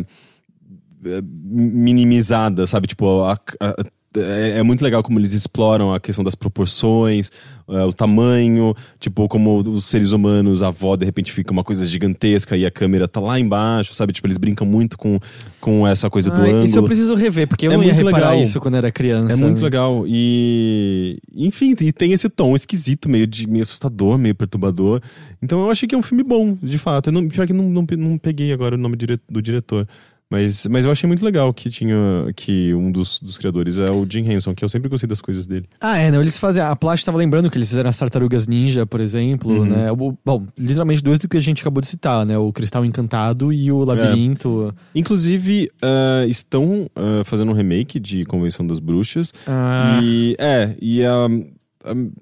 é, 1.04 1.22
minimizada, 1.22 2.66
sabe? 2.66 2.88
Tipo, 2.88 3.22
a- 3.22 3.38
a- 3.60 3.74
é, 4.16 4.58
é 4.58 4.62
muito 4.62 4.82
legal 4.82 5.02
como 5.02 5.18
eles 5.18 5.32
exploram 5.34 5.92
a 5.92 6.00
questão 6.00 6.24
das 6.24 6.34
proporções, 6.34 7.30
é, 7.68 7.84
o 7.84 7.92
tamanho, 7.92 8.74
tipo, 8.98 9.28
como 9.28 9.58
os 9.58 9.84
seres 9.84 10.12
humanos, 10.12 10.62
a 10.62 10.68
avó 10.68 10.96
de 10.96 11.04
repente 11.04 11.30
fica 11.32 11.52
uma 11.52 11.62
coisa 11.62 11.84
gigantesca 11.86 12.56
e 12.56 12.64
a 12.64 12.70
câmera 12.70 13.06
tá 13.06 13.20
lá 13.20 13.38
embaixo, 13.38 13.92
sabe? 13.94 14.12
Tipo, 14.12 14.26
eles 14.26 14.38
brincam 14.38 14.66
muito 14.66 14.96
com, 14.96 15.20
com 15.60 15.86
essa 15.86 16.08
coisa 16.08 16.30
do 16.30 16.40
Ah, 16.40 16.44
ângulo. 16.46 16.64
isso 16.64 16.78
eu 16.78 16.82
preciso 16.84 17.14
rever, 17.14 17.46
porque 17.46 17.66
eu 17.66 17.72
É 17.72 17.76
não 17.76 17.82
ia 17.84 17.92
muito 17.92 18.06
reparar 18.06 18.30
legal. 18.30 18.42
isso 18.42 18.58
quando 18.60 18.76
era 18.76 18.90
criança. 18.90 19.32
É 19.32 19.36
muito 19.36 19.62
legal. 19.62 20.04
E. 20.06 21.18
Enfim, 21.34 21.74
e 21.80 21.92
tem 21.92 22.12
esse 22.12 22.28
tom 22.28 22.54
esquisito, 22.54 23.08
meio, 23.08 23.26
de, 23.26 23.46
meio 23.46 23.62
assustador, 23.62 24.16
meio 24.18 24.34
perturbador. 24.34 25.00
Então 25.42 25.60
eu 25.60 25.70
achei 25.70 25.86
que 25.88 25.94
é 25.94 25.98
um 25.98 26.02
filme 26.02 26.22
bom, 26.22 26.56
de 26.62 26.78
fato. 26.78 27.08
Eu 27.08 27.12
não, 27.12 27.28
pior 27.28 27.46
que 27.46 27.52
não, 27.52 27.68
não, 27.68 27.86
não 27.96 28.18
peguei 28.18 28.52
agora 28.52 28.74
o 28.74 28.78
nome 28.78 28.96
do 29.28 29.42
diretor. 29.42 29.86
Mas, 30.30 30.66
mas 30.66 30.84
eu 30.84 30.90
achei 30.90 31.06
muito 31.06 31.24
legal 31.24 31.52
que 31.54 31.70
tinha. 31.70 31.96
que 32.36 32.74
um 32.74 32.92
dos, 32.92 33.18
dos 33.18 33.38
criadores 33.38 33.78
é 33.78 33.90
o 33.90 34.06
Jim 34.08 34.30
Henson, 34.30 34.54
que 34.54 34.62
eu 34.62 34.68
sempre 34.68 34.88
gostei 34.88 35.08
das 35.08 35.22
coisas 35.22 35.46
dele. 35.46 35.66
Ah, 35.80 35.96
é, 35.96 36.10
não, 36.10 36.20
eles 36.20 36.38
fazem. 36.38 36.62
A 36.62 36.76
Plast 36.76 37.04
tava 37.06 37.16
lembrando 37.16 37.50
que 37.50 37.56
eles 37.56 37.68
fizeram 37.68 37.88
as 37.88 37.96
tartarugas 37.98 38.46
ninja, 38.46 38.84
por 38.84 39.00
exemplo, 39.00 39.50
Uhum. 39.60 39.64
né? 39.64 39.90
O- 39.90 40.16
bom, 40.24 40.44
literalmente 40.58 41.02
dois 41.02 41.18
do 41.18 41.28
que 41.28 41.36
a 41.38 41.40
gente 41.40 41.62
acabou 41.62 41.80
de 41.80 41.86
citar, 41.88 42.26
né? 42.26 42.36
O 42.36 42.52
Cristal 42.52 42.84
Encantado 42.84 43.50
e 43.52 43.72
o 43.72 43.84
Labirinto. 43.84 44.74
Inclusive, 44.94 45.70
ah, 45.80 46.26
estão 46.28 46.90
ah, 46.94 47.22
fazendo 47.24 47.50
um 47.50 47.54
remake 47.54 47.98
de 47.98 48.26
Convenção 48.26 48.66
das 48.66 48.78
Bruxas. 48.78 49.32
Ah, 49.46 49.98
E 50.02 50.36
é, 50.38 50.76
e 50.80 51.02
a, 51.04 51.26
a- 51.26 51.28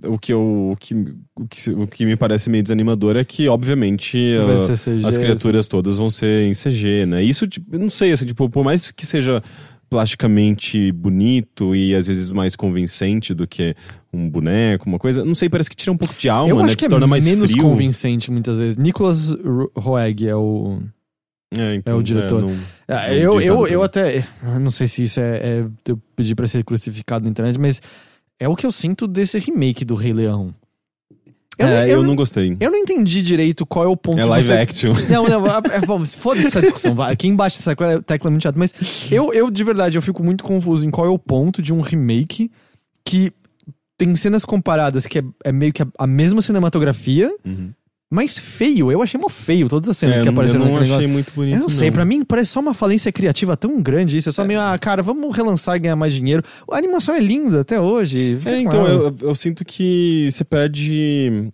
o, 0.05 0.19
que 0.19 0.33
eu, 0.33 0.71
o, 0.73 0.77
que, 0.79 0.95
o, 0.95 1.47
que, 1.49 1.71
o 1.71 1.87
que 1.87 2.05
me 2.07 2.17
parece 2.17 2.51
meio 2.51 2.63
desanimador 2.63 3.17
é 3.17 3.25
que, 3.25 3.49
obviamente, 3.49 4.19
as 5.07 5.17
criaturas 5.19 5.67
todas 5.69 5.97
vão 5.97 6.11
ser 6.11 6.43
em 6.43 6.53
CG, 6.53 7.07
né? 7.07 7.23
Isso, 7.23 7.47
tipo, 7.47 7.75
eu 7.75 7.79
não 7.79 7.91
sei, 7.91 8.13
assim, 8.13 8.27
tipo, 8.27 8.49
por 8.51 8.63
mais 8.65 8.91
que 8.91 9.07
seja 9.07 9.43
plasticamente 9.89 10.91
bonito 10.93 11.75
e 11.75 11.95
às 11.95 12.07
vezes 12.07 12.33
mais 12.33 12.55
convincente 12.57 13.33
do 13.33 13.47
que 13.47 13.75
um 14.13 14.29
boneco, 14.29 14.87
uma 14.89 14.99
coisa, 14.99 15.25
não 15.25 15.35
sei, 15.35 15.49
parece 15.49 15.71
que 15.71 15.77
tira 15.77 15.93
um 15.93 15.97
pouco 15.97 16.15
de 16.19 16.29
alma, 16.29 16.51
Eu 16.51 16.57
né? 16.59 16.65
acho 16.65 16.77
que 16.77 16.83
se 16.83 16.87
é 16.87 16.91
torna 16.91 17.07
mais 17.07 17.27
menos 17.27 17.51
frio. 17.51 17.63
convincente 17.65 18.31
muitas 18.31 18.59
vezes. 18.59 18.77
Nicolas 18.77 19.31
Ro- 19.33 19.71
Roeg 19.77 20.27
é 20.29 20.35
o. 20.37 20.81
É, 21.57 21.77
então, 21.77 21.95
É 21.95 21.99
o 21.99 22.03
diretor. 22.03 22.43
não- 22.43 22.57
Ah, 22.89 23.09
Não 23.09 23.15
eu, 23.17 23.39
diz 23.39 23.47
eu, 23.47 23.67
eu 23.69 23.79
mim. 23.81 23.85
até. 23.87 24.27
eu 24.43 24.61
Não 24.61 24.71
sei 24.71 24.89
se 24.89 25.05
isso 25.05 25.21
é, 25.21 25.37
é 25.37 25.65
eu 25.89 25.97
pedir 26.17 26.35
pra 26.35 26.47
ser 26.49 26.65
crucificado 26.65 27.25
na 27.25 27.31
internet, 27.31 27.59
mas 27.59 27.81
é 28.39 28.49
o 28.49 28.57
que 28.57 28.67
eu 28.67 28.73
sinto 28.73 29.07
desse 29.07 29.39
remake 29.39 29.85
do 29.85 29.95
Rei 29.95 30.13
Leão. 30.13 30.55
Eu, 31.59 31.67
é, 31.67 31.71
não- 31.71 31.81
eu, 31.89 31.89
eu, 31.89 32.03
não 32.03 32.15
gostei. 32.15 32.55
eu 32.61 32.71
não 32.71 32.77
entendi 32.79 33.23
direito 33.23 33.65
qual 33.65 33.85
é 33.87 33.89
o 33.89 33.97
ponto 33.97 34.19
É 34.21 34.25
live 34.27 34.47
você... 34.47 34.53
action. 34.53 34.93
Não, 35.09 35.27
não, 35.27 35.47
é, 35.47 35.81
bom, 35.87 36.05
foda-se 36.05 36.49
essa 36.49 36.61
discussão. 36.61 36.95
Quem 37.19 37.35
bate 37.35 37.59
essa 37.59 37.71
tecla- 37.75 38.03
tecla 38.03 38.29
é 38.29 38.31
muito 38.31 38.43
chato. 38.43 38.59
Mas 38.59 38.75
eu, 39.11 39.33
eu, 39.33 39.51
de 39.51 39.65
verdade, 39.65 39.97
eu 39.97 40.03
fico 40.03 40.23
muito 40.23 40.45
confuso 40.45 40.87
em 40.87 40.91
qual 40.91 41.07
é 41.07 41.11
o 41.11 41.19
ponto 41.19 41.63
de 41.63 41.73
um 41.73 41.81
remake 41.81 42.51
que 43.03 43.33
tem 43.97 44.15
cenas 44.17 44.45
comparadas 44.45 45.07
que 45.07 45.21
é, 45.21 45.25
é 45.45 45.51
meio 45.53 45.73
que 45.73 45.83
a, 45.83 45.87
a 45.99 46.07
mesma 46.07 46.43
cinematografia, 46.43 47.35
Uhum. 47.43 47.71
Mas 48.11 48.39
feio. 48.39 48.91
Eu 48.93 49.03
achei 49.03 49.19
mó 49.21 49.29
feio 49.29 49.69
todas 49.69 49.91
as 49.91 49.97
cenas 49.97 50.21
É, 50.21 50.23
que 50.23 50.29
eu 50.29 50.33
apareceram 50.33 50.65
não 50.65 50.73
naquele 50.75 50.85
achei 50.95 51.07
negócio. 51.07 51.13
muito 51.13 51.33
bonito. 51.35 51.55
Eu 51.57 51.61
não 51.61 51.69
sei, 51.69 51.91
pra 51.91 52.05
mim 52.05 52.25
parece 52.25 52.53
só 52.53 52.61
uma 52.61 52.73
falência 52.75 53.11
criativa 53.11 53.57
tão 53.57 53.81
grande 53.83 54.17
isso. 54.17 54.29
É 54.29 54.33
só 54.33 54.45
meio, 54.45 54.61
ah, 54.61 54.79
cara, 54.79 55.03
vamos 55.03 55.35
relançar 55.37 55.77
e 55.77 55.81
ganhar 55.81 55.97
mais 55.97 56.13
dinheiro. 56.15 56.43
A 56.71 56.77
animação 56.77 57.15
é 57.15 57.21
linda 57.21 57.61
até 57.63 57.81
hoje. 57.81 58.39
É, 58.45 58.61
então, 58.61 58.87
eu, 58.87 59.17
eu 59.21 59.35
sinto 59.35 59.65
que 59.65 60.29
você 60.31 60.45
perde 60.45 61.51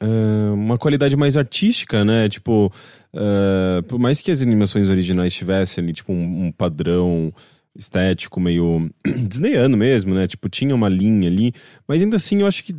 é, 0.00 0.52
uma 0.54 0.78
qualidade 0.78 1.16
mais 1.16 1.36
artística, 1.36 2.04
né? 2.04 2.28
Tipo, 2.28 2.72
é, 3.12 3.82
por 3.82 3.98
mais 3.98 4.20
que 4.20 4.30
as 4.30 4.40
animações 4.42 4.88
originais 4.88 5.34
tivessem 5.34 5.82
ali, 5.82 5.92
tipo, 5.92 6.12
um, 6.12 6.46
um 6.46 6.52
padrão 6.52 7.32
estético 7.76 8.40
meio 8.40 8.90
desneiano 9.28 9.76
mesmo, 9.76 10.14
né? 10.14 10.26
Tipo, 10.26 10.48
tinha 10.48 10.74
uma 10.74 10.88
linha 10.88 11.28
ali, 11.28 11.52
mas 11.86 12.02
ainda 12.02 12.16
assim 12.16 12.40
eu 12.40 12.46
acho 12.46 12.64
que 12.64 12.74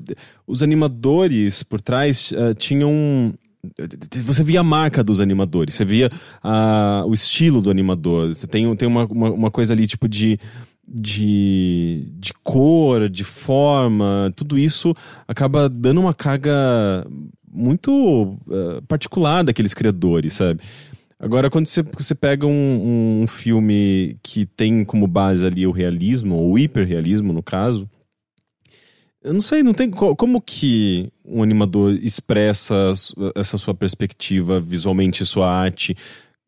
os 0.46 0.62
animadores 0.62 1.64
por 1.64 1.82
trás 1.82 2.34
é, 2.34 2.54
tinham 2.54 3.34
você 4.26 4.44
via 4.44 4.62
a 4.62 4.64
marca 4.64 5.04
dos 5.04 5.20
animadores, 5.20 5.76
você 5.76 5.86
via 5.86 6.10
ah, 6.44 7.04
o 7.06 7.14
estilo 7.14 7.62
do 7.62 7.70
animador, 7.70 8.34
você 8.34 8.48
tem, 8.48 8.76
tem 8.76 8.88
uma, 8.88 9.06
uma, 9.06 9.32
uma 9.32 9.52
coisa 9.52 9.74
ali 9.74 9.86
tipo 9.86 10.10
de, 10.10 10.40
de, 10.88 12.12
de 12.18 12.34
cor, 12.44 13.08
de 13.08 13.24
forma, 13.24 14.34
tudo 14.36 14.58
isso 14.58 14.96
acaba 15.28 15.70
dando 15.70 16.02
uma 16.02 16.14
carga 16.14 17.06
muito 17.54 18.38
eh, 18.50 18.82
particular 18.88 19.44
daqueles 19.44 19.74
criadores, 19.74 20.34
sabe? 20.34 20.62
Agora, 21.22 21.52
quando 21.52 21.68
você, 21.68 21.84
você 21.84 22.16
pega 22.16 22.48
um, 22.48 23.22
um 23.22 23.28
filme 23.28 24.18
que 24.24 24.44
tem 24.44 24.84
como 24.84 25.06
base 25.06 25.46
ali 25.46 25.68
o 25.68 25.72
realismo, 25.72 26.36
ou 26.36 26.54
o 26.54 26.60
hiperrealismo, 26.60 27.32
no 27.32 27.44
caso, 27.44 27.88
eu 29.24 29.32
não 29.32 29.42
sei, 29.42 29.62
não 29.62 29.72
tem 29.72 29.92
co- 29.92 30.16
como 30.16 30.42
que 30.42 31.12
um 31.24 31.44
animador 31.44 31.94
expressa 31.94 32.92
essa 33.36 33.56
sua 33.60 33.76
perspectiva 33.76 34.60
visualmente, 34.60 35.24
sua 35.24 35.48
arte, 35.48 35.96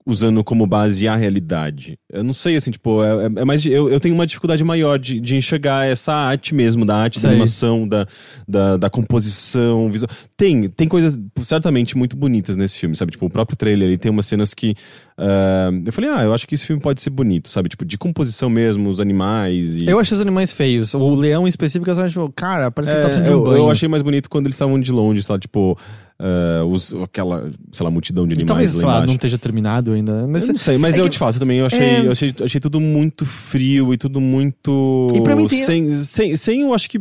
usando 0.06 0.44
como 0.44 0.66
base 0.68 1.08
a 1.08 1.16
realidade. 1.16 1.98
Eu 2.12 2.24
não 2.24 2.34
sei, 2.34 2.56
assim, 2.56 2.72
tipo, 2.72 3.04
é, 3.04 3.26
é 3.42 3.46
mais. 3.46 3.62
de- 3.62 3.72
eu, 3.72 3.90
eu 3.90 4.00
tenho 4.00 4.14
uma 4.16 4.28
dificuldade 4.28 4.64
maior 4.64 5.00
de, 5.00 5.20
de 5.20 5.36
enxergar 5.36 5.86
essa 5.88 6.14
arte 6.14 6.54
mesmo, 6.54 6.86
da 6.86 6.96
arte, 6.96 7.16
da 7.16 7.22
Sei. 7.22 7.30
animação, 7.32 7.88
da, 7.88 8.06
da, 8.48 8.78
da 8.78 8.90
composição 8.90 9.90
visual. 9.92 10.10
Tem, 10.36 10.68
tem 10.68 10.88
coisas 10.88 11.18
certamente 11.42 11.98
muito 11.98 12.16
bonitas 12.18 12.58
nesse 12.58 12.78
filme, 12.78 12.96
sabe? 12.96 13.12
Tipo, 13.14 13.28
o 13.28 13.30
próprio 13.30 13.56
trailer, 13.58 13.88
ele 13.88 13.98
tem 13.98 14.12
umas 14.12 14.26
cenas 14.26 14.54
que. 14.54 14.76
ah, 15.18 15.70
eu 15.86 15.94
falei, 15.94 16.10
ah, 16.10 16.24
eu 16.24 16.34
acho 16.34 16.48
que 16.48 16.56
esse 16.56 16.66
filme 16.66 16.82
pode 16.82 17.02
ser 17.02 17.10
bonito, 17.10 17.50
sabe? 17.50 17.70
Tipo, 17.70 17.86
de 17.86 17.98
composição 17.98 18.50
mesmo, 18.50 18.90
os 18.90 19.00
animais 19.00 19.76
e. 19.78 19.88
Eu 19.88 20.00
achei 20.00 20.16
os 20.16 20.22
animais 20.22 20.52
feios. 20.52 20.94
O 20.94 21.12
leão 21.16 21.46
em 21.46 21.50
específico, 21.50 21.90
eu 21.90 21.98
acho, 22.04 22.30
cara, 22.36 22.70
parece 22.72 22.92
que 22.92 22.98
ele 22.98 23.04
tá 23.04 23.10
É, 23.10 23.14
precisando 23.16 23.36
de 23.36 23.42
um 23.42 23.44
banho. 23.44 23.58
eu 23.64 23.70
achei 23.72 23.88
mais 23.88 24.04
bonito 24.04 24.30
quando 24.30 24.48
eles 24.48 24.56
estavam 24.56 24.80
de 24.80 24.92
longe, 24.92 25.22
lá, 25.30 25.40
tipo, 25.40 25.78
ah, 26.26 26.64
os, 26.66 26.94
aquela, 27.04 27.52
sei 27.72 27.84
lá, 27.84 27.92
multidão 27.92 28.26
de 28.26 28.32
E 28.34 28.38
animais 28.38 28.48
talvez, 28.48 28.72
lá 28.74 28.78
sei 28.78 28.86
lá, 28.88 28.92
embaixo. 28.94 29.08
não 29.08 29.14
esteja 29.16 29.38
terminado 29.38 29.92
ainda. 29.92 30.26
Mas 30.26 30.44
eu 30.48 30.54
não 30.54 30.60
sei, 30.60 30.78
mas 30.78 30.98
é 30.98 31.02
eu 31.02 31.04
que- 31.06 31.10
te 31.12 31.20
fato 31.20 31.38
também, 31.38 31.60
eu 31.60 31.66
achei, 31.66 31.80
É. 31.80 32.06
eu 32.08 32.12
achei, 32.12 32.34
achei 32.42 32.62
tudo 32.62 32.80
muito 32.80 33.26
frio 33.26 33.94
e 33.94 33.98
tudo 33.98 34.22
muito. 34.22 35.08
E 35.14 35.22
pra 35.22 35.36
mim 35.36 35.48
tem- 35.48 35.66
sem, 35.66 35.98
sem, 35.98 36.36
sem, 36.38 36.62
eu 36.62 36.74
acho 36.74 36.90
que. 36.90 36.98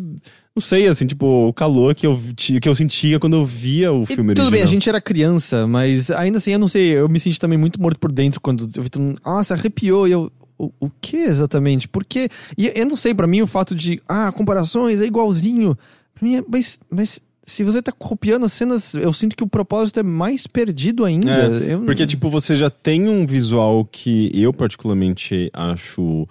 Não 0.55 0.61
sei, 0.61 0.86
assim, 0.86 1.07
tipo, 1.07 1.24
o 1.49 1.53
calor 1.53 1.94
que 1.94 2.07
eu, 2.07 2.20
que 2.36 2.69
eu 2.69 2.74
sentia 2.74 3.19
quando 3.19 3.35
eu 3.36 3.47
via 3.47 3.90
o 3.90 4.03
E 4.03 4.07
filme 4.07 4.35
tudo 4.35 4.44
original. 4.47 4.51
bem, 4.51 4.62
a 4.62 4.66
gente 4.66 4.86
era 4.86 5.01
criança, 5.01 5.66
mas 5.66 6.11
ainda 6.11 6.36
assim, 6.36 6.51
eu 6.53 6.59
não 6.59 6.69
sei, 6.69 6.89
eu 6.89 7.09
me 7.09 7.19
senti 7.19 7.40
também 7.40 7.57
muito 7.57 7.81
morto 7.81 7.99
por 7.99 8.12
dentro 8.12 8.39
quando 8.39 8.69
eu 8.77 8.82
vi 8.82 8.90
todo 8.90 9.01
mundo, 9.01 9.19
nossa, 9.24 9.55
arrepiou, 9.55 10.07
e 10.07 10.11
eu, 10.12 10.31
o, 10.59 10.70
o 10.78 10.90
que 11.01 11.16
exatamente? 11.16 11.89
Por 11.89 12.05
quê? 12.05 12.28
E 12.59 12.70
eu 12.77 12.85
não 12.86 12.97
sei, 12.97 13.15
pra 13.15 13.27
mim 13.27 13.40
o 13.40 13.47
fato 13.47 13.74
de, 13.74 14.03
ah, 14.07 14.31
comparações 14.31 15.01
é 15.01 15.07
igualzinho, 15.07 15.74
pra 16.15 16.28
mim 16.28 16.36
é, 16.36 16.44
mas, 16.47 16.78
mas 16.90 17.19
se 17.44 17.64
você 17.64 17.82
tá 17.82 17.93
copiando 17.93 18.44
as 18.44 18.52
cenas, 18.52 18.94
eu 18.94 19.12
sinto 19.12 19.36
que 19.36 19.43
o 19.43 19.48
propósito 19.48 20.01
é 20.01 20.02
mais 20.02 20.47
perdido 20.47 21.05
ainda. 21.05 21.31
É, 21.31 21.74
Eu 21.74 21.81
Porque, 21.81 22.06
tipo, 22.06 22.31
você 22.31 22.56
já 22.56 22.70
tem 22.70 23.09
um 23.09 23.27
visual 23.27 23.85
que 23.85 24.31
eu 24.35 24.52
particularmente 24.52 25.51
acho 25.52 26.27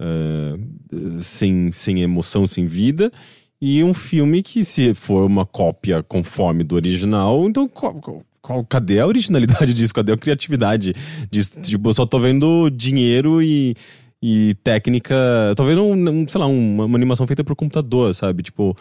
eh, 0.00 0.58
sem, 1.22 1.72
sem 1.72 2.02
emoção, 2.02 2.46
sem 2.46 2.66
vida. 2.66 3.10
E 3.60 3.82
um 3.82 3.94
filme 3.94 4.42
que, 4.42 4.64
se 4.64 4.92
for 4.92 5.24
uma 5.24 5.46
cópia 5.46 6.02
conforme 6.02 6.62
do 6.62 6.74
original, 6.74 7.48
então 7.48 7.66
qual, 7.66 8.64
cadê 8.68 9.00
a 9.00 9.06
originalidade 9.06 9.72
disso? 9.72 9.94
Cadê 9.94 10.12
a 10.12 10.16
criatividade 10.16 10.94
disso? 11.30 11.60
Tipo, 11.62 11.88
eu 11.88 11.94
só 11.94 12.04
tô 12.04 12.18
vendo 12.18 12.68
dinheiro 12.70 13.42
e, 13.42 13.74
e 14.22 14.54
técnica. 14.62 15.14
Tô 15.56 15.64
vendo, 15.64 15.82
um, 15.82 16.08
um, 16.10 16.28
sei 16.28 16.40
lá, 16.40 16.46
uma, 16.46 16.84
uma 16.84 16.98
animação 16.98 17.26
feita 17.26 17.42
por 17.42 17.56
computador, 17.56 18.14
sabe? 18.14 18.42
Tipo, 18.42 18.76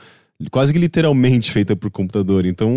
quase 0.52 0.74
que 0.74 0.80
literalmente 0.80 1.52
feita 1.52 1.76
por 1.76 1.90
computador. 1.90 2.46
Então, 2.46 2.70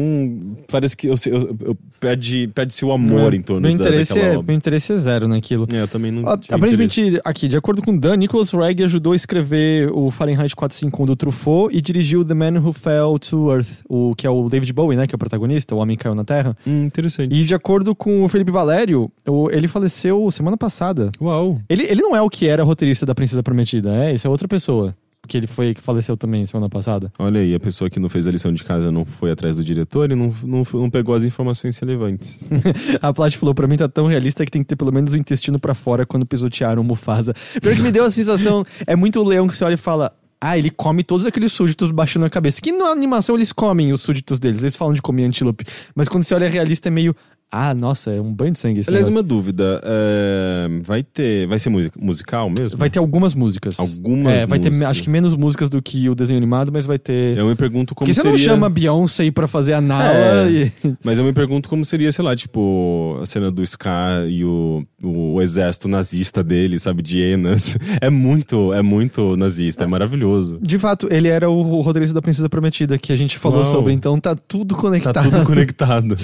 parece 0.70 0.97
que 0.97 1.09
eu, 1.09 1.14
eu, 1.26 1.56
eu- 1.60 1.76
perde, 1.98 2.47
perde-se 2.55 2.85
o 2.85 2.93
amor 2.93 3.35
em 3.35 3.43
torno 3.43 3.62
meu 3.68 3.76
da, 3.76 3.85
interesse, 3.85 4.14
daquela 4.14 4.32
é, 4.32 4.36
obra. 4.36 4.47
meu 4.47 4.56
interesse 4.56 4.93
é 4.93 4.97
zero 4.97 5.26
naquilo. 5.26 5.66
É, 5.72 5.80
eu 5.82 5.89
também 5.89 6.12
não 6.12 6.22
tive 6.39 6.55
Aparentemente, 6.55 7.01
interesse. 7.01 7.22
aqui, 7.24 7.48
de 7.48 7.56
acordo 7.56 7.82
com 7.82 7.97
Dan, 7.98 8.16
Nicholas 8.16 8.51
Reg 8.52 8.82
ajudou 8.85 9.12
a 9.12 9.16
escrever 9.16 9.90
o 9.93 10.10
Fahrenheit 10.10 10.55
451 10.55 11.06
do 11.06 11.16
Truffaut 11.16 11.76
e 11.76 11.80
dirigiu 11.80 12.24
The 12.24 12.35
Man 12.35 12.60
Who 12.60 12.72
Fell 12.72 13.18
to 13.18 13.51
Earth, 13.52 13.80
o, 13.89 14.14
que 14.14 14.26
é 14.26 14.30
o 14.30 14.48
David 14.48 14.72
Bowie, 14.72 14.97
né? 14.97 15.06
Que 15.09 15.14
é 15.14 15.16
o 15.16 15.18
protagonista, 15.18 15.74
o 15.74 15.78
Homem 15.78 15.97
que 15.97 16.05
Caiu 16.05 16.14
na 16.14 16.24
Terra. 16.24 16.56
Hum, 16.66 16.85
interessante. 16.85 17.35
E 17.35 17.44
de 17.44 17.55
acordo 17.55 17.94
com 17.94 18.22
o 18.24 18.28
Felipe 18.28 18.52
Valério, 18.52 19.10
o- 19.26 19.51
ele 19.51 19.66
faleceu 19.66 20.30
semana 20.30 20.56
passada. 20.56 21.10
Uau. 21.20 21.60
Ele, 21.68 21.82
ele 21.82 22.01
não 22.02 22.14
é 22.14 22.22
o 22.22 22.30
que 22.30 22.47
era 22.47 22.62
roteirista 22.62 23.05
da 23.05 23.14
Princesa 23.14 23.43
Prometida, 23.43 23.93
é? 24.05 24.14
Isso 24.14 24.26
é 24.26 24.30
outra 24.30 24.47
pessoa. 24.47 24.94
Porque 25.20 25.36
ele 25.36 25.47
foi 25.47 25.74
que 25.74 25.82
faleceu 25.82 26.16
também 26.16 26.47
semana 26.47 26.69
passada. 26.69 27.12
Olha 27.19 27.40
aí, 27.40 27.55
a 27.55 27.61
pessoa 27.61 27.90
que 27.90 27.99
não 27.99 28.09
fez 28.09 28.27
a 28.27 28.31
lição 28.31 28.53
de 28.53 28.65
casa 28.65 28.90
não 28.90 29.05
foi 29.05 29.31
atrás 29.31 29.57
do 29.57 29.65
diretor 29.65 30.11
e 30.11 30.15
não, 30.15 30.35
não, 30.43 30.62
não 30.73 30.89
pegou 30.89 31.15
as 31.15 31.24
informações 31.24 31.77
relevantes. 31.78 32.43
A 33.03 33.12
Plat 33.12 33.36
falou, 33.36 33.55
pra 33.55 33.66
mim 33.66 33.77
tá 33.77 33.89
tão 33.89 34.07
realista 34.07 34.45
que 34.45 34.51
tem 34.51 34.62
que 34.62 34.69
ter 34.69 34.77
pelo 34.77 34.93
menos 34.93 35.12
o 35.12 35.16
intestino 35.16 35.59
pra 35.59 35.74
fora 35.74 36.07
quando 36.07 36.24
pisotearam 36.24 36.81
o 36.81 36.85
Mufasa. 36.85 37.35
Pior 37.61 37.74
que 37.74 37.82
me 37.82 37.90
deu 37.90 38.05
a 38.05 38.11
sensação, 38.11 38.65
é 38.86 38.97
muito 38.97 39.20
o 39.20 39.24
leão 39.24 39.47
que 39.49 39.57
você 39.57 39.65
olha 39.65 39.74
e 39.74 39.78
fala... 39.78 40.12
Ah, 40.40 40.57
ele 40.57 40.70
come 40.70 41.03
todos 41.03 41.27
aqueles 41.27 41.53
súditos 41.53 41.90
baixando 41.90 42.24
a 42.24 42.31
cabeça. 42.31 42.62
Que 42.62 42.70
na 42.70 42.90
animação 42.90 43.35
eles 43.35 43.53
comem 43.53 43.93
os 43.93 44.03
súditos 44.03 44.39
deles. 44.39 44.61
Eles 44.62 44.77
falam 44.77 44.95
de 44.95 45.03
comer 45.03 45.24
antílope. 45.24 45.65
Mas 45.97 46.09
quando 46.09 46.23
você 46.23 46.32
olha 46.32 46.49
realista 46.49 46.89
é 46.89 46.93
meio... 46.93 47.15
Ah, 47.50 47.72
nossa, 47.72 48.10
é 48.10 48.20
um 48.20 48.30
banho 48.32 48.52
de 48.52 48.58
sangue 48.58 48.80
esse 48.80 48.90
Aliás, 48.90 49.06
negócio. 49.06 49.18
uma 49.22 49.26
dúvida. 49.26 49.80
é, 49.82 50.68
vai 50.82 51.02
ter. 51.02 51.46
Vai 51.46 51.58
ser 51.58 51.70
music- 51.70 51.96
musical 51.98 52.50
mesmo? 52.50 52.78
Vai 52.78 52.90
ter 52.90 52.98
algumas 52.98 53.34
músicas. 53.34 53.80
Algumas 53.80 54.34
É, 54.34 54.46
vai 54.46 54.58
ter 54.58 54.68
músicas. 54.68 54.90
acho 54.90 55.02
que 55.02 55.08
menos 55.08 55.34
músicas 55.34 55.70
do 55.70 55.80
que 55.80 56.08
o 56.10 56.14
desenho 56.14 56.36
animado, 56.36 56.70
mas 56.70 56.84
vai 56.84 56.98
ter... 56.98 57.38
Eu 57.38 57.46
me 57.46 57.54
pergunto 57.54 57.94
como 57.94 58.04
Porque 58.06 58.12
você 58.12 58.20
seria. 58.20 58.30
não 58.32 58.36
chama 58.38 58.68
Beyoncé 58.68 59.30
pra 59.30 59.46
fazer 59.48 59.72
a 59.72 59.80
Nala 59.80 60.46
É. 60.46 60.50
e... 60.50 60.72
Mas 61.02 61.18
eu 61.18 61.24
me 61.24 61.32
pergunto 61.32 61.68
como 61.70 61.84
seria, 61.84 62.12
sei 62.12 62.22
lá, 62.24 62.36
tipo, 62.36 63.18
a 63.22 63.24
cena 63.24 63.50
do 63.50 63.66
Scar 63.66 64.26
e 64.28 64.44
o, 64.44 64.84
o, 65.02 65.34
o 65.34 65.42
exército 65.42 65.88
nazista 65.88 66.42
dele, 66.44 66.78
sabe, 66.78 67.02
de 67.02 67.18
hienas. 67.18 67.78
É 68.00 68.10
muito, 68.10 68.72
é 68.74 68.82
muito 68.82 69.36
nazista, 69.36 69.84
é 69.84 69.86
maravilhoso. 69.86 70.58
De 70.60 70.78
fato, 70.78 71.08
ele 71.10 71.28
era 71.28 71.48
o 71.48 71.80
roteirista 71.80 72.14
da 72.14 72.20
Princesa 72.22 72.48
Prometida 72.48 72.98
que 72.98 73.12
a 73.12 73.16
gente 73.16 73.38
falou 73.38 73.62
Uau. 73.62 73.70
sobre, 73.70 73.92
então 73.94 74.18
tá 74.20 74.34
tudo 74.36 74.74
Tá 74.74 74.80
conectado. 74.80 75.30
tudo 75.30 75.44
conectado. 75.46 76.16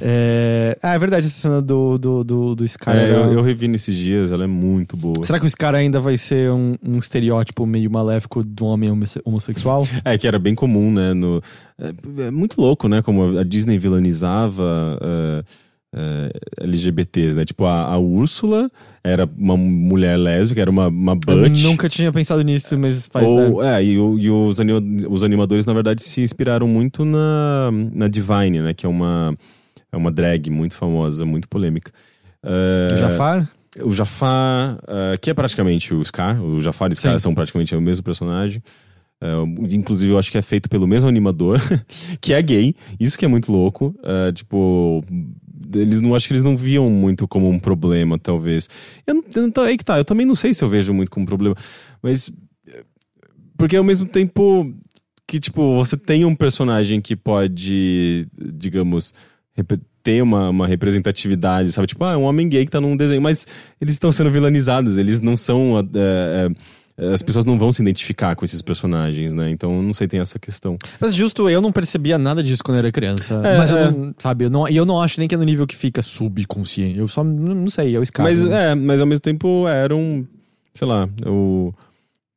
É... 0.00 0.76
Ah, 0.82 0.94
é 0.94 0.98
verdade, 0.98 1.26
essa 1.26 1.40
cena 1.40 1.62
do, 1.62 1.96
do, 1.98 2.24
do, 2.24 2.54
do 2.54 2.68
Scar. 2.68 2.96
É, 2.96 3.08
era- 3.10 3.18
eu, 3.18 3.32
eu 3.34 3.42
revi 3.42 3.68
nesses 3.68 3.94
dias, 3.94 4.30
ela 4.32 4.44
é 4.44 4.46
muito 4.46 4.96
boa. 4.96 5.24
Será 5.24 5.38
que 5.40 5.46
o 5.46 5.50
Scar 5.50 5.74
ainda 5.74 6.00
vai 6.00 6.16
ser 6.16 6.50
um, 6.50 6.74
um 6.84 6.98
estereótipo 6.98 7.64
meio 7.66 7.90
maléfico 7.90 8.44
de 8.44 8.62
um 8.62 8.66
homem 8.66 8.90
homosse- 8.90 9.20
homossexual? 9.24 9.86
É, 10.04 10.16
que 10.18 10.26
era 10.26 10.38
bem 10.38 10.54
comum, 10.54 10.90
né? 10.92 11.14
No, 11.14 11.42
é, 11.78 12.26
é 12.26 12.30
muito 12.30 12.60
louco, 12.60 12.88
né? 12.88 13.02
Como 13.02 13.38
a 13.38 13.42
Disney 13.44 13.78
vilanizava 13.78 14.98
é, 15.02 15.44
é, 15.94 16.64
LGBTs, 16.64 17.36
né? 17.36 17.44
Tipo, 17.44 17.64
a, 17.64 17.84
a 17.92 17.98
Úrsula 17.98 18.70
era 19.02 19.28
uma 19.38 19.56
mulher 19.56 20.16
lésbica, 20.16 20.60
era 20.60 20.70
uma, 20.70 20.88
uma 20.88 21.14
butch. 21.14 21.62
Eu 21.64 21.70
nunca 21.70 21.88
tinha 21.88 22.12
pensado 22.12 22.42
nisso, 22.42 22.76
mas 22.78 23.06
faz. 23.06 23.26
Ou, 23.26 23.62
né? 23.62 23.78
é, 23.80 23.84
e, 23.84 23.92
e 23.94 24.30
os, 24.30 24.60
anima- 24.60 24.82
os 25.08 25.22
animadores, 25.22 25.64
na 25.64 25.72
verdade, 25.72 26.02
se 26.02 26.20
inspiraram 26.20 26.66
muito 26.68 27.04
na, 27.04 27.70
na 27.94 28.08
Divine, 28.08 28.60
né? 28.60 28.74
Que 28.74 28.84
é 28.84 28.88
uma, 28.88 29.36
é 29.96 29.98
uma 29.98 30.12
drag 30.12 30.50
muito 30.50 30.74
famosa, 30.74 31.24
muito 31.24 31.48
polêmica. 31.48 31.90
É, 32.42 32.92
O 32.92 32.96
Jafar? 32.96 33.48
o 33.82 33.92
Jafar, 33.92 34.78
eh, 34.88 35.18
que 35.20 35.30
é 35.30 35.34
praticamente 35.34 35.92
o 35.92 36.02
Scar, 36.04 36.42
o 36.42 36.60
Jafar 36.62 36.88
e 36.90 36.92
o 36.92 36.96
Scar 36.96 37.12
Sim. 37.12 37.18
são 37.18 37.34
praticamente 37.34 37.74
o 37.74 37.80
mesmo 37.80 38.02
personagem. 38.04 38.62
Eh, 39.20 39.42
inclusive, 39.70 40.12
eu 40.12 40.18
acho 40.18 40.30
que 40.30 40.38
é 40.38 40.42
feito 40.42 40.68
pelo 40.68 40.86
mesmo 40.86 41.08
animador, 41.08 41.60
que 42.20 42.32
é 42.32 42.40
gay. 42.40 42.74
Isso 42.98 43.18
que 43.18 43.24
é 43.24 43.28
muito 43.28 43.50
louco. 43.52 43.94
Eh, 44.02 44.32
tipo, 44.32 45.02
eles 45.74 46.00
não 46.00 46.14
acho 46.14 46.26
que 46.26 46.32
eles 46.32 46.42
não 46.42 46.56
viam 46.56 46.88
muito 46.88 47.26
como 47.28 47.48
um 47.50 47.58
problema, 47.58 48.18
talvez. 48.18 48.68
Eu, 49.06 49.22
eu, 49.34 49.62
aí 49.62 49.76
que 49.76 49.84
tá, 49.84 49.98
eu 49.98 50.04
também 50.04 50.26
não 50.26 50.34
sei 50.34 50.54
se 50.54 50.62
eu 50.64 50.68
vejo 50.68 50.92
muito 50.94 51.10
como 51.10 51.26
problema, 51.26 51.56
mas. 52.02 52.32
Porque 53.58 53.76
ao 53.76 53.84
mesmo 53.84 54.06
tempo 54.06 54.70
que, 55.26 55.40
tipo, 55.40 55.74
você 55.74 55.96
tem 55.96 56.24
um 56.24 56.34
personagem 56.34 57.00
que 57.00 57.16
pode, 57.16 58.28
digamos, 58.54 59.12
ter 60.02 60.22
uma, 60.22 60.50
uma 60.50 60.66
representatividade, 60.66 61.72
sabe? 61.72 61.88
Tipo, 61.88 62.04
ah, 62.04 62.12
é 62.12 62.16
um 62.16 62.22
homem 62.22 62.48
gay 62.48 62.64
que 62.64 62.70
tá 62.70 62.80
num 62.80 62.96
desenho, 62.96 63.20
mas 63.20 63.46
eles 63.80 63.94
estão 63.94 64.12
sendo 64.12 64.30
vilanizados, 64.30 64.98
eles 64.98 65.20
não 65.20 65.36
são. 65.36 65.78
é, 65.78 66.48
é, 66.98 67.12
as 67.12 67.20
pessoas 67.20 67.44
não 67.44 67.58
vão 67.58 67.72
se 67.72 67.82
identificar 67.82 68.34
com 68.34 68.44
esses 68.44 68.62
personagens, 68.62 69.32
né? 69.34 69.50
Então, 69.50 69.82
não 69.82 69.92
sei, 69.92 70.08
tem 70.08 70.18
essa 70.18 70.38
questão. 70.38 70.78
Mas 70.98 71.14
justo, 71.14 71.50
eu 71.50 71.60
não 71.60 71.70
percebia 71.70 72.16
nada 72.16 72.42
disso 72.42 72.64
quando 72.64 72.76
eu 72.76 72.78
era 72.78 72.92
criança. 72.92 73.34
É, 73.44 73.58
mas 73.58 73.70
eu 73.70 73.76
é. 73.76 73.90
não, 73.90 74.14
sabe, 74.16 74.46
eu 74.46 74.50
não, 74.50 74.66
eu 74.68 74.86
não 74.86 75.00
acho 75.00 75.20
nem 75.20 75.28
que 75.28 75.34
é 75.34 75.38
no 75.38 75.44
nível 75.44 75.66
que 75.66 75.76
fica 75.76 76.00
subconsciente. 76.00 76.98
Eu 76.98 77.06
só 77.06 77.22
não, 77.22 77.68
sei, 77.68 77.94
é 77.94 77.98
o 77.98 78.06
Scar. 78.06 78.24
Mas, 78.24 78.44
né? 78.44 78.72
é, 78.72 78.74
mas 78.74 78.98
ao 78.98 79.06
mesmo 79.06 79.20
tempo 79.20 79.68
era 79.68 79.94
um, 79.94 80.26
sei 80.72 80.88
lá, 80.88 81.06
o, 81.26 81.74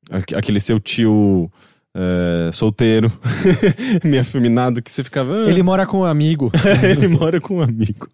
aque- 0.09 0.35
aquele 0.35 0.59
seu 0.59 0.77
tio 0.77 1.49
é, 1.95 2.51
solteiro, 2.53 3.11
meio 4.03 4.21
afeminado, 4.21 4.81
que 4.81 4.91
você 4.91 5.03
ficava. 5.03 5.45
"Ah, 5.45 5.49
Ele 5.49 5.63
mora 5.63 5.85
com 5.85 5.99
um 5.99 6.05
amigo. 6.05 6.51
ele 6.83 7.07
mora 7.07 7.41
com 7.41 7.57
um 7.57 7.61
amigo. 7.61 8.07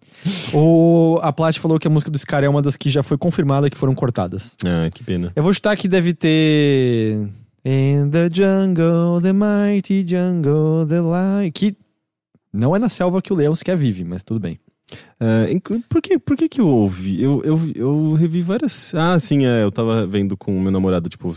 o, 0.52 1.18
a 1.22 1.32
Plat 1.32 1.58
falou 1.58 1.78
que 1.78 1.86
a 1.86 1.90
música 1.90 2.10
do 2.10 2.18
Scar 2.18 2.42
é 2.44 2.48
uma 2.48 2.62
das 2.62 2.76
que 2.76 2.88
já 2.90 3.02
foi 3.02 3.18
confirmada 3.18 3.68
que 3.70 3.76
foram 3.76 3.94
cortadas. 3.94 4.56
Ah, 4.64 4.88
que 4.92 5.04
pena. 5.04 5.32
Eu 5.36 5.42
vou 5.42 5.52
chutar 5.52 5.76
que 5.76 5.88
deve 5.88 6.14
ter. 6.14 7.28
In 7.64 8.10
the 8.10 8.28
jungle, 8.32 9.20
the 9.20 9.32
mighty 9.32 10.06
jungle, 10.06 10.86
the 10.88 11.00
lion. 11.00 11.50
Que 11.52 11.76
não 12.52 12.74
é 12.76 12.78
na 12.78 12.88
selva 12.88 13.20
que 13.20 13.32
o 13.32 13.36
leão 13.36 13.54
sequer 13.56 13.76
vive, 13.76 14.04
mas 14.04 14.22
tudo 14.22 14.38
bem. 14.40 14.58
É, 15.18 15.52
por, 15.88 16.00
que, 16.00 16.16
por 16.16 16.36
que 16.36 16.48
que 16.48 16.60
eu 16.60 16.68
ouvi? 16.68 17.20
Eu, 17.20 17.42
eu, 17.44 17.60
eu 17.74 18.12
revi 18.12 18.40
várias... 18.40 18.94
Ah, 18.94 19.18
sim, 19.18 19.44
é, 19.44 19.64
eu 19.64 19.72
tava 19.72 20.06
vendo 20.06 20.36
com 20.36 20.56
o 20.56 20.60
meu 20.60 20.70
namorado, 20.70 21.08
tipo, 21.08 21.34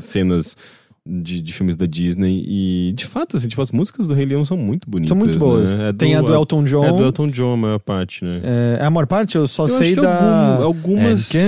cenas 0.00 0.56
de, 1.04 1.42
de 1.42 1.52
filmes 1.52 1.74
da 1.76 1.84
Disney 1.86 2.44
e, 2.46 2.92
de 2.94 3.06
fato, 3.06 3.36
assim, 3.36 3.48
tipo, 3.48 3.60
as 3.60 3.70
músicas 3.72 4.06
do 4.06 4.14
Rei 4.14 4.24
Leão 4.24 4.44
são 4.44 4.56
muito 4.56 4.88
bonitas, 4.88 5.08
São 5.08 5.16
muito 5.16 5.38
boas. 5.38 5.74
né? 5.76 5.88
É 5.88 5.92
Tem 5.92 6.14
a 6.14 6.22
do 6.22 6.32
Elton 6.32 6.62
John. 6.64 6.84
É 6.84 6.92
do 6.92 7.02
Elton 7.02 7.28
John 7.28 7.54
a 7.54 7.56
maior 7.56 7.80
parte, 7.80 8.24
né? 8.24 8.40
É, 8.78 8.84
a 8.84 8.88
maior 8.90 9.06
parte 9.06 9.36
eu 9.36 9.48
só 9.48 9.64
Eu 9.64 9.68
sei 9.68 9.96
da. 9.96 10.54
algum- 10.62 10.62
algumas... 10.64 11.34
And 11.34 11.38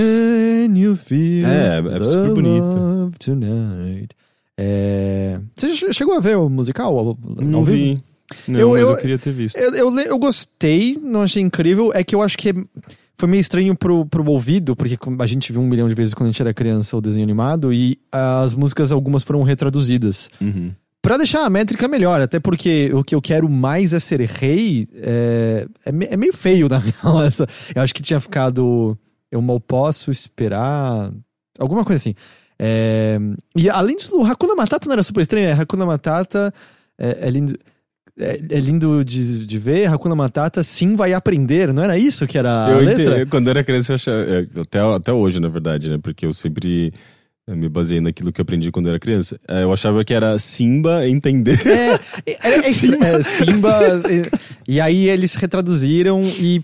can 0.71 0.77
you 0.77 0.95
feel 0.97 1.45
É, 1.47 1.77
é 1.79 1.99
the 1.99 2.05
super 2.05 2.33
bonita. 2.33 2.65
love 2.65 3.17
tonight? 3.17 4.09
É... 4.57 5.39
Você 5.55 5.73
che- 5.75 5.93
chegou 5.93 6.15
a 6.15 6.19
ver 6.19 6.37
o 6.37 6.49
musical? 6.49 7.17
Não 7.41 7.63
vi. 7.63 8.01
Não, 8.47 8.59
Eu- 8.59 8.69
mas 8.71 8.81
eu, 8.81 8.89
eu- 8.89 8.97
queria 8.97 9.19
ter 9.19 9.31
visto. 9.31 9.55
Eu, 9.57 9.73
eu, 9.75 9.99
eu 9.99 10.17
gostei, 10.17 10.97
não 11.01 11.21
achei 11.21 11.41
incrível. 11.41 11.91
É 11.93 12.03
que 12.03 12.15
eu 12.15 12.21
acho 12.21 12.37
que 12.37 12.49
é- 12.49 12.53
foi 13.17 13.29
meio 13.29 13.41
estranho 13.41 13.75
pro, 13.75 14.05
pro 14.05 14.25
ouvido, 14.29 14.75
porque 14.75 14.97
a 15.19 15.25
gente 15.25 15.51
viu 15.51 15.61
um 15.61 15.67
milhão 15.67 15.87
de 15.87 15.95
vezes 15.95 16.13
quando 16.13 16.27
a 16.27 16.31
gente 16.31 16.41
era 16.41 16.53
criança 16.53 16.97
o 16.97 17.01
desenho 17.01 17.23
animado, 17.23 17.73
e 17.73 17.97
as 18.11 18.53
músicas, 18.53 18.91
algumas 18.91 19.23
foram 19.23 19.43
retraduzidas. 19.43 20.29
Uhum. 20.41 20.71
Pra 21.01 21.17
deixar 21.17 21.45
a 21.45 21.49
métrica 21.51 21.87
melhor, 21.87 22.19
até 22.19 22.39
porque 22.39 22.91
o 22.91 23.03
que 23.03 23.13
eu 23.13 23.21
quero 23.21 23.47
mais 23.47 23.93
é 23.93 23.99
ser 23.99 24.21
rei, 24.21 24.87
é, 24.95 25.67
é, 25.85 25.89
é 25.89 26.17
meio 26.17 26.33
feio, 26.33 26.67
na 26.67 26.79
real, 26.81 27.21
essa. 27.21 27.47
Eu 27.75 27.83
acho 27.83 27.93
que 27.93 28.01
tinha 28.01 28.19
ficado. 28.19 28.97
Eu 29.31 29.39
mal 29.39 29.59
posso 29.59 30.09
esperar. 30.09 31.11
Alguma 31.59 31.85
coisa 31.85 32.01
assim. 32.01 32.15
É, 32.57 33.19
e 33.55 33.69
além 33.69 33.97
disso, 33.97 34.19
o 34.19 34.25
Hakuna 34.25 34.55
Matata 34.55 34.87
não 34.87 34.93
era 34.93 35.03
super 35.03 35.21
estranho. 35.21 35.45
É, 35.45 35.51
Hakuna 35.51 35.85
Matata 35.85 36.51
é, 36.97 37.27
é 37.27 37.29
lindo. 37.29 37.55
É, 38.17 38.39
é 38.49 38.59
lindo 38.59 39.03
de, 39.03 39.45
de 39.45 39.59
ver, 39.59 39.87
Hakuna 39.87 40.15
Matata 40.15 40.63
sim 40.63 40.95
vai 40.95 41.11
aprender, 41.13 41.73
não 41.73 41.83
era 41.83 41.97
isso 41.97 42.25
que 42.25 42.37
era 42.37 42.67
a 42.67 42.71
eu 42.71 42.79
letra? 42.79 43.03
entendi, 43.03 43.25
quando 43.25 43.47
eu 43.47 43.51
era 43.51 43.63
criança, 43.63 43.91
eu 43.91 43.95
achava. 43.95 44.17
é, 44.21 44.61
Até, 44.61 44.79
até 44.79 45.11
hoje, 45.13 45.39
na 45.41 45.49
verdade, 45.49 45.89
né? 45.89 45.97
Porque 46.01 46.25
eu 46.25 46.31
sempre 46.33 46.93
é, 47.45 47.53
me 47.53 47.67
baseei 47.67 47.99
naquilo 47.99 48.31
que 48.31 48.39
eu 48.39 48.43
aprendi 48.43 48.71
quando 48.71 48.85
eu 48.85 48.91
era 48.91 48.99
criança. 48.99 49.37
É, 49.47 49.63
Eu 49.63 49.73
achava 49.73 50.03
que 50.05 50.13
era 50.13 50.39
Simba 50.39 51.07
entender. 51.09 51.59
É, 51.67 51.93
é, 52.25 52.59
é, 52.59 52.63
Simba. 52.71 53.05
É, 53.05 53.21
Simba 53.21 53.79
e, 54.65 54.75
e 54.75 54.79
aí 54.81 55.09
eles 55.09 55.35
retraduziram 55.35 56.23
e 56.23 56.61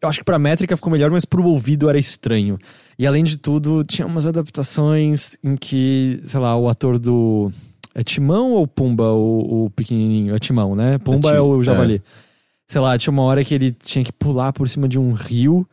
eu 0.00 0.08
acho 0.08 0.20
que 0.20 0.24
pra 0.24 0.38
métrica 0.38 0.76
ficou 0.76 0.90
melhor, 0.90 1.10
mas 1.10 1.24
pro 1.26 1.44
ouvido 1.44 1.88
era 1.90 1.98
estranho. 1.98 2.58
E 2.98 3.06
além 3.06 3.22
de 3.24 3.36
tudo, 3.36 3.84
tinha 3.84 4.06
umas 4.06 4.26
adaptações 4.26 5.36
em 5.44 5.56
que, 5.56 6.20
sei 6.24 6.40
lá, 6.40 6.56
o 6.56 6.68
ator 6.68 6.98
do. 6.98 7.52
É 7.98 8.02
Timão 8.02 8.52
ou 8.52 8.66
Pumba, 8.66 9.10
o, 9.12 9.64
o 9.66 9.70
pequenininho? 9.70 10.34
É 10.36 10.38
Timão, 10.38 10.74
né? 10.76 10.98
Pumba 10.98 11.30
é, 11.30 11.32
Tim- 11.32 11.38
o 11.38 11.60
é. 11.60 11.64
javali. 11.64 12.02
Sei 12.68 12.80
lá, 12.80 12.98
tinha 12.98 13.10
uma 13.12 13.22
hora 13.22 13.42
que 13.42 13.54
ele 13.54 13.70
tinha 13.72 14.04
que 14.04 14.12
pular 14.12 14.52
por 14.52 14.68
cima 14.68 14.86
de 14.86 14.98
um 14.98 15.12
rio 15.12 15.66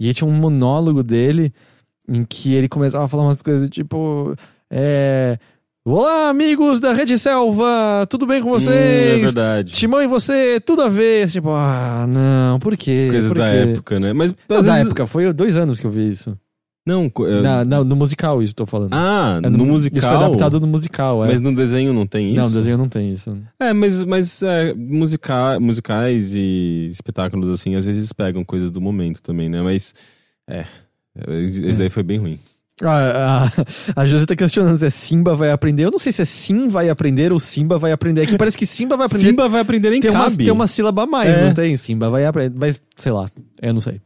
e 0.00 0.06
aí 0.08 0.14
tinha 0.14 0.26
um 0.28 0.32
monólogo 0.32 1.02
dele 1.02 1.52
em 2.08 2.24
que 2.24 2.54
ele 2.54 2.68
começava 2.68 3.04
a 3.04 3.08
falar 3.08 3.24
umas 3.24 3.42
coisas 3.42 3.68
tipo. 3.68 4.34
É. 4.70 5.38
Olá, 5.84 6.30
amigos 6.30 6.80
da 6.80 6.92
Rede 6.92 7.16
Selva, 7.18 8.06
tudo 8.10 8.26
bem 8.26 8.42
com 8.42 8.48
Hum, 8.50 8.56
é 8.56 8.58
vocês? 8.58 9.20
verdade. 9.20 9.72
Timão 9.72 10.02
e 10.02 10.06
você, 10.08 10.58
tudo 10.60 10.82
a 10.82 10.88
ver. 10.88 11.28
Tipo, 11.30 11.50
ah, 11.50 12.06
não, 12.08 12.58
por 12.58 12.76
quê? 12.76 13.06
Coisas 13.10 13.30
por 13.30 13.38
da 13.38 13.50
quê? 13.50 13.56
época, 13.58 14.00
né? 14.00 14.12
Mas 14.12 14.34
Não, 14.48 14.56
da 14.56 14.62
vezes- 14.62 14.86
época, 14.86 15.06
foi 15.06 15.32
dois 15.32 15.56
anos 15.56 15.78
que 15.78 15.86
eu 15.86 15.90
vi 15.90 16.10
isso. 16.10 16.36
Não, 16.86 17.10
co- 17.10 17.26
é- 17.26 17.40
Na- 17.42 17.64
na- 17.64 17.82
no 17.84 17.96
musical, 17.96 18.40
isso 18.40 18.54
tô 18.54 18.64
falando. 18.64 18.92
Ah, 18.94 19.40
É 19.42 19.50
no, 19.50 19.66
musical. 19.66 19.98
Isso 19.98 20.06
foi 20.08 20.16
adaptado 20.16 20.60
no 20.60 20.68
musical, 20.68 21.24
é. 21.24 21.28
Mas 21.28 21.40
no 21.40 21.52
desenho 21.52 21.92
não 21.92 22.06
tem 22.06 22.28
isso? 22.28 22.36
Não, 22.40 22.48
no 22.48 22.54
desenho 22.54 22.78
não 22.78 22.88
tem 22.88 23.10
isso. 23.10 23.36
É, 23.58 23.72
mas, 23.72 24.04
mas 24.04 24.40
é, 24.42 24.72
musica- 24.72 25.58
musicais 25.58 26.34
e 26.36 26.88
espetáculos 26.92 27.50
assim, 27.50 27.74
às 27.74 27.84
vezes 27.84 28.12
pegam 28.12 28.44
coisas 28.44 28.70
do 28.70 28.80
momento 28.80 29.20
também, 29.20 29.48
né? 29.48 29.60
Mas, 29.62 29.94
é, 30.48 30.64
esse 31.64 31.78
daí 31.78 31.90
foi 31.90 32.02
bem 32.04 32.18
ruim. 32.18 32.38
Ah, 32.82 33.50
a, 33.96 34.02
a 34.02 34.06
Josi 34.06 34.26
tá 34.26 34.36
questionando 34.36 34.76
se 34.76 34.84
é 34.86 34.90
Simba 34.90 35.34
vai 35.34 35.50
aprender. 35.50 35.84
Eu 35.86 35.90
não 35.90 35.98
sei 35.98 36.12
se 36.12 36.20
é 36.20 36.24
Sim 36.26 36.68
vai 36.68 36.90
aprender 36.90 37.32
ou 37.32 37.40
Simba 37.40 37.78
vai 37.78 37.90
aprender. 37.90 38.20
Aqui 38.22 38.36
parece 38.36 38.56
que 38.58 38.66
Simba 38.66 38.96
vai 38.98 39.06
aprender. 39.06 39.28
Simba 39.28 39.48
vai 39.48 39.60
aprender 39.62 39.92
em 39.94 40.00
tem, 40.00 40.10
uma, 40.10 40.30
tem 40.30 40.50
uma 40.50 40.66
sílaba 40.66 41.04
a 41.04 41.06
mais, 41.06 41.36
É. 41.36 41.46
não 41.46 41.54
tem? 41.54 41.74
Simba 41.76 42.10
vai 42.10 42.26
aprender. 42.26 42.54
Mas, 42.56 42.78
sei 42.94 43.10
lá, 43.12 43.28
eu 43.62 43.72
não 43.72 43.80
sei. 43.80 43.98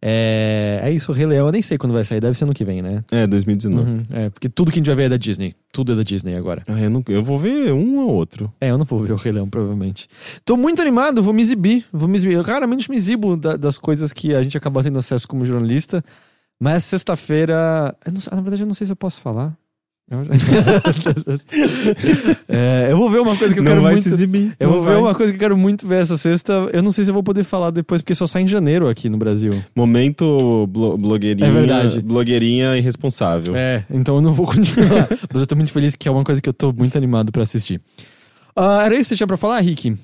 É, 0.00 0.80
é 0.84 0.92
isso, 0.92 1.10
o 1.10 1.14
Rei 1.14 1.26
Leão, 1.26 1.46
eu 1.46 1.52
nem 1.52 1.60
sei 1.62 1.76
quando 1.76 1.92
vai 1.92 2.04
sair, 2.04 2.20
deve 2.20 2.36
ser 2.38 2.44
ano 2.44 2.54
que 2.54 2.64
vem, 2.64 2.80
né? 2.82 3.04
É, 3.10 3.26
2019. 3.26 3.90
Uhum, 3.90 4.02
é, 4.12 4.30
porque 4.30 4.48
tudo 4.48 4.70
que 4.70 4.78
a 4.78 4.80
gente 4.80 4.86
vai 4.86 4.94
ver 4.96 5.02
é 5.04 5.08
da 5.08 5.16
Disney. 5.16 5.54
Tudo 5.72 5.92
é 5.92 5.96
da 5.96 6.02
Disney 6.02 6.34
agora. 6.36 6.62
Ah, 6.68 6.80
eu, 6.80 6.88
não, 6.90 7.02
eu 7.08 7.22
vou 7.22 7.38
ver 7.38 7.72
um 7.72 7.98
ou 7.98 8.10
outro. 8.14 8.52
É, 8.60 8.70
eu 8.70 8.78
não 8.78 8.84
vou 8.84 9.00
ver 9.00 9.12
o 9.12 9.16
Rei 9.16 9.32
Leão, 9.32 9.48
provavelmente. 9.48 10.08
Tô 10.44 10.56
muito 10.56 10.80
animado, 10.80 11.22
vou 11.22 11.32
me 11.32 11.42
exibir. 11.42 11.84
Vou 11.92 12.08
me 12.08 12.16
exibir. 12.16 12.34
Eu 12.34 12.42
raramente 12.42 12.88
me 12.90 12.96
exibo 12.96 13.36
da- 13.36 13.56
das 13.56 13.76
coisas 13.78 14.12
que 14.12 14.34
a 14.34 14.42
gente 14.42 14.56
acaba 14.56 14.82
tendo 14.82 14.98
acesso 14.98 15.26
como 15.28 15.44
jornalista. 15.44 16.02
Mas 16.60 16.84
sexta-feira. 16.84 17.94
Na 18.32 18.40
verdade, 18.40 18.62
eu 18.62 18.66
não 18.66 18.74
sei 18.74 18.86
se 18.86 18.92
eu 18.92 18.96
posso 18.96 19.20
falar. 19.20 19.56
Eu, 20.10 20.24
já- 20.24 20.32
É, 22.48 22.88
eu 22.90 22.96
vou 22.96 23.10
ver 23.10 23.20
uma 23.20 23.36
coisa 23.36 23.52
que 23.52 23.60
eu 23.60 23.64
não 23.64 23.70
quero 23.72 23.82
vai 23.82 23.92
muito. 23.92 24.04
se 24.08 24.14
exibir. 24.14 24.54
Eu 24.58 24.68
não 24.68 24.76
vou 24.76 24.84
ver 24.84 24.92
vai. 24.92 25.00
uma 25.02 25.14
coisa 25.14 25.32
que 25.32 25.36
eu 25.36 25.40
quero 25.40 25.56
muito 25.56 25.86
ver 25.86 26.00
essa 26.02 26.16
sexta. 26.16 26.52
Eu 26.72 26.82
não 26.82 26.90
sei 26.92 27.04
se 27.04 27.10
eu 27.10 27.14
vou 27.14 27.22
poder 27.22 27.44
falar 27.44 27.70
depois, 27.70 28.00
porque 28.00 28.14
só 28.14 28.26
sai 28.26 28.42
em 28.42 28.48
janeiro 28.48 28.88
aqui 28.88 29.08
no 29.08 29.18
Brasil. 29.18 29.52
Momento 29.76 30.66
blo- 30.68 30.96
blogueirinha. 30.96 31.48
É 31.48 31.52
verdade. 31.52 32.00
Blogueirinha 32.00 32.76
irresponsável. 32.76 33.54
É, 33.54 33.84
então 33.90 34.16
eu 34.16 34.22
não 34.22 34.32
vou 34.32 34.46
continuar. 34.46 35.08
Mas 35.32 35.42
eu 35.42 35.46
tô 35.46 35.56
muito 35.56 35.72
feliz 35.72 35.94
que 35.94 36.08
é 36.08 36.10
uma 36.10 36.24
coisa 36.24 36.40
que 36.40 36.48
eu 36.48 36.54
tô 36.54 36.72
muito 36.72 36.96
animado 36.96 37.30
pra 37.30 37.42
assistir. 37.42 37.80
Ah, 38.56 38.82
era 38.86 38.94
isso 38.94 39.04
que 39.04 39.08
você 39.10 39.16
tinha 39.16 39.26
pra 39.26 39.36
falar, 39.36 39.60
Rick? 39.60 39.94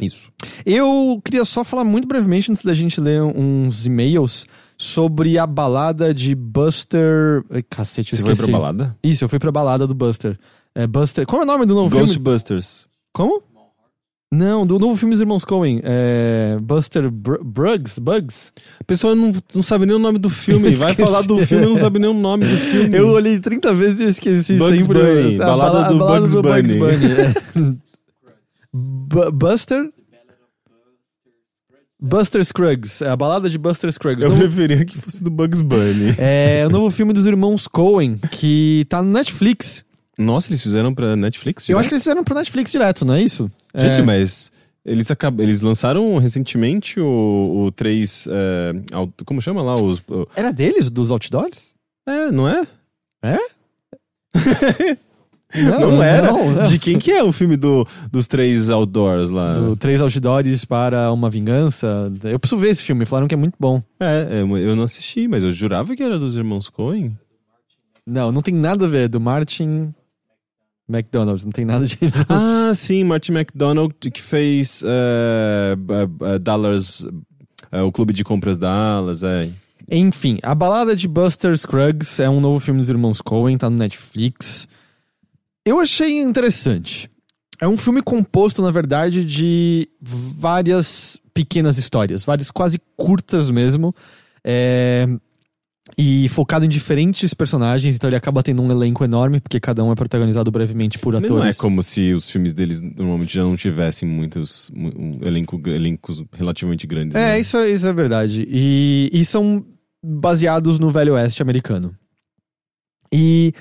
Isso. 0.00 0.20
Eu 0.64 1.20
queria 1.24 1.44
só 1.44 1.64
falar 1.64 1.84
muito 1.84 2.06
brevemente, 2.06 2.50
antes 2.52 2.64
da 2.64 2.74
gente 2.74 3.00
ler 3.00 3.22
uns 3.22 3.86
e-mails, 3.86 4.46
sobre 4.76 5.38
a 5.38 5.46
balada 5.46 6.12
de 6.14 6.34
Buster. 6.34 7.44
Ai, 7.50 7.62
cacete, 7.62 8.12
eu 8.12 8.18
Você 8.18 8.24
foi 8.24 8.32
esqueci. 8.32 8.50
pra 8.50 8.60
balada? 8.60 8.96
Isso, 9.02 9.24
eu 9.24 9.28
fui 9.28 9.38
pra 9.38 9.52
balada 9.52 9.86
do 9.86 9.94
Buster. 9.94 10.38
É 10.74 10.86
Buster. 10.86 11.26
Qual 11.26 11.40
é 11.42 11.44
o 11.44 11.46
nome 11.46 11.66
do 11.66 11.74
novo 11.74 11.90
filme? 11.90 12.04
Ghostbusters. 12.06 12.86
Como? 13.12 13.42
Não, 14.32 14.66
do 14.66 14.80
novo 14.80 14.96
filme 14.96 15.14
dos 15.14 15.20
irmãos 15.20 15.44
Coen. 15.44 15.80
É. 15.84 16.58
Buster 16.60 17.08
Br? 17.08 17.36
Bugs? 17.44 18.00
A 18.80 18.84
pessoa 18.84 19.14
não, 19.14 19.30
não 19.54 19.62
sabe 19.62 19.86
nem 19.86 19.94
o 19.94 19.98
nome 20.00 20.18
do 20.18 20.28
filme. 20.28 20.70
Vai 20.74 20.92
falar 20.92 21.22
do 21.22 21.38
filme 21.46 21.64
e 21.66 21.68
não 21.68 21.76
sabe 21.78 22.00
nem 22.00 22.10
o 22.10 22.14
nome 22.14 22.44
do 22.44 22.56
filme. 22.58 22.98
Eu 22.98 23.10
olhei 23.10 23.38
30 23.38 23.72
vezes 23.74 24.00
e 24.00 24.04
esqueci 24.04 24.56
Bugs 24.58 24.82
sempre. 24.86 24.98
Bunny, 25.00 25.34
a 25.40 25.46
balada 25.46 25.70
bala- 25.72 25.86
a 25.86 25.88
do 25.92 25.98
balada 25.98 26.20
Bugs 26.20 26.32
do 26.32 26.42
Bunny. 26.42 27.12
é. 27.70 27.74
Bu- 28.74 29.30
Buster? 29.32 29.88
Buster 32.04 32.44
Scruggs. 32.44 33.02
É 33.02 33.08
a 33.08 33.16
balada 33.16 33.48
de 33.48 33.56
Buster 33.56 33.90
Scruggs. 33.90 34.22
Eu 34.22 34.28
Novo- 34.30 34.42
preferia 34.42 34.84
que 34.84 34.98
fosse 34.98 35.22
do 35.22 35.30
Bugs 35.30 35.62
Bunny. 35.62 36.14
É 36.18 36.64
o 36.66 36.70
novo 36.70 36.90
filme 36.90 37.12
dos 37.12 37.24
irmãos 37.26 37.66
Coen, 37.66 38.18
que 38.30 38.84
tá 38.88 39.02
no 39.02 39.10
Netflix. 39.10 39.84
Nossa, 40.18 40.50
eles 40.50 40.62
fizeram 40.62 40.94
pra 40.94 41.16
Netflix? 41.16 41.68
Eu 41.68 41.78
acho 41.78 41.88
que 41.88 41.94
eles 41.94 42.04
fizeram 42.04 42.22
pro 42.22 42.34
Netflix 42.34 42.70
direto, 42.70 43.04
não 43.04 43.14
é 43.14 43.22
isso? 43.22 43.50
Gente, 43.74 44.00
é. 44.00 44.02
mas 44.02 44.52
eles, 44.84 45.10
acab... 45.10 45.40
eles 45.42 45.60
lançaram 45.60 46.18
recentemente 46.18 47.00
o, 47.00 47.64
o 47.66 47.72
3. 47.72 48.28
é, 48.30 48.72
auto- 48.96 49.24
Como 49.24 49.40
chama 49.42 49.62
lá? 49.62 49.74
Os... 49.74 50.02
Era 50.36 50.52
deles, 50.52 50.90
dos 50.90 51.10
outdoors? 51.10 51.74
É, 52.06 52.30
não 52.30 52.46
é? 52.48 52.62
Não, 55.54 55.92
Não, 55.92 56.02
era? 56.02 56.32
não, 56.32 56.52
não. 56.52 56.62
De 56.64 56.78
quem 56.78 56.98
que 56.98 57.12
é 57.12 57.22
o 57.22 57.32
filme 57.32 57.56
do, 57.56 57.86
dos 58.10 58.26
três 58.26 58.70
outdoors 58.70 59.30
lá? 59.30 59.54
Do 59.54 59.76
Três 59.76 60.00
Outdoors 60.00 60.64
para 60.64 61.12
uma 61.12 61.30
Vingança. 61.30 62.12
Eu 62.24 62.38
preciso 62.40 62.60
ver 62.60 62.70
esse 62.70 62.82
filme, 62.82 63.04
falaram 63.04 63.28
que 63.28 63.34
é 63.34 63.38
muito 63.38 63.54
bom. 63.58 63.80
É, 64.00 64.38
é, 64.38 64.40
eu 64.40 64.74
não 64.74 64.82
assisti, 64.84 65.28
mas 65.28 65.44
eu 65.44 65.52
jurava 65.52 65.94
que 65.94 66.02
era 66.02 66.18
dos 66.18 66.36
irmãos 66.36 66.68
Coen. 66.68 67.16
Não, 68.06 68.32
não 68.32 68.42
tem 68.42 68.52
nada 68.52 68.84
a 68.84 68.88
ver, 68.88 69.04
é 69.04 69.08
do 69.08 69.20
Martin 69.20 69.94
McDonald, 70.88 71.42
não 71.44 71.52
tem 71.52 71.64
nada 71.64 71.86
de... 71.86 71.98
ah, 72.28 72.72
sim, 72.74 73.02
Martin 73.04 73.32
McDonald 73.32 73.94
que 73.98 74.20
fez 74.20 74.82
é, 74.84 75.76
é, 76.34 76.38
Dallas. 76.38 77.06
é, 77.72 77.80
o 77.80 77.90
Clube 77.90 78.12
de 78.12 78.22
Compras 78.24 78.58
Dallas, 78.58 79.22
é. 79.22 79.48
Enfim, 79.90 80.38
A 80.42 80.54
Balada 80.54 80.96
de 80.96 81.06
Buster 81.06 81.56
Scruggs 81.56 82.20
é 82.20 82.28
um 82.28 82.40
novo 82.40 82.58
filme 82.58 82.80
dos 82.80 82.88
irmãos 82.90 83.20
Coen, 83.20 83.56
tá 83.56 83.68
no 83.70 83.76
Netflix. 83.76 84.66
Eu 85.64 85.80
achei 85.80 86.20
interessante. 86.20 87.10
É 87.60 87.66
um 87.68 87.76
filme 87.76 88.02
composto, 88.02 88.60
na 88.60 88.70
verdade, 88.70 89.24
de 89.24 89.88
várias 90.00 91.18
pequenas 91.32 91.78
histórias, 91.78 92.24
várias 92.24 92.50
quase 92.50 92.78
curtas 92.96 93.50
mesmo. 93.50 93.94
É, 94.44 95.06
E 95.98 96.28
focado 96.30 96.64
em 96.64 96.68
diferentes 96.68 97.32
personagens, 97.34 97.94
então 97.96 98.08
ele 98.08 98.16
acaba 98.16 98.42
tendo 98.42 98.62
um 98.62 98.70
elenco 98.70 99.04
enorme, 99.04 99.38
porque 99.40 99.60
cada 99.60 99.84
um 99.84 99.92
é 99.92 99.94
protagonizado 99.94 100.50
brevemente 100.50 100.98
por 100.98 101.14
atores. 101.14 101.30
não 101.30 101.44
é 101.44 101.52
como 101.54 101.82
se 101.82 102.12
os 102.12 102.28
filmes 102.28 102.52
deles 102.52 102.80
normalmente 102.80 103.34
já 103.34 103.42
não 103.42 103.56
tivessem 103.56 104.08
muitos 104.08 104.70
mu- 104.74 104.92
um 104.96 105.18
elenco, 105.26 105.60
elencos 105.66 106.24
relativamente 106.32 106.86
grandes. 106.86 107.14
É, 107.14 107.32
né? 107.34 107.40
isso, 107.40 107.56
é- 107.56 107.70
isso 107.70 107.86
é 107.86 107.92
verdade. 107.92 108.46
E, 108.48 109.10
e 109.12 109.24
são 109.24 109.64
baseados 110.02 110.78
no 110.78 110.90
Velho 110.90 111.14
Oeste 111.14 111.40
americano. 111.42 111.94
E 113.12 113.52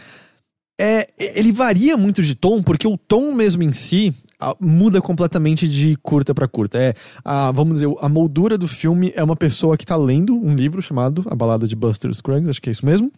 é, 0.80 1.08
ele 1.18 1.52
varia 1.52 1.96
muito 1.96 2.22
de 2.22 2.36
tom, 2.36 2.62
porque 2.62 2.88
o 2.88 2.98
tom 2.98 3.34
mesmo 3.34 3.64
em 3.64 3.72
si 3.72 4.14
ah, 4.40 4.56
muda 4.60 5.02
completamente 5.02 5.68
de 5.68 5.96
curta 5.98 6.34
pra 6.34 6.48
curta. 6.48 6.78
É, 6.78 6.94
a, 7.24 7.52
vamos 7.52 7.76
dizer, 7.76 7.94
a 8.00 8.10
moldura 8.10 8.58
do 8.58 8.68
filme 8.68 9.12
é 9.16 9.24
uma 9.24 9.36
pessoa 9.36 9.78
que 9.78 9.86
tá 9.86 9.96
lendo 9.96 10.36
um 10.36 10.56
livro 10.56 10.82
chamado 10.82 11.24
A 11.28 11.36
Balada 11.36 11.68
de 11.68 11.76
Buster 11.76 12.14
Scruggs, 12.14 12.50
acho 12.50 12.62
que 12.62 12.70
é 12.70 12.72
isso 12.72 12.86
mesmo. 12.86 13.12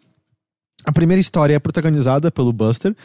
A 0.86 0.91
primeira 0.91 1.19
história 1.19 1.56
é 1.56 1.60
protagonizada 1.60 2.30
pelo 2.30 2.53
Buster. 2.53 2.95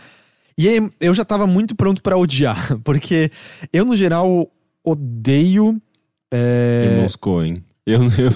E 0.59 0.69
aí, 0.69 0.91
eu 1.01 1.15
já 1.15 1.25
tava 1.25 1.47
muito 1.47 1.75
pronto 1.75 2.03
pra 2.03 2.19
odiar, 2.19 2.79
porque 2.85 3.31
eu, 3.73 3.85
no 3.87 3.97
geral, 3.97 4.51
odeio. 4.85 5.81
é, 6.33 6.91
Irmãos 6.93 7.17
Coen. 7.17 7.65
Eu, 7.93 8.03
eu, 8.05 8.33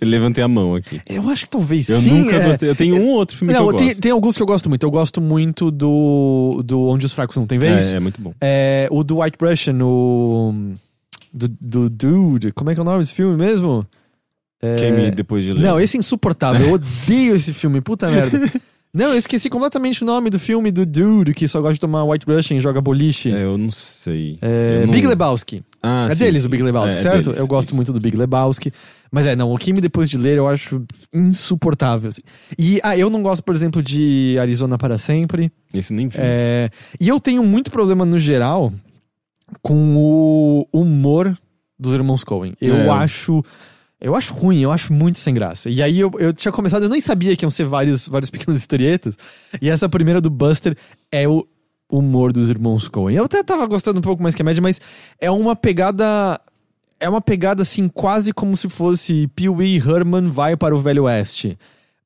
eu 0.00 0.08
levantei 0.08 0.42
a 0.42 0.48
mão 0.48 0.74
aqui. 0.74 1.00
Eu 1.08 1.28
acho 1.28 1.44
que 1.44 1.50
talvez 1.50 1.88
Eu 1.88 1.98
sim. 1.98 2.10
nunca 2.24 2.36
é. 2.36 2.46
gostei. 2.46 2.68
Eu 2.68 2.76
tenho 2.76 2.96
um 2.96 3.08
ou 3.08 3.16
outro 3.16 3.36
filme 3.36 3.52
Não, 3.52 3.66
que 3.68 3.74
eu 3.74 3.76
tem, 3.76 3.86
gosto. 3.88 4.00
tem 4.00 4.12
alguns 4.12 4.36
que 4.36 4.42
eu 4.42 4.46
gosto 4.46 4.68
muito. 4.68 4.82
Eu 4.84 4.90
gosto 4.90 5.20
muito 5.20 5.70
do, 5.70 6.62
do 6.64 6.82
Onde 6.86 7.06
os 7.06 7.12
Fracos 7.12 7.36
Não 7.36 7.46
Tem 7.46 7.58
Vez. 7.58 7.92
É, 7.92 7.96
é 7.96 8.00
muito 8.00 8.20
bom. 8.20 8.34
É, 8.40 8.88
o 8.90 9.02
do 9.02 9.20
White 9.20 9.38
Russian, 9.40 9.78
o. 9.82 10.54
Do, 11.32 11.48
do 11.48 11.88
Dude. 11.88 12.52
Como 12.52 12.70
é 12.70 12.74
que 12.74 12.80
é 12.80 12.82
o 12.82 12.84
nome 12.84 12.98
desse 12.98 13.14
filme 13.14 13.36
mesmo? 13.36 13.86
Queime 14.78 15.10
depois 15.10 15.42
de 15.42 15.52
ler. 15.52 15.62
Não, 15.62 15.80
esse 15.80 15.96
é 15.96 16.00
insuportável. 16.00 16.66
Eu 16.66 16.72
odeio 16.74 17.34
esse 17.34 17.54
filme, 17.54 17.80
puta 17.80 18.10
merda. 18.10 18.38
Não, 18.92 19.10
eu 19.12 19.14
esqueci 19.18 19.48
completamente 19.48 20.02
o 20.02 20.06
nome 20.06 20.30
do 20.30 20.38
filme 20.38 20.72
do 20.72 20.84
dude 20.84 21.32
que 21.32 21.46
só 21.46 21.60
gosta 21.60 21.74
de 21.74 21.80
tomar 21.80 22.02
White 22.04 22.26
Russian 22.26 22.56
e 22.56 22.60
joga 22.60 22.80
boliche. 22.80 23.30
É, 23.32 23.44
eu 23.44 23.56
não 23.56 23.70
sei. 23.70 24.36
É, 24.42 24.80
Eu 24.82 24.86
não- 24.86 24.92
Big 24.94 25.06
Lebowski. 25.06 25.62
Ah, 25.80 26.08
é 26.10 26.14
sim, 26.14 26.24
deles 26.24 26.42
sim. 26.42 26.48
o 26.48 26.50
Big 26.50 26.62
Lebowski, 26.62 26.96
É, 26.96 26.98
é 26.98 27.02
certo? 27.02 27.24
deles, 27.26 27.38
eu 27.38 27.46
gosto 27.46 27.68
isso. 27.68 27.76
muito 27.76 27.92
do 27.92 28.00
Big 28.00 28.16
Lebowski. 28.16 28.72
Mas 29.12 29.26
é, 29.26 29.36
não, 29.36 29.52
o 29.52 29.58
Kimi 29.58 29.80
depois 29.80 30.08
de 30.10 30.18
ler 30.18 30.38
eu 30.38 30.48
acho 30.48 30.82
insuportável. 31.12 32.08
assim. 32.08 32.22
E, 32.58 32.80
ah, 32.82 32.96
eu 32.96 33.08
não 33.10 33.22
gosto, 33.22 33.42
por 33.44 33.54
exemplo, 33.54 33.80
de 33.82 34.36
Arizona 34.40 34.76
para 34.76 34.98
sempre. 34.98 35.52
Esse 35.72 35.92
nem 35.92 36.08
vi. 36.08 36.16
É, 36.18 36.68
e 37.00 37.08
eu 37.08 37.20
tenho 37.20 37.44
muito 37.44 37.70
problema 37.70 38.04
no 38.04 38.18
geral 38.18 38.72
com 39.62 39.96
o 39.96 40.66
humor 40.72 41.36
dos 41.78 41.94
irmãos 41.94 42.24
Coen. 42.24 42.54
Eu 42.60 42.74
É. 42.76 42.88
acho. 42.90 43.42
Eu 44.00 44.14
acho 44.14 44.32
ruim, 44.32 44.60
eu 44.60 44.72
acho 44.72 44.92
muito 44.92 45.18
sem 45.18 45.34
graça. 45.34 45.68
E 45.68 45.82
aí 45.82 46.00
eu, 46.00 46.10
eu 46.18 46.32
tinha 46.32 46.50
começado, 46.50 46.84
eu 46.84 46.88
nem 46.88 47.00
sabia 47.00 47.36
que 47.36 47.44
iam 47.44 47.50
ser 47.50 47.64
vários, 47.64 48.08
vários 48.08 48.30
pequenas 48.30 48.58
historietas. 48.58 49.16
E 49.60 49.68
essa 49.68 49.88
primeira 49.88 50.20
do 50.20 50.30
Buster 50.30 50.74
é 51.12 51.28
o 51.28 51.46
humor 51.90 52.32
dos 52.32 52.48
irmãos 52.48 52.88
Coen. 52.88 53.16
Eu 53.16 53.24
até 53.24 53.42
tava 53.42 53.66
gostando 53.66 53.98
um 53.98 54.02
pouco 54.02 54.22
mais 54.22 54.34
que 54.34 54.40
a 54.40 54.44
média, 54.44 54.62
mas 54.62 54.80
é 55.20 55.30
uma 55.30 55.54
pegada. 55.54 56.40
É 56.98 57.08
uma 57.08 57.20
pegada 57.20 57.62
assim, 57.62 57.88
quase 57.88 58.32
como 58.32 58.56
se 58.56 58.68
fosse 58.68 59.26
Pee 59.28 59.48
Wee 59.48 59.76
Herman 59.76 60.30
vai 60.30 60.56
para 60.56 60.74
o 60.74 60.78
Velho 60.78 61.04
Oeste. 61.04 61.58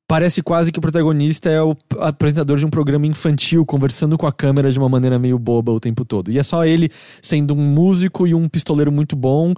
Parece 0.07 0.43
quase 0.43 0.71
que 0.71 0.77
o 0.77 0.81
protagonista 0.81 1.49
é 1.49 1.61
o 1.61 1.75
apresentador 1.99 2.57
de 2.57 2.65
um 2.65 2.69
programa 2.69 3.07
infantil, 3.07 3.65
conversando 3.65 4.17
com 4.17 4.27
a 4.27 4.31
câmera 4.31 4.71
de 4.71 4.77
uma 4.77 4.87
maneira 4.87 5.17
meio 5.17 5.39
boba 5.39 5.71
o 5.71 5.79
tempo 5.79 6.05
todo. 6.05 6.31
E 6.31 6.37
é 6.37 6.43
só 6.43 6.63
ele 6.63 6.91
sendo 7.21 7.55
um 7.55 7.57
músico 7.57 8.27
e 8.27 8.33
um 8.35 8.47
pistoleiro 8.47 8.91
muito 8.91 9.15
bom, 9.15 9.53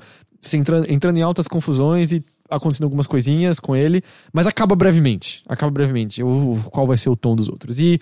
se 0.48 0.58
entrando, 0.58 0.92
entrando 0.92 1.18
em 1.18 1.22
altas 1.22 1.48
confusões 1.48 2.12
e 2.12 2.24
acontecendo 2.50 2.86
algumas 2.86 3.08
coisinhas 3.08 3.60
com 3.60 3.76
ele, 3.76 4.02
mas 4.32 4.48
acaba 4.48 4.76
brevemente. 4.76 5.44
Acaba 5.48 5.70
brevemente. 5.72 6.24
O, 6.24 6.60
qual 6.72 6.88
vai 6.88 6.98
ser 6.98 7.10
o 7.10 7.16
tom 7.16 7.36
dos 7.36 7.50
outros? 7.50 7.80
E 7.80 8.00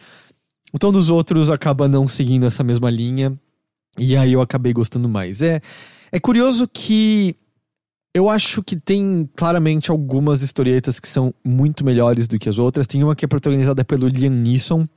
o 0.72 0.78
tom 0.78 0.92
dos 0.92 1.10
outros 1.10 1.50
acaba 1.50 1.88
não 1.88 2.08
seguindo 2.08 2.46
essa 2.46 2.64
mesma 2.64 2.90
linha. 2.90 3.34
E 3.98 4.16
aí 4.16 4.34
eu 4.34 4.42
acabei 4.42 4.74
gostando 4.74 5.08
mais. 5.10 5.42
É, 5.42 5.62
é 6.12 6.20
curioso 6.20 6.68
que 6.68 7.36
eu 8.14 8.30
acho 8.30 8.62
que 8.64 8.76
tem 8.76 9.28
claramente 9.36 9.90
algumas 9.90 10.42
historietas 10.42 11.00
que 11.00 11.08
são 11.08 11.34
muito 11.44 11.84
melhores 11.84 12.28
do 12.28 12.38
que 12.38 12.48
as 12.48 12.60
outras. 12.60 12.88
Tem 12.88 13.04
uma 13.04 13.16
que 13.16 13.26
é 13.26 13.28
protagonizada 13.28 13.84
pelo 13.84 14.08
Liam 14.08 14.32
Neeson, 14.32 14.88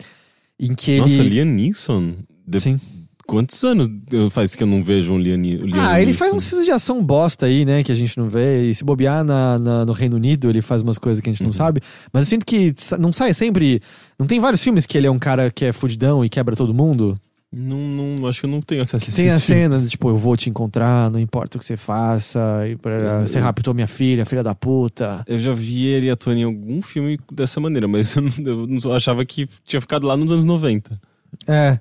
em 0.59 0.75
que 0.75 0.91
ele. 0.93 1.01
Nossa, 1.01 1.23
Liam 1.23 1.47
Neeson? 1.47 2.15
De- 2.47 2.61
Sim. 2.61 2.81
Quantos 3.29 3.63
anos 3.63 3.89
faz 4.31 4.57
que 4.57 4.63
eu 4.63 4.67
não 4.67 4.83
vejo 4.83 5.13
um 5.13 5.19
Liam, 5.19 5.37
Liam 5.37 5.79
Ah, 5.79 5.99
ele 6.01 6.07
Neeson? 6.07 6.19
faz 6.19 6.33
uns 6.33 6.49
filmes 6.49 6.65
de 6.65 6.73
ação 6.73 7.05
bosta 7.05 7.45
aí, 7.45 7.63
né? 7.67 7.83
Que 7.85 7.93
a 7.93 7.95
gente 7.95 8.17
não 8.17 8.27
vê. 8.27 8.65
E 8.71 8.75
se 8.75 8.83
bobear 8.83 9.23
na, 9.23 9.59
na- 9.59 9.85
no 9.85 9.93
Reino 9.93 10.17
Unido, 10.17 10.49
ele 10.49 10.63
faz 10.63 10.81
umas 10.81 10.97
coisas 10.97 11.21
que 11.23 11.29
a 11.29 11.33
gente 11.33 11.43
Uhum. 11.43 11.49
não 11.49 11.53
sabe. 11.53 11.83
Mas 12.11 12.25
eu 12.25 12.31
sinto 12.31 12.47
que 12.47 12.75
não 12.99 13.13
sai 13.13 13.35
sempre. 13.35 13.83
Não 14.19 14.27
tem 14.27 14.41
vários 14.41 14.63
filmes 14.65 14.87
que 14.87 14.97
ele 14.97 15.07
é 15.07 15.11
um 15.11 15.19
cara 15.19 15.51
que 15.51 15.67
é 15.67 15.75
fudidão 15.75 16.25
e 16.25 16.29
quebra 16.31 16.57
todo 16.57 16.73
mundo? 16.73 17.17
Não, 17.53 17.79
não, 17.79 18.27
acho 18.27 18.41
que 18.41 18.47
eu 18.47 18.51
não 18.51 18.63
tenho 18.63 18.81
acesso 18.83 19.11
a 19.11 19.15
Tem 19.15 19.29
a 19.29 19.39
cena 19.39 19.79
de 19.79 19.91
tipo, 19.91 20.09
eu 20.09 20.17
vou 20.17 20.35
te 20.35 20.49
encontrar, 20.49 21.11
não 21.11 21.19
importa 21.21 21.59
o 21.59 21.61
que 21.61 21.67
você 21.67 21.77
faça. 21.77 22.41
E 22.67 22.77
pra, 22.77 23.27
você 23.27 23.39
raptou 23.39 23.75
minha 23.75 23.87
filha, 23.87 24.25
filha 24.25 24.43
da 24.43 24.55
puta. 24.55 25.23
Eu 25.27 25.39
já 25.39 25.53
vi 25.53 25.85
ele 25.87 26.11
atuando 26.11 26.41
em 26.41 26.45
algum 26.45 26.81
filme 26.81 27.19
dessa 27.31 27.61
maneira, 27.61 27.87
mas 27.87 28.17
eu 28.17 28.23
não, 28.23 28.31
eu 28.39 28.67
não- 28.67 28.79
eu 28.85 28.93
achava 28.95 29.23
que 29.27 29.47
tinha 29.67 29.81
ficado 29.83 30.07
lá 30.07 30.17
nos 30.17 30.33
anos 30.33 30.45
90. 30.45 30.99
É. 31.47 31.79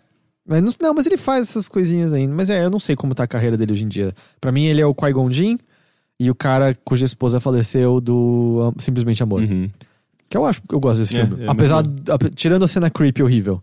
Mas 0.47 0.63
não, 0.63 0.71
não, 0.81 0.93
mas 0.93 1.05
ele 1.05 1.17
faz 1.17 1.49
essas 1.49 1.67
coisinhas 1.67 2.13
ainda. 2.13 2.33
Mas 2.33 2.49
é, 2.49 2.63
eu 2.63 2.69
não 2.69 2.79
sei 2.79 2.95
como 2.95 3.13
tá 3.13 3.23
a 3.23 3.27
carreira 3.27 3.57
dele 3.57 3.73
hoje 3.73 3.83
em 3.83 3.87
dia. 3.87 4.13
Pra 4.39 4.51
mim, 4.51 4.63
ele 4.63 4.79
é 4.81 4.85
o 4.85 4.95
Qui-Gon 4.95 5.31
Jinn 5.31 5.57
e 6.19 6.31
o 6.31 6.35
cara 6.35 6.75
cuja 6.85 7.05
esposa 7.05 7.39
faleceu 7.39 7.99
do 7.99 8.73
Simplesmente 8.79 9.21
Amor. 9.21 9.41
Uhum. 9.41 9.69
Que 10.29 10.37
eu 10.37 10.45
acho 10.45 10.61
que 10.61 10.73
eu 10.73 10.79
gosto 10.79 11.01
desse 11.01 11.17
É, 11.17 11.25
filme. 11.25 11.43
é 11.43 11.47
Apesar, 11.49 11.79
ap- 12.09 12.33
tirando 12.35 12.63
a 12.63 12.67
cena 12.67 12.89
creepy 12.89 13.21
horrível. 13.23 13.61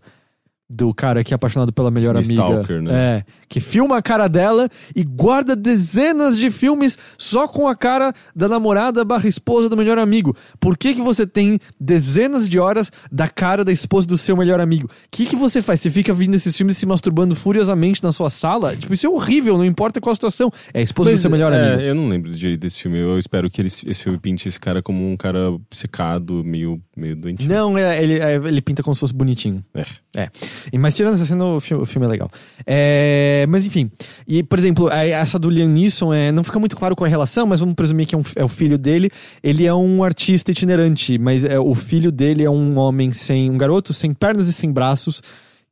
Do 0.67 0.91
cara 0.95 1.23
que 1.23 1.31
é 1.31 1.35
apaixonado 1.35 1.71
pela 1.71 1.91
melhor 1.91 2.15
Meio 2.15 2.25
amiga. 2.25 2.41
stalker, 2.41 2.81
né? 2.81 2.91
É. 2.93 3.23
Que 3.47 3.59
filma 3.59 3.97
a 3.97 4.01
cara 4.01 4.27
dela 4.27 4.67
e 4.95 5.03
guarda 5.03 5.55
dezenas 5.55 6.35
de 6.39 6.49
filmes 6.49 6.97
só 7.19 7.47
com 7.47 7.67
a 7.67 7.75
cara 7.75 8.11
da 8.35 8.49
namorada 8.49 9.05
barra 9.05 9.27
esposa 9.27 9.69
do 9.69 9.77
melhor 9.77 9.99
amigo. 9.99 10.35
Por 10.59 10.75
que, 10.75 10.95
que 10.95 11.01
você 11.03 11.27
tem 11.27 11.59
dezenas 11.79 12.49
de 12.49 12.57
horas 12.57 12.91
da 13.11 13.27
cara 13.27 13.63
da 13.63 13.71
esposa 13.71 14.07
do 14.07 14.17
seu 14.17 14.35
melhor 14.35 14.59
amigo? 14.59 14.87
O 14.87 14.89
que, 15.11 15.27
que 15.27 15.35
você 15.35 15.61
faz? 15.61 15.81
Você 15.81 15.91
fica 15.91 16.11
vendo 16.15 16.33
esses 16.33 16.55
filmes 16.57 16.75
se 16.79 16.85
masturbando 16.87 17.35
furiosamente 17.35 18.03
na 18.03 18.11
sua 18.11 18.31
sala? 18.31 18.75
Tipo, 18.75 18.95
isso 18.95 19.05
é 19.05 19.09
horrível, 19.09 19.59
não 19.59 19.65
importa 19.65 20.01
qual 20.01 20.13
a 20.13 20.15
situação. 20.15 20.51
É 20.73 20.79
a 20.79 20.81
esposa 20.81 21.11
do 21.11 21.13
Mas, 21.13 21.21
seu 21.21 21.29
melhor 21.29 21.53
é, 21.53 21.73
amigo. 21.73 21.81
Eu 21.83 21.93
não 21.93 22.09
lembro 22.09 22.33
direito 22.33 22.61
desse 22.61 22.79
filme. 22.81 22.97
Eu 22.97 23.19
espero 23.19 23.51
que 23.51 23.61
ele- 23.61 23.67
esse 23.67 24.01
filme 24.01 24.17
pinte 24.17 24.47
esse 24.47 24.59
cara 24.59 24.81
como 24.81 25.07
um 25.07 25.15
cara 25.15 25.55
secado, 25.69 26.43
meio, 26.43 26.81
meio 26.97 27.15
doentio. 27.15 27.47
Não, 27.47 27.77
é, 27.77 28.01
ele, 28.01 28.19
é, 28.19 28.33
ele 28.35 28.61
pinta 28.61 28.81
como 28.81 28.95
se 28.95 28.99
fosse 29.01 29.13
bonitinho. 29.13 29.63
É. 29.75 29.85
É. 30.17 30.29
Mas 30.79 30.93
tirando 30.93 31.13
essa 31.15 31.25
cena, 31.25 31.45
o 31.45 31.59
filme, 31.59 32.05
é 32.05 32.07
legal. 32.07 32.29
É, 32.65 33.45
mas 33.49 33.65
enfim. 33.65 33.89
E, 34.27 34.43
por 34.43 34.57
exemplo, 34.59 34.89
essa 34.89 35.37
do 35.39 35.49
Liam 35.49 35.67
Neeson, 35.69 36.13
é, 36.13 36.31
não 36.31 36.43
fica 36.43 36.59
muito 36.59 36.75
claro 36.75 36.95
qual 36.95 37.05
é 37.05 37.09
a 37.09 37.11
relação, 37.11 37.45
mas 37.47 37.59
vamos 37.59 37.75
presumir 37.75 38.05
que 38.07 38.15
é, 38.15 38.17
um- 38.17 38.23
é 38.35 38.43
o 38.43 38.47
filho 38.49 38.77
dele. 38.77 39.09
Ele 39.43 39.65
é 39.65 39.73
um 39.73 40.03
artista 40.03 40.51
itinerante, 40.51 41.17
mas 41.17 41.43
é, 41.43 41.59
o 41.59 41.73
filho 41.73 42.11
dele 42.11 42.43
é 42.43 42.49
um 42.49 42.77
homem 42.77 43.11
sem. 43.13 43.49
um 43.49 43.57
garoto 43.57 43.93
sem 43.93 44.13
pernas 44.13 44.47
e 44.47 44.53
sem 44.53 44.71
braços. 44.71 45.21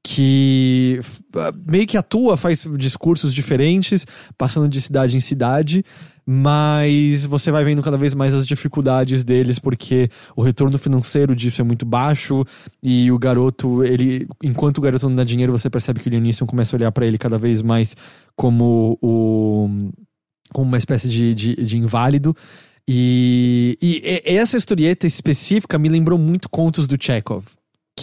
Que 0.06 1.00
ah, 1.38 1.54
meio 1.66 1.88
que 1.88 1.96
atua, 1.96 2.36
faz 2.36 2.68
discursos 2.78 3.34
diferentes, 3.34 4.06
passando 4.38 4.68
de 4.68 4.82
cidade 4.82 5.16
em 5.16 5.22
cidade, 5.22 5.86
mas 6.26 7.26
você 7.26 7.52
vai 7.52 7.64
vendo 7.64 7.82
cada 7.82 7.98
vez 7.98 8.14
mais 8.16 8.34
as 8.34 8.48
dificuldades 8.48 9.24
deles, 9.24 9.60
porque 9.60 10.10
o 10.36 10.42
retorno 10.42 10.78
financeiro 10.78 11.36
disso 11.36 11.62
é 11.62 11.64
muito 11.64 11.86
baixo, 11.86 12.46
e 12.82 13.12
o 13.12 13.20
garoto, 13.20 13.84
ele, 13.84 14.28
enquanto 14.42 14.78
o 14.78 14.82
garoto 14.82 15.08
não 15.10 15.16
dá 15.16 15.24
dinheiro, 15.24 15.52
você 15.52 15.70
percebe 15.70 16.00
que 16.00 16.08
o 16.08 16.10
Liam 16.10 16.22
Neeson 16.22 16.46
começa 16.46 16.76
a 16.76 16.78
olhar 16.78 16.92
pra 16.92 17.06
ele 17.06 17.18
cada 17.18 17.38
vez 17.38 17.62
mais 17.62 17.96
como 18.36 18.98
o 19.02 19.92
como 20.52 20.68
uma 20.68 20.78
espécie 20.78 21.10
de, 21.10 21.34
de, 21.34 21.56
de 21.56 21.78
inválido. 21.80 22.36
E 22.88 23.78
e- 23.82 24.22
essa 24.26 24.58
historieta 24.58 25.08
específica 25.08 25.80
me 25.80 25.90
lembrou 25.90 26.20
muito 26.20 26.48
contos 26.50 26.86
do 26.86 26.96
Chekhov. 27.02 27.46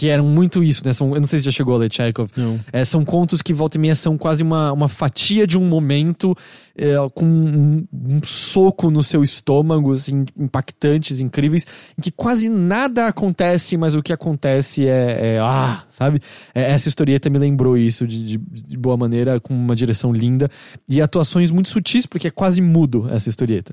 Que 0.01 0.09
eram 0.09 0.25
muito 0.25 0.63
isso, 0.63 0.81
né? 0.83 0.93
São, 0.93 1.13
eu 1.13 1.21
não 1.21 1.27
sei 1.27 1.37
se 1.37 1.45
já 1.45 1.51
chegou 1.51 1.75
a 1.75 1.77
ler 1.77 1.93
Chekhov. 1.93 2.31
Não. 2.35 2.59
É, 2.73 2.83
são 2.83 3.05
contos 3.05 3.39
que 3.39 3.53
volta 3.53 3.77
e 3.77 3.79
meia 3.79 3.93
são 3.93 4.17
quase 4.17 4.41
uma, 4.41 4.73
uma 4.73 4.89
fatia 4.89 5.45
de 5.45 5.59
um 5.59 5.63
momento 5.63 6.35
é, 6.75 6.95
com 7.13 7.23
um, 7.23 7.85
um 7.93 8.19
soco 8.23 8.89
no 8.89 9.03
seu 9.03 9.21
estômago, 9.21 9.93
assim, 9.93 10.25
impactantes, 10.35 11.19
incríveis, 11.19 11.67
em 11.95 12.01
que 12.01 12.09
quase 12.09 12.49
nada 12.49 13.05
acontece, 13.05 13.77
mas 13.77 13.93
o 13.93 14.01
que 14.01 14.11
acontece 14.11 14.87
é, 14.87 15.35
é 15.35 15.39
ah, 15.39 15.83
sabe? 15.91 16.19
É, 16.55 16.71
essa 16.71 16.89
historieta 16.89 17.29
me 17.29 17.37
lembrou 17.37 17.77
isso 17.77 18.07
de, 18.07 18.23
de, 18.23 18.37
de 18.39 18.77
boa 18.77 18.97
maneira, 18.97 19.39
com 19.39 19.53
uma 19.53 19.75
direção 19.75 20.11
linda 20.11 20.49
e 20.89 20.99
atuações 20.99 21.51
muito 21.51 21.69
sutis, 21.69 22.07
porque 22.07 22.27
é 22.27 22.31
quase 22.31 22.59
mudo 22.59 23.07
essa 23.11 23.29
historieta. 23.29 23.71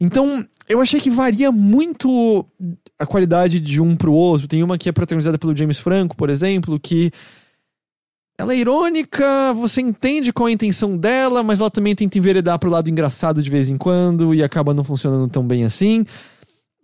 Então, 0.00 0.44
eu 0.68 0.80
achei 0.80 1.00
que 1.00 1.10
varia 1.10 1.50
muito 1.50 2.44
a 2.98 3.06
qualidade 3.06 3.60
de 3.60 3.80
um 3.80 3.94
pro 3.94 4.12
outro. 4.12 4.48
Tem 4.48 4.62
uma 4.62 4.78
que 4.78 4.88
é 4.88 4.92
protagonizada 4.92 5.38
pelo 5.38 5.56
James 5.56 5.78
Franco, 5.78 6.16
por 6.16 6.30
exemplo, 6.30 6.78
que 6.80 7.10
ela 8.38 8.52
é 8.52 8.58
irônica, 8.58 9.52
você 9.54 9.80
entende 9.80 10.32
qual 10.32 10.48
é 10.48 10.50
a 10.50 10.54
intenção 10.54 10.96
dela, 10.96 11.42
mas 11.42 11.58
ela 11.58 11.70
também 11.70 11.94
tenta 11.94 12.18
enveredar 12.18 12.58
pro 12.58 12.70
lado 12.70 12.90
engraçado 12.90 13.42
de 13.42 13.48
vez 13.48 13.68
em 13.68 13.78
quando 13.78 14.34
e 14.34 14.42
acaba 14.42 14.74
não 14.74 14.84
funcionando 14.84 15.30
tão 15.30 15.46
bem 15.46 15.64
assim. 15.64 16.04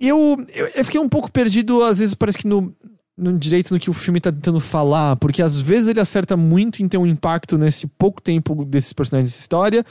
Eu, 0.00 0.36
eu, 0.54 0.66
eu 0.74 0.84
fiquei 0.84 1.00
um 1.00 1.08
pouco 1.08 1.30
perdido, 1.30 1.82
às 1.82 1.98
vezes 1.98 2.14
parece 2.14 2.38
que 2.38 2.46
no, 2.46 2.74
no 3.16 3.38
direito 3.38 3.72
no 3.72 3.78
que 3.78 3.90
o 3.90 3.92
filme 3.92 4.20
tá 4.20 4.32
tentando 4.32 4.60
falar, 4.60 5.16
porque 5.16 5.42
às 5.42 5.60
vezes 5.60 5.88
ele 5.88 6.00
acerta 6.00 6.36
muito 6.36 6.82
em 6.82 6.88
ter 6.88 6.96
um 6.96 7.06
impacto 7.06 7.58
nesse 7.58 7.86
pouco 7.86 8.22
tempo 8.22 8.64
desses 8.64 8.92
personagens 8.92 9.30
dessa 9.30 9.42
história, 9.42 9.84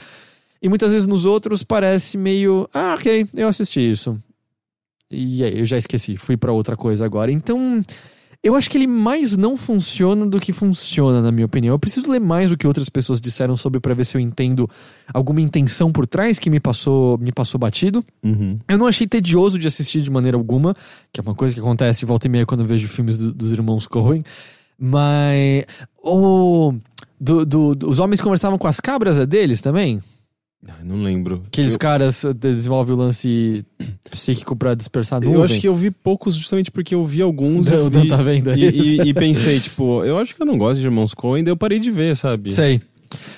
e 0.62 0.68
muitas 0.68 0.92
vezes 0.92 1.06
nos 1.06 1.26
outros 1.26 1.62
parece 1.64 2.16
meio, 2.16 2.68
ah, 2.72 2.94
ok, 2.94 3.26
eu 3.34 3.48
assisti 3.48 3.80
isso. 3.90 4.16
E 5.10 5.44
aí, 5.44 5.58
eu 5.58 5.64
já 5.66 5.76
esqueci, 5.76 6.16
fui 6.16 6.36
pra 6.36 6.52
outra 6.52 6.74
coisa 6.76 7.04
agora. 7.04 7.30
Então, 7.30 7.82
eu 8.42 8.54
acho 8.56 8.70
que 8.70 8.78
ele 8.78 8.86
mais 8.86 9.36
não 9.36 9.56
funciona 9.58 10.24
do 10.26 10.40
que 10.40 10.52
funciona, 10.52 11.20
na 11.20 11.30
minha 11.30 11.44
opinião. 11.44 11.74
Eu 11.74 11.78
preciso 11.78 12.10
ler 12.10 12.18
mais 12.20 12.50
o 12.50 12.56
que 12.56 12.66
outras 12.66 12.88
pessoas 12.88 13.20
disseram 13.20 13.54
sobre 13.56 13.78
pra 13.78 13.92
ver 13.92 14.04
se 14.06 14.16
eu 14.16 14.20
entendo 14.20 14.68
alguma 15.12 15.40
intenção 15.40 15.92
por 15.92 16.06
trás 16.06 16.38
que 16.38 16.48
me 16.48 16.58
passou, 16.58 17.18
me 17.18 17.30
passou 17.30 17.58
batido. 17.60 18.02
Uhum. 18.22 18.58
Eu 18.66 18.78
não 18.78 18.86
achei 18.86 19.06
tedioso 19.06 19.58
de 19.58 19.68
assistir 19.68 20.00
de 20.00 20.10
maneira 20.10 20.36
alguma, 20.36 20.74
que 21.12 21.20
é 21.20 21.22
uma 21.22 21.34
coisa 21.34 21.52
que 21.54 21.60
acontece 21.60 22.06
volta 22.06 22.26
e 22.26 22.30
meia 22.30 22.46
quando 22.46 22.60
eu 22.62 22.66
vejo 22.66 22.88
filmes 22.88 23.18
do- 23.18 23.32
dos 23.34 23.52
irmãos 23.52 23.86
Coen. 23.86 24.22
Mas. 24.78 25.64
O. 26.02 26.72
Do, 27.20 27.44
do- 27.46 27.74
do- 27.74 27.88
os 27.88 28.00
homens 28.00 28.20
conversavam 28.20 28.58
com 28.58 28.66
as 28.66 28.80
cabras, 28.80 29.16
é 29.18 29.24
deles 29.26 29.60
também? 29.60 30.00
Ah, 30.68 30.74
Não 30.84 31.02
lembro. 31.02 31.42
Aqueles 31.48 31.72
eu, 31.72 31.78
caras 31.78 32.24
eh, 32.24 32.32
desenvolvem 32.32 32.94
o 32.94 32.98
lance 32.98 33.64
psíquico 34.10 34.54
pra 34.54 34.74
dispersar 34.74 35.20
nuvem. 35.20 35.34
eu 35.36 35.42
acho 35.42 35.60
que 35.60 35.66
eu 35.66 35.74
vi 35.74 35.90
poucos 35.90 36.36
justamente 36.36 36.70
porque 36.70 36.94
eu 36.94 37.04
vi 37.04 37.20
alguns 37.20 37.66
O 37.66 37.86
e, 37.88 37.90
Dan 37.90 38.06
tá 38.06 38.16
vendo 38.22 38.50
e, 38.50 38.52
aí? 38.52 38.70
e- 38.70 39.00
e 39.08 39.14
pensei, 39.14 39.58
tipo, 39.58 40.04
eu 40.04 40.18
acho 40.18 40.36
que 40.36 40.40
eu 40.42 40.46
não 40.46 40.56
gosto 40.56 40.78
de 40.80 40.86
Irmãos 40.86 41.14
Coen, 41.14 41.42
daí 41.42 41.50
eu 41.52 41.56
parei 41.56 41.78
de 41.80 41.90
ver, 41.90 42.16
sabe? 42.16 42.52
Sei. 42.52 42.80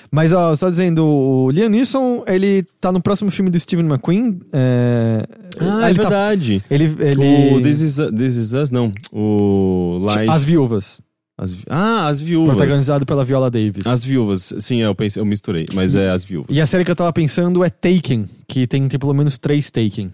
Mas, 0.09 0.31
ó, 0.31 0.55
você 0.55 0.63
tá 0.65 0.69
dizendo, 0.71 1.03
o 1.05 1.49
Liam 1.51 1.67
Neeson, 1.67 2.23
ele 2.27 2.63
tá 2.79 2.91
no 2.93 3.01
próximo 3.01 3.29
filme 3.29 3.49
do 3.49 3.59
Steven 3.59 3.85
McQueen. 3.85 4.39
É... 4.53 5.23
Ah, 5.59 5.87
é 5.87 5.89
ele 5.89 5.95
tá- 5.97 6.01
verdade. 6.03 6.63
Ele. 6.71 6.85
ele... 6.99 7.55
O 7.55 7.59
This 7.61 7.81
is, 7.81 7.95
This 8.15 8.37
is 8.37 8.53
Us, 8.53 8.69
não. 8.71 8.93
O. 9.11 9.99
As 10.29 10.43
Viúvas. 10.45 11.01
As 11.37 11.53
vi- 11.53 11.63
Ah, 11.69 12.07
As 12.07 12.21
Viúvas. 12.21 12.55
Protagonizado 12.55 13.05
pela 13.05 13.25
Viola 13.25 13.51
Davis. 13.51 13.85
As 13.85 14.03
Viúvas. 14.05 14.53
Sim, 14.59 14.77
eu 14.81 14.95
pensei, 14.95 15.21
eu 15.21 15.25
misturei. 15.25 15.65
Mas 15.73 15.93
é 15.95 16.09
As 16.09 16.23
Viúvas. 16.23 16.55
E 16.55 16.61
a 16.61 16.65
série 16.67 16.85
que 16.85 16.91
eu 16.91 16.95
tava 16.95 17.11
pensando 17.11 17.63
é 17.63 17.69
Taken, 17.69 18.29
que 18.47 18.65
tem, 18.65 18.87
tem 18.87 18.97
pelo 18.99 19.13
menos 19.13 19.37
três 19.37 19.69
Taken. 19.69 20.11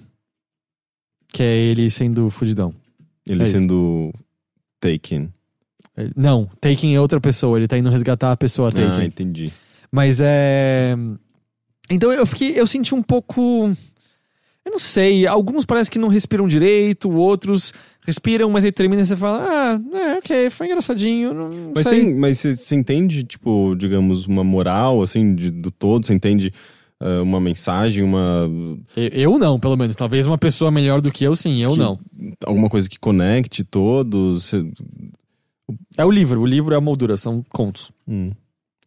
Que 1.32 1.44
é 1.44 1.56
ele 1.58 1.90
sendo 1.90 2.30
fudidão. 2.30 2.74
Ele 3.26 3.42
é 3.42 3.44
isso. 3.44 3.52
sendo 3.54 4.12
taken. 4.80 5.32
É, 5.96 6.10
Não, 6.16 6.50
Taken 6.60 6.96
é 6.96 7.00
outra 7.00 7.22
pessoa, 7.22 7.58
ele 7.58 7.68
tá 7.68 7.78
indo 7.78 7.90
resgatar 7.90 8.32
a 8.32 8.38
pessoa 8.38 8.70
Ah, 8.70 8.72
Taken. 8.72 9.06
entendi. 9.06 9.54
Mas 9.92 10.20
é. 10.22 10.96
Então 11.90 12.12
eu 12.12 12.26
fiquei. 12.26 12.60
Eu 12.60 12.66
senti 12.66 12.96
um 12.96 13.02
pouco. 13.04 13.76
Eu 14.66 14.72
não 14.74 14.80
sei. 14.80 15.26
Alguns 15.26 15.66
parece 15.66 15.90
que 15.90 15.98
não 16.00 16.08
respiram 16.08 16.48
direito, 16.48 17.10
outros 17.10 17.74
respiram, 18.06 18.50
mas 18.50 18.64
aí 18.64 18.72
termina 18.72 19.02
e 19.02 19.06
você 19.06 19.18
fala: 19.18 19.44
Ah, 19.50 19.98
é, 19.98 20.18
ok, 20.20 20.50
foi 20.52 20.68
engraçadinho. 20.68 21.34
Não 21.34 21.72
Mas, 21.76 21.84
sei. 21.84 22.00
tem, 22.02 22.16
mas 22.16 22.38
você, 22.40 22.76
entende, 22.76 23.24
tipo, 23.24 23.76
digamos, 23.76 24.26
uma 24.28 24.44
moral, 24.44 25.02
assim, 25.02 25.34
de- 25.36 25.50
do 25.52 25.72
todo? 25.72 26.06
Você 26.06 26.14
entende 26.14 26.54
ah, 27.00 27.22
uma 27.24 27.40
mensagem, 27.40 28.04
uma... 28.04 28.48
Eu- 28.96 29.08
Eu 29.34 29.40
não, 29.40 29.60
pelo 29.60 29.76
menos. 29.76 29.96
Talvez 29.96 30.26
uma 30.28 30.38
pessoa 30.38 30.70
melhor 30.70 31.02
do 31.02 31.12
que 31.12 31.24
eu, 31.24 31.36
sim. 31.36 31.62
Eu 31.64 31.72
Que- 31.74 31.80
não. 31.80 32.00
Alguma 32.46 32.70
coisa 32.70 32.88
que 32.88 33.00
conecte 33.00 33.64
todos? 33.64 34.44
Você- 34.46 34.64
É 35.98 36.06
o 36.06 36.12
livro. 36.12 36.42
O 36.42 36.46
livro 36.46 36.74
é 36.74 36.78
a 36.78 36.82
moldura, 36.82 37.18
são 37.18 37.44
contos. 37.50 37.92
Hum. 38.08 38.32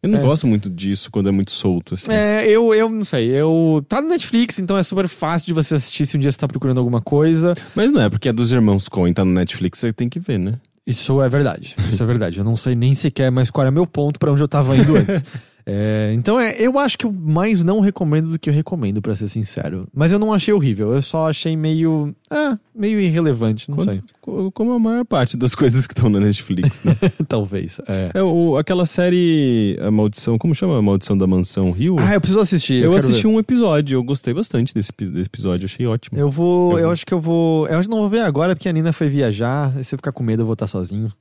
Eu 0.05 0.11
não 0.11 0.19
É. 0.19 0.21
gosto 0.21 0.45
muito 0.47 0.69
disso 0.69 1.09
quando 1.11 1.29
é 1.29 1.31
muito 1.31 1.51
solto, 1.51 1.95
assim. 1.95 2.11
É, 2.11 2.47
eu, 2.47 2.73
eu 2.73 2.89
não 2.89 3.03
sei. 3.03 3.27
Eu. 3.29 3.83
Tá 3.89 4.01
no 4.01 4.07
Netflix, 4.09 4.59
então 4.59 4.77
é 4.77 4.83
super 4.83 5.07
fácil 5.07 5.47
de 5.47 5.53
você 5.53 5.75
assistir 5.75 6.05
se 6.05 6.15
um 6.15 6.19
dia 6.19 6.31
você 6.31 6.37
tá 6.37 6.47
procurando 6.47 6.77
alguma 6.77 7.01
coisa. 7.01 7.53
Mas 7.75 7.91
não 7.91 8.01
é, 8.01 8.09
porque 8.09 8.29
é 8.29 8.33
dos 8.33 8.51
irmãos 8.51 8.87
Coen, 8.87 9.13
tá 9.13 9.25
no 9.25 9.31
Netflix, 9.33 9.79
você 9.79 9.91
tem 9.91 10.07
que 10.07 10.19
ver, 10.19 10.37
né? 10.39 10.55
Isso 10.87 11.19
é 11.21 11.27
verdade. 11.27 11.75
Isso 11.89 12.03
é 12.03 12.05
verdade. 12.05 12.37
Eu 12.37 12.43
não 12.45 12.55
sei 12.55 12.75
nem 12.75 12.93
sequer 12.93 13.31
mais 13.31 13.49
qual 13.49 13.63
era 13.63 13.71
meu 13.71 13.87
ponto 13.87 14.19
pra 14.19 14.31
onde 14.31 14.43
eu 14.43 14.47
tava 14.47 14.77
indo 14.77 14.95
antes. 14.95 15.23
É, 15.67 16.11
então 16.13 16.39
é, 16.39 16.55
eu 16.59 16.77
acho 16.77 16.95
que 16.97 17.05
eu 17.07 17.11
mais 17.11 17.63
não 17.63 17.79
recomendo 17.79 18.29
do 18.29 18.37
que 18.37 18.49
eu 18.49 18.53
recomendo, 18.53 19.01
pra 19.01 19.15
ser 19.15 19.27
sincero. 19.27 19.87
Mas 19.93 20.11
eu 20.11 20.19
não 20.19 20.31
achei 20.31 20.53
horrível. 20.53 20.93
Eu 20.93 21.01
só 21.01 21.27
achei 21.27 21.57
meio. 21.57 22.15
Ah, 22.29 22.57
meio 22.75 22.99
irrelevante. 22.99 23.67
Não 23.69 23.77
Quando- 23.77 23.91
sei. 23.93 24.01
co- 24.21 24.51
Como 24.51 24.73
a 24.73 24.79
maior 24.79 25.03
parte 25.05 25.35
das 25.35 25.53
coisas 25.55 25.87
que 25.87 25.93
estão 25.93 26.09
na 26.09 26.19
Netflix, 26.19 26.83
né? 26.83 26.95
Talvez. 27.27 27.79
É. 27.87 28.11
é, 28.19 28.21
o, 28.23 28.57
aquela 28.57 28.85
série, 28.85 29.75
A 29.81 29.89
Maldição, 29.89 30.37
como 30.37 30.53
chama? 30.53 30.77
A 30.77 30.81
Maldição 30.81 31.17
da 31.17 31.25
Mansão 31.25 31.71
Rio? 31.71 31.95
Ah, 31.99 32.13
eu 32.13 32.21
preciso 32.21 32.39
assistir. 32.41 32.83
eu 32.83 32.91
quero 32.91 33.03
assisti 33.07 33.23
ver. 33.23 33.27
um 33.29 33.39
episódio, 33.39 33.95
eu 33.95 34.03
gostei 34.03 34.33
bastante 34.35 34.73
desse, 34.73 34.91
desse 34.99 35.25
episódio, 35.25 35.65
achei 35.65 35.85
ótimo. 35.87 36.17
Eu 36.19 36.29
vou. 36.29 36.73
Eu 36.73 36.77
Eu, 36.77 36.83
vou. 36.85 36.91
acho 36.91 37.05
que 37.05 37.13
eu 37.13 37.19
vou. 37.19 37.67
Eu 37.67 37.79
acho 37.79 37.87
que 37.87 37.91
não 37.93 38.01
vou 38.01 38.09
ver 38.09 38.19
agora, 38.21 38.55
porque 38.55 38.69
a 38.69 38.73
Nina 38.73 38.93
foi 38.93 39.09
viajar. 39.09 39.73
E 39.79 39.83
se 39.83 39.95
eu 39.95 39.97
ficar 39.97 40.11
com 40.11 40.23
medo, 40.23 40.41
eu 40.43 40.45
vou 40.45 40.53
estar 40.53 40.67
sozinho. 40.67 41.11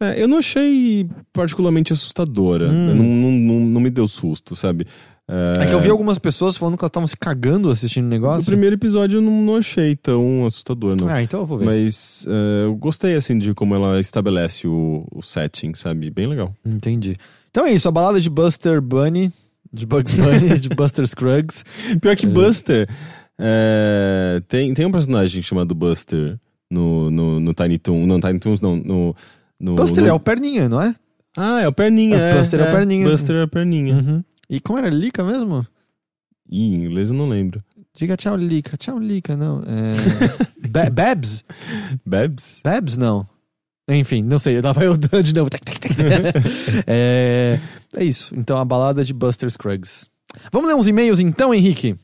É, 0.00 0.20
eu 0.20 0.26
não 0.26 0.38
achei 0.38 1.08
particularmente 1.32 1.92
assustadora. 1.92 2.68
Hum. 2.68 2.94
Não, 2.94 3.04
não, 3.04 3.30
não, 3.30 3.60
não 3.60 3.80
me 3.80 3.90
deu 3.90 4.08
susto, 4.08 4.56
sabe? 4.56 4.86
É, 5.28 5.66
que 5.66 5.72
eu 5.72 5.80
vi 5.80 5.88
algumas 5.88 6.18
pessoas 6.18 6.56
falando 6.56 6.76
que 6.76 6.82
elas 6.82 6.90
estavam 6.90 7.06
se 7.06 7.16
cagando 7.16 7.70
assistindo 7.70 8.04
o 8.04 8.08
O 8.08 8.10
negócio. 8.10 8.44
primeiro 8.44 8.74
episódio 8.74 9.18
eu 9.18 9.22
não, 9.22 9.56
achei 9.56 9.94
tão 9.94 10.44
assustador, 10.44 10.96
não. 11.00 11.08
Ah, 11.08 11.22
então 11.22 11.40
eu 11.40 11.46
vou 11.46 11.58
ver. 11.58 11.64
Mas 11.64 12.26
é, 12.28 12.64
eu 12.64 12.74
gostei, 12.74 13.14
assim, 13.14 13.38
de 13.38 13.54
como 13.54 13.74
ela 13.74 14.00
estabelece 14.00 14.66
o, 14.66 15.06
o 15.12 15.22
setting, 15.22 15.74
sabe? 15.74 16.10
Bem 16.10 16.26
legal. 16.26 16.54
Entendi. 16.66 17.16
Então 17.50 17.64
é 17.64 17.72
isso, 17.72 17.88
a 17.88 17.92
balada 17.92 18.20
de 18.20 18.28
Buster 18.28 18.82
Bunny, 18.82 19.32
de 19.72 19.86
Bugs 19.86 20.12
Bunny, 20.12 20.58
de 20.58 20.68
Buster 20.70 21.06
Scruggs. 21.06 21.64
Pior 22.02 22.16
que 22.16 22.26
Buster, 22.26 22.88
é, 23.38 24.42
tem, 24.48 24.74
tem 24.74 24.84
um 24.84 24.90
personagem 24.92 25.40
chamado 25.42 25.74
Buster 25.74 26.38
no, 26.70 27.10
no, 27.10 27.40
no 27.40 27.54
Tiny 27.54 27.78
Toons. 27.78 28.06
Não, 28.06 28.20
Tiny 28.20 28.38
Toons 28.38 28.60
não. 28.60 28.76
No, 28.76 29.16
no, 29.62 29.74
Buster 29.76 30.02
no- 30.04 30.10
é 30.10 30.12
o 30.12 30.20
Perninha, 30.20 30.68
não 30.68 30.80
é? 30.82 30.94
Ah, 31.36 31.60
é 31.62 31.68
o 31.68 31.72
Perninha. 31.72 32.16
É, 32.18 32.30
É, 32.32 32.38
Buster 32.38 32.60
é 32.60 32.68
o 32.68 32.72
Perninha. 32.72 33.08
Buster 33.08 33.36
é 33.36 33.42
o 33.44 33.48
Perninha. 33.48 33.94
Uhum. 33.94 34.24
E 34.50 34.60
como 34.60 34.78
era 34.78 34.90
Lica 34.90 35.24
mesmo? 35.24 35.66
Ih, 36.50 36.74
em 36.74 36.84
inglês 36.84 37.08
eu 37.08 37.14
não 37.14 37.28
lembro. 37.28 37.62
Diga 37.94 38.16
tchau, 38.16 38.36
Lica. 38.36 38.76
Tchau, 38.76 38.98
Lica, 38.98 39.36
não. 39.36 39.62
É... 39.62 39.92
Ba- 40.68 40.90
Babs? 40.90 41.44
Babs? 42.04 42.60
Babs, 42.62 42.96
não. 42.98 43.26
Enfim, 43.88 44.22
não 44.22 44.38
sei, 44.38 44.60
lá 44.60 44.72
vai 44.72 44.86
eu 44.86 44.96
dando 44.96 45.22
de 45.22 45.34
novo. 45.34 45.50
É... 46.86 47.58
é 47.96 48.04
isso. 48.04 48.34
Então, 48.36 48.56
a 48.58 48.64
balada 48.64 49.04
de 49.04 49.12
Buster 49.12 49.50
Scruggs. 49.50 50.06
Vamos 50.52 50.68
ler 50.68 50.74
uns 50.74 50.86
e-mails 50.86 51.20
então, 51.20 51.52
Henrique? 51.52 51.94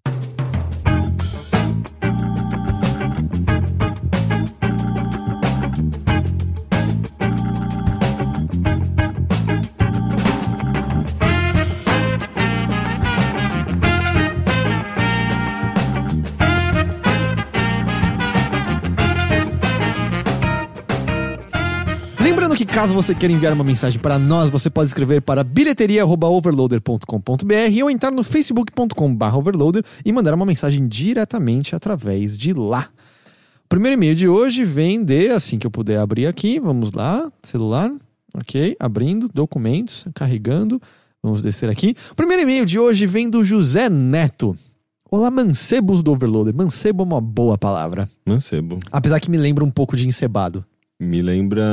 Caso 22.79 22.95
você 22.95 23.13
queira 23.13 23.35
enviar 23.35 23.53
uma 23.53 23.65
mensagem 23.65 23.99
para 23.99 24.21
nós, 24.21 24.51
você 24.51 24.71
pode 24.71 24.89
escrever 24.89 25.21
para 25.21 25.43
bilheteria@overloader.com.br 25.43 27.83
ou 27.83 27.91
entrar 27.91 28.13
no 28.13 28.23
facebook.com/overloader 28.23 29.83
e 30.05 30.13
mandar 30.13 30.33
uma 30.33 30.47
mensagem 30.47 30.87
diretamente 30.87 31.75
através 31.75 32.39
de 32.39 32.53
lá. 32.53 32.89
O 33.65 33.69
primeiro 33.69 33.95
e-mail 33.95 34.15
de 34.15 34.29
hoje 34.29 34.65
vem 34.65 35.03
de, 35.03 35.29
assim 35.31 35.59
que 35.59 35.67
eu 35.67 35.73
puder 35.73 35.99
abrir 35.99 36.29
aqui, 36.29 36.61
vamos 36.61 36.93
lá, 36.93 37.29
celular, 37.43 37.91
ok, 38.33 38.77
abrindo, 38.79 39.29
documentos, 39.35 40.07
carregando, 40.15 40.81
vamos 41.21 41.43
descer 41.43 41.69
aqui. 41.69 41.97
O 42.13 42.15
primeiro 42.15 42.45
e-mail 42.45 42.65
de 42.65 42.79
hoje 42.79 43.09
vem 43.09 43.29
do 43.29 43.43
José 43.43 43.89
Neto. 43.89 44.57
Olá, 45.11 45.33
mancebos 45.33 46.01
do 46.01 46.13
Overloader. 46.13 46.55
Mancebo 46.55 47.03
é 47.03 47.07
uma 47.07 47.21
boa 47.21 47.59
palavra, 47.59 48.09
Mancebo. 48.25 48.79
apesar 48.93 49.19
que 49.19 49.29
me 49.29 49.37
lembra 49.37 49.65
um 49.65 49.71
pouco 49.71 49.97
de 49.97 50.07
encebado. 50.07 50.65
Me 51.01 51.23
lembra, 51.23 51.65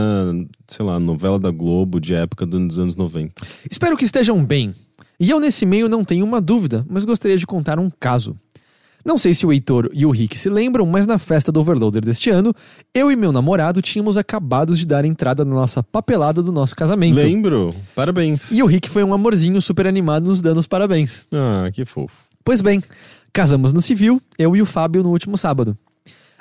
sei 0.67 0.85
lá, 0.85 0.99
novela 0.99 1.39
da 1.39 1.49
Globo 1.49 1.99
de 1.99 2.13
época 2.13 2.45
dos 2.45 2.77
anos 2.77 2.95
90. 2.95 3.33
Espero 3.69 3.97
que 3.97 4.05
estejam 4.05 4.43
bem. 4.45 4.75
E 5.19 5.31
eu 5.31 5.39
nesse 5.39 5.65
meio 5.65 5.89
não 5.89 6.03
tenho 6.03 6.23
uma 6.25 6.39
dúvida, 6.39 6.85
mas 6.87 7.05
gostaria 7.05 7.37
de 7.37 7.47
contar 7.47 7.79
um 7.79 7.89
caso. 7.89 8.37
Não 9.03 9.17
sei 9.17 9.33
se 9.33 9.45
o 9.45 9.53
Heitor 9.53 9.89
e 9.93 10.05
o 10.05 10.09
Rick 10.11 10.37
se 10.37 10.49
lembram, 10.49 10.85
mas 10.85 11.05
na 11.07 11.19
festa 11.19 11.51
do 11.51 11.59
Overloader 11.59 12.03
deste 12.03 12.29
ano, 12.29 12.53
eu 12.93 13.11
e 13.11 13.15
meu 13.15 13.31
namorado 13.31 13.81
tínhamos 13.81 14.17
acabado 14.17 14.75
de 14.75 14.85
dar 14.85 15.05
entrada 15.05 15.45
na 15.45 15.53
nossa 15.53 15.83
papelada 15.83 16.41
do 16.41 16.51
nosso 16.51 16.75
casamento. 16.75 17.17
Lembro? 17.17 17.73
Parabéns. 17.95 18.51
E 18.51 18.61
o 18.63 18.65
Rick 18.65 18.89
foi 18.89 19.03
um 19.03 19.13
amorzinho 19.13 19.61
super 19.61 19.85
animado 19.85 20.27
nos 20.27 20.41
dando 20.41 20.59
os 20.59 20.67
parabéns. 20.67 21.27
Ah, 21.31 21.69
que 21.71 21.85
fofo. 21.85 22.15
Pois 22.43 22.61
bem, 22.61 22.83
casamos 23.31 23.73
no 23.73 23.81
civil, 23.81 24.19
eu 24.37 24.55
e 24.55 24.61
o 24.61 24.65
Fábio 24.65 25.03
no 25.03 25.09
último 25.09 25.37
sábado. 25.37 25.77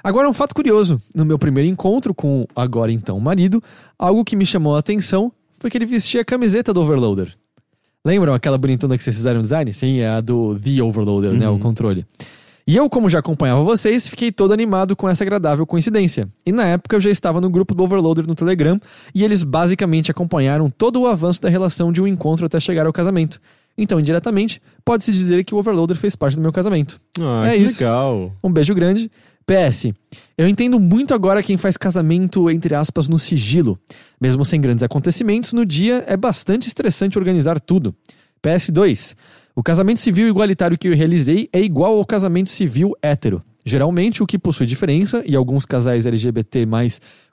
Agora 0.05 0.29
um 0.29 0.35
fato 0.35 0.55
curioso, 0.55 1.01
no 1.15 1.25
meu 1.25 1.39
primeiro 1.39 1.67
encontro 1.69 2.13
com 2.13 2.43
o 2.43 2.49
agora 2.55 2.93
então 2.93 3.19
marido, 3.19 3.63
algo 3.99 4.23
que 4.23 4.37
me 4.37 4.45
chamou 4.45 4.77
a 4.77 4.79
atenção 4.79 5.33
foi 5.59 5.71
que 5.71 5.79
ele 5.79 5.87
vestia 5.87 6.21
a 6.21 6.25
camiseta 6.25 6.75
do 6.75 6.83
Overloader. 6.83 7.35
Lembram 8.05 8.35
aquela 8.35 8.59
bonitona 8.59 8.99
que 8.99 9.03
vocês 9.03 9.17
fizeram 9.17 9.37
no 9.37 9.43
design? 9.43 9.73
Sim, 9.73 10.01
é 10.01 10.09
a 10.09 10.21
do 10.21 10.59
The 10.59 10.83
Overloader, 10.83 11.33
né, 11.33 11.49
o 11.49 11.59
controle. 11.59 12.05
E 12.67 12.77
eu, 12.77 12.89
como 12.91 13.09
já 13.09 13.21
acompanhava 13.21 13.63
vocês, 13.63 14.07
fiquei 14.07 14.31
todo 14.31 14.53
animado 14.53 14.95
com 14.95 15.09
essa 15.09 15.25
agradável 15.25 15.67
coincidência. 15.67 16.29
E 16.45 16.53
na 16.53 16.67
época 16.67 16.97
eu 16.97 17.01
já 17.01 17.09
estava 17.11 17.41
no 17.41 17.49
grupo 17.49 17.75
do 17.75 17.83
Overloader 17.83 18.27
no 18.27 18.35
Telegram, 18.35 18.79
e 19.15 19.25
eles 19.25 19.43
basicamente 19.43 20.11
acompanharam 20.11 20.69
todo 20.69 21.01
o 21.01 21.07
avanço 21.07 21.41
da 21.41 21.49
relação 21.49 21.91
de 21.91 22.03
um 22.03 22.07
encontro 22.07 22.45
até 22.45 22.61
chegar 22.61 22.85
ao 22.87 22.93
casamento. 22.93 23.41
Então, 23.77 23.99
indiretamente, 23.99 24.63
pode-se 24.85 25.11
dizer 25.11 25.43
que 25.45 25.55
o 25.55 25.59
Overloader 25.59 25.97
fez 25.97 26.15
parte 26.15 26.37
do 26.37 26.43
meu 26.43 26.53
casamento. 26.53 27.01
Ah, 27.19 27.49
É 27.49 27.57
isso. 27.57 27.81
legal. 27.83 28.33
Um 28.43 28.53
beijo 28.53 28.75
grande. 28.75 29.11
PS. 29.47 29.93
Eu 30.37 30.49
entendo 30.49 30.81
muito 30.81 31.15
agora 31.15 31.43
quem 31.43 31.57
faz 31.57 31.77
casamento, 31.77 32.51
entre 32.51 32.75
aspas, 32.75 33.09
no 33.09 33.19
sigilo. 33.19 33.79
Mesmo 34.21 34.45
sem 34.45 34.61
grandes 34.61 34.83
acontecimentos, 34.83 35.53
no 35.53 35.65
dia 35.65 36.05
é 36.07 36.17
bastante 36.17 36.67
estressante 36.67 37.19
organizar 37.19 37.61
tudo. 37.61 37.95
PS2. 38.43 39.15
O 39.55 39.63
casamento 39.63 40.01
civil 40.01 40.29
igualitário 40.29 40.77
que 40.77 40.89
eu 40.89 40.95
realizei 40.95 41.49
é 41.53 41.61
igual 41.61 41.97
ao 41.97 42.05
casamento 42.05 42.51
civil 42.51 42.93
hétero. 43.01 43.43
Geralmente, 43.65 44.23
o 44.23 44.27
que 44.27 44.39
possui 44.39 44.67
diferença, 44.67 45.23
e 45.25 45.35
alguns 45.35 45.65
casais 45.65 46.05
LGBT 46.05 46.67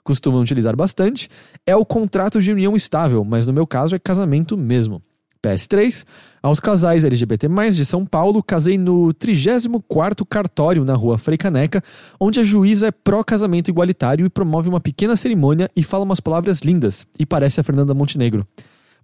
costumam 0.02 0.40
utilizar 0.40 0.74
bastante, 0.74 1.28
é 1.66 1.76
o 1.76 1.84
contrato 1.84 2.40
de 2.40 2.50
união 2.50 2.74
estável, 2.74 3.22
mas 3.22 3.46
no 3.46 3.52
meu 3.52 3.66
caso 3.66 3.94
é 3.94 3.98
casamento 3.98 4.56
mesmo. 4.56 5.02
PS3. 5.42 6.04
Aos 6.42 6.58
casais 6.58 7.04
LGBT+, 7.04 7.48
de 7.70 7.84
São 7.84 8.04
Paulo, 8.04 8.42
casei 8.42 8.76
no 8.76 9.12
34º 9.14 10.26
cartório 10.28 10.84
na 10.84 10.94
rua 10.94 11.18
Frei 11.18 11.38
Caneca, 11.38 11.82
onde 12.18 12.40
a 12.40 12.44
juíza 12.44 12.88
é 12.88 12.90
pró-casamento 12.90 13.70
igualitário 13.70 14.26
e 14.26 14.30
promove 14.30 14.68
uma 14.68 14.80
pequena 14.80 15.16
cerimônia 15.16 15.70
e 15.76 15.82
fala 15.82 16.04
umas 16.04 16.20
palavras 16.20 16.60
lindas, 16.60 17.06
e 17.18 17.24
parece 17.24 17.60
a 17.60 17.64
Fernanda 17.64 17.94
Montenegro. 17.94 18.46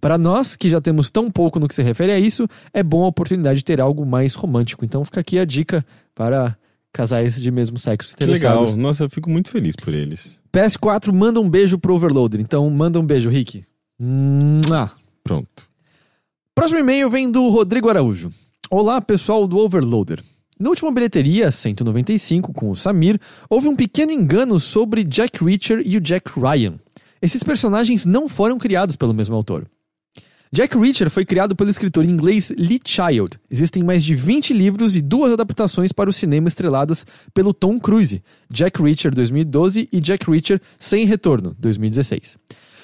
Para 0.01 0.17
nós, 0.17 0.55
que 0.55 0.69
já 0.69 0.79
temos 0.79 1.11
tão 1.11 1.29
pouco 1.29 1.59
no 1.59 1.67
que 1.67 1.75
se 1.75 1.83
refere 1.83 2.11
a 2.11 2.19
isso, 2.19 2.47
é 2.73 2.81
bom 2.81 3.03
a 3.03 3.07
oportunidade 3.07 3.59
de 3.59 3.65
ter 3.65 3.81
algo 3.81 4.05
mais 4.05 4.33
romântico. 4.33 4.85
Então 4.85 5.03
fica 5.03 5.19
aqui 5.19 5.37
a 5.37 5.45
dica 5.45 5.85
para 6.15 6.57
casais 6.93 7.39
de 7.39 7.51
mesmo 7.51 7.77
sexo 7.77 8.15
Que 8.15 8.25
legal. 8.25 8.75
Nossa, 8.77 9.03
eu 9.03 9.09
fico 9.09 9.29
muito 9.29 9.49
feliz 9.49 9.75
por 9.75 9.93
eles. 9.93 10.41
PS4 10.53 11.13
manda 11.13 11.39
um 11.39 11.49
beijo 11.49 11.77
pro 11.77 11.95
Overloader. 11.95 12.39
Então 12.39 12.69
manda 12.69 12.99
um 12.99 13.05
beijo, 13.05 13.29
Rick. 13.29 13.63
Mua. 13.99 14.89
Pronto. 15.23 15.68
Próximo 16.59 16.81
e-mail 16.81 17.09
vem 17.09 17.31
do 17.31 17.47
Rodrigo 17.47 17.87
Araújo. 17.87 18.33
Olá, 18.69 18.99
pessoal 18.99 19.47
do 19.47 19.57
Overloader. 19.57 20.21
Na 20.59 20.67
última 20.67 20.91
bilheteria, 20.91 21.49
195, 21.53 22.51
com 22.51 22.69
o 22.69 22.75
Samir, 22.75 23.17
houve 23.49 23.69
um 23.69 23.75
pequeno 23.77 24.11
engano 24.11 24.59
sobre 24.59 25.05
Jack 25.05 25.41
Reacher 25.41 25.81
e 25.85 25.95
o 25.95 26.01
Jack 26.01 26.37
Ryan. 26.37 26.73
Esses 27.21 27.43
personagens 27.43 28.05
não 28.05 28.27
foram 28.27 28.57
criados 28.57 28.97
pelo 28.97 29.13
mesmo 29.13 29.37
autor. 29.37 29.65
Jack 30.51 30.77
Reacher 30.77 31.09
foi 31.09 31.23
criado 31.23 31.55
pelo 31.55 31.69
escritor 31.69 32.03
inglês 32.03 32.49
Lee 32.49 32.81
Child. 32.83 33.39
Existem 33.49 33.81
mais 33.81 34.03
de 34.03 34.13
20 34.13 34.51
livros 34.51 34.97
e 34.97 35.01
duas 35.01 35.31
adaptações 35.31 35.93
para 35.93 36.09
o 36.09 36.13
cinema 36.13 36.49
estreladas 36.49 37.07
pelo 37.33 37.53
Tom 37.53 37.79
Cruise, 37.79 38.21
Jack 38.51 38.83
Reacher 38.83 39.15
2012 39.15 39.87
e 39.93 40.01
Jack 40.01 40.29
Reacher 40.29 40.61
Sem 40.77 41.05
Retorno 41.05 41.55
2016. 41.57 42.37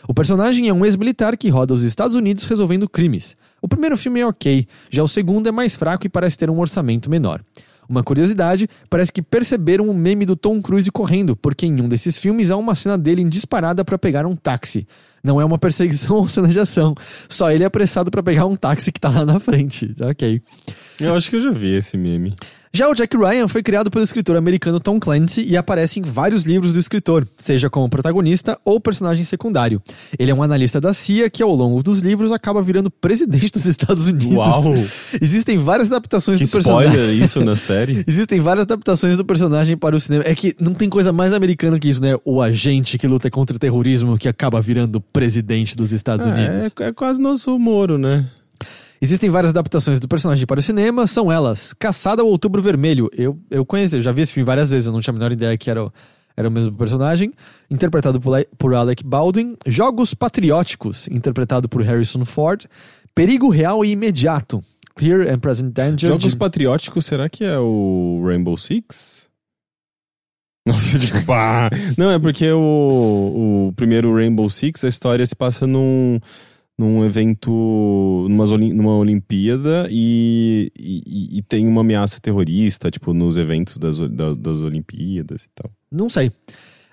O 0.08 0.14
personagem 0.14 0.70
é 0.70 0.74
um 0.74 0.86
ex-militar 0.86 1.36
que 1.36 1.50
roda 1.50 1.74
os 1.74 1.82
Estados 1.84 2.16
Unidos 2.16 2.46
resolvendo 2.46 2.88
crimes. 2.88 3.36
O 3.66 3.68
primeiro 3.68 3.98
filme 3.98 4.20
é 4.20 4.28
ok, 4.28 4.68
já 4.92 5.02
o 5.02 5.08
segundo 5.08 5.50
é 5.50 5.52
mais 5.52 5.74
fraco 5.74 6.06
e 6.06 6.10
parece 6.10 6.38
ter 6.38 6.52
um 6.52 6.60
orçamento 6.60 7.10
menor. 7.10 7.42
Uma 7.90 8.04
curiosidade, 8.04 8.70
parece 8.92 9.12
que 9.12 9.24
perceberam 9.24 9.90
o 9.90 9.94
meme 9.94 10.24
do 10.24 10.36
Tom 10.36 10.62
Cruise 10.62 10.92
correndo, 10.92 11.36
porque 11.36 11.66
em 11.66 11.82
um 11.82 11.90
desses 11.90 12.16
filmes 12.16 12.52
há 12.52 12.58
uma 12.58 12.76
cena 12.76 12.96
dele 12.96 13.24
em 13.24 13.28
disparada 13.28 13.84
para 13.84 13.98
pegar 13.98 14.28
um 14.28 14.36
táxi. 14.36 14.88
Não 15.24 15.42
é 15.42 15.46
uma 15.46 15.58
perseguição 15.58 16.18
ou 16.18 16.28
cena 16.28 16.48
de 16.48 16.60
ação, 16.60 16.94
só 17.28 17.52
ele 17.52 17.64
é 17.64 17.66
apressado 17.66 18.12
para 18.12 18.22
pegar 18.22 18.46
um 18.46 18.56
táxi 18.56 18.92
que 18.92 19.00
tá 19.00 19.10
lá 19.10 19.26
na 19.26 19.40
frente. 19.40 19.96
Ok. 20.00 20.44
Eu 21.02 21.16
acho 21.16 21.28
que 21.32 21.36
eu 21.36 21.42
já 21.42 21.50
vi 21.50 21.76
esse 21.76 21.98
meme. 21.98 22.36
Já 22.76 22.90
o 22.90 22.94
Jack 22.94 23.16
Ryan 23.16 23.48
foi 23.48 23.64
criado 23.64 23.90
pelo 23.90 24.04
escritor 24.04 24.36
americano 24.36 24.82
Tom 24.82 25.00
Clancy 25.00 25.46
e 25.48 25.56
aparece 25.56 25.98
em 25.98 26.04
vários 26.04 26.44
livros 26.44 26.74
do 26.74 26.80
escritor, 26.82 27.26
seja 27.38 27.70
como 27.70 27.88
protagonista 27.88 28.60
ou 28.66 28.82
personagem 28.82 29.24
secundário. 29.24 29.82
Ele 30.20 30.30
é 30.30 30.36
um 30.36 30.44
analista 30.44 30.82
da 30.82 30.94
CIA 30.94 31.30
que, 31.30 31.42
ao 31.42 31.56
longo 31.56 31.82
dos 31.82 32.02
livros, 32.02 32.34
acaba 32.34 32.62
virando 32.62 32.92
presidente 32.92 33.50
dos 33.50 33.66
Estados 33.66 34.10
Unidos. 34.10 34.36
Uau! 34.36 34.76
Existem 35.22 35.58
várias 35.58 35.90
adaptações 35.90 36.38
Que 36.38 36.46
do 36.48 36.52
personagem. 36.52 36.92
spoiler 36.92 37.16
isso 37.16 37.46
na 37.46 37.56
série. 37.56 38.04
Existem 38.06 38.42
várias 38.42 38.66
adaptações 38.66 39.16
do 39.16 39.24
personagem 39.24 39.78
para 39.78 39.96
o 39.96 40.00
cinema. 40.00 40.26
É 40.28 40.36
que 40.36 40.54
não 40.60 40.74
tem 40.74 40.90
coisa 40.90 41.14
mais 41.14 41.32
americana 41.32 41.80
que 41.80 41.88
isso, 41.88 42.02
né? 42.02 42.18
O 42.26 42.42
agente 42.42 42.98
que 42.98 43.08
luta 43.08 43.32
contra 43.32 43.56
o 43.56 43.60
terrorismo 43.60 44.18
que 44.18 44.28
acaba 44.28 44.62
virando 44.62 45.00
presidente 45.00 45.78
dos 45.78 45.94
Estados 45.94 46.26
Unidos. 46.26 46.74
É, 46.78 46.88
é 46.88 46.92
quase 46.92 47.22
nosso 47.22 47.58
Moro, 47.58 47.98
né? 47.98 48.30
Existem 49.02 49.30
várias 49.30 49.52
adaptações 49.52 50.00
do 50.00 50.08
personagem 50.08 50.46
para 50.46 50.60
o 50.60 50.64
cinema, 50.64 51.06
são 51.06 51.32
elas 51.32 51.74
Caçada 51.74 52.22
ao 52.22 52.28
Outubro 52.28 52.62
Vermelho. 52.62 53.10
Eu, 53.16 53.40
eu 53.52 53.66
conheci, 53.66 53.96
eu 53.98 54.02
já 54.02 54.12
vi 54.12 54.22
esse 54.22 54.32
filme 54.34 54.46
várias 54.46 54.72
vezes, 54.72 54.88
eu 54.88 54.94
não 54.94 55.02
tinha 55.02 55.12
a 55.12 55.18
menor 55.18 55.32
ideia 55.32 55.58
que 55.58 55.70
era 55.70 55.86
o, 55.86 55.94
era 56.36 56.48
o 56.48 56.52
mesmo 56.52 56.74
personagem. 56.74 57.34
Interpretado 57.70 58.20
por, 58.20 58.46
por 58.58 58.74
Alec 58.74 59.04
Baldwin. 59.04 59.56
Jogos 59.68 60.14
Patrióticos, 60.14 61.08
interpretado 61.10 61.68
por 61.68 61.82
Harrison 61.82 62.26
Ford. 62.26 62.66
Perigo 63.14 63.50
Real 63.50 63.84
e 63.86 63.92
Imediato. 63.92 64.64
Clear 64.96 65.28
and 65.34 65.40
Present 65.40 65.74
Danger. 65.74 66.10
Jogos 66.10 66.32
de- 66.32 66.38
patrióticos, 66.38 67.06
será 67.06 67.28
que 67.28 67.44
é 67.44 67.60
o 67.60 68.24
Rainbow 68.26 68.58
Six? 68.58 69.30
Nossa, 70.66 70.98
pá. 71.28 71.70
Não, 71.98 72.10
é 72.12 72.18
porque 72.18 72.50
o, 72.52 73.68
o 73.70 73.74
primeiro 73.76 74.16
Rainbow 74.16 74.50
Six, 74.50 74.84
a 74.84 74.88
história 74.88 75.26
se 75.26 75.36
passa 75.36 75.68
num, 75.68 76.20
num 76.78 77.06
evento, 77.06 77.52
Olim- 78.52 78.74
numa 78.74 78.98
Olimpíada 78.98 79.88
e, 79.90 80.72
e, 80.78 81.38
e 81.38 81.42
tem 81.42 81.66
uma 81.68 81.82
ameaça 81.82 82.20
terrorista, 82.20 82.92
tipo, 82.92 83.14
nos 83.14 83.38
eventos 83.38 83.78
das, 83.78 83.98
da- 83.98 84.34
das 84.34 84.60
Olimpíadas 84.62 85.44
e 85.44 85.50
tal. 85.56 85.72
Não 85.92 86.10
sei. 86.10 86.32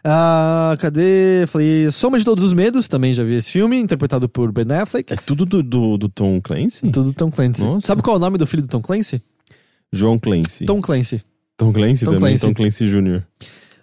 Ah, 0.05 0.77
cadê? 0.81 1.45
Falei 1.47 1.91
Soma 1.91 2.19
de 2.19 2.25
Todos 2.25 2.43
os 2.45 2.53
Medos, 2.53 2.89
também 2.89 3.13
já 3.13 3.23
vi 3.23 3.35
esse 3.35 3.51
filme, 3.51 3.77
interpretado 3.79 4.29
por 4.29 4.51
Ben 4.51 4.67
Affleck. 4.77 5.13
É 5.13 5.17
tudo 5.17 5.47
do, 5.47 5.63
do, 5.63 5.97
do 5.97 6.09
Tom 6.09 6.41
Clancy? 6.41 6.83
Tudo 6.91 7.05
do 7.05 7.13
Tom 7.13 7.31
Clancy. 7.31 7.63
Nossa. 7.63 7.87
Sabe 7.87 8.03
qual 8.03 8.17
é 8.17 8.19
o 8.19 8.21
nome 8.21 8.37
do 8.39 8.47
filho 8.47 8.63
do 8.63 8.69
Tom 8.69 8.81
Clancy? 8.83 9.23
João 9.93 10.19
Clancy. 10.19 10.65
Tom 10.65 10.81
Clancy. 10.81 11.23
Tom 11.57 11.73
Clancy 11.73 12.05
Tom 12.05 12.13
também, 12.15 12.37
Clancy. 12.37 12.47
Tom 12.47 12.55
Clancy 12.55 12.87
Jr. 12.89 13.23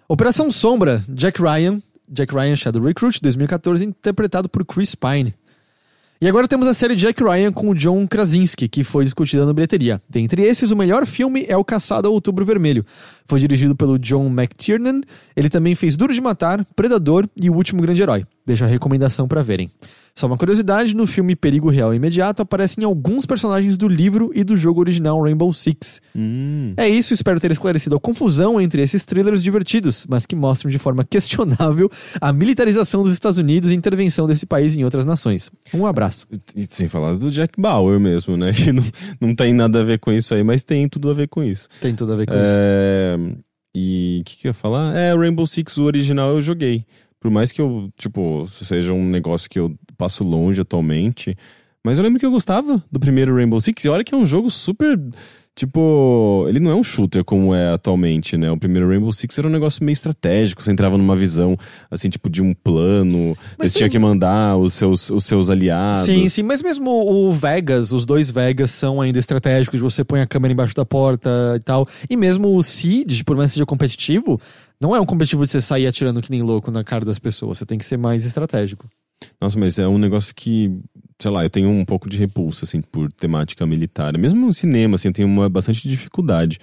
Operação 0.10 0.52
Sombra, 0.52 1.02
Jack 1.08 1.42
Ryan, 1.42 1.82
Jack 2.12 2.34
Ryan 2.34 2.56
Shadow 2.56 2.84
Recruit, 2.84 3.22
2014, 3.22 3.86
interpretado 3.86 4.50
por 4.50 4.66
Chris 4.66 4.96
Pine. 4.96 5.34
E 6.22 6.28
agora 6.28 6.50
temos 6.50 6.68
a 6.68 6.74
série 6.74 6.98
Jack 6.98 7.24
Ryan 7.24 7.50
com 7.50 7.70
o 7.70 7.74
John 7.74 8.06
Krasinski, 8.06 8.68
que 8.68 8.84
foi 8.84 9.06
discutida 9.06 9.46
na 9.46 9.54
bilheteria. 9.54 10.02
Dentre 10.10 10.42
esses, 10.42 10.70
o 10.70 10.76
melhor 10.76 11.06
filme 11.06 11.46
é 11.48 11.56
O 11.56 11.64
Caçado 11.64 12.10
ao 12.10 12.14
Outubro 12.14 12.44
Vermelho. 12.44 12.86
Foi 13.26 13.40
dirigido 13.40 13.74
pelo 13.74 13.98
John 13.98 14.28
McTiernan. 14.28 15.00
Ele 15.34 15.50
também 15.50 15.76
fez 15.76 15.96
Duro 15.96 16.14
de 16.14 16.20
Matar, 16.20 16.66
Predador 16.76 17.26
e 17.42 17.50
O 17.50 17.54
Último 17.54 17.82
Grande 17.82 18.02
Herói. 18.02 18.26
Deixa 18.50 18.66
a 18.66 18.68
recomendação 18.68 19.28
pra 19.28 19.44
verem. 19.44 19.70
Só 20.16 20.26
uma 20.26 20.36
curiosidade, 20.36 20.96
no 20.96 21.06
filme 21.06 21.36
Perigo 21.36 21.70
Real 21.70 21.94
Imediato 21.94 22.42
aparecem 22.42 22.84
alguns 22.84 23.24
personagens 23.24 23.78
do 23.78 23.88
livro 23.88 24.32
e 24.34 24.44
do 24.44 24.58
jogo 24.58 24.80
original 24.80 25.22
Rainbow 25.22 25.54
Six. 25.54 26.02
Hum. 26.16 26.74
É 26.76 26.90
isso, 26.90 27.14
espero 27.14 27.40
ter 27.40 27.52
esclarecido 27.52 27.96
a 27.96 28.00
confusão 28.00 28.60
entre 28.60 28.82
esses 28.82 29.06
thrillers 29.06 29.44
divertidos, 29.44 30.08
mas 30.10 30.26
que 30.26 30.36
mostram 30.36 30.72
de 30.72 30.80
forma 30.80 31.04
questionável 31.08 31.92
a 32.20 32.34
militarização 32.34 33.04
dos 33.04 33.14
Estados 33.14 33.38
Unidos 33.38 33.72
e 33.72 33.76
intervenção 33.76 34.26
desse 34.26 34.48
país 34.48 34.76
em 34.76 34.84
outras 34.84 35.06
nações. 35.06 35.52
Um 35.72 35.86
abraço. 35.86 36.26
E 36.56 36.66
sem 36.66 36.88
falar 36.88 37.14
do 37.14 37.30
Jack 37.30 37.54
Bauer 37.62 38.00
mesmo, 38.00 38.36
né? 38.36 38.52
Que 38.60 38.74
não, 38.74 38.84
não 39.22 39.36
tem 39.36 39.54
nada 39.54 39.82
a 39.82 39.84
ver 39.84 40.00
com 40.00 40.12
isso 40.12 40.34
aí, 40.34 40.44
mas 40.44 40.64
tem 40.64 40.90
tudo 40.90 41.12
a 41.12 41.14
ver 41.14 41.28
com 41.28 41.44
isso. 41.44 41.70
Tem 41.80 41.94
tudo 41.94 42.14
a 42.14 42.16
ver 42.16 42.26
com 42.26 42.34
isso. 42.34 42.44
É, 42.44 43.16
e 43.76 44.22
o 44.22 44.24
que, 44.24 44.38
que 44.38 44.48
eu 44.48 44.50
ia 44.50 44.54
falar? 44.54 44.96
É, 44.98 45.14
o 45.14 45.20
Rainbow 45.20 45.46
Six, 45.46 45.78
o 45.78 45.84
original, 45.84 46.32
eu 46.32 46.42
joguei. 46.42 46.84
Por 47.20 47.30
mais 47.30 47.52
que 47.52 47.62
eu, 47.62 47.90
tipo, 47.98 48.48
seja 48.48 48.94
um 48.94 49.06
negócio 49.06 49.50
que 49.50 49.60
eu 49.60 49.76
passo 49.98 50.24
longe 50.24 50.62
atualmente. 50.62 51.36
Mas 51.84 51.98
eu 51.98 52.04
lembro 52.04 52.20
que 52.20 52.26
eu 52.26 52.32
gostava 52.32 52.84
do 52.92 53.00
primeiro 53.00 53.36
Rainbow 53.36 53.60
Six. 53.60 53.84
E 53.84 53.90
olha 53.90 54.04
que 54.04 54.14
é 54.14 54.18
um 54.18 54.26
jogo 54.26 54.50
super. 54.50 54.98
Tipo, 55.56 56.46
ele 56.48 56.58
não 56.58 56.72
é 56.72 56.76
um 56.76 56.84
shooter 56.84 57.22
como 57.26 57.54
é 57.54 57.74
atualmente, 57.74 58.38
né? 58.38 58.50
O 58.50 58.58
primeiro 58.58 58.88
Rainbow 58.88 59.12
Six 59.12 59.38
era 59.38 59.48
um 59.48 59.52
negócio 59.52 59.84
meio 59.84 59.94
estratégico. 59.94 60.64
Você 60.64 60.72
entrava 60.72 60.98
numa 60.98 61.18
visão, 61.18 61.58
assim, 61.92 62.10
tipo, 62.10 62.30
de 62.30 62.42
um 62.42 62.54
plano. 62.54 63.38
Mas 63.58 63.72
você 63.72 63.80
tinha 63.80 63.90
sim. 63.90 63.92
que 63.92 64.00
mandar 64.00 64.58
os 64.58 64.74
seus, 64.74 65.10
os 65.10 65.26
seus 65.26 65.50
aliados. 65.50 66.04
Sim, 66.04 66.30
sim, 66.30 66.44
mas 66.44 66.64
mesmo 66.64 66.90
o 66.90 67.34
Vegas, 67.34 67.92
os 67.92 68.06
dois 68.06 68.32
Vegas 68.32 68.72
são 68.72 69.02
ainda 69.02 69.20
estratégicos, 69.20 69.82
você 69.82 70.02
põe 70.02 70.22
a 70.22 70.28
câmera 70.28 70.54
embaixo 70.54 70.76
da 70.76 70.86
porta 70.86 71.30
e 71.58 71.60
tal. 71.60 71.86
E 72.10 72.16
mesmo 72.16 72.56
o 72.56 72.64
Siege, 72.64 73.26
por 73.26 73.36
mais 73.36 73.50
que 73.50 73.56
seja 73.56 73.66
competitivo, 73.66 74.40
não 74.82 74.96
é 74.96 75.00
um 75.00 75.06
competitivo 75.06 75.46
de 75.46 75.52
você 75.52 75.62
sair 75.62 75.88
atirando 75.88 76.22
que 76.22 76.32
nem 76.32 76.42
louco 76.42 76.72
na 76.72 76.84
cara 76.84 77.04
das 77.06 77.20
pessoas, 77.20 77.58
você 77.58 77.66
tem 77.66 77.78
que 77.78 77.86
ser 77.86 77.98
mais 77.98 78.26
estratégico. 78.26 78.88
Nossa, 79.42 79.60
mas 79.60 79.78
é 79.78 79.88
um 79.88 79.98
negócio 79.98 80.34
que, 80.34 80.72
sei 81.22 81.30
lá, 81.32 81.44
eu 81.44 81.50
tenho 81.50 81.70
um 81.70 81.84
pouco 81.84 82.10
de 82.10 82.18
repulso, 82.18 82.64
assim, 82.66 82.82
por 82.82 83.12
temática 83.12 83.66
militar. 83.66 84.18
Mesmo 84.18 84.46
no 84.46 84.54
cinema, 84.54 84.96
assim, 84.96 85.10
eu 85.10 85.14
tenho 85.14 85.28
uma 85.28 85.50
bastante 85.50 85.88
dificuldade. 85.88 86.58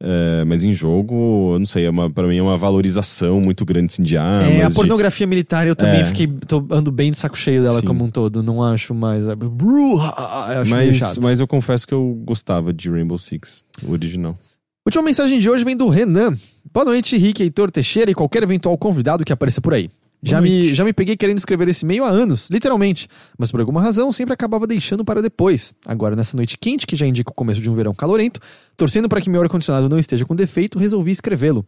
É, 0.00 0.44
mas 0.44 0.62
em 0.62 0.72
jogo, 0.72 1.54
eu 1.54 1.58
não 1.58 1.66
sei, 1.66 1.84
é 1.84 1.90
uma, 1.90 2.08
pra 2.08 2.26
mim 2.28 2.36
é 2.36 2.42
uma 2.42 2.56
valorização 2.56 3.40
muito 3.40 3.64
grande, 3.64 3.86
assim, 3.92 4.02
de 4.04 4.16
armas. 4.16 4.44
é, 4.54 4.62
a 4.62 4.68
de- 4.68 4.74
pornografia 4.74 5.26
militar 5.26 5.66
eu 5.66 5.74
também 5.74 6.00
É. 6.02 6.04
fiquei, 6.04 6.28
tô, 6.28 6.64
ando 6.70 6.92
bem 6.92 7.10
de 7.10 7.18
saco 7.18 7.36
cheio 7.36 7.62
dela 7.62 7.80
Sim. 7.80 7.86
como 7.86 8.04
um 8.04 8.10
todo, 8.10 8.40
não 8.40 8.62
acho 8.62 8.94
mais... 8.94 9.24
é, 9.26 9.32
acho 9.32 10.70
mas, 10.70 10.96
chato. 10.96 11.20
mas 11.20 11.40
eu 11.40 11.46
confesso 11.48 11.86
que 11.86 11.92
eu 11.94 12.14
gostava 12.24 12.72
de 12.72 12.88
Rainbow 12.88 13.18
Six, 13.18 13.64
o 13.82 13.90
original. 13.92 14.38
Última 14.88 15.02
mensagem 15.02 15.38
de 15.38 15.50
hoje 15.50 15.66
vem 15.66 15.76
do 15.76 15.86
Renan. 15.86 16.34
Boa 16.72 16.86
noite, 16.86 17.14
Rick, 17.18 17.42
Heitor 17.42 17.70
Teixeira 17.70 18.10
e 18.10 18.14
qualquer 18.14 18.42
eventual 18.42 18.78
convidado 18.78 19.22
que 19.22 19.30
apareça 19.30 19.60
por 19.60 19.74
aí. 19.74 19.90
Já 20.22 20.40
me, 20.40 20.74
já 20.74 20.82
me 20.82 20.94
peguei 20.94 21.14
querendo 21.14 21.36
escrever 21.36 21.68
esse 21.68 21.84
e-mail 21.84 22.04
há 22.04 22.08
anos, 22.08 22.48
literalmente. 22.50 23.06
Mas 23.36 23.50
por 23.50 23.60
alguma 23.60 23.82
razão 23.82 24.10
sempre 24.12 24.32
acabava 24.32 24.66
deixando 24.66 25.04
para 25.04 25.20
depois. 25.20 25.74
Agora, 25.84 26.16
nessa 26.16 26.34
noite 26.38 26.56
quente, 26.56 26.86
que 26.86 26.96
já 26.96 27.06
indica 27.06 27.30
o 27.30 27.34
começo 27.34 27.60
de 27.60 27.68
um 27.68 27.74
verão 27.74 27.92
calorento, 27.94 28.40
torcendo 28.78 29.10
para 29.10 29.20
que 29.20 29.28
meu 29.28 29.42
ar-condicionado 29.42 29.90
não 29.90 29.98
esteja 29.98 30.24
com 30.24 30.34
defeito, 30.34 30.78
resolvi 30.78 31.10
escrevê-lo. 31.10 31.66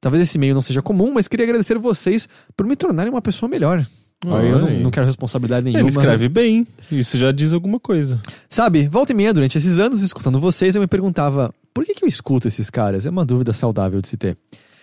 Talvez 0.00 0.22
esse 0.22 0.38
e-mail 0.38 0.54
não 0.54 0.62
seja 0.62 0.80
comum, 0.80 1.12
mas 1.12 1.28
queria 1.28 1.44
agradecer 1.44 1.76
vocês 1.76 2.26
por 2.56 2.66
me 2.66 2.74
tornarem 2.74 3.12
uma 3.12 3.20
pessoa 3.20 3.50
melhor. 3.50 3.86
Aí 4.24 4.48
eu 4.48 4.58
não, 4.58 4.70
não 4.84 4.90
quero 4.90 5.04
responsabilidade 5.04 5.64
nenhuma. 5.64 5.82
Ele 5.82 5.90
escreve 5.90 6.26
bem, 6.26 6.66
isso 6.90 7.18
já 7.18 7.32
diz 7.32 7.52
alguma 7.52 7.78
coisa. 7.78 8.22
Sabe, 8.48 8.88
volta 8.88 9.12
e 9.12 9.14
meia, 9.14 9.34
durante 9.34 9.58
esses 9.58 9.78
anos, 9.78 10.00
escutando 10.00 10.40
vocês, 10.40 10.74
eu 10.74 10.80
me 10.80 10.86
perguntava: 10.86 11.52
por 11.72 11.84
que, 11.84 11.94
que 11.94 12.04
eu 12.04 12.08
escuto 12.08 12.48
esses 12.48 12.70
caras? 12.70 13.06
É 13.06 13.10
uma 13.10 13.24
dúvida 13.24 13.52
saudável 13.52 14.00
de 14.00 14.08
se 14.08 14.16
ter. 14.16 14.36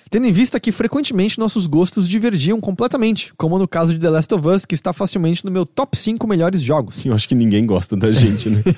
Tendo 0.10 0.26
em 0.26 0.32
vista 0.32 0.60
que 0.60 0.72
frequentemente 0.72 1.38
nossos 1.38 1.68
gostos 1.68 2.10
divergiam 2.10 2.60
completamente, 2.60 3.32
como 3.38 3.60
no 3.60 3.68
caso 3.68 3.94
de 3.94 3.99
The 3.99 4.10
Last 4.10 4.34
of 4.34 4.48
Us, 4.49 4.66
que 4.66 4.74
está 4.74 4.91
facilmente 4.91 5.45
no 5.45 5.52
meu 5.52 5.68
top 5.68 5.95
5 5.95 6.26
melhores 6.28 6.61
jogos. 6.64 7.06
Eu 7.06 7.14
acho 7.14 7.28
que 7.28 7.36
ninguém 7.36 7.64
gosta 7.64 7.95
da 7.95 8.11
gente, 8.11 8.49
né? 8.49 8.64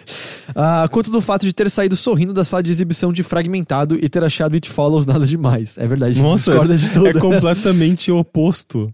Ah, 0.53 0.89
quanto 0.91 1.09
do 1.09 1.21
fato 1.21 1.45
de 1.45 1.53
ter 1.53 1.69
saído 1.69 1.95
sorrindo 1.95 2.33
da 2.33 2.43
sala 2.43 2.61
de 2.61 2.69
exibição 2.69 3.13
de 3.13 3.23
Fragmentado 3.23 3.97
e 4.01 4.09
ter 4.09 4.21
achado 4.21 4.55
It 4.55 4.69
Follows 4.69 5.05
nada 5.05 5.25
demais. 5.25 5.77
É 5.77 5.87
verdade, 5.87 6.19
Nossa, 6.21 6.51
discorda 6.51 6.75
de 6.77 6.89
tudo. 6.89 7.07
é 7.07 7.13
completamente 7.13 8.11
oposto. 8.11 8.93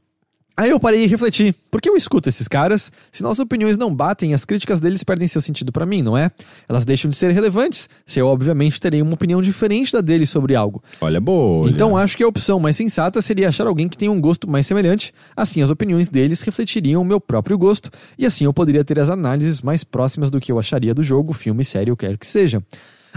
Aí 0.60 0.72
eu 0.72 0.80
parei 0.80 1.04
e 1.04 1.06
refleti, 1.08 1.54
por 1.70 1.80
que 1.80 1.88
eu 1.88 1.96
escuto 1.96 2.28
esses 2.28 2.48
caras? 2.48 2.92
Se 3.12 3.22
nossas 3.22 3.42
opiniões 3.42 3.78
não 3.78 3.94
batem, 3.94 4.34
as 4.34 4.44
críticas 4.44 4.80
deles 4.80 5.04
perdem 5.04 5.28
seu 5.28 5.40
sentido 5.40 5.72
para 5.72 5.86
mim, 5.86 6.02
não 6.02 6.18
é? 6.18 6.32
Elas 6.68 6.84
deixam 6.84 7.12
de 7.12 7.16
ser 7.16 7.30
relevantes, 7.30 7.88
se 8.08 8.20
eu 8.20 8.26
obviamente 8.26 8.82
terei 8.82 9.00
uma 9.00 9.14
opinião 9.14 9.40
diferente 9.40 9.94
da 9.94 10.02
deles 10.02 10.32
sobre 10.32 10.56
algo. 10.56 10.82
Olha, 11.00 11.22
boa. 11.22 11.70
Então 11.70 11.96
acho 11.96 12.18
que 12.18 12.24
a 12.24 12.28
opção 12.28 12.60
mais 12.60 12.76
sensata 12.76 13.22
seria 13.22 13.50
achar 13.50 13.68
alguém 13.68 13.88
que 13.88 13.96
tenha 13.96 14.12
um 14.12 14.20
gosto 14.20 14.50
mais 14.50 14.66
semelhante, 14.66 15.14
assim 15.36 15.62
as 15.62 15.70
opiniões 15.70 16.10
deles 16.10 16.42
refletiriam 16.42 17.04
o 17.04 17.06
meu 17.06 17.22
próprio 17.22 17.56
gosto, 17.56 17.92
e 18.18 18.26
assim 18.26 18.46
eu 18.46 18.54
poderia 18.54 18.84
ter 18.84 18.98
as 18.98 19.12
análises 19.12 19.62
mais 19.62 19.84
próximas 19.84 20.32
do 20.32 20.40
que 20.40 20.52
eu 20.52 20.58
acharia 20.58 20.92
do 20.92 21.04
jogo, 21.04 21.34
filme, 21.34 21.64
série 21.64 21.92
ou 21.92 21.98
quer 21.98 22.18
que 22.18 22.26
seja. 22.26 22.64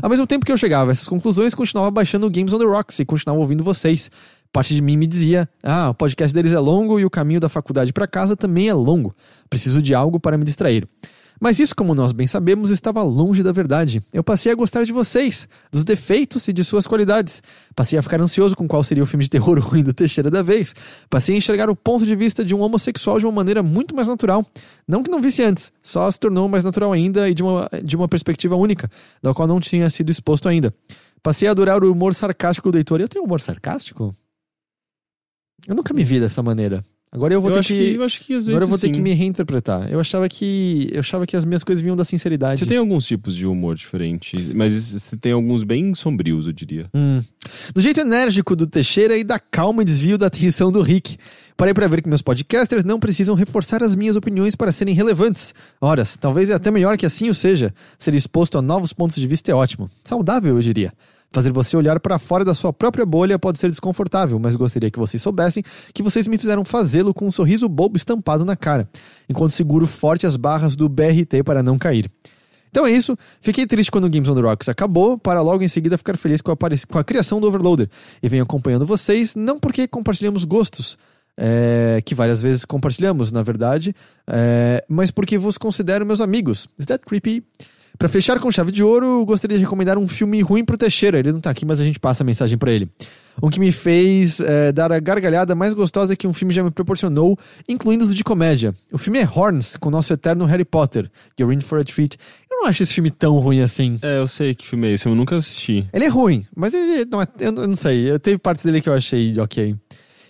Ao 0.03 0.09
mesmo 0.09 0.27
tempo 0.27 0.47
que 0.47 0.53
eu 0.53 0.57
chegava 0.57 0.91
a 0.91 0.93
essas 0.93 1.09
conclusões, 1.09 1.55
continuava 1.55 1.91
baixando 1.91 2.31
Games 2.31 2.53
on 2.53 2.59
the 2.59 2.65
Rocks 2.65 2.99
e 2.99 3.05
continuava 3.05 3.41
ouvindo 3.41 3.63
vocês. 3.63 4.11
Parte 4.53 4.75
de 4.75 4.83
mim 4.83 4.97
me 4.97 5.07
dizia: 5.07 5.49
ah, 5.63 5.91
o 5.91 5.95
podcast 5.95 6.35
deles 6.35 6.53
é 6.53 6.59
longo 6.59 6.99
e 6.99 7.05
o 7.05 7.11
caminho 7.11 7.41
da 7.41 7.49
faculdade 7.49 7.93
para 7.93 8.07
casa 8.07 8.37
também 8.37 8.69
é 8.69 8.75
longo. 8.75 9.15
Preciso 9.49 9.81
de 9.81 9.95
algo 9.95 10.19
para 10.19 10.37
me 10.37 10.45
distrair. 10.45 10.89
Mas 11.41 11.59
isso, 11.59 11.75
como 11.75 11.95
nós 11.95 12.13
bem 12.13 12.27
sabemos, 12.27 12.69
estava 12.69 13.03
longe 13.03 13.43
da 13.43 13.51
verdade. 13.51 14.03
Eu 14.13 14.23
passei 14.23 14.53
a 14.53 14.55
gostar 14.55 14.85
de 14.85 14.93
vocês, 14.93 15.49
dos 15.73 15.85
defeitos 15.85 16.47
e 16.49 16.53
de 16.53 16.63
suas 16.63 16.87
qualidades. 16.87 17.43
Passei 17.75 17.99
a 17.99 18.03
ficar 18.03 18.21
ansioso 18.21 18.55
com 18.55 18.69
qual 18.69 18.85
seria 18.85 19.03
o 19.03 19.07
filme 19.07 19.25
de 19.25 19.31
terror 19.31 19.59
ruim 19.59 19.83
do 19.83 19.95
Teixeira 19.95 20.31
da 20.31 20.43
vez. 20.43 20.75
Passei 21.09 21.35
a 21.35 21.39
enxergar 21.39 21.71
o 21.71 21.75
ponto 21.75 22.05
de 22.05 22.15
vista 22.15 22.45
de 22.45 22.55
um 22.55 22.61
homossexual 22.61 23.19
de 23.19 23.25
uma 23.25 23.33
maneira 23.33 23.63
muito 23.63 23.97
mais 23.97 24.07
natural. 24.07 24.45
Não 24.87 25.03
que 25.03 25.11
não 25.11 25.23
visse 25.23 25.43
antes, 25.43 25.73
só 25.83 26.11
se 26.11 26.21
tornou 26.21 26.47
mais 26.47 26.63
natural 26.63 26.93
ainda 26.93 27.27
e 27.27 27.33
de 27.33 27.43
uma, 27.43 27.71
de 27.83 27.97
uma 27.97 28.07
perspectiva 28.07 28.55
única, 28.55 28.91
da 29.23 29.33
qual 29.33 29.49
não 29.49 29.59
tinha 29.59 29.89
sido 29.89 30.11
exposto 30.11 30.47
ainda. 30.47 30.75
Passei 31.23 31.49
a 31.49 31.53
adorar 31.53 31.83
o 31.83 31.91
humor 31.91 32.15
sarcástico 32.15 32.71
do 32.71 32.77
Heitor. 32.77 33.01
Eu 33.01 33.09
tenho 33.09 33.25
humor 33.25 33.41
sarcástico? 33.41 34.15
Eu 35.67 35.75
nunca 35.75 35.93
me 35.95 36.05
vi 36.05 36.21
dessa 36.21 36.43
maneira. 36.43 36.85
Agora 37.13 37.35
eu 37.35 37.41
vou 37.41 37.51
eu 37.51 37.55
ter 37.55 37.61
acho 37.61 37.75
que, 37.75 37.95
Eu 37.95 38.05
acho 38.05 38.21
que 38.21 38.35
às 38.35 38.47
vezes. 38.47 38.49
agora 38.51 38.65
eu 38.65 38.69
vou 38.69 38.79
ter 38.79 38.87
sim. 38.87 38.93
que 38.93 39.01
me 39.01 39.13
reinterpretar. 39.13 39.91
Eu 39.91 39.99
achava 39.99 40.29
que 40.29 40.89
eu 40.93 41.01
achava 41.01 41.27
que 41.27 41.37
as 41.37 41.45
minhas 41.45 41.65
coisas 41.65 41.83
vinham 41.83 41.97
da 41.97 42.05
sinceridade. 42.05 42.61
Você 42.61 42.67
tem 42.67 42.77
alguns 42.77 43.05
tipos 43.05 43.35
de 43.35 43.49
humor 43.49 43.75
diferentes, 43.75 44.47
mas 44.55 44.73
você 44.93 45.17
tem 45.17 45.33
alguns 45.33 45.65
bem 45.65 45.93
sombrios, 45.93 46.47
eu 46.47 46.53
diria. 46.53 46.89
Hum. 46.95 47.21
Do 47.75 47.81
jeito 47.81 47.99
enérgico 47.99 48.55
do 48.55 48.65
Teixeira 48.65 49.17
e 49.17 49.25
da 49.25 49.41
calma 49.41 49.83
e 49.83 49.85
desvio 49.85 50.17
da 50.17 50.27
atenção 50.27 50.71
do 50.71 50.81
Rick. 50.83 51.17
Parei 51.57 51.75
para 51.75 51.89
ver 51.89 52.01
que 52.01 52.09
meus 52.09 52.23
podcasters 52.23 52.85
não 52.85 53.01
precisam 53.01 53.35
reforçar 53.35 53.83
as 53.83 53.97
minhas 53.97 54.15
opiniões 54.15 54.55
para 54.55 54.71
serem 54.71 54.95
relevantes. 54.95 55.53
Horas, 55.81 56.17
talvez 56.17 56.49
é 56.49 56.55
até 56.55 56.71
melhor 56.71 56.97
que 56.97 57.05
assim 57.05 57.29
o 57.29 57.35
seja. 57.35 57.75
Ser 57.99 58.15
exposto 58.15 58.57
a 58.57 58.63
novos 58.63 58.93
pontos 58.93 59.17
de 59.17 59.27
vista 59.27 59.51
é 59.51 59.55
ótimo. 59.55 59.91
Saudável, 60.05 60.55
eu 60.55 60.63
diria. 60.63 60.93
Fazer 61.33 61.53
você 61.53 61.77
olhar 61.77 62.01
para 62.01 62.19
fora 62.19 62.45
da 62.45 62.55
sua 62.55 62.73
própria 62.73 63.07
bolha 63.07 63.39
pode 63.39 63.59
ser 63.59 63.69
desconfortável, 63.69 64.39
mas 64.39 64.57
gostaria 64.57 64.91
que 64.91 64.99
vocês 64.99 65.23
soubessem 65.23 65.63
que 65.95 66.03
vocês 66.03 66.27
me 66.27 66.37
fizeram 66.37 66.65
fazê-lo 66.65 67.15
com 67.15 67.27
um 67.27 67.33
sorriso 67.33 67.69
bobo 67.69 67.97
estampado 67.97 68.45
na 68.45 68.57
cara, 68.57 68.89
enquanto 69.29 69.53
seguro 69.53 69.87
forte 69.87 70.27
as 70.27 70.37
barras 70.37 70.75
do 70.75 70.89
BRT 70.89 71.45
para 71.45 71.63
não 71.63 71.79
cair. 71.79 72.11
Então 72.71 72.87
é 72.87 72.91
isso. 72.91 73.17
Fiquei 73.41 73.67
triste 73.67 73.91
quando 73.91 74.05
o 74.05 74.11
Games 74.11 74.29
on 74.29 74.35
the 74.35 74.41
Rocks 74.41 74.69
acabou, 74.69 75.19
para 75.19 75.41
logo 75.41 75.63
em 75.63 75.69
seguida 75.69 75.99
ficar 75.99 76.17
feliz 76.17 76.41
com 76.41 76.53
a, 76.53 76.57
com 76.57 76.99
a 76.99 77.05
criação 77.05 77.41
do 77.41 77.47
Overloader. 77.47 77.89
E 78.23 78.29
venho 78.29 78.43
acompanhando 78.43 78.87
vocês, 78.87 79.35
não 79.35 79.59
porque 79.59 79.87
compartilhamos 79.89 80.45
gostos, 80.45 80.97
é, 81.37 82.01
que 82.05 82.15
várias 82.15 82.41
vezes 82.43 82.65
compartilhamos, 82.65 83.33
na 83.33 83.43
verdade, 83.43 83.95
é, 84.29 84.85
mas 84.89 85.11
porque 85.11 85.39
vos 85.39 85.59
considero 85.59 86.07
meus 86.07 86.21
amigos. 86.21 86.69
Is 86.79 86.87
that 86.87 87.05
creepy? 87.05 87.45
Pra 88.01 88.09
fechar 88.09 88.41
com 88.41 88.51
chave 88.51 88.73
de 88.73 88.83
ouro, 88.83 89.05
eu 89.05 89.25
gostaria 89.27 89.59
de 89.59 89.63
recomendar 89.63 89.99
um 89.99 90.09
filme 90.09 90.41
ruim 90.41 90.65
pro 90.65 90.79
Teixeira. 90.79 91.19
Ele 91.19 91.33
não 91.33 91.39
tá 91.39 91.51
aqui, 91.51 91.67
mas 91.67 91.83
a 91.83 91.85
gente 91.85 92.01
passa 92.01 92.23
a 92.23 92.27
mensagem 92.27 92.57
pra 92.57 92.73
ele. 92.73 92.89
Um 93.43 93.51
que 93.51 93.61
me 93.61 93.71
fez 93.71 94.41
é, 94.41 94.73
dar 94.73 94.91
a 94.91 94.99
gargalhada 94.99 95.55
mais 95.55 95.75
gostosa 95.75 96.17
que 96.17 96.27
um 96.27 96.33
filme 96.33 96.55
já 96.55 96.65
me 96.65 96.71
proporcionou, 96.71 97.39
incluindo 97.69 98.03
os 98.03 98.15
de 98.15 98.25
comédia. 98.25 98.75
O 98.91 98.97
filme 98.97 99.19
é 99.19 99.29
Horns, 99.31 99.77
com 99.77 99.91
o 99.91 99.93
nosso 99.93 100.15
eterno 100.15 100.47
Harry 100.47 100.65
Potter. 100.65 101.11
You're 101.39 101.55
in 101.55 101.61
for 101.61 101.79
a 101.79 101.85
treat. 101.85 102.17
Eu 102.51 102.61
não 102.63 102.67
acho 102.69 102.83
esse 102.83 102.95
filme 102.95 103.11
tão 103.11 103.37
ruim 103.37 103.61
assim. 103.61 103.99
É, 104.01 104.17
eu 104.19 104.27
sei 104.27 104.55
que 104.55 104.67
filme 104.67 104.89
é 104.89 104.93
esse, 104.95 105.07
eu 105.07 105.15
nunca 105.15 105.37
assisti. 105.37 105.87
Ele 105.93 106.07
é 106.07 106.09
ruim, 106.09 106.47
mas 106.57 106.73
ele 106.73 107.05
não 107.05 107.21
é. 107.21 107.27
Eu 107.39 107.53
não 107.53 107.77
sei. 107.77 108.11
Eu 108.11 108.19
teve 108.19 108.39
partes 108.39 108.65
dele 108.65 108.81
que 108.81 108.89
eu 108.89 108.95
achei 108.95 109.39
ok. 109.39 109.77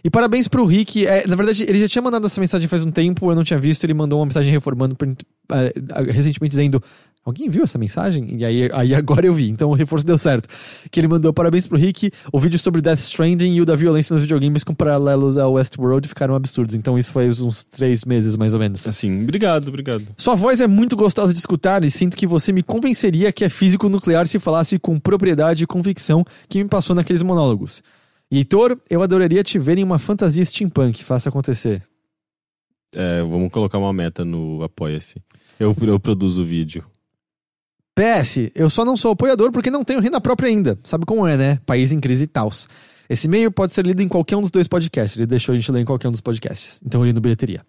E 0.02 0.09
parabéns 0.10 0.48
pro 0.48 0.64
Rick. 0.64 1.06
É, 1.06 1.26
na 1.26 1.36
verdade, 1.36 1.64
ele 1.68 1.78
já 1.78 1.86
tinha 1.88 2.01
mandado 2.02 2.26
essa 2.26 2.40
mensagem 2.40 2.66
faz 2.66 2.82
um 2.84 2.90
tempo, 2.90 3.30
eu 3.30 3.34
não 3.36 3.44
tinha 3.44 3.59
visto. 3.60 3.84
Ele 3.84 3.92
mandou 3.94 4.18
uma 4.18 4.24
mensagem 4.26 4.51
reformando 4.51 4.97
per- 4.97 5.14
eh, 5.52 5.72
recentemente 6.10 6.51
dizendo. 6.52 6.82
Alguém 7.31 7.48
viu 7.48 7.62
essa 7.62 7.78
mensagem? 7.78 8.36
E 8.36 8.44
aí, 8.44 8.69
aí 8.73 8.93
agora 8.93 9.24
eu 9.24 9.32
vi, 9.32 9.48
então 9.48 9.70
o 9.70 9.73
reforço 9.73 10.05
deu 10.05 10.19
certo. 10.19 10.48
Que 10.90 10.98
ele 10.98 11.07
mandou 11.07 11.32
parabéns 11.32 11.65
pro 11.65 11.78
Rick, 11.78 12.11
o 12.32 12.40
vídeo 12.40 12.59
sobre 12.59 12.81
Death 12.81 12.98
Stranding 12.98 13.55
e 13.55 13.61
o 13.61 13.65
da 13.65 13.77
violência 13.77 14.12
nos 14.12 14.23
videogames 14.23 14.65
com 14.65 14.74
paralelos 14.74 15.39
ao 15.39 15.52
Westworld 15.52 16.09
ficaram 16.09 16.35
absurdos. 16.35 16.74
Então 16.74 16.98
isso 16.98 17.12
foi 17.12 17.28
uns 17.28 17.62
três 17.62 18.05
meses 18.05 18.36
mais 18.36 18.52
ou 18.52 18.59
menos. 18.59 18.86
Assim, 18.86 19.23
obrigado, 19.23 19.69
obrigado. 19.69 20.05
Sua 20.16 20.35
voz 20.35 20.61
é 20.61 20.66
muito 20.66 20.97
gostosa 20.97 21.32
de 21.32 21.39
escutar 21.39 21.85
e 21.85 21.90
sinto 21.90 22.16
que 22.16 22.27
você 22.27 22.52
me 22.52 22.65
convenceria 22.65 23.31
que 23.31 23.44
é 23.44 23.48
físico 23.48 23.89
nuclear 23.89 24.27
se 24.27 24.40
falasse 24.40 24.77
com 24.77 24.98
propriedade 24.98 25.62
e 25.62 25.66
convicção 25.69 26.24
que 26.48 26.61
me 26.61 26.69
passou 26.69 26.97
naqueles 26.97 27.23
monólogos. 27.23 27.81
Heitor, 28.28 28.77
eu 28.90 29.02
adoraria 29.02 29.44
te 29.44 29.59
ver 29.59 29.78
em 29.78 29.85
uma 29.85 30.01
fantasia 30.01 30.44
steampunk. 30.44 31.05
Faça 31.05 31.28
acontecer. 31.28 31.82
É, 32.94 33.23
vamos 33.23 33.51
colocar 33.51 33.78
uma 33.78 33.93
meta 33.93 34.24
no 34.24 34.62
Apoia-se. 34.65 35.23
Eu, 35.59 35.77
eu 35.82 36.01
produzo 36.01 36.43
o 36.43 36.44
vídeo. 36.44 36.85
PS, 37.94 38.50
eu 38.54 38.70
só 38.70 38.84
não 38.84 38.96
sou 38.96 39.12
apoiador 39.12 39.52
porque 39.52 39.70
não 39.70 39.84
tenho 39.84 40.00
renda 40.00 40.20
própria 40.20 40.48
ainda. 40.48 40.78
Sabe 40.82 41.04
como 41.04 41.26
é, 41.26 41.36
né? 41.36 41.58
País 41.66 41.92
em 41.92 42.00
crise 42.00 42.24
e 42.24 42.26
tals. 42.26 42.68
Esse 43.08 43.26
e-mail 43.26 43.50
pode 43.50 43.72
ser 43.72 43.84
lido 43.84 44.00
em 44.02 44.08
qualquer 44.08 44.36
um 44.36 44.40
dos 44.40 44.50
dois 44.50 44.68
podcasts. 44.68 45.16
Ele 45.16 45.26
deixou 45.26 45.52
a 45.52 45.58
gente 45.58 45.70
ler 45.72 45.80
em 45.80 45.84
qualquer 45.84 46.08
um 46.08 46.12
dos 46.12 46.20
podcasts. 46.20 46.80
Então 46.84 47.04
ele 47.04 47.12
no 47.12 47.20
bilheteria. 47.20 47.62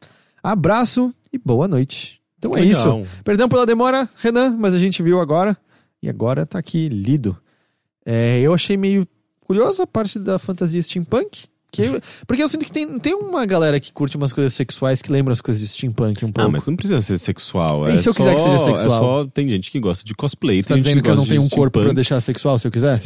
Abraço 0.43 1.13
e 1.33 1.37
boa 1.37 1.67
noite. 1.67 2.21
Então 2.37 2.55
é 2.55 2.63
isso. 2.63 2.87
Legal. 2.87 3.07
Perdão 3.23 3.49
pela 3.49 3.65
demora, 3.65 4.07
Renan, 4.17 4.55
mas 4.57 4.73
a 4.73 4.79
gente 4.79 5.01
viu 5.01 5.19
agora. 5.19 5.57
E 6.01 6.09
agora 6.09 6.45
tá 6.45 6.59
aqui 6.59 6.89
lido. 6.89 7.37
É, 8.05 8.39
eu 8.39 8.53
achei 8.53 8.77
meio 8.77 9.07
curiosa 9.45 9.83
a 9.83 9.87
parte 9.87 10.17
da 10.17 10.39
fantasia 10.39 10.81
steampunk. 10.81 11.45
Que 11.71 11.83
porque 12.27 12.43
eu 12.43 12.49
sinto 12.49 12.65
que 12.65 12.71
tem, 12.71 12.99
tem 12.99 13.13
uma 13.13 13.45
galera 13.45 13.79
que 13.79 13.93
curte 13.93 14.17
umas 14.17 14.33
coisas 14.33 14.53
sexuais 14.53 15.01
que 15.01 15.09
lembram 15.11 15.31
as 15.31 15.39
coisas 15.39 15.61
de 15.61 15.69
steampunk 15.69 16.25
um 16.25 16.27
pouco. 16.31 16.41
Ah, 16.41 16.51
mas 16.51 16.67
não 16.67 16.75
precisa 16.75 16.99
ser 17.01 17.17
sexual. 17.17 17.87
E 17.89 17.93
é 17.93 17.97
se 17.97 18.09
eu 18.09 18.13
só, 18.13 18.17
quiser 18.19 18.35
que 18.35 18.41
seja 18.41 18.57
sexual? 18.57 18.85
É 18.85 18.99
só, 18.99 19.25
tem 19.33 19.49
gente 19.49 19.71
que 19.71 19.79
gosta 19.79 20.03
de 20.05 20.13
cosplay. 20.13 20.61
Você 20.61 20.67
tá 20.69 20.75
dizendo 20.77 21.01
que 21.01 21.09
eu 21.09 21.15
não 21.15 21.25
tenho 21.25 21.41
um 21.41 21.47
corpo 21.49 21.71
pra 21.71 21.81
steampunk. 21.83 21.95
deixar 21.95 22.19
sexual 22.19 22.59
se 22.59 22.67
eu 22.67 22.71
quiser? 22.71 22.99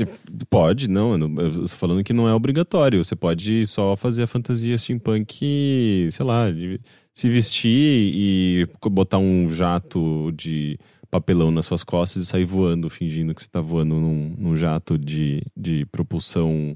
Pode, 0.50 0.90
não. 0.90 1.12
Eu 1.12 1.18
não- 1.20 1.42
eu 1.44 1.62
tô 1.62 1.68
falando 1.70 2.04
que 2.04 2.12
não 2.12 2.28
é 2.28 2.34
obrigatório. 2.34 3.04
Você 3.06 3.16
pode 3.16 3.68
só 3.68 3.96
fazer 3.96 4.24
a 4.24 4.28
fantasia 4.28 4.76
steampunk, 4.78 6.08
sei 6.12 6.26
lá, 6.26 6.50
de 6.52 6.80
se 7.14 7.30
vestir 7.30 8.14
e 8.14 8.68
botar 8.90 9.18
um 9.20 9.48
jato 9.50 10.32
de 10.34 10.78
papelão 11.10 11.52
nas 11.52 11.66
suas 11.66 11.84
costas 11.84 12.24
e 12.24 12.26
sair 12.26 12.44
voando, 12.46 12.90
fingindo 12.90 13.34
que 13.34 13.42
você 13.42 13.48
tá 13.50 13.62
voando 13.62 13.96
num, 13.96 14.34
num 14.38 14.58
jato 14.58 14.98
de, 14.98 15.44
de 15.56 15.86
propulsão 15.86 16.76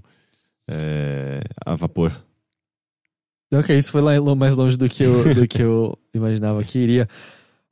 é, 0.69 1.41
a 1.65 1.75
vapor. 1.75 2.11
Ok, 3.53 3.75
isso 3.75 3.91
foi 3.91 4.01
lá 4.01 4.13
mais 4.35 4.55
longe 4.55 4.77
do 4.77 4.87
que 4.87 5.03
eu, 5.03 5.33
do 5.33 5.47
que 5.47 5.61
eu 5.61 5.97
imaginava 6.13 6.63
que 6.63 6.77
iria. 6.77 7.07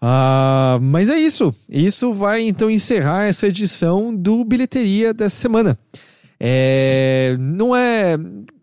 Ah, 0.02 0.80
mas 0.82 1.10
é 1.10 1.18
isso. 1.18 1.53
Isso 1.69 2.11
vai 2.14 2.41
então 2.41 2.69
encerrar 2.69 3.26
essa 3.26 3.48
edição 3.48 4.14
do 4.14 4.44
Bilheteria 4.44 5.14
dessa 5.14 5.36
semana. 5.36 5.78
É, 6.40 7.36
não 7.40 7.76
é, 7.76 8.14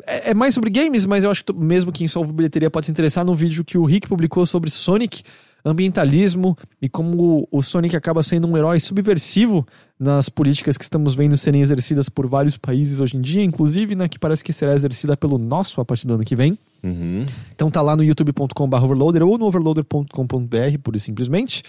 é. 0.06 0.30
é 0.30 0.34
mais 0.34 0.54
sobre 0.54 0.70
games, 0.70 1.06
mas 1.06 1.24
eu 1.24 1.30
acho 1.30 1.44
que 1.44 1.52
mesmo 1.52 1.92
quem 1.92 2.06
só 2.06 2.20
ouve 2.20 2.32
bilheteria 2.32 2.70
pode 2.70 2.86
se 2.86 2.92
interessar 2.92 3.24
no 3.24 3.34
vídeo 3.34 3.64
que 3.64 3.78
o 3.78 3.84
Rick 3.84 4.08
publicou 4.08 4.46
sobre 4.46 4.70
Sonic, 4.70 5.22
ambientalismo 5.64 6.56
e 6.80 6.88
como 6.88 7.48
o 7.50 7.62
Sonic 7.62 7.96
acaba 7.96 8.22
sendo 8.22 8.46
um 8.46 8.56
herói 8.56 8.78
subversivo 8.78 9.66
nas 9.98 10.28
políticas 10.28 10.76
que 10.76 10.84
estamos 10.84 11.14
vendo 11.14 11.36
serem 11.36 11.62
exercidas 11.62 12.08
por 12.08 12.26
vários 12.26 12.56
países 12.56 13.00
hoje 13.00 13.16
em 13.16 13.20
dia, 13.20 13.42
inclusive 13.42 13.94
na 13.94 14.08
que 14.08 14.18
parece 14.18 14.42
que 14.42 14.52
será 14.52 14.74
exercida 14.74 15.16
pelo 15.16 15.38
nosso 15.38 15.80
a 15.80 15.84
partir 15.84 16.06
do 16.06 16.14
ano 16.14 16.24
que 16.24 16.34
vem. 16.34 16.58
Uhum. 16.82 17.24
Então 17.54 17.70
tá 17.70 17.80
lá 17.80 17.96
no 17.96 18.02
youtube.com.br 18.02 18.76
overloader 18.76 19.22
ou 19.22 19.38
no 19.38 19.46
overloader.com.br, 19.46 20.78
pura 20.82 20.96
e 20.96 21.00
simplesmente. 21.00 21.62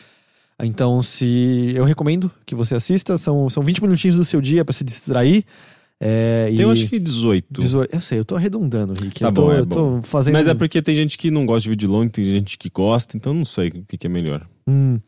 Então, 0.64 1.02
se 1.02 1.74
eu 1.76 1.84
recomendo 1.84 2.32
que 2.46 2.56
você 2.56 2.76
assista, 2.76 3.18
são, 3.18 3.50
são 3.50 3.62
20 3.62 3.82
minutinhos 3.82 4.18
do 4.18 4.24
seu 4.24 4.40
dia 4.40 4.64
pra 4.64 4.74
se 4.74 4.84
distrair. 4.84 5.46
É, 6.00 6.48
Tem, 6.48 6.56
e 6.56 6.62
eu 6.62 6.72
acho 6.72 6.88
que 6.88 7.00
18. 7.00 7.62
18 7.62 7.94
eu 7.94 8.02
sei, 8.02 8.20
eu 8.20 8.26
tô 8.26 8.36
arredondando, 8.36 8.94
Rick. 8.94 9.20
Tá 9.20 9.28
eu 9.28 9.34
tô, 9.34 9.42
bom, 9.44 9.54
é 9.54 9.60
eu 9.60 9.66
tô 9.66 10.02
fazendo. 10.02 10.34
Mas 10.34 10.48
é 10.48 10.54
porque 10.54 10.82
tem 10.82 10.96
gente 10.96 11.18
que 11.18 11.30
não 11.30 11.46
gosta 11.46 11.64
de 11.64 11.70
vídeo 11.70 11.90
longo, 11.90 12.10
tem 12.10 12.24
gente 12.24 12.58
que 12.58 12.70
gosta, 12.70 13.16
então 13.16 13.34
não 13.34 13.46
sei 13.46 13.70
o 13.70 13.84
que, 13.84 13.98
que 13.98 14.08
é 14.08 14.10
melhor. 14.10 14.46
Hum. 14.68 15.00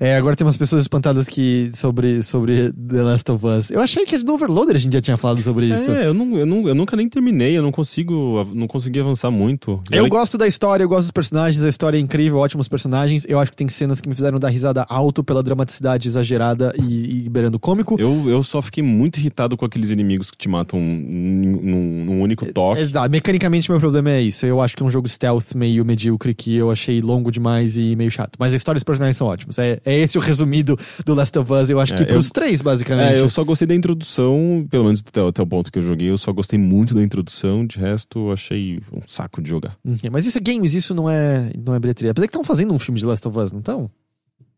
É, 0.00 0.16
agora 0.16 0.34
tem 0.34 0.44
umas 0.44 0.56
pessoas 0.56 0.82
espantadas 0.82 1.28
que 1.28 1.70
sobre, 1.72 2.20
sobre 2.20 2.72
The 2.72 3.00
Last 3.02 3.30
of 3.30 3.46
Us. 3.46 3.70
Eu 3.70 3.80
achei 3.80 4.04
que 4.04 4.18
no 4.18 4.34
Overloader 4.34 4.74
a 4.74 4.78
gente 4.78 4.92
já 4.92 5.00
tinha 5.00 5.16
falado 5.16 5.40
sobre 5.40 5.66
isso. 5.66 5.88
É, 5.92 6.06
eu, 6.08 6.12
não, 6.14 6.36
eu, 6.36 6.44
não, 6.44 6.68
eu 6.68 6.74
nunca 6.74 6.96
nem 6.96 7.08
terminei, 7.08 7.56
eu 7.56 7.62
não 7.62 7.70
consigo, 7.70 8.44
não 8.52 8.66
consegui 8.66 8.98
avançar 8.98 9.30
muito. 9.30 9.80
Eu 9.92 10.02
Olha- 10.02 10.10
gosto 10.10 10.36
da 10.36 10.48
história, 10.48 10.82
eu 10.82 10.88
gosto 10.88 11.02
dos 11.04 11.10
personagens, 11.12 11.64
a 11.64 11.68
história 11.68 11.96
é 11.96 12.00
incrível, 12.00 12.38
ótimos 12.38 12.66
personagens. 12.66 13.24
Eu 13.28 13.38
acho 13.38 13.52
que 13.52 13.56
tem 13.56 13.68
cenas 13.68 14.00
que 14.00 14.08
me 14.08 14.16
fizeram 14.16 14.36
dar 14.38 14.48
risada 14.48 14.84
alto 14.88 15.22
pela 15.22 15.44
dramaticidade 15.44 16.08
exagerada 16.08 16.72
e, 16.82 17.24
e 17.24 17.28
beirando 17.28 17.56
cômico. 17.60 17.94
Eu, 18.00 18.28
eu 18.28 18.42
só 18.42 18.60
fiquei 18.60 18.82
muito 18.82 19.18
irritado 19.20 19.56
com 19.56 19.64
aqueles 19.64 19.90
inimigos 19.90 20.28
que 20.32 20.36
te 20.36 20.48
matam 20.48 20.80
num, 20.80 21.60
num- 21.62 22.04
num 22.04 22.20
único 22.20 22.52
toque. 22.52 22.80
Exato. 22.80 23.08
Mecanicamente, 23.10 23.70
meu 23.70 23.78
problema 23.78 24.10
é 24.10 24.20
isso. 24.22 24.44
Eu 24.44 24.60
acho 24.60 24.76
que 24.76 24.82
é 24.82 24.86
um 24.86 24.90
jogo 24.90 25.08
stealth 25.08 25.54
meio 25.54 25.84
medíocre 25.84 26.34
que 26.34 26.56
eu 26.56 26.68
achei 26.70 27.00
longo 27.00 27.30
demais 27.30 27.76
e 27.76 27.94
meio 27.94 28.10
chato. 28.10 28.32
Mas 28.40 28.52
a 28.52 28.56
história 28.56 28.76
e 28.76 28.80
os 28.80 28.84
personagens 29.04 29.16
são 29.16 29.26
ótimos. 29.26 29.58
É, 29.58 29.80
é 29.84 29.98
esse 30.00 30.16
o 30.16 30.20
resumido 30.20 30.78
do 31.04 31.14
Last 31.14 31.38
of 31.38 31.52
Us, 31.52 31.70
eu 31.70 31.78
acho 31.80 31.92
É, 31.94 31.96
que 31.96 32.02
eu- 32.04 32.08
pros 32.08 32.30
três, 32.30 32.62
basicamente. 32.62 33.16
É, 33.16 33.20
eu 33.20 33.28
só 33.28 33.44
gostei 33.44 33.66
da 33.66 33.74
introdução, 33.74 34.66
pelo 34.70 34.84
menos 34.84 35.02
até, 35.06 35.20
até 35.26 35.42
o 35.42 35.46
ponto 35.46 35.70
que 35.70 35.78
eu 35.78 35.82
joguei, 35.82 36.10
eu 36.10 36.18
só 36.18 36.32
gostei 36.32 36.58
muito 36.58 36.94
da 36.94 37.02
introdução, 37.02 37.66
de 37.66 37.78
resto 37.78 38.18
eu 38.28 38.32
achei 38.32 38.80
um 38.92 39.00
saco 39.06 39.42
de 39.42 39.48
jogar. 39.50 39.76
Uhum. 39.84 39.96
Mas 40.10 40.26
isso 40.26 40.38
é 40.38 40.40
games, 40.40 40.74
isso 40.74 40.94
não 40.94 41.08
é, 41.08 41.50
não 41.64 41.74
é 41.74 41.78
bilheteria. 41.80 42.10
Apesar 42.10 42.26
que 42.26 42.30
estão 42.30 42.44
fazendo 42.44 42.72
um 42.72 42.78
filme 42.78 42.98
de 42.98 43.06
Last 43.06 43.26
of 43.28 43.38
Us, 43.38 43.52
não 43.52 43.60
estão? 43.60 43.90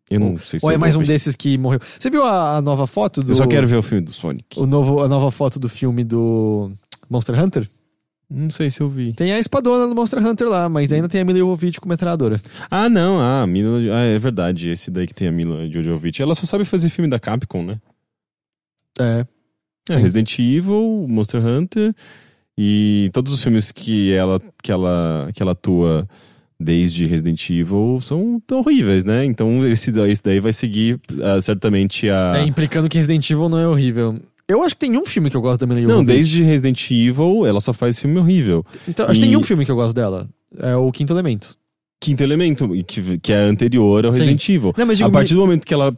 Eu 0.09 0.21
não 0.21 0.37
sei 0.39 0.61
se 0.61 0.65
Ou 0.65 0.71
é 0.71 0.77
eu 0.77 0.79
mais 0.79 0.95
um 0.95 1.01
ver. 1.01 1.07
desses 1.09 1.35
que 1.35 1.59
morreu? 1.59 1.81
Você 1.99 2.09
viu 2.09 2.23
a, 2.23 2.59
a 2.59 2.63
nova 2.63 2.87
foto 2.87 3.23
do. 3.25 3.33
Eu 3.33 3.35
só 3.35 3.47
quero 3.47 3.67
ver 3.67 3.77
o 3.77 3.83
filme 3.83 4.05
do 4.05 4.13
Sonic. 4.13 4.45
o 4.59 4.65
novo, 4.65 5.03
a 5.03 5.09
nova 5.09 5.33
foto 5.33 5.59
do 5.59 5.69
filme 5.69 6.05
do 6.05 6.71
Monster 7.11 7.43
Hunter? 7.43 7.69
Não 8.29 8.51
sei 8.51 8.71
se 8.71 8.81
eu 8.81 8.89
vi. 8.89 9.13
Tem 9.13 9.33
a 9.33 9.39
espadona 9.39 9.87
do 9.87 9.95
Monster 9.95 10.25
Hunter 10.27 10.49
lá, 10.49 10.69
mas 10.69 10.93
ainda 10.93 11.09
tem 11.09 11.21
a 11.21 11.25
Mila 11.25 11.39
Jovovich 11.39 11.81
como 11.81 11.91
metralhadora. 11.93 12.41
Ah, 12.69 12.89
não, 12.89 13.21
ah, 13.21 13.43
a 13.43 13.47
Mila. 13.47 13.79
Ah, 13.95 14.03
é 14.05 14.19
verdade, 14.19 14.69
esse 14.69 14.91
daí 14.91 15.07
que 15.07 15.15
tem 15.15 15.29
a 15.29 15.33
Mila 15.33 15.69
Jovovich. 15.71 16.21
Ela 16.21 16.35
só 16.35 16.45
sabe 16.45 16.65
fazer 16.65 16.91
filme 16.91 17.09
da 17.09 17.21
Capcom, 17.21 17.63
né? 17.63 17.79
É. 18.99 19.25
É. 19.91 19.97
Resident 19.97 20.37
Evil, 20.41 21.07
Monster 21.09 21.45
Hunter 21.47 21.95
e 22.59 23.09
todos 23.13 23.33
os 23.33 23.41
filmes 23.43 23.71
que 23.71 24.13
ela, 24.13 24.41
que 24.63 24.73
ela, 24.73 25.31
que 25.33 25.41
ela 25.41 25.53
atua 25.53 26.09
desde 26.59 27.07
Resident 27.07 27.49
Evil 27.51 28.01
são 28.01 28.43
horríveis, 28.51 29.05
né? 29.05 29.25
Então 29.25 29.65
esse, 29.65 29.93
daí- 29.93 30.11
esse 30.11 30.23
daí 30.25 30.41
vai 30.41 30.53
seguir 30.53 30.99
ah, 31.23 31.41
certamente 31.41 32.09
a. 32.11 32.39
É, 32.39 32.45
implicando 32.45 32.89
que 32.89 32.97
Resident 32.97 33.31
Evil 33.31 33.49
não 33.49 33.59
é 33.59 33.69
horrível. 33.69 34.19
Eu 34.49 34.63
acho 34.63 34.75
que 34.77 34.81
tem 34.87 34.97
um 34.97 35.05
filme 35.05 35.29
que 35.29 35.37
eu 35.37 35.41
gosto 35.43 35.61
da 35.61 35.67
Mila 35.67 35.81
Não, 35.83 35.89
Jovovich. 36.01 36.13
desde 36.15 36.43
Resident 36.45 36.91
Evil 36.91 37.45
ela 37.47 37.61
só 37.61 37.73
faz 37.73 37.99
filme 37.99 38.19
horrível. 38.19 38.65
Então, 38.87 39.07
acho 39.07 39.19
que 39.19 39.27
E- 39.27 39.29
tem 39.29 39.37
um 39.37 39.43
filme 39.43 39.65
que 39.65 39.71
eu 39.71 39.77
gosto 39.77 39.95
dela. 39.95 40.29
É 40.59 40.77
o 40.77 40.91
Quinto 40.93 41.13
Elemento. 41.13 41.57
Quinto 42.01 42.23
Elemento, 42.23 42.69
que, 42.87 43.19
que 43.19 43.33
é 43.33 43.37
anterior 43.39 44.05
ao 44.07 44.13
Sim. 44.13 44.21
Resident 44.21 44.49
Evil. 44.49 44.73
Não, 44.77 44.87
mas 44.87 44.99
digo, 44.99 45.09
a 45.09 45.13
partir 45.13 45.35
do 45.35 45.41
momento 45.41 45.65
que 45.67 45.75
ela 45.75 45.97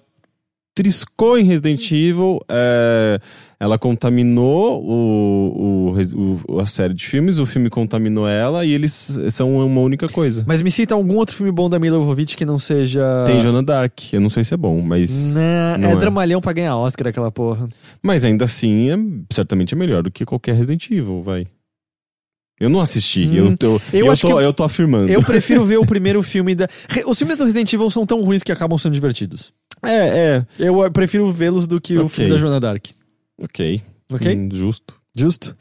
triscou 0.74 1.36
em 1.38 1.44
Resident 1.44 1.90
Evil, 1.90 2.40
é, 2.48 3.20
ela 3.60 3.76
contaminou 3.78 4.80
o, 4.84 5.92
o, 5.96 6.40
o- 6.48 6.60
a 6.60 6.66
série 6.66 6.94
de 6.94 7.04
filmes, 7.06 7.38
o 7.40 7.46
filme 7.46 7.68
contaminou 7.68 8.28
ela 8.28 8.64
e 8.64 8.72
eles 8.72 9.18
são 9.30 9.56
uma 9.66 9.80
única 9.80 10.08
coisa. 10.08 10.44
Mas 10.46 10.62
me 10.62 10.70
cita 10.70 10.94
algum 10.94 11.16
outro 11.16 11.34
filme 11.34 11.50
bom 11.50 11.68
da 11.68 11.78
Mila 11.78 11.96
Jovovich 11.98 12.36
que 12.36 12.44
não 12.44 12.58
seja... 12.58 13.02
Tem 13.26 13.40
Joana 13.40 13.62
Dark, 13.62 14.12
eu 14.12 14.20
não 14.20 14.30
sei 14.30 14.44
se 14.44 14.54
é 14.54 14.56
bom, 14.56 14.80
mas, 14.80 15.34
Né, 15.34 15.76
não 15.76 15.90
é, 15.90 15.92
é. 15.94 15.96
dramalhão 15.96 16.40
pra 16.40 16.52
ganhar 16.52 16.76
Oscar 16.76 17.08
aquela 17.08 17.32
porra. 17.32 17.68
mas 18.02 18.24
ainda 18.24 18.44
assim 18.44 18.90
é, 18.90 18.96
certamente 19.34 19.74
é 19.74 19.76
melhor 19.76 20.02
do 20.04 20.10
que 20.10 20.24
qualquer 20.24 20.54
Resident 20.54 20.88
Evil, 20.90 21.22
vai. 21.22 21.46
Eu 22.60 22.68
não 22.68 22.80
assisti, 22.80 23.24
Hum, 23.28 23.34
eu, 23.34 23.56
tô, 23.56 23.80
eu 23.92 24.06
eu, 24.06 24.16
tô, 24.16 24.26
que- 24.26 24.32
eu 24.44 24.52
tô 24.52 24.64
afirmando. 24.64 25.10
Eu 25.10 25.22
prefiro 25.22 25.64
ver 25.64 25.78
o 25.78 25.86
primeiro 25.86 26.22
filme 26.22 26.54
da... 26.56 26.66
Os 27.06 27.16
filmes 27.18 27.36
do 27.36 27.44
Resident 27.44 27.72
Evil 27.72 27.88
são 27.90 28.04
tão 28.06 28.20
ruins 28.22 28.42
que 28.42 28.50
acabam 28.52 28.76
sendo 28.78 28.94
divertidos. 28.94 29.52
É, 29.80 29.94
é, 30.38 30.46
Eu 30.58 30.84
eh, 30.84 30.90
prefiro 30.90 31.30
vê-los 31.32 31.68
do 31.68 31.80
que 31.80 31.96
o 31.96 32.06
Ok. 32.06 32.08
filme 32.10 32.30
da 32.32 32.36
Joana 32.36 32.58
Dark. 32.58 32.86
Ok. 33.38 33.82
Ok? 34.12 34.36
Hum, 34.36 34.48
justo. 34.52 34.94
Justo. 35.16 35.56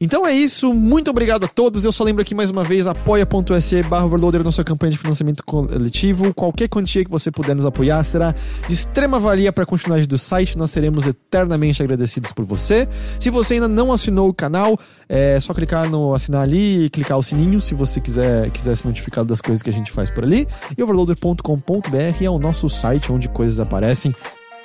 Então 0.00 0.26
é 0.26 0.32
isso, 0.34 0.74
muito 0.74 1.10
obrigado 1.10 1.44
a 1.44 1.48
todos. 1.48 1.84
Eu 1.84 1.92
só 1.92 2.04
lembro 2.04 2.20
aqui 2.20 2.34
mais 2.34 2.50
uma 2.50 2.64
vez, 2.64 2.86
apoia.se 2.86 3.82
barra 3.84 4.04
overloader 4.04 4.42
nossa 4.42 4.64
campanha 4.64 4.90
de 4.90 4.98
financiamento 4.98 5.42
coletivo. 5.44 6.34
Qualquer 6.34 6.68
quantia 6.68 7.04
que 7.04 7.10
você 7.10 7.30
puder 7.30 7.54
nos 7.54 7.64
apoiar 7.64 8.02
será 8.04 8.34
de 8.66 8.74
extrema 8.74 9.18
valia 9.18 9.52
para 9.52 9.62
a 9.62 9.66
continuidade 9.66 10.06
do 10.06 10.18
site. 10.18 10.58
Nós 10.58 10.70
seremos 10.70 11.06
eternamente 11.06 11.82
agradecidos 11.82 12.32
por 12.32 12.44
você. 12.44 12.88
Se 13.20 13.30
você 13.30 13.54
ainda 13.54 13.68
não 13.68 13.92
assinou 13.92 14.28
o 14.28 14.34
canal, 14.34 14.78
é 15.08 15.40
só 15.40 15.54
clicar 15.54 15.88
no 15.88 16.12
assinar 16.12 16.42
ali 16.42 16.84
e 16.84 16.90
clicar 16.90 17.16
o 17.16 17.22
sininho 17.22 17.60
se 17.60 17.72
você 17.72 18.00
quiser, 18.00 18.50
quiser 18.50 18.76
ser 18.76 18.88
notificado 18.88 19.28
das 19.28 19.40
coisas 19.40 19.62
que 19.62 19.70
a 19.70 19.72
gente 19.72 19.92
faz 19.92 20.10
por 20.10 20.24
ali. 20.24 20.46
E 20.76 20.82
overloader.com.br 20.82 22.22
é 22.24 22.30
o 22.30 22.38
nosso 22.38 22.68
site 22.68 23.12
onde 23.12 23.28
coisas 23.28 23.60
aparecem. 23.60 24.14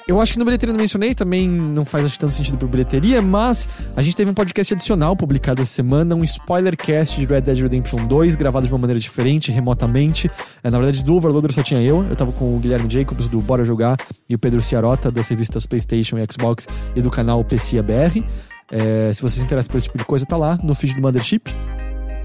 Eu 0.10 0.20
acho 0.20 0.34
que 0.34 0.40
no 0.40 0.46
bilheteria 0.46 0.74
não 0.74 0.82
mencionei, 0.82 1.14
também 1.14 1.48
não 1.48 1.86
faz 1.86 2.04
acho, 2.04 2.18
tanto 2.18 2.34
sentido 2.34 2.58
pro 2.58 2.68
bilheteria, 2.68 3.22
mas 3.22 3.94
a 3.96 4.02
gente 4.02 4.16
teve 4.16 4.32
um 4.32 4.34
podcast 4.34 4.74
adicional 4.74 5.16
publicado 5.16 5.62
essa 5.62 5.72
semana, 5.72 6.16
um 6.16 6.24
spoilercast 6.24 7.20
de 7.20 7.28
Red 7.28 7.42
Dead 7.42 7.60
Redemption 7.60 8.08
2, 8.08 8.36
gravado 8.36 8.66
de 8.66 8.74
uma 8.74 8.80
maneira 8.80 9.00
diferente, 9.00 9.52
remotamente. 9.52 10.28
É, 10.64 10.72
na 10.72 10.80
verdade, 10.80 11.04
do 11.04 11.14
Overloader 11.14 11.54
só 11.54 11.62
tinha 11.62 11.80
eu, 11.80 12.04
eu 12.10 12.16
tava 12.16 12.32
com 12.32 12.56
o 12.56 12.58
Guilherme 12.58 12.90
Jacobs 12.90 13.30
do 13.30 13.40
Bora 13.42 13.64
Jogar 13.64 13.98
e 14.28 14.34
o 14.34 14.40
Pedro 14.40 14.64
Ciarota 14.64 15.12
das 15.12 15.28
revistas 15.30 15.68
PlayStation 15.68 16.18
e 16.18 16.26
Xbox 16.26 16.68
e 16.96 17.04
do 17.04 17.12
canal 17.12 17.44
PCA 17.44 17.84
BR. 17.84 18.26
É, 18.72 19.14
se 19.14 19.22
você 19.22 19.38
se 19.38 19.46
interessa 19.46 19.70
por 19.70 19.78
esse 19.78 19.86
tipo 19.86 20.00
de 20.00 20.06
coisa, 20.06 20.26
tá 20.26 20.38
lá 20.38 20.58
no 20.64 20.74
feed 20.74 20.96
do 20.96 21.02
Mothership. 21.04 21.54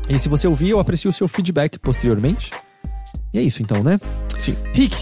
E 0.08 0.18
se 0.18 0.30
você 0.30 0.46
ouvir, 0.46 0.70
eu 0.70 0.80
aprecio 0.80 1.10
o 1.10 1.12
seu 1.12 1.28
feedback 1.28 1.78
posteriormente. 1.78 2.50
E 3.30 3.38
é 3.38 3.42
isso 3.42 3.62
então, 3.62 3.82
né? 3.82 4.00
Sim. 4.38 4.56
Rick, 4.72 4.96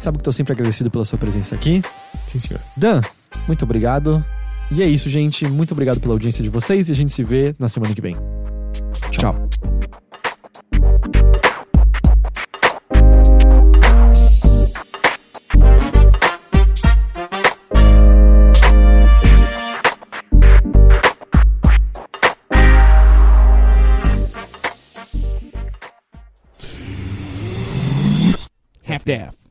sabe 0.00 0.18
que 0.18 0.24
tô 0.24 0.32
sempre 0.32 0.52
agradecido 0.52 0.90
pela 0.90 1.04
sua 1.04 1.16
presença 1.16 1.54
aqui. 1.54 1.80
Sim, 2.26 2.38
senhor. 2.38 2.60
Dan, 2.76 3.00
muito 3.46 3.64
obrigado. 3.64 4.24
E 4.70 4.82
é 4.82 4.86
isso, 4.86 5.08
gente. 5.08 5.46
Muito 5.46 5.72
obrigado 5.72 6.00
pela 6.00 6.14
audiência 6.14 6.42
de 6.42 6.48
vocês 6.48 6.88
e 6.88 6.92
a 6.92 6.94
gente 6.94 7.12
se 7.12 7.22
vê 7.22 7.54
na 7.58 7.68
semana 7.68 7.94
que 7.94 8.00
vem. 8.00 8.14
Tchau. 9.10 9.48
half-daff. 29.04 29.43